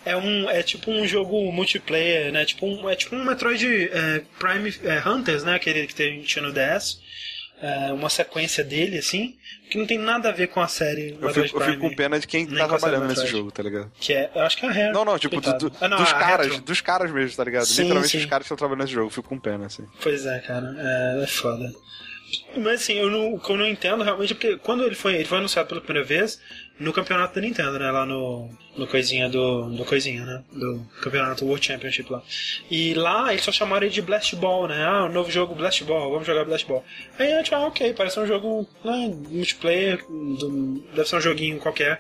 [0.05, 0.49] é um.
[0.49, 2.45] É tipo um jogo multiplayer, né?
[2.45, 5.55] Tipo um, é tipo um Metroid é, Prime é, Hunters, né?
[5.55, 6.99] Aquele que tem- tinha no DS.
[7.59, 9.35] É, uma sequência dele, assim,
[9.69, 12.19] que não tem nada a ver com a série Eu fico, eu fico com pena
[12.19, 13.91] de quem tá trabalhando nesse jogo, tá ligado?
[13.99, 14.93] Que é, eu acho que é a Rare.
[14.93, 16.61] Não, não, tipo, do- do- Ah, não, dos caras, Retro.
[16.63, 17.65] dos caras mesmo, tá ligado?
[17.65, 18.17] Sim, Literalmente sim.
[18.19, 19.85] os caras que estão trabalhando nesse jogo, eu fico com pena, assim.
[20.01, 21.71] Pois é, cara, é, é foda.
[22.57, 25.15] Mas assim, eu não, o que eu não entendo realmente é porque quando ele foi,
[25.15, 26.39] ele foi anunciado pela primeira vez
[26.79, 27.89] no campeonato da Nintendo, né?
[27.91, 29.69] Lá no, no coisinha do.
[29.71, 30.43] do coisinha, né?
[30.51, 32.21] Do campeonato World Championship lá.
[32.69, 34.85] E lá eles só chamaram ele de Blast Ball, né?
[34.85, 36.83] Ah, o novo jogo Blast Ball, vamos jogar Blast Ball.
[37.17, 41.57] Aí a gente, ah, ok, parece um jogo né, multiplayer, do- deve ser um joguinho
[41.59, 41.99] qualquer.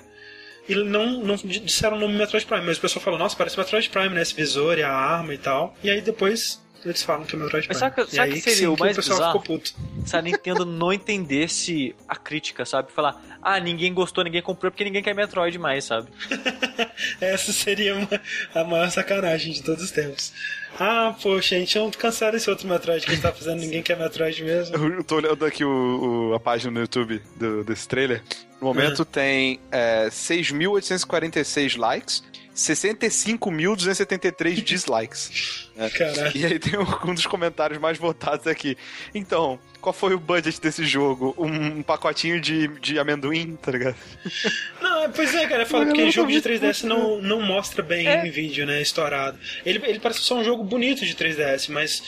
[0.69, 3.89] E não, não disseram o nome Metroid Prime, mas o pessoal falou, nossa, parece Metroid
[3.89, 4.21] Prime, né?
[4.21, 5.73] Esse visor e a arma e tal.
[5.83, 8.57] E aí depois eles falam que é Metroid Mas sabe que- sabe aí que seria
[8.59, 9.41] sim o mais o pessoal bizarro?
[9.41, 9.73] ficou puto.
[10.05, 12.91] Se a Nintendo não entendesse a crítica, sabe?
[12.91, 16.07] Falar, ah, ninguém gostou, ninguém comprou porque ninguém quer Metroid mais, sabe?
[17.21, 18.09] Essa seria uma-
[18.55, 20.33] a maior sacanagem de todos os tempos.
[20.79, 23.81] Ah, poxa, a gente não cancela esse outro Metroid que a gente tá fazendo, ninguém
[23.83, 24.75] quer Metroid mesmo.
[24.77, 28.21] Eu tô olhando aqui o, o- a página no YouTube do- desse trailer.
[28.59, 32.23] No momento tem é, 6.846 likes,
[32.55, 35.69] 65.273 dislikes.
[35.95, 36.35] Caralho.
[36.35, 38.75] E aí tem um, um dos comentários mais votados aqui.
[39.13, 41.35] Então, qual foi o budget desse jogo?
[41.37, 43.95] Um, pacotinho de, de amendoim, tá ligado?
[44.81, 47.41] Não, pois é, cara, é Mas porque eu jogo de não tô 3DS não, não
[47.41, 48.25] mostra bem É.
[48.25, 49.37] em vídeo, né, estourado.
[49.65, 52.01] Ele, ele parece só um jogo bonito de 3DS, mas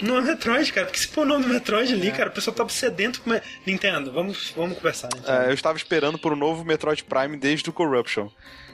[0.00, 2.54] não é Metroid, cara, porque se pôr o nome do Metroid ali, cara, o pessoal
[2.54, 3.30] tá sedento com...
[3.66, 5.42] Nintendo, vamos, vamos conversar, Nintendo.
[5.42, 8.28] É, eu estava esperando por um novo Metroid Prime desde o Corruption.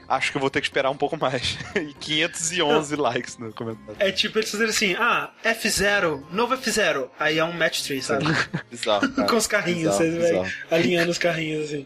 [0.09, 1.55] Acho que eu vou ter que esperar um pouco mais.
[1.77, 3.95] e 511 likes no comentário.
[3.99, 7.09] É tipo eles fazerem assim, ah, F0, novo F0.
[7.19, 8.25] Aí é um match 3, sabe?
[8.71, 9.07] Bizarro.
[9.13, 9.27] cara.
[9.29, 10.65] Com os carrinhos, Bizarro, vocês vão bizarro.
[10.71, 11.85] alinhando os carrinhos assim.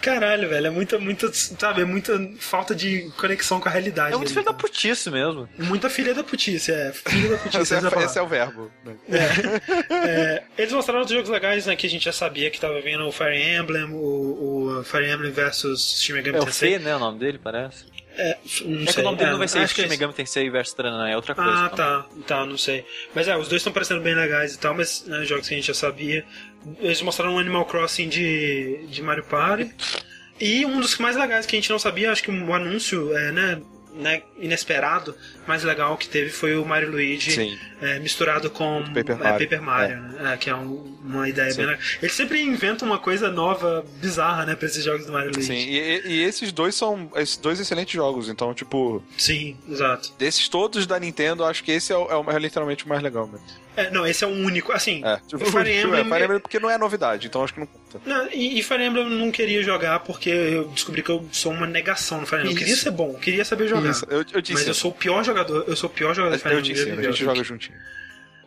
[0.00, 4.12] Caralho, velho, é muita, muita, sabe, é muita falta de conexão com a realidade.
[4.14, 5.48] É muito ali, filho da putice mesmo.
[5.58, 6.92] Muita filha da putice, é.
[6.92, 7.62] Filha da putice.
[7.62, 8.70] Esse é, é esse é o verbo.
[8.84, 8.96] né?
[9.08, 9.88] é.
[9.90, 13.06] É, eles mostraram outros jogos legais, né, que a gente já sabia que tava vindo
[13.06, 16.72] o Fire Emblem, o, o Fire Emblem versus Shin Megami É o Tensei.
[16.72, 16.94] Fê, né?
[16.96, 17.84] O nome dele, parece.
[18.20, 19.02] É, não É que sei.
[19.02, 19.88] o nome dele É, não vai ser que é Shin esse.
[19.90, 21.50] Megami Tensei versus Tranana, é outra coisa.
[21.50, 22.84] Ah, tá, tá, não sei.
[23.14, 25.56] Mas é, os dois estão parecendo bem legais e tal, mas né, jogos que a
[25.56, 26.24] gente já sabia.
[26.80, 29.72] Eles mostraram um Animal Crossing de, de Mario Party.
[30.40, 33.32] E um dos mais legais que a gente não sabia, acho que o anúncio é,
[33.32, 33.60] né,
[33.94, 35.12] né, inesperado,
[35.48, 39.38] mais legal que teve foi o Mario Luigi é, misturado com Paper é, Mario.
[39.48, 40.32] Paper Mario, né?
[40.32, 41.56] É, que é um- uma ideia Sim.
[41.58, 41.82] bem legal.
[42.00, 45.48] Eles sempre inventam uma coisa nova, bizarra, né, pra esses jogos do Mario Luigi.
[45.48, 48.28] Sim, e, e- e esses dois são esses dois excelentes jogos.
[48.28, 50.12] Então, tipo, Sim, exato.
[50.18, 53.02] desses todos da Nintendo, acho que esse é, o- é, o- é literalmente o mais
[53.02, 53.44] legal mesmo.
[53.78, 54.72] É, não, esse é o único.
[54.72, 56.00] Assim, É, tipo, Fire tipo, Emblem.
[56.00, 58.00] é, Fire Emblem porque não é novidade, então acho que não conta.
[58.04, 61.52] Não, e, e Fire Emblem eu não queria jogar porque eu descobri que eu sou
[61.52, 62.54] uma negação no Fire Emblem.
[62.54, 63.90] Eu queria ser bom, eu queria saber jogar.
[63.90, 66.36] Isso, eu, eu te Mas eu sou o pior jogador, eu sou o pior jogador
[66.36, 66.72] de Fire Eu Emblem.
[66.72, 67.78] ensino, a já gente joga juntinho.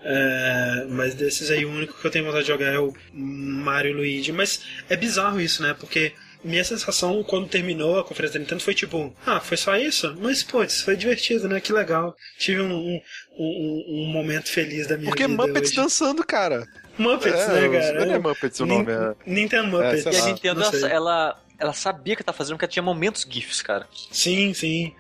[0.03, 3.91] É, mas desses aí, o único que eu tenho vontade de jogar é o Mario
[3.91, 4.32] e Luigi.
[4.32, 5.76] Mas é bizarro isso, né?
[5.80, 6.14] Porque
[6.44, 10.16] minha sensação quando terminou a conferência da Nintendo foi tipo, ah, foi só isso?
[10.20, 11.60] Mas, putz, foi divertido, né?
[11.60, 12.16] Que legal.
[12.40, 13.02] Tive um, um,
[13.38, 15.76] um- um momento feliz da minha Porque vida Muppets hoje.
[15.76, 16.68] dançando, cara.
[16.98, 18.06] Muppets, É, né, cara?
[18.06, 19.16] Não é Muppets o nome, é.
[19.26, 20.03] Nintendo Muppets.
[20.03, 23.26] sei E a Nintendo, ela, ela, ela sabia que tá fazendo porque ela tinha momentos
[23.30, 23.88] GIFs, cara.
[24.12, 24.94] Sim, sim.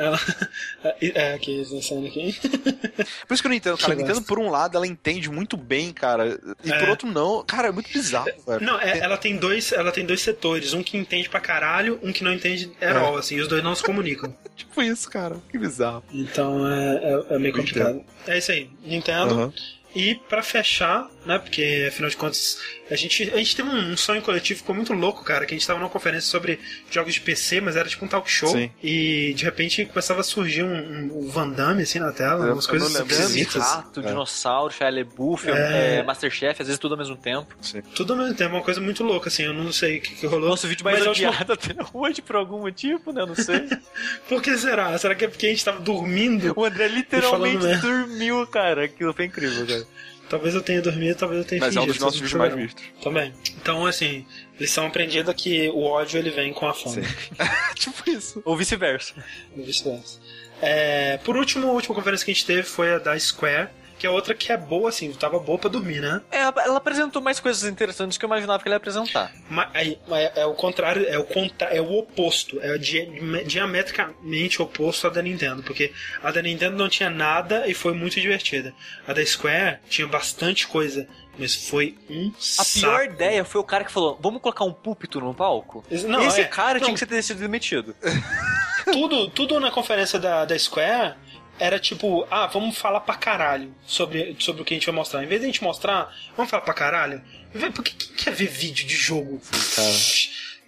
[0.00, 0.18] Ela...
[1.14, 2.34] É, aqui, cena aqui.
[3.28, 3.92] Por isso que eu não entendo, cara.
[3.92, 6.38] A Nintendo, por um lado, ela entende muito bem, cara.
[6.64, 6.78] E É.
[6.78, 7.44] por outro, não.
[7.44, 8.64] Cara, é muito bizarro, velho.
[8.64, 12.12] Não, é- ela tem dois, ela tem dois setores, um que entende pra caralho, um
[12.12, 14.34] que não entende at all, assim, e os dois não se comunicam.
[14.56, 15.36] Tipo isso, cara.
[15.50, 16.02] Que bizarro.
[16.12, 16.96] Então é,
[17.30, 18.02] é, é meio complicado.
[18.26, 19.34] É isso aí, Nintendo.
[19.34, 19.52] Aham.
[19.94, 22.58] E pra fechar, né, porque afinal de contas,
[22.90, 25.54] a gente, a gente teve um, um sonho coletivo que ficou muito louco, cara, que
[25.54, 26.58] a gente tava numa conferência sobre
[26.90, 28.48] jogos de PC, mas era tipo um talk show.
[28.48, 28.70] Sim.
[28.82, 32.52] E de repente começava a surgir um, um, um Van Damme assim na tela, Eu-
[32.54, 33.62] umas eu coisas esquisitas.
[33.62, 35.98] Rato, dinossauro, Shia LaBeouf, É.
[35.98, 37.54] é, Masterchef, às vezes tudo ao mesmo tempo.
[37.94, 40.26] Tudo ao mesmo tempo, uma coisa muito louca, assim, eu não sei o que, que
[40.26, 40.48] rolou.
[40.48, 43.24] Nosso vídeo mais Mas a última- odiado até hoje, por algum motivo, né?
[43.26, 43.68] Não sei.
[44.28, 44.96] Por que será?
[44.98, 46.52] Será que é porque a gente tava dormindo?
[46.56, 48.84] o André literalmente dormiu, cara.
[48.84, 49.86] Aquilo foi incrível, cara.
[50.30, 52.38] Talvez eu tenha dormido, talvez eu tenha Mas é um fingido dos nossos no vídeos
[52.38, 52.84] mais vistos.
[53.02, 53.34] Também.
[53.60, 54.24] Então, assim,
[54.60, 57.02] lição aprendida que o ódio ele vem com a fome.
[57.74, 58.40] tipo isso.
[58.44, 59.12] Ou vice-versa.
[59.56, 60.20] E vice-versa.
[60.62, 63.70] É, por último, a última conferência que a gente teve foi a da Square,
[64.00, 66.22] que é outra que é boa, assim, tava boa pra dormir, né?
[66.30, 69.30] É, ela apresentou mais coisas interessantes que eu imaginava que ela ia apresentar.
[69.50, 73.06] Mas, aí, mas é o contrário, é o, contra, é o oposto, é di-
[73.44, 78.18] diametricamente oposto à da Nintendo, porque a da Nintendo não tinha nada e foi muito
[78.20, 78.72] divertida.
[79.06, 81.06] A da Square tinha bastante coisa,
[81.38, 82.70] mas foi um A saco.
[82.80, 85.84] pior ideia foi o cara que falou: vamos colocar um púlpito no palco?
[86.06, 87.94] Não, Esse é, cara não, tinha que ter sido demitido.
[88.92, 91.14] tudo, tudo na conferência da, da Square
[91.60, 95.22] era tipo, ah, vamos falar pra caralho sobre, sobre o que a gente vai mostrar.
[95.22, 97.22] Em vez de a gente mostrar, vamos falar pra caralho.
[97.54, 99.40] Vê- Por que quem quer ver vídeo de jogo?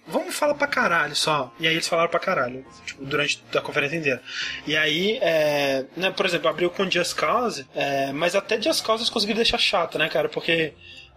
[0.05, 1.53] Vamos falar pra caralho só.
[1.59, 4.21] E aí eles falaram pra caralho, tipo, durante a conferência inteira.
[4.67, 9.01] E aí, é, né, por exemplo, abriu com Just Cause, é, mas até Just Cause
[9.01, 10.27] eles conseguiram deixar chato, né, cara?
[10.27, 10.73] Porque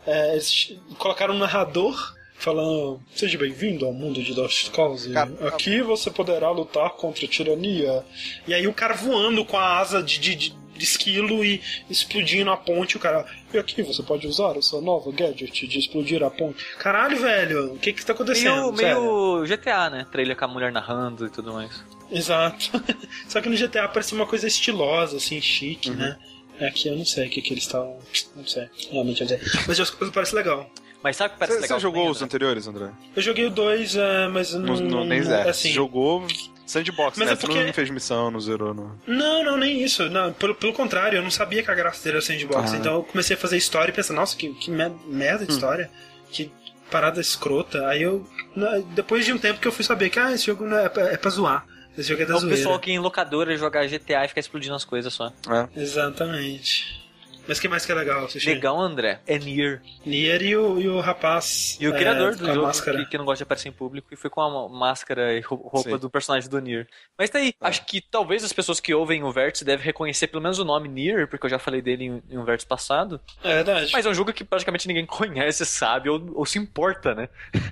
[0.06, 5.12] é, eles colocaram um narrador falando: Seja bem-vindo ao mundo de Just Cause.
[5.48, 8.04] Aqui você poderá lutar contra a tirania.
[8.46, 12.56] E aí o cara voando com a asa de, de, de- esquilo e explodindo a
[12.56, 12.96] ponte.
[12.96, 16.62] O cara, e aqui você pode usar essa nova gadget de explodir a ponte.
[16.78, 18.72] Caralho, velho, o que que tá acontecendo?
[18.72, 20.06] Meio, meio GTA, né?
[20.12, 21.82] Trailer com a mulher narrando e tudo mais.
[22.10, 22.70] Exato.
[23.26, 26.16] Só que no GTA parece uma coisa estilosa, assim, chique, né?
[26.60, 27.98] Aqui eu não sei o que, que eles estavam.
[28.34, 29.38] Não sei, realmente eu sei.
[29.66, 30.70] Mas Just Cause parece legal.
[31.02, 31.78] Mas sabe o que parece Você, legal?
[31.78, 32.24] você jogou também, os André?
[32.26, 32.90] anteriores, André?
[33.14, 33.96] Eu joguei o 2,
[34.32, 34.74] mas eu não.
[34.74, 35.48] No, no, nem zero.
[35.48, 36.26] assim, Jogou
[36.66, 37.32] sandbox, Mas né?
[37.34, 38.92] é porque- Você não fez missão, não zerou, não.
[39.06, 40.08] Não, não, nem isso.
[40.10, 42.72] Não, pelo, pelo contrário, eu não sabia que a graça dele era sandbox.
[42.72, 42.76] Ah.
[42.76, 45.46] Então eu comecei a fazer história e pensar, nossa, que, que mer- merda Hum.
[45.46, 45.90] de história.
[46.32, 46.50] Que
[46.90, 47.86] parada escrota.
[47.86, 48.26] Aí eu.
[48.56, 50.88] na- Depois de um tempo que eu fui saber que ah, esse jogo não é,
[50.88, 51.64] pra- é pra zoar.
[51.96, 52.56] Esse jogo é da É o zoeira.
[52.56, 55.28] pessoal que em locadora jogar GTA e ficar explodindo as coisas só.
[55.48, 55.80] É.
[55.80, 57.05] Exatamente.
[57.48, 58.48] Mas o que mais que é legal assistir?
[58.50, 59.20] Legal, André.
[59.26, 59.80] É Nier.
[60.04, 61.76] Nier e o, e o rapaz.
[61.80, 62.98] E o é, criador do com a jogo, máscara.
[62.98, 65.58] que, que não gosta de aparecer em público, e foi com a máscara e rou-
[65.66, 65.98] roupa Sim.
[65.98, 66.86] do personagem do Nier.
[67.18, 67.66] Mas tá aí, É.
[67.68, 70.88] acho que talvez as pessoas que ouvem o Vértice devem reconhecer pelo menos o nome
[70.88, 73.20] Nier, porque eu já falei dele em, em um Vértice passado.
[73.44, 73.90] É verdade.
[73.92, 77.28] Mas é um jogo que praticamente ninguém conhece, sabe, ou, ou se importa, né?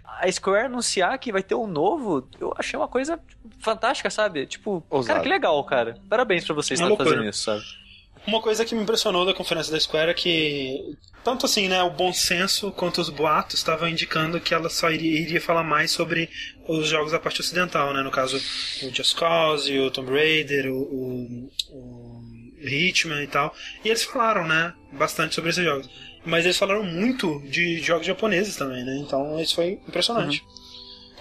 [0.06, 4.46] A Square anunciar que vai ter um novo, eu achei uma coisa tipo, fantástica, sabe?
[4.46, 5.14] Tipo, Ousado.
[5.14, 5.98] cara, que legal, cara.
[6.08, 7.10] Parabéns pra vocês estarem loucura.
[7.16, 7.62] fazendo isso, sabe?
[8.26, 11.90] Uma coisa que me impressionou da conferência da Square é que, tanto assim, né, o
[11.90, 16.30] bom senso quanto os boatos estavam indicando que ela só iria, iria falar mais sobre
[16.66, 18.02] os jogos da parte ocidental, né?
[18.02, 18.36] No caso,
[18.82, 23.54] o Just Cause, o Tomb Raider, o, o, o Hitman e tal.
[23.84, 25.88] E eles falaram, né, bastante sobre esses jogos.
[26.24, 28.96] Mas eles falaram muito de jogos japoneses também, né?
[28.96, 30.42] Então isso foi impressionante.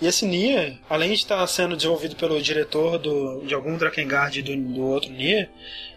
[0.01, 4.55] E esse Nier, além de estar sendo desenvolvido pelo diretor do, de algum Drakengard do,
[4.55, 5.49] do outro Nier,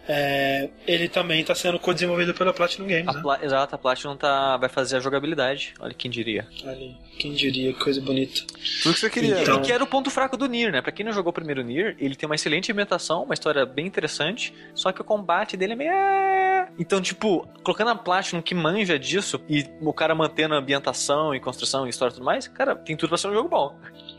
[0.08, 3.20] é, ele também está sendo co-desenvolvido pela Platinum Games, A né?
[3.22, 5.74] Pla- Exato, a Platinum tá, vai fazer a jogabilidade.
[5.80, 6.46] Olha quem diria.
[6.64, 8.42] Ali, quem diria, que coisa bonita.
[8.82, 9.40] Tudo que você queria.
[9.42, 10.80] Então- E que era o ponto fraco do Nier, né?
[10.82, 13.86] Pra quem não jogou o primeiro Nier, ele tem uma excelente ambientação, uma história bem
[13.86, 15.90] interessante, só que o combate dele é meio...
[15.90, 16.68] é.
[16.78, 21.40] Então, tipo, colocando a Platinum que manja disso, e o cara mantendo a ambientação e
[21.40, 23.74] construção e história e tudo mais, cara, tem tudo pra ser um jogo bom.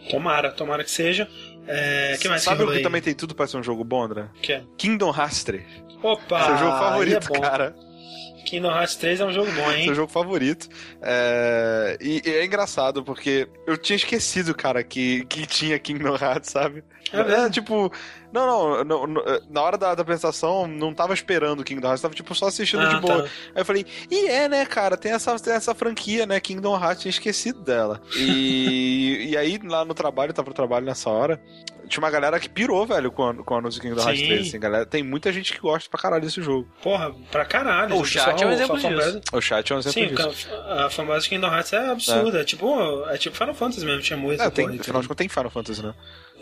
[0.09, 1.27] Tomara, tomara que seja.
[1.67, 2.83] É, que mais Sabe que o que aí?
[2.83, 4.27] também tem tudo pra ser um jogo bom, André?
[4.41, 4.63] Que é?
[4.77, 5.63] Kingdom Hearts 3.
[6.01, 6.45] Opa!
[6.45, 7.75] Seu jogo favorito, é cara.
[8.45, 9.83] Kingdom Hearts 3 é um jogo bom, hein?
[9.83, 10.69] Seu jogo favorito.
[11.01, 11.97] É...
[11.99, 16.83] E, e é engraçado, porque eu tinha esquecido, cara, que, que tinha Kingdom Hearts, sabe?
[17.11, 17.49] É mesmo?
[17.49, 17.91] tipo.
[18.31, 22.13] Não, não, não, não, na hora da, da apresentação, não tava esperando Kingdom Hearts, tava
[22.13, 23.23] tipo só assistindo Ah, de boa.
[23.23, 23.29] tá.
[23.55, 27.01] Aí eu falei, e é, né, cara, tem essa, tem essa franquia, né, Kingdom Hearts,
[27.01, 28.01] tinha esquecido dela.
[28.15, 31.41] E, e aí, lá no trabalho, tava no trabalho nessa hora,
[31.87, 34.27] tinha uma galera que pirou, velho, com, a- com o anúncio do Kingdom Hearts Sim.
[34.27, 36.67] 3, assim, galera, tem muita gente que gosta pra caralho desse jogo.
[36.83, 37.95] Porra, pra caralho.
[37.95, 39.21] O o chat é um exemplo disso.
[39.33, 40.47] O chat é um exemplo Sim, disso.
[40.53, 42.41] a, a fanbase de Kingdom Hearts é absurda.
[42.41, 42.43] É.
[42.43, 44.43] tipo, é tipo Final Fantasy mesmo, tinha música.
[44.43, 45.93] É, tem, porra, afinal de contas tem Final Fantasy, né?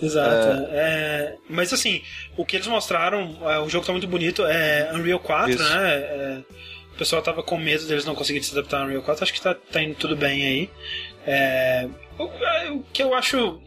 [0.01, 0.67] Exato.
[0.71, 2.01] é, mas assim,
[2.35, 5.63] o que eles mostraram, é, o jogo tá muito bonito, é Unreal 4, Isso.
[5.63, 5.93] né?
[5.93, 6.41] É,
[6.93, 9.39] o pessoal tava com medo deles não conseguirem se adaptar ao Unreal 4, acho que
[9.41, 10.69] tá, tá indo tudo bem aí.
[11.25, 11.87] É,
[12.19, 13.59] o, é, o que eu acho.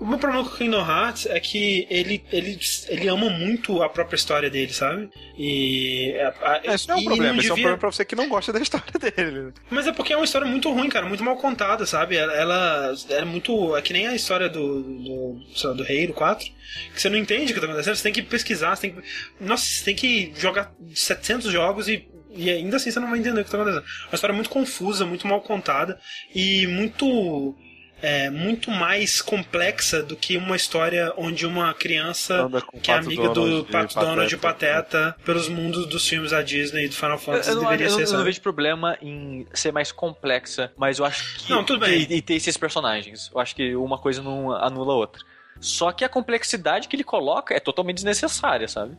[0.00, 2.58] O meu problema com o Kingdom Hearts é que ele, ele,
[2.88, 5.10] ele ama muito a própria história dele, sabe?
[5.38, 6.14] E.
[6.18, 8.04] a- a- É, isso não é um problema, isso é um devia- problema pra você
[8.04, 9.52] que não gosta da história dele.
[9.70, 12.16] mas é porque é uma história muito ruim, cara, muito mal contada, sabe?
[12.16, 13.76] Ela, ela é muito.
[13.76, 14.82] É que nem a história do.
[14.82, 16.46] do, lá, do Rei, do 4,
[16.94, 19.02] que você não entende o que tá acontecendo, você tem que pesquisar, você tem que.
[19.38, 22.08] Nossa, você tem que jogar 700 jogos e.
[22.32, 23.82] E ainda assim você não vai entender o que tá acontecendo.
[23.84, 25.98] É uma história muito confusa, muito mal contada
[26.34, 27.54] e muito.
[28.02, 32.48] É, muito mais complexa do que uma história onde uma criança
[32.82, 35.16] que é amiga Donald do Pato Donald de Pateta.
[35.24, 37.90] Pelos mundos dos filmes da Disney e do Final Eu, Fantasy eu não, deveria eu
[37.90, 41.50] não- ser, eu não vejo problema em ser mais complexa, mas eu acho que.
[41.50, 42.06] Não, tudo bem.
[42.08, 43.30] E, e ter esses personagens.
[43.34, 45.22] Eu acho que uma coisa não anula a outra.
[45.60, 48.96] Só que a complexidade que ele coloca é totalmente desnecessária, sabe?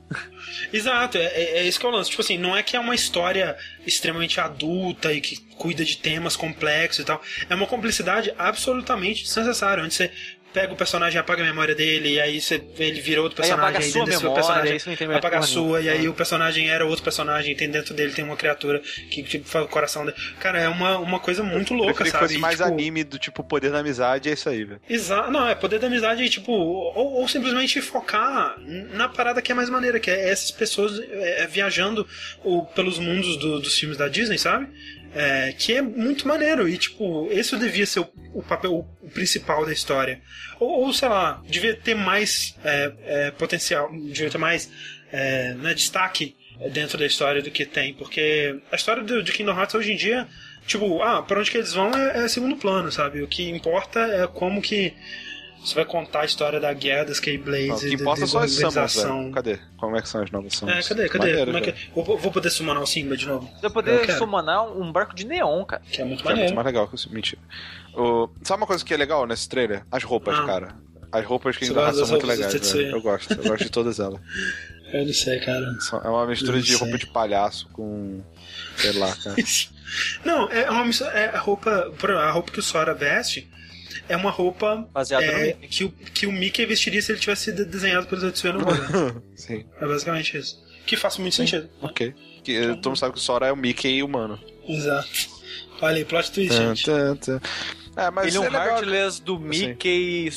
[0.72, 2.10] Exato, é, é- é isso que é o lance.
[2.10, 6.36] Tipo assim, não é que é uma história extremamente adulta e que cuida de temas
[6.36, 7.22] complexos e tal.
[7.50, 10.12] É uma complexidade absolutamente desnecessária, onde você
[10.54, 13.50] pega o personagem e apaga a memória dele, e aí você, ele vira outro Aí
[13.50, 15.82] personagem, apaga a aí sua memória, personagem aí você não mais apaga a sua, nenhuma.
[15.82, 18.80] e aí o personagem era outro personagem, tem dentro dele tem uma criatura
[19.10, 20.18] que tipo, fala o coração dele.
[20.40, 22.24] Cara, é uma, uma coisa muito louca, queria que sabe?
[22.26, 24.82] fosse E, mais tipo, anime do tipo Poder da Amizade, é isso aí, velho.
[24.90, 28.56] Exato, não, é poder da amizade, tipo, ou, ou simplesmente focar
[28.94, 32.08] na parada que é mais maneira, que é essas pessoas é, é, viajando
[32.44, 34.68] o- pelos mundos do- dos filmes da Disney, sabe?
[35.14, 39.66] É, que é muito maneiro, e tipo, esse devia ser o, o papel o principal
[39.66, 40.22] da história.
[40.58, 44.72] Ou, ou, sei lá, devia ter mais é, é, potencial, devia ter mais
[45.12, 46.36] é, né, destaque
[46.72, 49.98] dentro da história do que tem, porque a história do, de Kingdom Hearts hoje em
[49.98, 50.28] dia
[50.66, 53.22] Tipo, ah, pra onde que eles vão é, é segundo plano, sabe?
[53.22, 54.94] O que importa é como que
[55.64, 58.28] você vai contar a história da guerra das Keyblades Não, o que e importa da
[58.28, 59.20] são as summons, desorganização.
[59.22, 59.32] velho.
[59.34, 59.60] Cadê?
[59.78, 60.88] Como é que são as novas É, summons?
[60.90, 61.08] cadê?
[61.10, 61.20] Cadê?
[61.28, 61.72] Maneiro, Como é que...
[61.72, 61.92] velho.
[61.96, 63.46] Vou, vou poder summonar o Simba de novo?
[63.46, 65.82] Você vai Eu poder summonar um barco de neon, cara.
[65.92, 67.42] Que é muito Que é muito mais legal que o Mentira.
[67.94, 68.30] O...
[68.44, 69.84] Sabe uma coisa que é legal nesse trailer?
[69.92, 70.46] As roupas, Ah.
[70.46, 70.76] cara.
[71.12, 72.96] As roupas que ainda são muito legais, velho.
[72.96, 74.20] Eu gosto, eu gosto de todas elas.
[74.94, 75.66] Eu não sei, cara.
[76.04, 76.76] É uma mistura de sei.
[76.78, 78.22] roupa de palhaço com.
[78.76, 79.36] sei lá, cara.
[80.26, 81.94] Não, é uma mistura- é a roupa.
[82.20, 83.50] A roupa que o Sora veste
[84.12, 88.08] é uma roupa é, que, o, que o Mickey vestiria se ele tivesse sido desenhado
[88.08, 89.22] pelo Tetsuya Nomura.
[89.36, 90.62] Sim, é basicamente isso.
[90.86, 91.70] Que faz muito sentido.
[91.82, 92.14] ok.
[92.44, 94.40] Que, eh, todo mundo sabe que o Sora é o Mickey humano.
[94.68, 95.08] Exato.
[95.82, 96.90] Olha aí, plot twist, gente.
[97.96, 98.68] É, mas Ele é um legal.
[98.68, 100.30] Heartless do Mickey.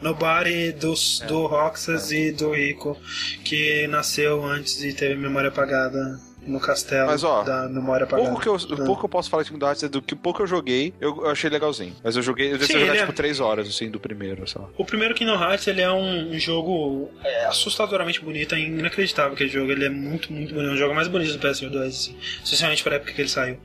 [0.00, 1.26] Nobody dos, É.
[1.26, 2.96] do Roxas e do Rico,
[3.44, 8.28] que nasceu antes e teve memória apagada no castelo Mas, ó, da memória apagada.
[8.28, 10.14] Pouco que, eu, o pouco que eu posso falar de Kingdom Hearts é do que
[10.16, 11.94] pouco eu joguei, eu, eu achei legalzinho.
[12.02, 14.60] Mas eu joguei, eu decidi jogar ele é- tipo 3 horas, assim, do primeiro, sei
[14.60, 14.68] lá.
[14.76, 19.50] O primeiro Kingdom Hearts ele é um, um jogo é, assustadoramente bonito, é inacreditável aquele
[19.50, 19.70] jogo.
[19.70, 20.70] Ele é muito, muito bonito.
[20.70, 23.58] É um jogo mais bonito do PS2, assim, especialmente para a época que ele saiu.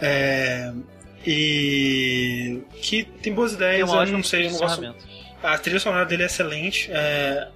[0.00, 0.72] É,
[1.26, 4.94] e que tem boas ideias, Tem uma eu não sei, eu não gosto.
[5.42, 6.88] A trilha sonora dele é excelente.
[6.90, 7.48] é,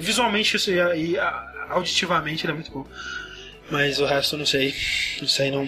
[0.00, 1.18] visualmente isso e, e
[1.68, 2.86] auditivamente ele é muito bom.
[3.72, 4.74] Mas o resto eu não sei.
[5.20, 5.66] Não sei não.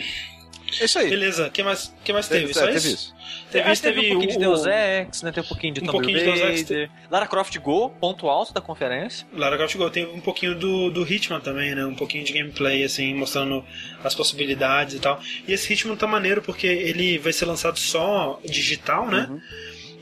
[0.80, 1.08] É isso aí.
[1.08, 2.52] Beleza, o que mais, que mais É, teve?
[2.52, 2.88] Só teve isso?
[2.88, 3.14] isso.
[3.50, 5.32] Teve, É, isso, teve, teve um pouquinho o, de Deus Ex, né?
[5.32, 6.40] Teve um pouquinho de um Tomb pouquinho de Deus
[6.70, 6.90] Ex.
[7.10, 9.26] Lara Croft Go, ponto alto da conferência.
[9.32, 11.86] Lara Croft Go tem um pouquinho do, do Hitman também, né?
[11.86, 13.64] Um pouquinho de gameplay, assim, mostrando
[14.02, 15.20] as possibilidades e tal.
[15.46, 19.28] E esse Hitman tá maneiro porque ele vai ser lançado só digital, né?
[19.30, 19.40] Uhum.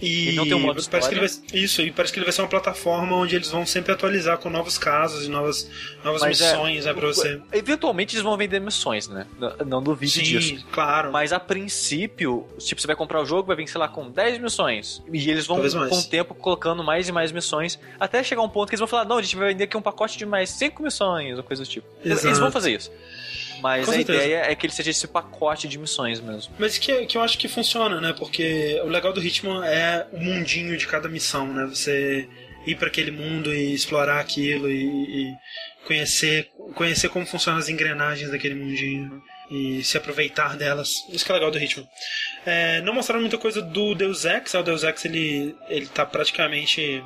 [0.03, 2.33] E não tem um modo parece que ele vai, isso, e parece que ele vai
[2.33, 5.71] ser uma plataforma onde eles vão sempre atualizar com novos casos e novas,
[6.05, 7.41] novas Mas é- missões, né, pra você.
[7.53, 9.27] Eventualmente eles vão vender missões, né?
[9.39, 10.67] Não, não duvide Sim, disso.
[10.73, 11.13] claro.
[11.13, 14.39] Mas a princípio, tipo, você vai comprar o jogo, vai vir, sei lá, com 10
[14.39, 15.03] missões.
[15.13, 17.79] E eles vão, com o tempo, colocando mais e mais missões.
[18.01, 19.83] Até chegar um ponto que eles vão falar: não, a gente vai vender aqui um
[19.83, 21.87] pacote de mais 5 missões, ou coisa do tipo.
[22.05, 22.41] Eles Exato.
[22.41, 22.91] vão fazer isso.
[23.63, 24.25] Mas Com a certeza.
[24.25, 26.53] ideia é que ele seja esse pacote de missões mesmo.
[26.59, 28.13] Mas que, que eu acho que funciona, né?
[28.13, 31.67] Porque o legal do Hitman é o mundinho de cada missão, né?
[31.67, 32.29] Você
[32.67, 35.35] ir para aquele mundo e explorar aquilo e, e
[35.87, 41.05] conhecer, conhecer como funcionam as engrenagens daquele mundinho e se aproveitar delas.
[41.11, 41.87] Isso que é legal do Hitman.
[42.47, 44.61] É, não mostraram muita coisa do Deus Ex, né?
[44.61, 47.03] o Deus Ex ele, ele tá praticamente.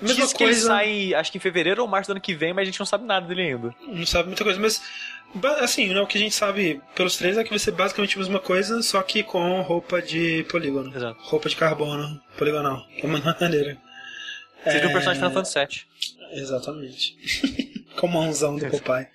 [0.00, 2.52] Mesma Diz que ele sai, acho que em fevereiro ou março do ano que vem,
[2.52, 3.74] mas a gente não sabe nada dele ainda.
[3.86, 4.82] Não sabe muita coisa, mas
[5.60, 8.18] assim, né, o que a gente sabe pelos três é que vai ser basicamente a
[8.18, 10.94] mesma coisa, só que com roupa de polígono.
[10.94, 11.20] Exato.
[11.22, 12.86] Roupa de carbono poligonal.
[12.96, 13.78] Que é uma maneira.
[14.64, 16.40] Seja um É, personagem Final Fantasy VII.
[16.40, 17.84] Exatamente.
[17.96, 19.08] com mãozão do papai.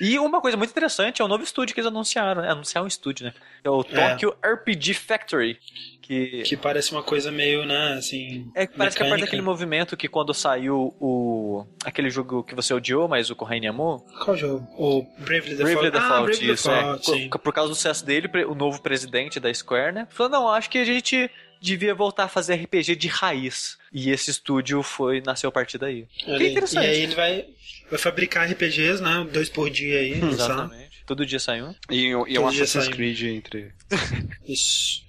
[0.00, 2.50] E uma coisa muito interessante é o novo estúdio que eles anunciaram, né?
[2.50, 3.34] Anunciaram um estúdio, né?
[3.62, 5.58] É o Tokyo RPG Factory.
[6.06, 8.50] Que, Que parece uma coisa meio, né, assim.
[8.54, 9.26] é, parece que é parte mecânica.
[9.26, 11.66] daquele movimento que quando saiu o.
[11.82, 14.00] aquele jogo que você odiou, mas o Correio amou.
[14.22, 14.66] Qual jogo?
[14.76, 15.72] O Bravely Default.
[15.72, 16.76] Bravely Default, ah, Bravely isso, é.
[16.76, 17.30] Default, sim.
[17.30, 20.06] Por, causa do sucesso dele, o novo presidente da Square, né?
[20.10, 23.78] Falou, não, acho que a gente devia voltar a fazer RPG de raiz.
[23.90, 26.06] E esse estúdio foi nasceu a partir daí.
[26.26, 26.84] Olha Que interessante.
[26.84, 27.46] E aí ele vai,
[27.90, 29.26] vai fabricar RPGs, né?
[29.32, 30.22] Dois por dia aí.
[30.22, 31.02] Exatamente.
[31.06, 31.74] Todo dia sai um.
[31.90, 32.88] E, e um Assassin's.
[32.88, 33.72] Creed entre.
[34.46, 35.02] Isso.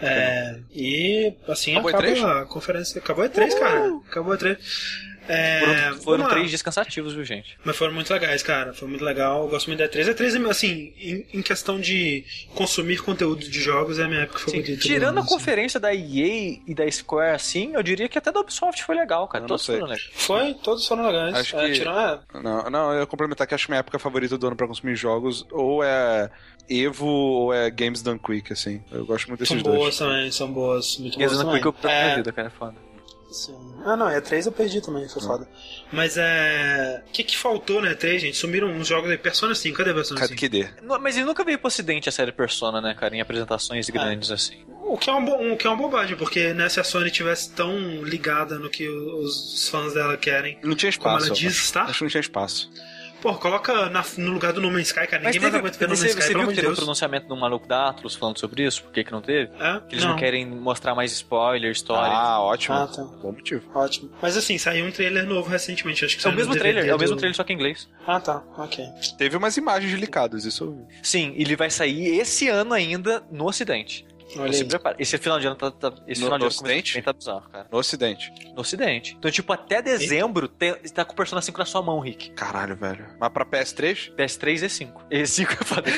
[0.00, 2.42] É, e assim Acabou acaba E3?
[2.42, 2.98] a conferência.
[2.98, 4.00] Acabou a E3, cara.
[4.08, 4.58] Acabou a E3.
[5.28, 7.58] É, Foram, foram três dias cansativos, viu, gente?
[7.64, 8.72] Mas foram muito legais, cara.
[8.72, 9.42] Foi muito legal.
[9.42, 10.08] Eu gosto muito da E3.
[10.08, 12.24] A E3, assim, em, em questão de
[12.54, 14.70] consumir conteúdo de jogos, é a minha época favorita.
[14.70, 15.28] do tirando a assim.
[15.28, 19.26] conferência da EA e da Square, assim, eu diria que até da Ubisoft foi legal,
[19.26, 19.42] cara.
[19.42, 20.08] Eu Todos foram legais.
[20.12, 21.34] Foi, todos foram legais.
[21.34, 23.98] Acho É, que- tirando, é, Não, não, eu ia complementar que acho que minha época
[23.98, 26.30] favorita do ano pra consumir jogos ou é
[26.68, 28.82] Evo ou é Games Done Quick, assim.
[28.90, 29.76] Eu gosto muito são desses dois.
[29.78, 30.98] boas também, são boas.
[30.98, 31.60] Muito E boas as também.
[31.60, 32.74] que eu pra É, vida, cara, é foda.
[33.30, 33.56] Sim.
[33.84, 35.48] Ah, não, é 3 eu perdi também, foi foda.
[35.92, 37.02] Mas é.
[37.06, 38.36] O que, que faltou na E3, gente?
[38.36, 39.18] Sumiram uns jogos aí.
[39.18, 40.40] Persona 5, cadê Persona Cadê 5?
[40.40, 40.68] que dê?
[40.82, 43.14] Não, Mas ele nunca veio pro ocidente a série Persona, né, cara?
[43.14, 43.22] Em É.
[43.22, 44.64] apresentações grandes, assim.
[44.88, 47.10] O que, é um bo- o que é uma bobagem, porque né, se a Sony
[47.10, 51.26] tivesse tão ligada no que os fãs dela querem, Não tinha como espaço.
[51.26, 51.64] ela diz acho.
[51.64, 52.70] estar, Acho que não tinha espaço.
[53.32, 55.22] Pô, coloca na- no lugar do No Man's Sky, cara.
[55.22, 56.66] Mas Ninguém teve, mais aguenta ver No Man's você, Sky, você viu que de teve
[56.66, 56.78] um Deus.
[56.78, 58.82] pronunciamento do maluco da Atlas falando sobre isso?
[58.84, 59.50] Por que que não teve?
[59.58, 59.80] É?
[59.88, 62.12] Que eles não, querem mostrar mais spoiler, história.
[62.12, 62.76] Ah, ótimo.
[62.76, 63.02] Ah, tá.
[63.02, 63.62] Bom motivo.
[63.74, 64.10] Ótimo.
[64.22, 66.98] Mas assim, saiu um trailer novo recentemente, acho que é o mesmo trailer, é o
[66.98, 67.88] mesmo do- trailer, só que em inglês.
[68.06, 68.42] Ah, tá.
[68.58, 68.84] Ok.
[69.18, 70.84] Teve umas imagens licadas, isso eu vi.
[71.02, 74.06] Sim, ele vai sair esse ano ainda no ocidente.
[74.42, 74.68] Olha Se aí.
[74.68, 74.96] prepara.
[74.98, 77.02] Esse final de ano tá, tá- esse No- final de no ano Ocidente?
[77.02, 77.66] tá bizarro, cara.
[77.70, 78.32] No Ocidente.
[78.54, 79.16] No ocidente.
[79.18, 82.30] Então, tipo, até dezembro tem, tá com o Persona 5 na sua mão, Rick.
[82.30, 83.06] Caralho, velho.
[83.20, 84.12] Mas pra PS3?
[84.16, 85.02] PS3 e 5.
[85.10, 85.90] E5 é foda.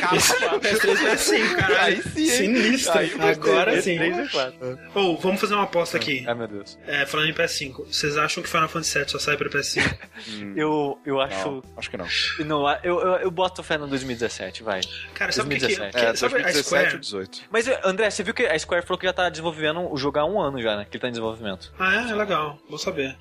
[0.60, 1.78] PS3 é assim, caralho.
[1.84, 2.28] Aí sim, hein?
[2.30, 2.98] Sinistro.
[2.98, 3.12] Aí.
[3.20, 3.96] Agora sim.
[3.98, 4.78] PS3 e 4.
[4.94, 6.24] Ou, vamos fazer uma aposta aqui.
[6.26, 6.78] Ai, meu Deus.
[6.86, 9.98] É, falando em PS5, vocês acham que Final Fantasy VII só sai pra PS5?
[10.28, 11.48] Hum, Eu, eu acho.
[11.50, 12.06] não, acho que não.
[12.44, 14.80] Não, eu, eu, eu boto fé no 2017, vai.
[15.14, 15.92] Cara, sabe o que, que, 2017.
[15.96, 16.94] que- É, sabe a 2017 Square?
[16.94, 17.40] ou 18.
[17.50, 20.24] Mas, André, você viu que a Square falou que já tá desenvolvendo o jogo há
[20.24, 20.84] um ano já, né?
[20.84, 21.72] Que ele tá em desenvolvimento.
[21.78, 22.10] Ah, é?
[22.10, 22.58] É legal.
[22.68, 23.16] Vou saber.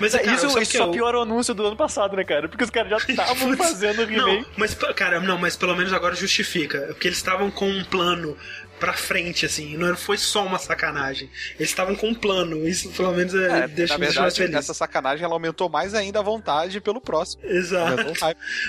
[0.00, 2.48] Mas, cara, isso isso que só eu- piora o anúncio do ano passado, né, cara?
[2.48, 4.50] Porque os caras já estavam fazendo o Não, remake.
[4.56, 6.80] mas, cara, não, mas pelo menos agora justifica.
[6.88, 8.36] Porque eles estavam com um plano
[8.78, 9.76] pra frente, assim.
[9.76, 11.30] Não foi só uma sacanagem.
[11.58, 12.66] Eles estavam com um plano.
[12.68, 14.54] Isso, pelo menos, é, É, deixa na deixa mais verdade, feliz.
[14.56, 17.42] essa sacanagem ela aumentou mais ainda a vontade pelo próximo.
[17.44, 18.04] Exato.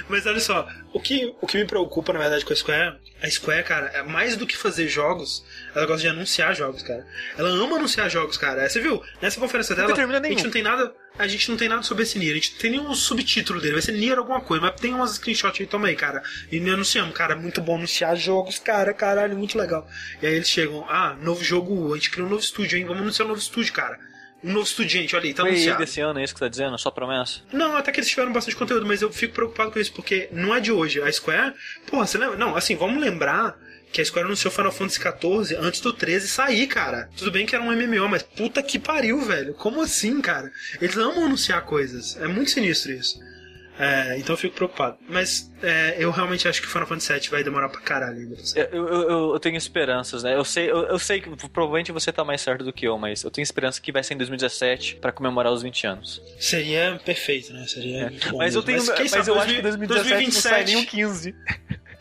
[0.07, 3.29] Mas olha só, o que, o que me preocupa, na verdade, com a Square, a
[3.29, 5.43] Square, cara, é mais do que fazer jogos,
[5.75, 7.05] ela gosta de anunciar jogos, cara.
[7.37, 8.67] Ela ama anunciar jogos, cara.
[8.67, 9.01] Você viu?
[9.21, 10.93] Nessa conferência dela, a gente não tem nada.
[11.19, 13.73] A gente não tem nada sobre esse Nier, a gente não tem nenhum subtítulo dele,
[13.73, 16.23] vai ser Nier alguma coisa, mas tem umas screenshots aí, toma aí, cara.
[16.49, 19.85] E me anunciamos, cara, muito bom anunciar jogos, cara, caralho, muito legal.
[20.21, 22.85] E aí eles chegam, ah, novo jogo, a gente criou um novo estúdio, hein?
[22.85, 23.99] Vamos anunciar um novo estúdio, cara.
[24.41, 25.79] Um novo estúdio, gente, olha aí, tá Foi anunciado.
[25.79, 26.77] desse ano, é isso que você tá dizendo?
[26.77, 27.41] Só promessa?
[27.51, 30.55] Não, até que eles tiveram bastante conteúdo, mas eu fico preocupado com isso, porque não
[30.55, 31.01] é de hoje.
[31.01, 31.53] A Square,
[31.85, 32.37] porra, você lembra?
[32.37, 33.57] Não, assim, vamos lembrar
[33.91, 37.09] que a Square anunciou Final Fantasy XIV antes do 13 sair, cara.
[37.17, 39.53] Tudo bem que era um MMO, mas puta que pariu, velho.
[39.55, 40.51] Como assim, cara?
[40.81, 42.15] Eles amam anunciar coisas.
[42.21, 43.19] É muito sinistro isso.
[43.81, 44.97] É, então eu fico preocupado.
[45.07, 48.35] Mas é, eu realmente acho que Final Fantasy VII vai demorar pra caralho ainda.
[48.53, 50.35] Eu, eu, eu- eu tenho esperanças, né?
[50.35, 53.23] Eu sei, eu, eu sei que provavelmente você tá mais certo do que eu, mas
[53.23, 56.21] eu tenho esperança que vai ser em 2017 pra comemorar os 20 anos.
[56.37, 57.65] Seria perfeito, né?
[57.67, 58.37] Seria muito bom.
[58.39, 58.85] mas eu mesmo.
[58.85, 61.35] tenho, quem mas, sabe, eu acho que 2000 2017 não sai nem o 15.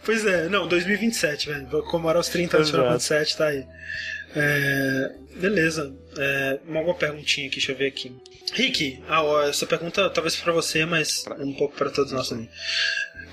[0.08, 1.66] Pois é, não, 2027, velho.
[1.66, 2.98] Vou comemorar os 30 anos de Final.
[2.98, 3.66] Fantasy VII, tá aí.
[4.34, 5.94] É, beleza.
[6.16, 8.16] É, uma, uma perguntinha aqui, deixa eu ver aqui.
[8.54, 12.48] Rick, ah, essa pergunta talvez pra você, mas um pouco pra todos nós também.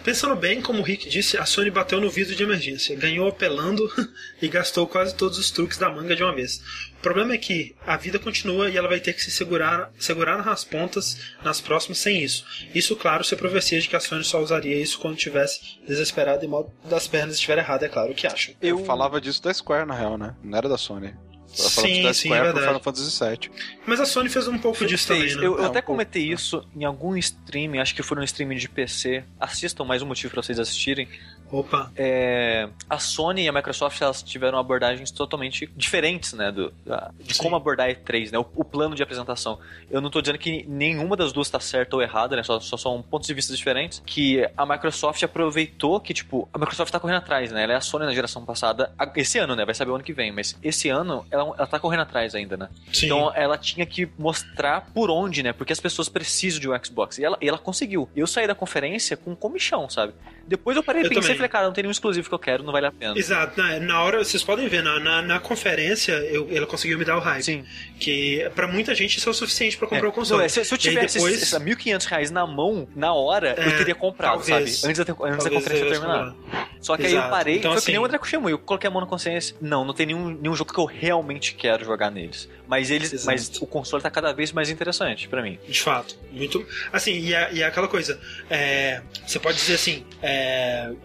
[0.06, 3.91] Pensando bem, como o Rick disse, a Sony bateu no vidro de emergência, ganhou apelando
[4.40, 6.61] e gastou quase todos os truques da manga de uma vez.
[6.99, 10.45] O problema é que a vida continua e ela vai ter que se segurar, segurar
[10.45, 12.45] nas pontas nas próximas sem isso.
[12.73, 16.45] Isso, claro, se a profecia de que a Sony só usaria isso quando tivesse desesperado
[16.45, 18.53] e mal das pernas estiver errado, é claro, o que acham.
[18.61, 20.36] Eu falava disso da Square, na real, né?
[20.44, 21.15] Não era da Sony.
[21.56, 22.65] Falava Sim, da sim, Square é pro verdade.
[22.68, 23.52] Final Fantasy VII.
[23.88, 25.34] Mas a Sony fez um pouco disso Fez.
[25.34, 25.48] também, né?
[25.48, 25.86] Eu, eu É, até um pouco.
[25.88, 29.23] comentei isso em algum streaming, acho que foi no streaming de PC.
[29.40, 31.07] Assistam mais um motivo pra vocês assistirem.
[31.52, 31.92] Opa.
[31.96, 37.34] É, a Sony e a Microsoft elas tiveram abordagens totalmente diferentes, né, do, da- de
[37.34, 37.44] Sim.
[37.44, 39.60] como abordar a E3, né, o, o plano de apresentação.
[39.90, 42.76] Eu não tô dizendo que nenhuma das duas tá certa ou errada, né, só, só
[42.78, 47.18] são pontos de vista diferentes, que a Microsoft aproveitou que, tipo, a Microsoft tá correndo
[47.18, 49.92] atrás, né, ela é a Sony na geração passada, a- esse ano, né, vai saber
[49.92, 52.70] o ano que vem, mas esse ano ela, ela tá correndo atrás ainda, né.
[52.92, 53.06] Sim.
[53.06, 55.54] Então ela tinha que mostrar por onde, né?
[55.54, 57.18] Porque as pessoas precisam de um Xbox.
[57.18, 58.10] E ela, e ela conseguiu.
[58.16, 60.14] Eu saí da conferência com comichão, sabe?
[60.48, 61.36] Depois eu parei Eu pensei e também.
[61.38, 63.18] falei, cara, não tem nenhum exclusivo que eu quero, não vale a pena.
[63.18, 67.06] Exato, na, na hora, vocês podem ver, na, na, na conferência, eu, ela conseguiu me
[67.06, 67.44] dar o hype.
[67.44, 67.66] Sim.
[68.00, 70.10] Que pra muita gente isso é o suficiente pra comprar É.
[70.10, 70.40] o console.
[70.40, 73.64] Não, é, se, se eu tivesse depois- esses 1.500 reais na mão, na hora, eu
[73.64, 74.78] É, teria comprado, talvez.
[74.80, 74.92] sabe?
[74.92, 76.36] Antes da, antes da conferência eu terminar.
[76.80, 77.32] Só que aí eu Exato.
[77.32, 79.56] parei, Então, foi assim- que nem o André Kushimo, eu coloquei a mão na consciência.
[79.60, 82.48] Não, não tem nenhum, nenhum jogo que eu realmente quero jogar neles.
[82.68, 83.26] Mas eles, Exato.
[83.28, 85.58] mas o console tá cada vez mais interessante pra mim.
[85.68, 86.66] De fato, muito.
[86.92, 88.20] Assim, e é, e é aquela coisa.
[88.50, 90.35] é, você pode dizer assim: é,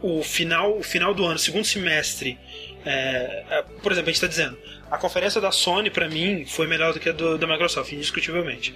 [0.02, 2.39] o, final, o final do ano, segundo semestre.
[2.85, 4.59] é, é, por exemplo, a gente está dizendo:
[4.90, 8.74] a conferência da Sony, pra mim, foi melhor do que a do, da Microsoft, indiscutivelmente.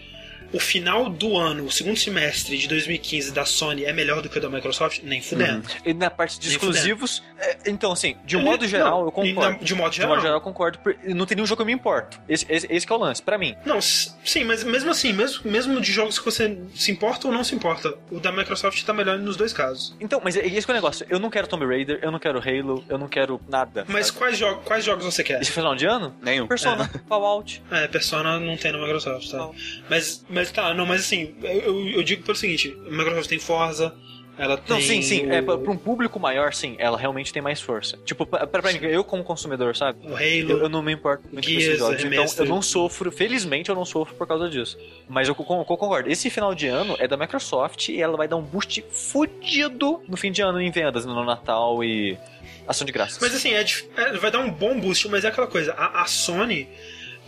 [0.54, 4.38] O final do ano, o segundo semestre de 2015 da Sony é melhor do que
[4.38, 5.00] o da Microsoft?
[5.02, 5.68] Nem fudendo.
[5.84, 9.08] E na parte de Nem exclusivos, é, então assim, de um modo geral, não, eu
[9.08, 9.40] e concordo.
[9.58, 10.10] na- de modo De geral.
[10.12, 10.78] modo geral, eu concordo.
[11.04, 12.20] Não tem nenhum jogo que eu me importo.
[12.28, 13.56] Esse, esse, esse que é o lance, pra mim.
[13.66, 17.42] Não, sim, mas mesmo assim, mesmo, mesmo de jogos que você se importa ou não
[17.42, 19.94] se importa, o da Microsoft tá melhor nos dois casos.
[20.00, 21.04] Então, mas é esse que é o negócio.
[21.10, 23.84] Eu não quero Tomb Raider, eu não quero Halo, eu não quero nada.
[23.88, 24.18] Mas sabe?
[24.18, 25.40] quais, jo quais jogos você quer?
[25.42, 26.14] Esse final de ano?
[26.22, 26.46] Nenhum.
[26.46, 27.62] Persona, Fallout.
[27.72, 29.36] É, Persona não tem na Microsoft, tá?
[29.38, 29.54] Não.
[29.90, 33.38] Mas, mas tá, não, mas assim, eu, eu- eu digo pelo seguinte: a Microsoft tem
[33.38, 33.94] Forza,
[34.36, 34.76] ela tem.
[34.76, 35.26] Não, sim, sim.
[35.26, 37.96] O, É, pra, pra um público maior, sim, ela realmente tem mais força.
[38.04, 39.98] Tipo, pra, pra mim, eu como consumidor, sabe?
[40.02, 40.50] o Halo.
[40.50, 42.02] Eu, eu não me importo muito com esses jogos.
[42.04, 44.76] Então, eu não sofro, felizmente eu não sofro por causa disso.
[45.08, 46.10] Mas eu, con- eu concordo.
[46.10, 50.16] Esse final de ano é da Microsoft e ela vai dar um boost fudido no
[50.16, 52.18] fim de ano em vendas, no Natal e
[52.66, 53.18] ação de graças.
[53.20, 53.64] Mas assim, é,
[53.96, 56.68] é, vai dar um bom boost, mas é aquela coisa: a, a Sony.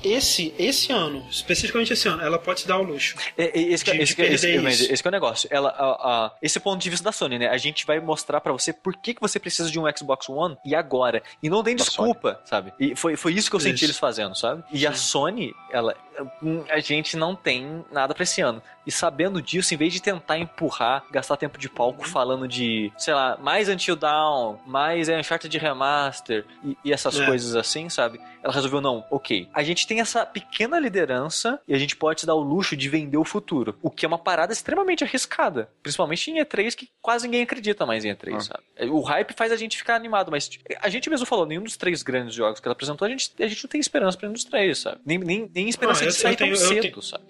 [0.05, 3.17] Esse, esse ano, especificamente esse ano, ela pode se dar o luxo.
[3.37, 4.23] É, é, esse, que- de- esse, de
[4.69, 5.49] esse, esse que é o negócio.
[5.51, 5.85] Ela, a,
[6.27, 7.49] a- esse é o ponto de vista da Sony, né?
[7.49, 10.57] A gente vai mostrar pra você por que, que você precisa de um Xbox One
[10.65, 11.23] e agora.
[11.43, 12.73] E não tem Da desculpa, sabe?
[12.79, 13.85] E foi, foi isso que eu senti Isso.
[13.87, 14.63] eles fazendo, sabe?
[14.73, 15.95] E a Sony, ela.
[16.43, 18.63] hum, A gente não tem nada pra esse ano.
[18.87, 23.13] E sabendo disso, em vez de tentar empurrar, gastar tempo de palco falando de, sei
[23.15, 27.27] lá, mais Until Dawn, mais é, Uncharted Remaster e, e essas É.
[27.27, 28.21] coisas assim, sabe?
[28.43, 29.49] Ela resolveu, não, ok.
[29.53, 32.89] A gente tem essa pequena liderança e a gente pode se dar o luxo de
[32.89, 33.77] vender o futuro.
[33.83, 35.69] O que é uma parada extremamente arriscada.
[35.83, 38.41] Principalmente em E3, que quase ninguém acredita mais em E3, Ah.
[38.41, 38.91] sabe?
[38.91, 41.77] O hype faz a gente ficar animado, mas tipo, a gente mesmo falou, nenhum dos
[41.77, 44.35] três grandes jogos que ela apresentou, a gente, a gente não tem esperança pra nenhum
[44.35, 45.01] dos três, sabe?
[45.05, 47.25] Nem, nem, nem esperança Ah, eu- de sair eu tenho- tão cedo, tenho- sabe?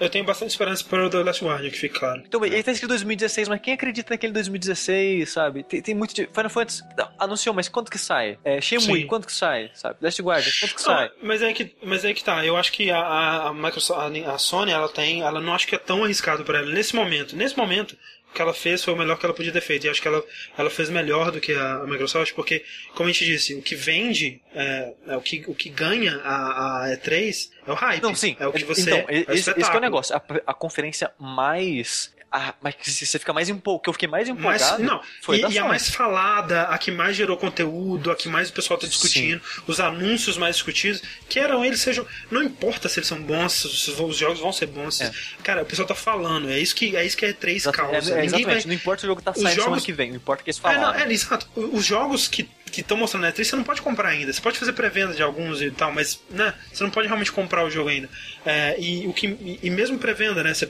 [0.00, 2.22] Eu tenho bastante esperança para o The Last Guardian, que fique claro.
[2.26, 5.62] Então, ele tá escrito 2016, mas quem acredita naquele 2016, sabe?
[5.62, 6.26] Tem, tem muito de.
[6.26, 8.38] Final Fantasy não, anunciou, mas quanto que sai?
[8.44, 9.06] É, Shenmue, Sim.
[9.06, 9.70] quanto que sai?
[9.74, 9.96] Sabe?
[10.00, 11.10] Last Guardian, quanto que Não, sai?
[11.22, 12.44] mas é que, mas é que tá.
[12.44, 15.74] Eu acho que a, a, Microsoft, a, a Sony, ela tem, ela não acho que
[15.74, 17.36] é tão arriscado para ela nesse momento.
[17.36, 17.96] Nesse momento,
[18.32, 19.86] que ela fez foi o melhor que ela podia ter feito.
[19.86, 20.22] E acho que ela,
[20.56, 23.74] ela fez melhor do que a, a Microsoft, porque, como a gente disse, o que
[23.74, 28.02] vende, é, é o, que, o que ganha a, a E3 é o hype.
[28.02, 28.36] Não, sim.
[28.40, 28.82] É o que você.
[28.82, 30.16] então, é esse, esse que é o negócio.
[30.16, 32.12] A, a conferência mais.
[32.32, 33.82] A, mas você fica mais empolgado.
[33.82, 34.82] Que eu fiquei mais Mas, empolgado.
[34.82, 38.48] não, foi e, e a mais falada, a que mais gerou conteúdo, a que mais
[38.48, 42.06] o pessoal tá discutindo, os anúncios mais discutidos, que eram eles sejam.
[42.30, 44.96] Não importa se eles são bons, se os, os jogos vão ser bons.
[44.96, 45.12] se- É.
[45.42, 47.94] Cara, o pessoal tá falando, é isso que é isso que é três Exato, é,
[47.96, 48.44] é, exatamente.
[48.44, 48.62] vai.
[48.64, 50.50] Não importa o jogo tá os saindo semana jogos- que vem, não importa o que
[50.50, 50.80] eles É, falaram.
[50.80, 51.46] não, é, exato.
[51.54, 54.32] Os jogos que que estão mostrando na E3 você não pode comprar ainda.
[54.32, 57.64] Você pode fazer pré-venda de alguns e tal, mas né, você não pode realmente comprar
[57.64, 58.08] o jogo ainda.
[58.44, 60.52] É, e, o que, e, e mesmo pré-venda, né?
[60.54, 60.66] Se,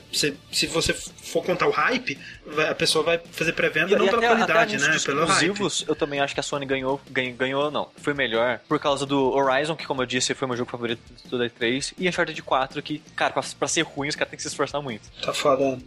[0.67, 4.27] você for contar o hype, vai- a pessoa vai fazer pré-venda não E pela até-
[4.27, 4.97] qualidade, até né?
[5.03, 5.85] Pelo hype.
[5.87, 9.31] eu também acho que a Sony ganhou, ganhou, ganhou não, foi melhor por causa do
[9.31, 12.41] Horizon, que como eu disse, foi meu jogo favorito de toda a E3, e Uncharted
[12.43, 15.09] 4, que, cara, pra, pra ser ruim, os caras têm que se esforçar muito.
[15.21, 15.79] Tá foda.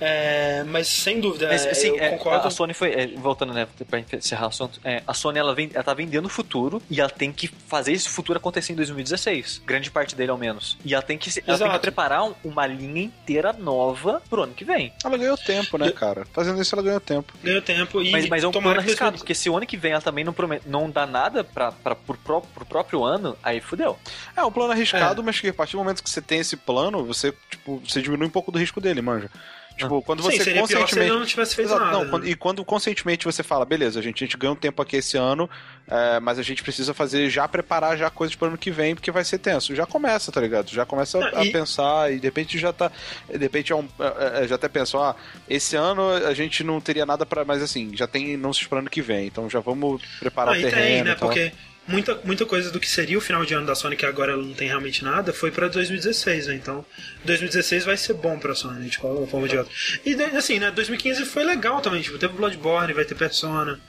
[0.00, 2.44] É, mas sem dúvida, Mas, é, assim, eu é, concordo.
[2.44, 5.47] a, a Sony foi, é, voltando, né, pra encerrar o assunto, é, a Sony, ela,
[5.54, 8.76] vem, ela tá vendendo o futuro, e ela tem que fazer esse futuro acontecer em
[8.76, 10.76] 2016, grande parte dele ao menos.
[10.84, 14.42] E ela tem que, se- ela tem que preparar um- uma linha inteira nova pro
[14.42, 14.92] ano que vem.
[15.04, 16.26] Ela ganhou tempo, né, cara?
[16.32, 17.32] Fazendo isso, ela ganhou tempo.
[17.42, 19.66] Ganhou tempo e Mas, mas é um plano que arriscado, eles- porque se o ano
[19.66, 23.04] que vem ela também não, promete, não dá nada pra, pra, pro, pró- pro próprio
[23.04, 23.98] ano, aí fudeu.
[24.36, 25.24] É um plano arriscado, É.
[25.24, 28.26] mas que a partir do momento que você tem esse plano, você, tipo, você diminui
[28.26, 29.30] um pouco do risco dele, manja.
[29.78, 31.18] Tipo, quando Sim, você seria pior se ele conscientemente.
[31.18, 31.92] não tivesse feito Exato, nada.
[31.96, 32.10] não, né?
[32.10, 35.16] quando- e quando conscientemente você fala, beleza, gente, a gente ganha um tempo aqui esse
[35.16, 35.48] ano,
[35.86, 39.10] é, mas a gente precisa fazer, já preparar já coisas para ano que vem, porque
[39.10, 39.74] vai ser tenso.
[39.74, 40.68] Já começa, tá ligado?
[40.70, 42.90] Já começa a, Ah, e- a pensar e de repente já tá.
[43.28, 45.14] De repente é um, é, é, já até pensou, ah,
[45.48, 48.90] esse ano a gente não teria nada para Mas assim, já tem anúncios para ano
[48.90, 50.86] que vem, então já vamos preparar Aí o terreno.
[50.96, 51.10] tem, né?
[51.12, 51.28] e tal.
[51.28, 51.52] Porque
[51.88, 54.42] muita, muita coisa do que seria o final de ano da Sony, que agora ela
[54.42, 56.54] não tem realmente nada, foi pra 2016, né?
[56.54, 56.84] Então,
[57.24, 59.72] 2016 vai ser bom pra Sony, de qualquer forma de outra.
[60.04, 60.70] E assim, né?
[60.70, 63.80] 2015 foi legal também, tipo, teve Bloodborne, vai ter Persona.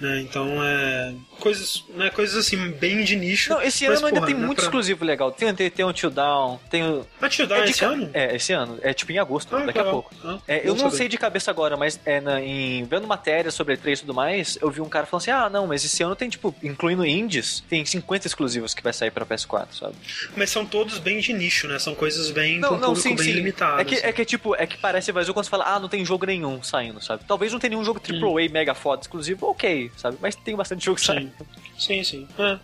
[0.00, 0.20] Né?
[0.20, 1.14] Então é.
[1.40, 2.10] Coisas, né?
[2.10, 3.50] coisas assim, bem de nicho.
[3.50, 4.64] Não, esse mas, ano ainda porra, tem né, muito pra...
[4.66, 5.30] exclusivo legal.
[5.32, 7.06] Tem, tem, tem o Until Down, tem o.
[7.28, 8.10] Te dar é de esse ca- ano?
[8.14, 8.78] É, esse ano.
[8.82, 10.02] É tipo em agosto, Ah, daqui a legal.
[10.02, 10.14] pouco.
[10.24, 10.96] Ah, É, eu não saber.
[10.96, 14.58] sei de cabeça agora, mas é, na- em, vendo matéria sobre E3 e tudo mais,
[14.60, 17.62] eu vi um cara falando assim: ah, não, mas esse ano tem, tipo, incluindo indies,
[17.68, 19.94] tem 50 exclusivos que vai sair pra PS4, sabe?
[20.36, 21.78] Mas são todos bem de nicho, né?
[21.78, 22.58] São coisas bem.
[22.58, 23.32] Não, não, sim, bem sim.
[23.32, 23.80] limitado.
[23.80, 24.06] É que, assim.
[24.06, 26.62] é que, tipo, é que parece vazio quando você fala, ah, não tem jogo nenhum
[26.62, 27.24] saindo, sabe?
[27.26, 30.18] Talvez não tenha nenhum jogo AAA mega foda exclusivo, ok, sabe?
[30.20, 31.32] Mas tem bastante jogo saindo.
[31.78, 32.28] Sim, sim.
[32.38, 32.58] É.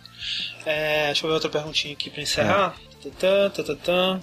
[0.65, 2.75] É, deixa eu ver outra perguntinha aqui pra encerrar.
[3.01, 4.21] Tatã, tatã.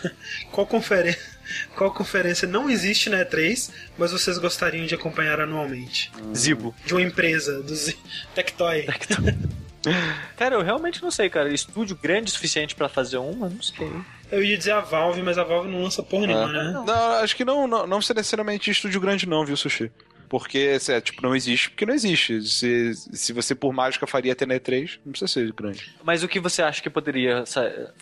[0.50, 1.32] Qual conferência.
[1.76, 6.10] Qual conferência não existe na E3, mas vocês gostariam de acompanhar anualmente?
[6.34, 6.74] Zibo.
[6.86, 7.96] De uma empresa, do Z...
[8.34, 8.86] Tectoy.
[10.36, 11.52] Cara, eu realmente não sei, cara.
[11.52, 13.90] Estúdio grande o suficiente pra fazer uma, não sei.
[14.30, 16.72] Eu ia dizer a Valve, mas a Valve não lança porra nenhuma, né?
[16.86, 19.90] Não, acho que não, não, não necessariamente estúdio grande, não, viu, Sushi?
[20.32, 22.40] Porque, se é, tipo, não existe, porque não existe.
[22.48, 25.92] Se, se você por mágica faria até na E3, não precisa ser grande.
[26.02, 27.44] Mas o que você acha que poderia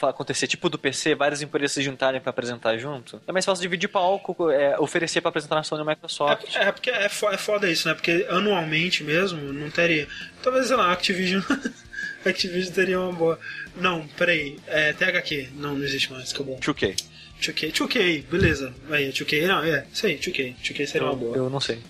[0.01, 0.47] acontecer?
[0.47, 3.21] Tipo do PC, várias empresas se juntarem pra apresentar junto?
[3.27, 6.55] É mais fácil dividir palco, é, oferecer pra apresentar na Sony e Microsoft.
[6.55, 7.95] É, é porque é, fo- é foda isso, né?
[7.95, 10.07] Porque anualmente mesmo não teria.
[10.41, 11.43] Talvez, sei lá, Activision.
[12.25, 13.41] Activision teria uma boa.
[13.75, 14.57] Não, peraí.
[14.69, 15.49] É THQ.
[15.57, 16.59] Não, não existe mais, acabou.
[16.61, 16.95] 2K.
[17.41, 18.73] 2K, 2K, beleza.
[18.91, 20.55] Aí, 2K, não, é, isso aí, 2K.
[20.63, 21.37] 2K seria uma Eu, boa.
[21.37, 21.81] eu não sei.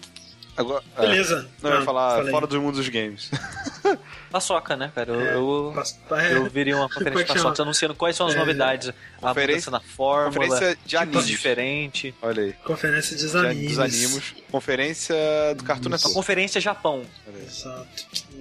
[0.60, 1.48] Agora, é, Beleza.
[1.62, 2.30] não, eu ia falar falei.
[2.30, 3.30] fora do mundo dos games.
[4.30, 5.10] Paçoca, né, cara?
[5.12, 8.34] Eu, É, eu, é, eu viria uma é conferência de paçoca anunciando quais são as
[8.34, 8.88] É, novidades.
[8.88, 8.92] A
[9.28, 11.26] conferência- mudança na fórmula, Conferência de tipos animes.
[11.26, 12.14] diferentes.
[12.22, 12.52] Olha aí.
[12.64, 13.68] Conferência dos Já- animes.
[13.68, 14.34] Dos animos.
[14.50, 15.16] Conferência
[15.56, 16.14] do Cartoon Network.
[16.14, 17.02] conferência Japão.
[17.44, 17.86] Exato.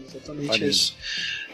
[0.07, 0.69] Exatamente Anime.
[0.69, 0.95] isso.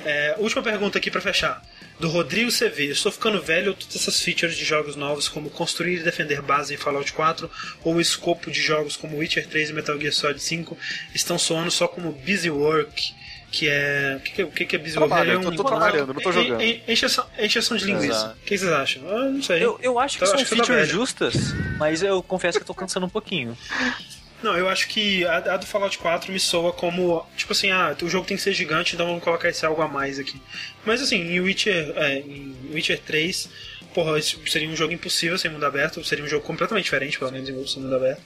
[0.03, 1.61] É, última pergunta aqui pra fechar.
[1.99, 2.88] Do Rodrigo CV.
[2.91, 6.74] Estou ficando velho ou todas essas features de jogos novos, como construir e defender base
[6.74, 7.49] em Fallout 4,
[7.83, 10.77] ou o escopo de jogos como Witcher 3 e Metal Gear Solid 5,
[11.14, 13.14] estão soando só como busy work,
[13.49, 14.17] que é.
[14.17, 15.45] O que, que, é- que que é busy Trabalho, work?
[15.45, 16.59] eu tô- tô trabalhando, não tô jogando.
[16.61, 18.07] En- en- Encheção, encheção de linguiça.
[18.07, 18.38] Exato.
[18.41, 19.07] O que vocês acham?
[19.07, 19.64] Eu não sei.
[19.64, 21.35] Eu, eu acho que Eu são acho que features justas,
[21.80, 23.57] mas eu confesso que eu tô cansando um pouquinho.
[24.45, 27.95] Não, eu acho que a, a do Fallout 4 me soa como, tipo assim, ah,
[28.01, 30.40] o jogo tem que ser gigante, então vamos colocar esse algo a mais aqui.
[30.85, 33.49] Mas assim, em Witcher, é, em Witcher 3,
[33.93, 37.32] porra, isso seria um jogo impossível sem mundo aberto, seria um jogo completamente diferente, pelo
[37.32, 38.22] menos em sem mundo aberto.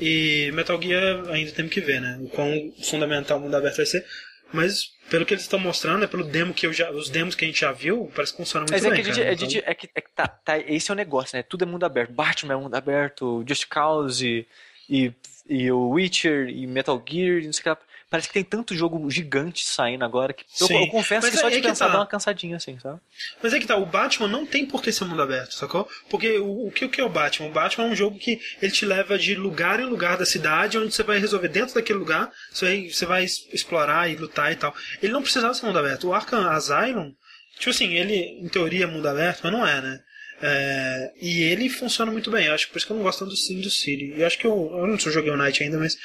[0.00, 3.86] E Metal Gear ainda temos que ver, né, o quão fundamental o mundo aberto vai
[3.86, 4.04] ser.
[4.52, 7.44] Mas pelo que eles estão mostrando, é pelo demo que eu já, os demos que
[7.44, 9.02] a gente já viu, parece que funciona muito Mas é bem.
[9.02, 9.30] que, a gente, cara.
[9.30, 11.44] a gente- é que, é que tá, tá- esse é o negócio, né?
[11.44, 12.12] Tudo é mundo aberto.
[12.12, 14.44] Batman é mundo aberto, Just Cause
[14.88, 15.12] e,
[15.50, 17.78] e, o Witcher e Metal Gear, e não sei o que lá.
[18.10, 21.46] Parece que tem tanto jogo gigante saindo agora que eu, eu confesso Mas que só
[21.46, 21.92] é de pensar tá.
[21.92, 22.98] dá uma cansadinha assim, sabe?
[23.40, 25.88] Mas é que tá, o Batman não tem por que ser mundo aberto, sacou?
[26.08, 27.48] Porque o, o que, o que é o Batman?
[27.48, 30.76] O Batman é um jogo que ele te leva de lugar em lugar da cidade,
[30.76, 34.56] onde você vai resolver dentro daquele lugar, você vai, você vai explorar e lutar e
[34.56, 34.74] tal.
[35.00, 36.08] Ele não precisava ser mundo aberto.
[36.08, 37.12] O Arkham Asylum,
[37.58, 40.00] tipo assim, ele em teoria é mundo aberto, mas não é, né?
[40.42, 42.46] É, e ele funciona muito bem.
[42.46, 44.14] Eu acho que por isso que eu não gosto tanto do Sin do City.
[44.16, 45.96] Eu acho que eu, eu não sou joguei o Night ainda, mas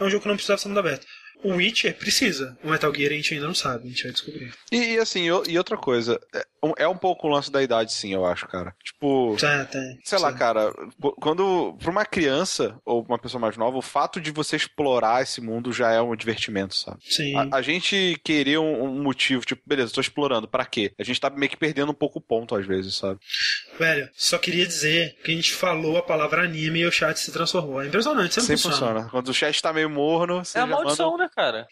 [0.00, 1.06] é um jogo que não precisava ser mundo aberto.
[1.44, 2.56] O Witcher precisa.
[2.62, 4.54] O Metal Gear a gente ainda não sabe, a gente vai descobrir.
[4.70, 6.20] E, e assim, e o- e outra coisa,
[6.62, 8.74] é um, é pouco o lance da idade, sim, eu acho, cara.
[8.84, 9.36] Tipo.
[9.40, 9.98] Tá, tem.
[10.04, 14.20] Sei lá, cara, qu- quando pra uma criança ou uma pessoa mais nova, o fato
[14.20, 16.98] de você explorar esse mundo já é um divertimento, sabe?
[17.02, 17.34] Sim.
[17.36, 20.92] A, a gente querer um, um motivo, tipo, beleza, tô explorando, pra quê?
[20.98, 23.18] A gente tá meio que perdendo um pouco o ponto às vezes, sabe?
[23.78, 27.32] Velho, só queria dizer que a gente falou a palavra anime e o chat se
[27.32, 27.82] transformou.
[27.82, 28.92] É impressionante, sempre, Sempre funciona.
[28.92, 29.10] funciona.
[29.10, 31.24] Quando o chat tá meio morno, você É a maldição, manda...
[31.24, 31.66] né, cara?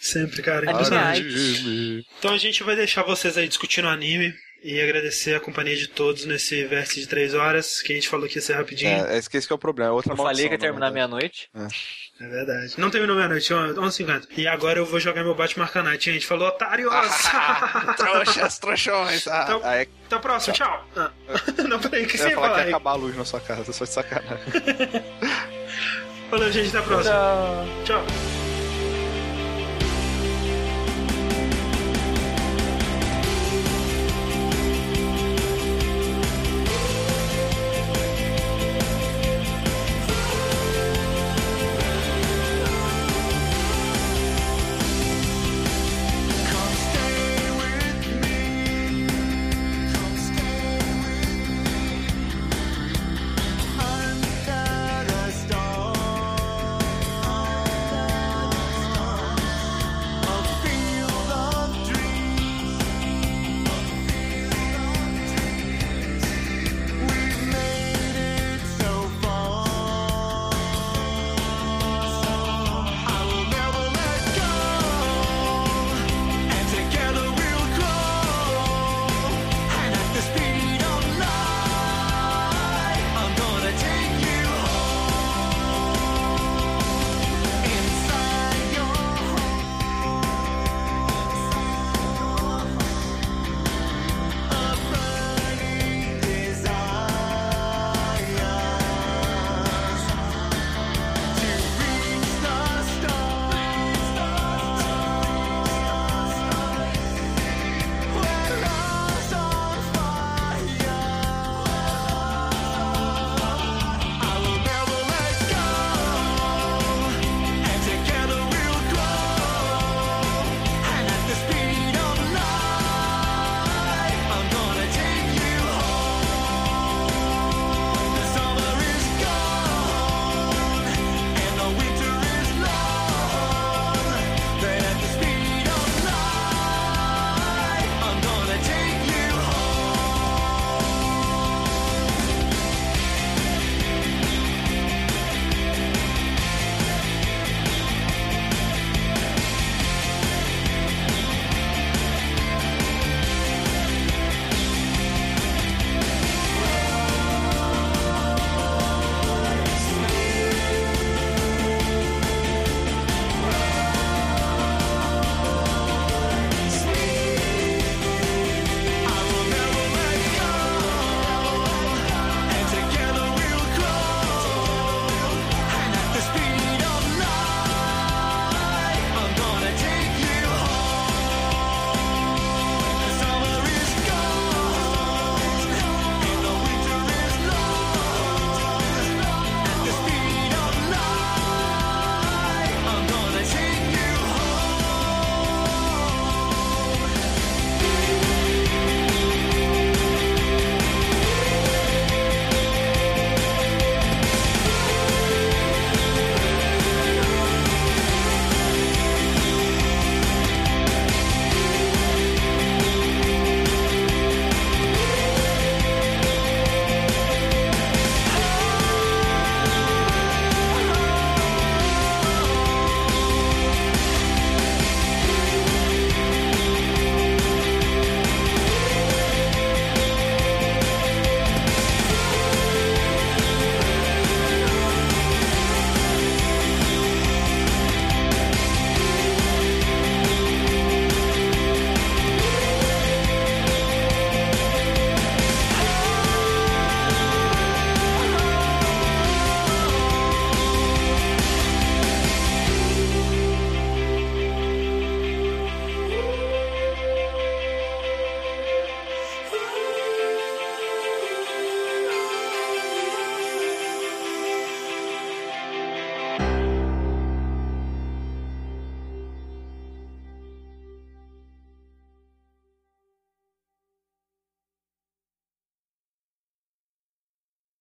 [0.00, 0.66] Sempre, cara.
[0.66, 1.20] É impressionante.
[1.20, 2.06] Anime.
[2.18, 4.35] Então a gente vai deixar vocês aí discutindo anime
[4.68, 8.26] e agradecer a companhia de todos nesse vértice de três horas, que a gente falou
[8.28, 9.06] que ia ser rapidinho.
[9.06, 9.90] É, esse que esse que é o problema.
[9.90, 11.48] é Outra Eu falei que ia na terminar meia-noite.
[12.20, 12.74] É verdade.
[12.78, 14.28] Não terminou meia-noite, 11h50.
[14.36, 16.26] E agora eu vou jogar meu Batman Arcanite, gente.
[16.26, 16.90] Falou, otários!
[17.96, 19.28] Trouxas, trouxões.
[19.28, 20.88] Ah, Então- ah, é, Até a próxima, tchau!
[20.96, 21.10] Ah.
[21.68, 22.68] Não, peraí, o que eu você ia falar que falar ia aí?
[22.70, 24.38] acabar a luz na sua casa, só de sacanagem.
[26.30, 27.14] Falou, gente, até a próxima.
[27.84, 28.04] Tchau.
[28.04, 28.25] Tchau.